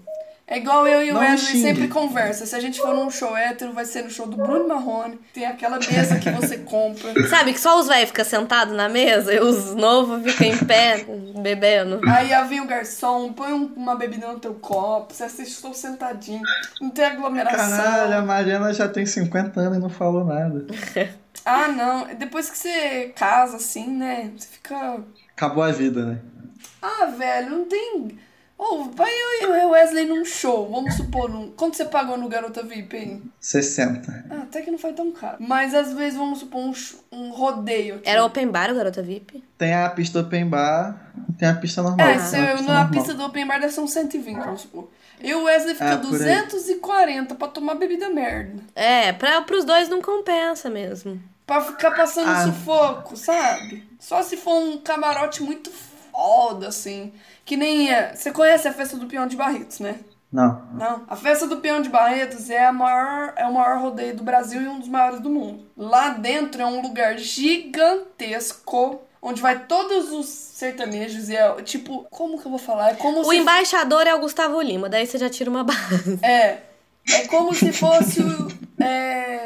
É 0.51 0.57
igual 0.59 0.85
eu 0.85 1.01
e 1.05 1.13
o 1.13 1.17
Wesley 1.17 1.63
sempre 1.63 1.87
conversa. 1.87 2.45
Se 2.45 2.57
a 2.57 2.61
gente 2.61 2.81
for 2.81 2.93
num 2.93 3.09
show 3.09 3.37
hétero, 3.37 3.73
vai 3.73 3.85
ser 3.85 4.03
no 4.03 4.11
show 4.11 4.27
do 4.27 4.37
Bruno 4.37 4.67
Marrone. 4.67 5.17
Tem 5.33 5.47
aquela 5.47 5.79
mesa 5.79 6.19
que 6.19 6.29
você 6.31 6.59
compra. 6.59 7.13
Sabe 7.31 7.53
que 7.53 7.61
só 7.61 7.79
os 7.79 7.87
velhos 7.87 8.09
ficam 8.09 8.25
sentados 8.25 8.75
na 8.75 8.89
mesa 8.89 9.33
e 9.33 9.39
os 9.39 9.77
novos 9.77 10.25
ficam 10.25 10.49
em 10.49 10.59
pé, 10.59 11.07
bebendo. 11.41 12.01
Aí 12.09 12.31
vem 12.49 12.61
o 12.61 12.67
garçom, 12.67 13.33
põe 13.33 13.53
um- 13.53 13.73
uma 13.77 13.95
bebida 13.95 14.27
no 14.27 14.41
teu 14.41 14.55
copo, 14.55 15.15
você 15.15 15.23
assiste 15.23 15.61
show 15.61 15.73
sentadinho, 15.73 16.43
não 16.81 16.91
tem 16.91 17.05
aglomeração. 17.05 17.71
Caralho, 17.79 18.15
a 18.17 18.23
Mariana 18.23 18.75
já 18.75 18.89
tem 18.89 19.07
50 19.07 19.61
anos 19.61 19.79
e 19.79 19.81
não 19.81 19.89
falou 19.89 20.25
nada. 20.25 20.67
Ah, 21.43 21.69
não. 21.69 22.07
Depois 22.19 22.51
que 22.51 22.59
você 22.59 23.13
casa, 23.17 23.57
assim, 23.57 23.87
né? 23.89 24.31
Você 24.37 24.47
fica. 24.49 24.99
Acabou 25.35 25.63
a 25.63 25.71
vida, 25.73 26.05
né? 26.05 26.19
Ah, 26.83 27.07
velho, 27.07 27.51
não 27.51 27.65
tem. 27.65 28.19
Ou 28.63 28.91
vai 28.91 29.11
eu 29.41 29.57
e 29.57 29.65
o 29.65 29.71
Wesley 29.71 30.05
num 30.05 30.23
show, 30.23 30.69
vamos 30.71 30.95
supor. 30.95 31.31
Num... 31.31 31.51
Quanto 31.53 31.79
você 31.79 31.87
pagou 31.87 32.19
no 32.19 32.29
Garota 32.29 32.63
VIP, 32.63 32.95
hein? 32.95 33.23
60. 33.41 34.27
Ah, 34.29 34.43
até 34.43 34.61
que 34.61 34.71
não 34.71 34.77
foi 34.79 34.93
tão 34.93 35.11
caro. 35.13 35.39
Mas 35.41 35.73
às 35.75 35.95
vezes, 35.95 36.19
vamos 36.19 36.41
supor, 36.41 36.61
um, 36.61 36.73
um 37.11 37.31
rodeio. 37.31 37.95
Aqui. 37.97 38.09
Era 38.09 38.23
open 38.23 38.49
bar 38.49 38.71
o 38.71 38.75
Garota 38.75 39.03
VIP? 39.03 39.43
Tem 39.57 39.73
a 39.75 39.89
pista 39.89 40.21
open 40.21 40.47
bar 40.47 41.11
e 41.29 41.33
tem 41.33 41.49
a 41.49 41.55
pista 41.55 41.83
normal. 41.83 42.07
É, 42.07 42.13
Tem 42.19 42.21
se 42.21 42.37
eu, 42.39 42.47
pista 42.49 42.63
na 42.63 42.75
normal. 42.81 42.91
pista 42.91 43.15
do 43.15 43.25
Open 43.25 43.47
Bar 43.47 43.61
deve 43.61 43.73
ser 43.73 43.81
uns 43.81 43.93
120, 43.93 44.37
vamos 44.37 44.61
supor. 44.61 44.91
E 45.23 45.35
o 45.35 45.45
Wesley 45.45 45.73
fica 45.75 45.85
É, 45.87 45.93
aí. 45.93 45.97
240 45.99 47.35
pra 47.37 47.49
tomar 47.49 47.75
bebida 47.77 48.11
merda. 48.11 48.63
É, 48.75 49.13
pra, 49.15 49.41
pros 49.43 49.65
dois 49.65 49.89
não 49.89 50.03
compensa 50.03 50.69
mesmo. 50.69 51.19
Pra 51.47 51.63
ficar 51.63 51.93
passando 51.93 52.29
Ah. 52.29 52.45
sufoco, 52.45 53.17
sabe? 53.17 53.85
Só 53.99 54.23
se 54.23 54.37
for 54.37 54.55
um 54.55 54.79
camarote 54.79 55.43
muito 55.43 55.71
foda, 56.13 56.69
assim. 56.69 57.13
Que 57.51 57.57
nem 57.57 57.93
é. 57.93 58.15
Você 58.15 58.31
conhece 58.31 58.69
a 58.69 58.73
festa 58.73 58.97
do 58.97 59.07
Peão 59.07 59.27
de 59.27 59.35
Barretos, 59.35 59.81
né? 59.81 59.97
Não. 60.31 60.63
Não. 60.73 61.03
A 61.09 61.17
festa 61.17 61.49
do 61.49 61.57
Peão 61.57 61.83
de 61.83 61.89
Barretos 61.89 62.49
é, 62.49 62.65
a 62.65 62.73
maior, 62.73 63.33
é 63.35 63.45
o 63.45 63.53
maior 63.53 63.81
rodeio 63.81 64.15
do 64.15 64.23
Brasil 64.23 64.63
e 64.63 64.69
um 64.69 64.79
dos 64.79 64.87
maiores 64.87 65.19
do 65.19 65.29
mundo. 65.29 65.67
Lá 65.77 66.11
dentro 66.11 66.63
é 66.63 66.65
um 66.65 66.81
lugar 66.81 67.19
gigantesco. 67.19 69.01
Onde 69.21 69.43
vai 69.43 69.65
todos 69.65 70.13
os 70.13 70.27
sertanejos 70.27 71.29
e 71.29 71.35
é 71.35 71.61
tipo. 71.63 72.07
Como 72.09 72.41
que 72.41 72.47
eu 72.47 72.51
vou 72.53 72.59
falar? 72.61 72.91
É 72.91 72.95
como 72.95 73.23
O 73.23 73.25
se 73.25 73.39
embaixador 73.39 74.07
é 74.07 74.15
o 74.15 74.21
Gustavo 74.21 74.63
Lima, 74.63 74.89
daí 74.89 75.05
você 75.05 75.19
já 75.19 75.29
tira 75.29 75.51
uma 75.51 75.65
base. 75.65 76.21
É. 76.23 76.59
É 77.11 77.27
como 77.27 77.53
se 77.53 77.73
fosse 77.73 78.21
o, 78.21 78.49
é, 78.81 79.45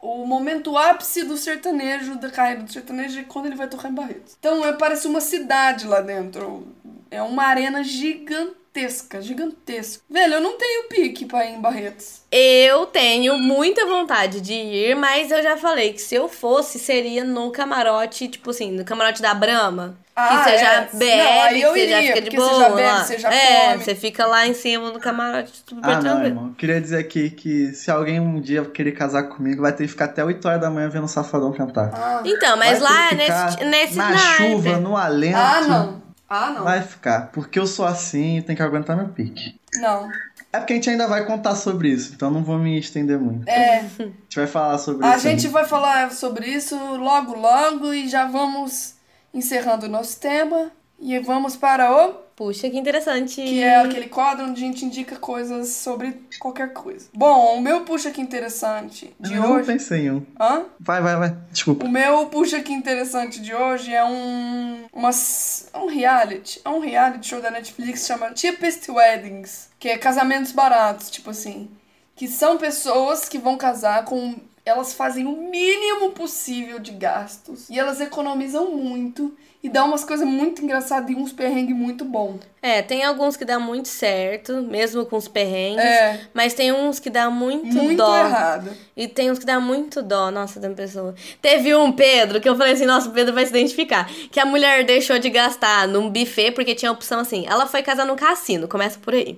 o 0.00 0.24
momento 0.24 0.78
ápice 0.78 1.24
do 1.24 1.36
sertanejo, 1.36 2.14
da 2.20 2.30
carreira 2.30 2.62
do 2.62 2.72
sertanejo, 2.72 3.18
é 3.18 3.24
quando 3.24 3.46
ele 3.46 3.56
vai 3.56 3.66
tocar 3.66 3.90
em 3.90 3.94
Barretos. 3.94 4.36
Então 4.38 4.64
é, 4.64 4.72
parece 4.74 5.08
uma 5.08 5.20
cidade 5.20 5.88
lá 5.88 6.00
dentro. 6.00 6.68
É 7.10 7.22
uma 7.22 7.44
arena 7.44 7.82
gigantesca, 7.82 9.20
gigantesca. 9.22 10.02
Velho, 10.10 10.34
eu 10.34 10.40
não 10.40 10.58
tenho 10.58 10.88
pique 10.88 11.24
pra 11.24 11.44
ir 11.46 11.54
em 11.54 11.60
Barretos. 11.60 12.20
Eu 12.30 12.86
tenho 12.86 13.38
muita 13.38 13.86
vontade 13.86 14.40
de 14.40 14.52
ir, 14.52 14.96
mas 14.96 15.30
eu 15.30 15.42
já 15.42 15.56
falei 15.56 15.92
que 15.92 16.00
se 16.00 16.14
eu 16.14 16.28
fosse, 16.28 16.78
seria 16.78 17.24
no 17.24 17.50
camarote, 17.50 18.28
tipo 18.28 18.50
assim, 18.50 18.70
no 18.72 18.84
camarote 18.84 19.22
da 19.22 19.32
Brahma. 19.34 19.96
Ah, 20.18 20.28
que 20.28 20.44
você 20.44 20.50
é. 20.50 20.58
já 20.58 20.80
Não, 20.92 20.98
bebe, 20.98 21.20
aí 21.20 21.60
que 21.60 21.66
você 21.68 21.88
já 21.88 21.98
iria, 22.00 22.14
fica 22.14 22.30
de 22.30 22.36
boa. 22.36 22.48
você 22.48 22.58
já 22.58 22.68
bebe, 22.70 22.82
lá. 22.88 23.04
você 23.04 23.18
já 23.18 23.34
é, 23.34 23.72
come. 23.72 23.84
você 23.84 23.94
fica 23.94 24.26
lá 24.26 24.46
em 24.46 24.54
cima 24.54 24.90
do 24.90 24.98
camarote 24.98 25.52
super 25.66 25.84
Ah, 25.84 25.94
não, 25.96 26.00
tranquilo. 26.00 26.26
irmão. 26.26 26.54
Queria 26.54 26.80
dizer 26.80 26.98
aqui 26.98 27.28
que 27.30 27.72
se 27.74 27.90
alguém 27.90 28.18
um 28.18 28.40
dia 28.40 28.64
querer 28.64 28.92
casar 28.92 29.24
comigo, 29.24 29.60
vai 29.60 29.72
ter 29.72 29.84
que 29.84 29.90
ficar 29.90 30.06
até 30.06 30.24
8 30.24 30.48
horas 30.48 30.60
da 30.60 30.70
manhã 30.70 30.88
vendo 30.88 31.04
o 31.04 31.08
Safadão 31.08 31.52
cantar. 31.52 31.90
Ah, 31.94 32.22
Então, 32.24 32.56
mas 32.56 32.78
Vai 32.80 32.92
lá 32.92 33.08
ter 33.08 33.08
que 33.08 33.14
nesse, 33.16 33.50
ficar 33.52 33.64
nesse 33.66 33.94
Na 33.96 34.10
naipe. 34.10 34.36
chuva, 34.36 34.76
no 34.78 34.96
alento. 34.96 35.36
ah 35.36 35.60
não. 35.62 36.05
Ah, 36.28 36.50
não. 36.50 36.64
Vai 36.64 36.82
ficar. 36.82 37.30
Porque 37.32 37.58
eu 37.58 37.66
sou 37.66 37.84
assim 37.86 38.38
e 38.38 38.42
tem 38.42 38.56
que 38.56 38.62
aguentar 38.62 38.96
meu 38.96 39.08
pique. 39.08 39.58
Não. 39.76 40.08
É 40.52 40.58
porque 40.58 40.72
a 40.72 40.76
gente 40.76 40.90
ainda 40.90 41.06
vai 41.06 41.24
contar 41.26 41.54
sobre 41.54 41.88
isso, 41.90 42.12
então 42.14 42.30
não 42.30 42.42
vou 42.42 42.58
me 42.58 42.78
estender 42.78 43.18
muito. 43.18 43.46
É. 43.48 43.80
A 43.98 44.02
gente 44.04 44.36
vai 44.36 44.46
falar 44.46 44.78
sobre 44.78 45.06
A 45.06 45.10
isso. 45.16 45.20
gente 45.28 45.46
aí. 45.46 45.52
vai 45.52 45.64
falar 45.66 46.10
sobre 46.12 46.46
isso 46.46 46.76
logo, 46.96 47.34
logo 47.34 47.92
e 47.92 48.08
já 48.08 48.26
vamos 48.26 48.94
encerrando 49.34 49.86
o 49.86 49.88
nosso 49.88 50.18
tema. 50.18 50.70
E 50.98 51.18
vamos 51.18 51.56
para 51.56 51.92
o 51.94 52.14
Puxa, 52.36 52.68
que 52.68 52.76
interessante. 52.78 53.36
que 53.42 53.62
é 53.62 53.76
aquele 53.76 54.08
quadro 54.08 54.44
onde 54.44 54.62
a 54.62 54.66
gente 54.66 54.84
indica 54.84 55.16
coisas 55.16 55.68
sobre 55.70 56.20
qualquer 56.38 56.74
coisa. 56.74 57.06
Bom, 57.14 57.56
o 57.56 57.60
meu 57.62 57.80
puxa 57.80 58.10
que 58.10 58.20
interessante 58.20 59.14
de 59.18 59.34
Eu 59.34 59.40
não 59.42 59.52
hoje. 59.54 59.66
pensei 59.66 60.00
em 60.06 60.10
um. 60.10 60.22
Hã? 60.38 60.64
Vai, 60.78 61.00
vai, 61.00 61.16
vai. 61.16 61.36
Desculpa. 61.50 61.86
O 61.86 61.88
meu 61.88 62.26
puxa 62.26 62.60
que 62.60 62.72
interessante 62.74 63.40
de 63.40 63.54
hoje 63.54 63.92
é 63.94 64.04
um 64.04 64.84
uma, 64.92 65.08
s- 65.08 65.66
um 65.74 65.86
reality, 65.86 66.60
é 66.64 66.68
um 66.68 66.78
reality 66.78 67.26
show 67.26 67.40
da 67.40 67.50
Netflix 67.50 68.02
que 68.02 68.06
chama 68.06 68.36
Cheapest 68.36 68.86
Weddings, 68.88 69.70
que 69.78 69.88
é 69.88 69.96
casamentos 69.98 70.52
baratos, 70.52 71.08
tipo 71.10 71.30
assim, 71.30 71.70
que 72.14 72.28
são 72.28 72.58
pessoas 72.58 73.28
que 73.28 73.38
vão 73.38 73.56
casar 73.56 74.04
com 74.04 74.36
elas 74.64 74.92
fazem 74.94 75.26
o 75.26 75.48
mínimo 75.48 76.10
possível 76.10 76.78
de 76.80 76.90
gastos 76.90 77.70
e 77.70 77.78
elas 77.78 78.00
economizam 78.00 78.72
muito 78.76 79.36
e 79.66 79.68
dá 79.68 79.84
umas 79.84 80.04
coisas 80.04 80.24
muito 80.24 80.62
engraçadas 80.62 81.10
e 81.10 81.14
uns 81.16 81.32
perrengues 81.32 81.74
muito 81.74 82.04
bons. 82.04 82.38
É, 82.62 82.82
tem 82.82 83.02
alguns 83.02 83.36
que 83.36 83.44
dá 83.44 83.58
muito 83.58 83.88
certo, 83.88 84.62
mesmo 84.62 85.04
com 85.06 85.16
os 85.16 85.26
perrengues. 85.26 85.84
É. 85.84 86.20
Mas 86.32 86.54
tem 86.54 86.70
uns 86.70 87.00
que 87.00 87.10
dá 87.10 87.28
muito, 87.28 87.76
Muito 87.76 87.96
dó. 87.96 88.16
errado. 88.16 88.70
E 88.96 89.08
tem 89.08 89.28
uns 89.28 89.40
que 89.40 89.44
dá 89.44 89.58
muito 89.58 90.02
dó, 90.02 90.30
nossa, 90.30 90.60
da 90.60 90.70
pessoa. 90.70 91.16
Teve 91.42 91.74
um, 91.74 91.90
Pedro, 91.90 92.40
que 92.40 92.48
eu 92.48 92.54
falei 92.56 92.74
assim, 92.74 92.86
nossa, 92.86 93.08
o 93.08 93.12
Pedro 93.12 93.34
vai 93.34 93.44
se 93.44 93.50
identificar. 93.50 94.08
Que 94.30 94.38
a 94.38 94.46
mulher 94.46 94.84
deixou 94.84 95.18
de 95.18 95.30
gastar 95.30 95.88
num 95.88 96.08
buffet, 96.10 96.52
porque 96.52 96.72
tinha 96.72 96.90
a 96.90 96.94
opção 96.94 97.18
assim. 97.18 97.44
Ela 97.48 97.66
foi 97.66 97.82
casar 97.82 98.06
no 98.06 98.14
cassino, 98.14 98.68
começa 98.68 99.00
por 99.00 99.14
aí. 99.14 99.36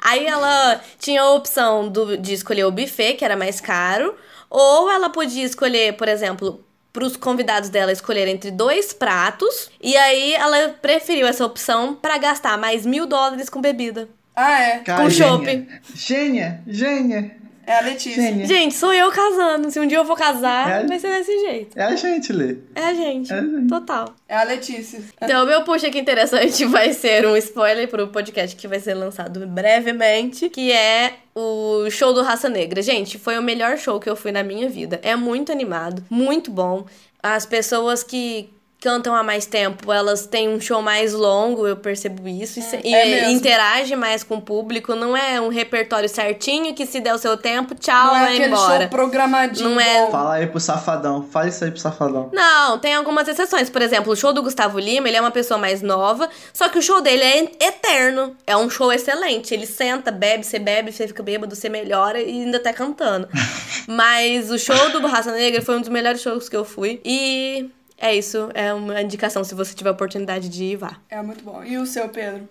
Aí 0.00 0.24
ela 0.24 0.80
tinha 1.00 1.20
a 1.20 1.32
opção 1.32 1.88
do, 1.88 2.16
de 2.16 2.32
escolher 2.32 2.64
o 2.64 2.70
buffet, 2.70 3.14
que 3.14 3.24
era 3.24 3.36
mais 3.36 3.60
caro. 3.60 4.14
Ou 4.48 4.88
ela 4.88 5.10
podia 5.10 5.44
escolher, 5.44 5.96
por 5.96 6.06
exemplo, 6.06 6.64
para 6.94 7.04
os 7.04 7.16
convidados 7.16 7.68
dela 7.68 7.90
escolher 7.90 8.28
entre 8.28 8.52
dois 8.52 8.92
pratos. 8.92 9.68
E 9.82 9.96
aí 9.96 10.32
ela 10.34 10.76
preferiu 10.80 11.26
essa 11.26 11.44
opção 11.44 11.92
para 11.94 12.16
gastar 12.16 12.56
mais 12.56 12.86
mil 12.86 13.04
dólares 13.04 13.48
com 13.50 13.60
bebida. 13.60 14.08
Ah, 14.34 14.60
é. 14.62 14.78
Cara, 14.78 15.02
Com 15.02 15.10
gênia. 15.10 15.28
chopp. 15.28 15.68
Gênia, 15.94 16.62
gênia. 16.66 17.36
É 17.66 17.78
a 17.78 17.80
Letícia. 17.80 18.22
Gênia. 18.22 18.46
Gente, 18.46 18.74
sou 18.74 18.92
eu 18.92 19.10
casando. 19.10 19.70
Se 19.70 19.80
um 19.80 19.86
dia 19.86 19.98
eu 19.98 20.04
for 20.04 20.16
casar, 20.16 20.82
É? 20.82 20.86
vai 20.86 20.98
ser 20.98 21.08
desse 21.08 21.38
jeito. 21.40 21.78
É 21.78 21.84
a 21.84 21.96
gente, 21.96 22.32
Lê. 22.32 22.56
É 22.74 22.84
a 22.84 22.94
gente. 22.94 23.32
É 23.32 23.38
a 23.38 23.40
gente. 23.42 23.68
Total. 23.68 24.14
É 24.28 24.36
a 24.36 24.42
Letícia. 24.44 25.00
Então, 25.20 25.44
o 25.44 25.46
meu 25.46 25.62
puxa 25.64 25.90
que 25.90 25.98
interessante 25.98 26.64
vai 26.66 26.92
ser 26.92 27.26
um 27.26 27.36
spoiler 27.36 27.88
pro 27.88 28.08
podcast 28.08 28.54
que 28.56 28.68
vai 28.68 28.80
ser 28.80 28.94
lançado 28.94 29.46
brevemente, 29.46 30.48
que 30.50 30.70
é 30.72 31.14
o 31.34 31.88
show 31.90 32.12
do 32.12 32.22
Raça 32.22 32.48
Negra. 32.48 32.82
Gente, 32.82 33.18
foi 33.18 33.38
o 33.38 33.42
melhor 33.42 33.76
show 33.78 33.98
que 33.98 34.08
eu 34.08 34.16
fui 34.16 34.30
na 34.32 34.42
minha 34.42 34.68
vida. 34.68 35.00
É 35.02 35.16
muito 35.16 35.50
animado, 35.50 36.04
muito 36.10 36.50
bom. 36.50 36.84
As 37.22 37.46
pessoas 37.46 38.02
que 38.04 38.50
cantam 38.84 39.14
há 39.14 39.22
mais 39.22 39.46
tempo, 39.46 39.90
elas 39.90 40.26
têm 40.26 40.46
um 40.50 40.60
show 40.60 40.82
mais 40.82 41.14
longo, 41.14 41.66
eu 41.66 41.74
percebo 41.74 42.28
isso. 42.28 42.58
E, 42.58 42.62
se- 42.62 42.80
e 42.84 42.94
é 42.94 43.06
mesmo. 43.06 43.30
interage 43.30 43.96
mais 43.96 44.22
com 44.22 44.34
o 44.36 44.42
público. 44.42 44.94
Não 44.94 45.16
é 45.16 45.40
um 45.40 45.48
repertório 45.48 46.06
certinho 46.06 46.74
que 46.74 46.84
se 46.84 47.00
der 47.00 47.14
o 47.14 47.18
seu 47.18 47.34
tempo, 47.38 47.74
tchau, 47.74 48.08
Não 48.08 48.16
é 48.16 48.20
vai 48.20 48.34
aquele 48.34 48.48
embora. 48.48 48.80
show 48.82 48.88
programadinho. 48.90 49.70
Não 49.70 49.80
é-. 49.80 50.10
Fala 50.10 50.34
aí 50.34 50.46
pro 50.46 50.60
safadão. 50.60 51.22
Fala 51.32 51.48
isso 51.48 51.64
aí 51.64 51.70
pro 51.70 51.80
safadão. 51.80 52.28
Não, 52.30 52.78
tem 52.78 52.94
algumas 52.94 53.26
exceções. 53.26 53.70
Por 53.70 53.80
exemplo, 53.80 54.12
o 54.12 54.16
show 54.16 54.34
do 54.34 54.42
Gustavo 54.42 54.78
Lima, 54.78 55.08
ele 55.08 55.16
é 55.16 55.20
uma 55.20 55.30
pessoa 55.30 55.56
mais 55.56 55.80
nova, 55.80 56.28
só 56.52 56.68
que 56.68 56.76
o 56.78 56.82
show 56.82 57.00
dele 57.00 57.22
é 57.22 57.38
eterno. 57.68 58.36
É 58.46 58.54
um 58.54 58.68
show 58.68 58.92
excelente. 58.92 59.54
Ele 59.54 59.66
senta, 59.66 60.10
bebe, 60.10 60.44
você 60.44 60.58
bebe, 60.58 60.92
você 60.92 61.08
fica 61.08 61.22
bêbado, 61.22 61.56
você 61.56 61.70
melhora 61.70 62.20
e 62.20 62.42
ainda 62.42 62.60
tá 62.60 62.70
cantando. 62.72 63.26
Mas 63.88 64.50
o 64.50 64.58
show 64.58 64.90
do 64.90 65.06
Raça 65.06 65.32
Negra 65.32 65.62
foi 65.62 65.76
um 65.76 65.80
dos 65.80 65.88
melhores 65.88 66.20
shows 66.20 66.48
que 66.50 66.56
eu 66.56 66.64
fui. 66.66 67.00
E 67.02 67.70
é 67.98 68.14
isso. 68.14 68.50
É 68.54 68.72
uma 68.72 69.00
indicação. 69.00 69.42
Se 69.44 69.54
você 69.54 69.74
tiver 69.74 69.90
oportunidade 69.90 70.48
de 70.48 70.64
ir, 70.64 70.76
vá. 70.76 70.96
É 71.10 71.20
muito 71.22 71.44
bom. 71.44 71.62
E 71.64 71.78
o 71.78 71.86
seu, 71.86 72.08
Pedro? 72.08 72.48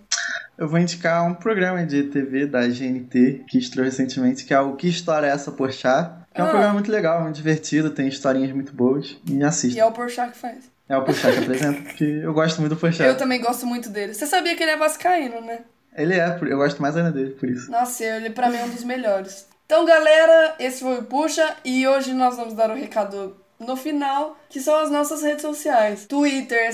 Eu 0.58 0.68
vou 0.68 0.80
indicar 0.80 1.26
um 1.28 1.34
programa 1.34 1.86
de 1.86 2.04
TV 2.04 2.46
da 2.46 2.68
GNT 2.68 3.44
que 3.48 3.58
estreou 3.58 3.86
recentemente, 3.86 4.46
que 4.46 4.54
é 4.54 4.60
o 4.60 4.76
Que 4.76 4.88
História 4.88 5.28
é 5.28 5.32
essa, 5.32 5.52
Porchat? 5.52 6.12
Que 6.34 6.39
é 6.41 6.44
um 6.44 6.48
Ah. 6.48 6.50
programa 6.50 6.74
muito 6.74 6.91
legal, 6.91 7.22
muito 7.22 7.36
divertido, 7.36 7.89
tem 7.89 8.08
historinhas 8.08 8.52
muito 8.52 8.72
boas. 8.74 9.18
E 9.28 9.38
E 9.38 9.44
assista. 9.44 9.80
é 9.80 9.86
o 9.86 9.91
Porchat 9.91 10.32
que 10.32 10.38
faz. 10.38 10.72
É 10.88 10.96
o 10.98 11.04
Porchat 11.04 11.34
que 11.38 11.44
apresenta, 11.44 11.82
porque 11.89 12.04
eu 12.04 12.34
gosto 12.34 12.60
muito 12.60 12.72
do 12.72 12.76
Eu 12.76 12.80
Porchat. 12.80 13.18
também 13.18 13.41
gosto 13.41 13.66
muito 13.66 13.89
dele. 13.89 14.14
Você 14.14 14.28
sabia 14.28 14.56
que 14.56 14.62
ele 14.62 14.72
é 14.72 14.78
vascaíno, 14.78 15.41
né? 15.41 15.62
Ele 15.96 16.14
é, 16.16 16.39
eu 16.44 16.58
gosto 16.58 16.82
mais 16.82 16.96
ainda 16.98 17.12
dele, 17.12 17.32
por 17.32 17.50
isso. 17.50 17.70
Nossa, 17.72 18.04
ele 18.04 18.30
pra 18.30 18.50
mim 18.50 18.58
é 18.58 18.64
um 18.64 18.70
dos 18.70 18.84
melhores. 18.84 19.48
Então, 19.66 19.86
galera, 19.86 20.56
esse 20.60 20.82
foi 20.82 21.00
o 21.00 21.04
Puxa 21.04 21.56
e 21.66 21.88
hoje 21.88 22.14
nós 22.14 22.36
vamos 22.36 22.54
dar 22.54 22.70
o 22.70 22.76
recado 22.76 23.36
no 23.64 23.76
final, 23.76 24.38
que 24.49 24.59
são 24.59 24.76
as 24.76 24.89
nossas 24.91 25.22
redes 25.22 25.41
sociais. 25.41 26.05
Twitter, 26.07 26.72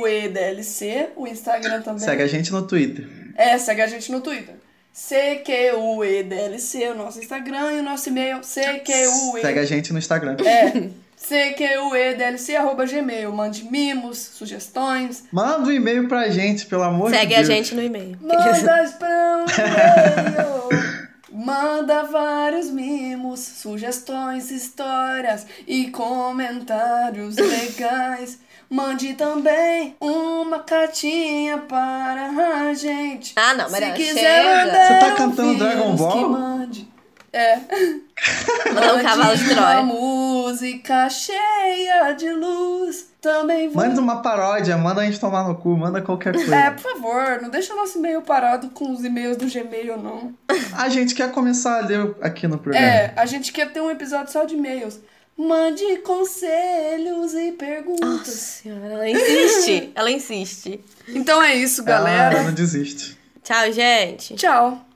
CQUEDLC, 0.00 1.10
o 1.16 1.26
Instagram 1.26 1.80
também. 1.82 2.00
Segue 2.00 2.22
a 2.22 2.26
gente 2.26 2.50
no 2.52 2.62
Twitter. 2.66 3.06
É, 3.36 3.56
segue 3.58 3.82
a 3.82 3.86
gente 3.86 4.10
no 4.12 4.20
Twitter. 4.20 4.54
CQUEDLC, 4.92 6.88
o 6.90 6.94
nosso 6.94 7.18
Instagram, 7.20 7.72
e 7.72 7.78
o 7.80 7.82
nosso 7.82 8.08
e-mail 8.08 8.40
CQUE. 8.40 9.40
Segue 9.40 9.58
a 9.58 9.64
gente 9.64 9.92
no 9.92 9.98
Instagram. 9.98 10.36
É, 10.44 10.88
CQUEDLC.gmail. 11.20 13.32
Mande 13.32 13.64
mimos, 13.64 14.18
sugestões. 14.18 15.24
Manda 15.30 15.68
um 15.68 15.72
e-mail 15.72 16.08
pra 16.08 16.28
gente, 16.28 16.66
pelo 16.66 16.82
amor 16.82 17.10
Segue 17.10 17.28
de 17.28 17.34
a 17.34 17.38
Deus. 17.38 17.48
gente 17.48 17.74
no 17.74 17.82
e-mail. 17.82 18.16
Manda 18.20 18.94
pra 18.98 19.36
um 19.38 19.44
e-mail. 19.44 21.09
Manda 21.32 22.02
vários 22.04 22.70
mimos, 22.70 23.40
sugestões, 23.40 24.50
histórias 24.50 25.46
e 25.66 25.90
comentários 25.90 27.36
legais. 27.36 28.38
Mande 28.68 29.14
também 29.14 29.96
uma 30.00 30.60
cartinha 30.60 31.58
para 31.58 32.28
a 32.68 32.74
gente. 32.74 33.32
Ah, 33.36 33.54
não, 33.54 33.66
Se 33.66 33.72
Mariana, 33.72 33.94
quiser 33.94 34.42
chega. 34.44 34.66
mandar 34.66 34.86
Você 34.88 34.98
tá 34.98 35.14
cantando 35.16 35.58
Dragon 35.58 35.96
Ball? 35.96 36.12
Que 36.12 36.24
mande. 36.24 36.88
É. 37.32 37.58
Mandar 38.74 38.94
um 38.96 39.02
cavalo 39.02 39.36
de 39.36 39.42
Mande 39.44 39.54
uma 39.54 39.62
Troia. 39.62 39.82
música 39.84 41.08
cheia 41.08 42.12
de 42.12 42.28
luz. 42.30 43.09
Também 43.20 43.68
vou 43.68 43.82
Manda 43.82 44.00
uma 44.00 44.22
paródia, 44.22 44.76
manda 44.78 45.02
a 45.02 45.04
gente 45.04 45.20
tomar 45.20 45.46
no 45.46 45.54
cu, 45.54 45.76
manda 45.76 46.00
qualquer 46.00 46.34
coisa. 46.34 46.54
É, 46.56 46.70
por 46.70 46.80
favor, 46.80 47.42
não 47.42 47.50
deixa 47.50 47.74
nosso 47.74 47.98
e-mail 47.98 48.22
parado 48.22 48.70
com 48.70 48.92
os 48.92 49.04
e-mails 49.04 49.36
do 49.36 49.46
Gmail, 49.46 49.98
não. 49.98 50.32
A 50.76 50.88
gente 50.88 51.14
quer 51.14 51.30
começar 51.30 51.78
a 51.78 51.86
ler 51.86 52.14
aqui 52.22 52.48
no 52.48 52.56
programa. 52.58 52.86
É, 52.86 53.12
a 53.16 53.26
gente 53.26 53.52
quer 53.52 53.70
ter 53.72 53.80
um 53.80 53.90
episódio 53.90 54.32
só 54.32 54.44
de 54.44 54.54
e-mails. 54.54 54.98
Mande 55.36 55.98
conselhos 55.98 57.34
e 57.34 57.52
perguntas. 57.52 58.00
Nossa 58.08 58.30
senhora, 58.30 58.86
ela 58.86 59.08
insiste. 59.10 59.92
ela 59.94 60.10
insiste. 60.10 60.80
Então 61.08 61.42
é 61.42 61.54
isso, 61.54 61.80
Ela 61.82 61.88
galera. 61.98 62.42
não 62.42 62.52
desiste. 62.54 63.18
Tchau, 63.42 63.72
gente. 63.72 64.34
Tchau. 64.34 64.89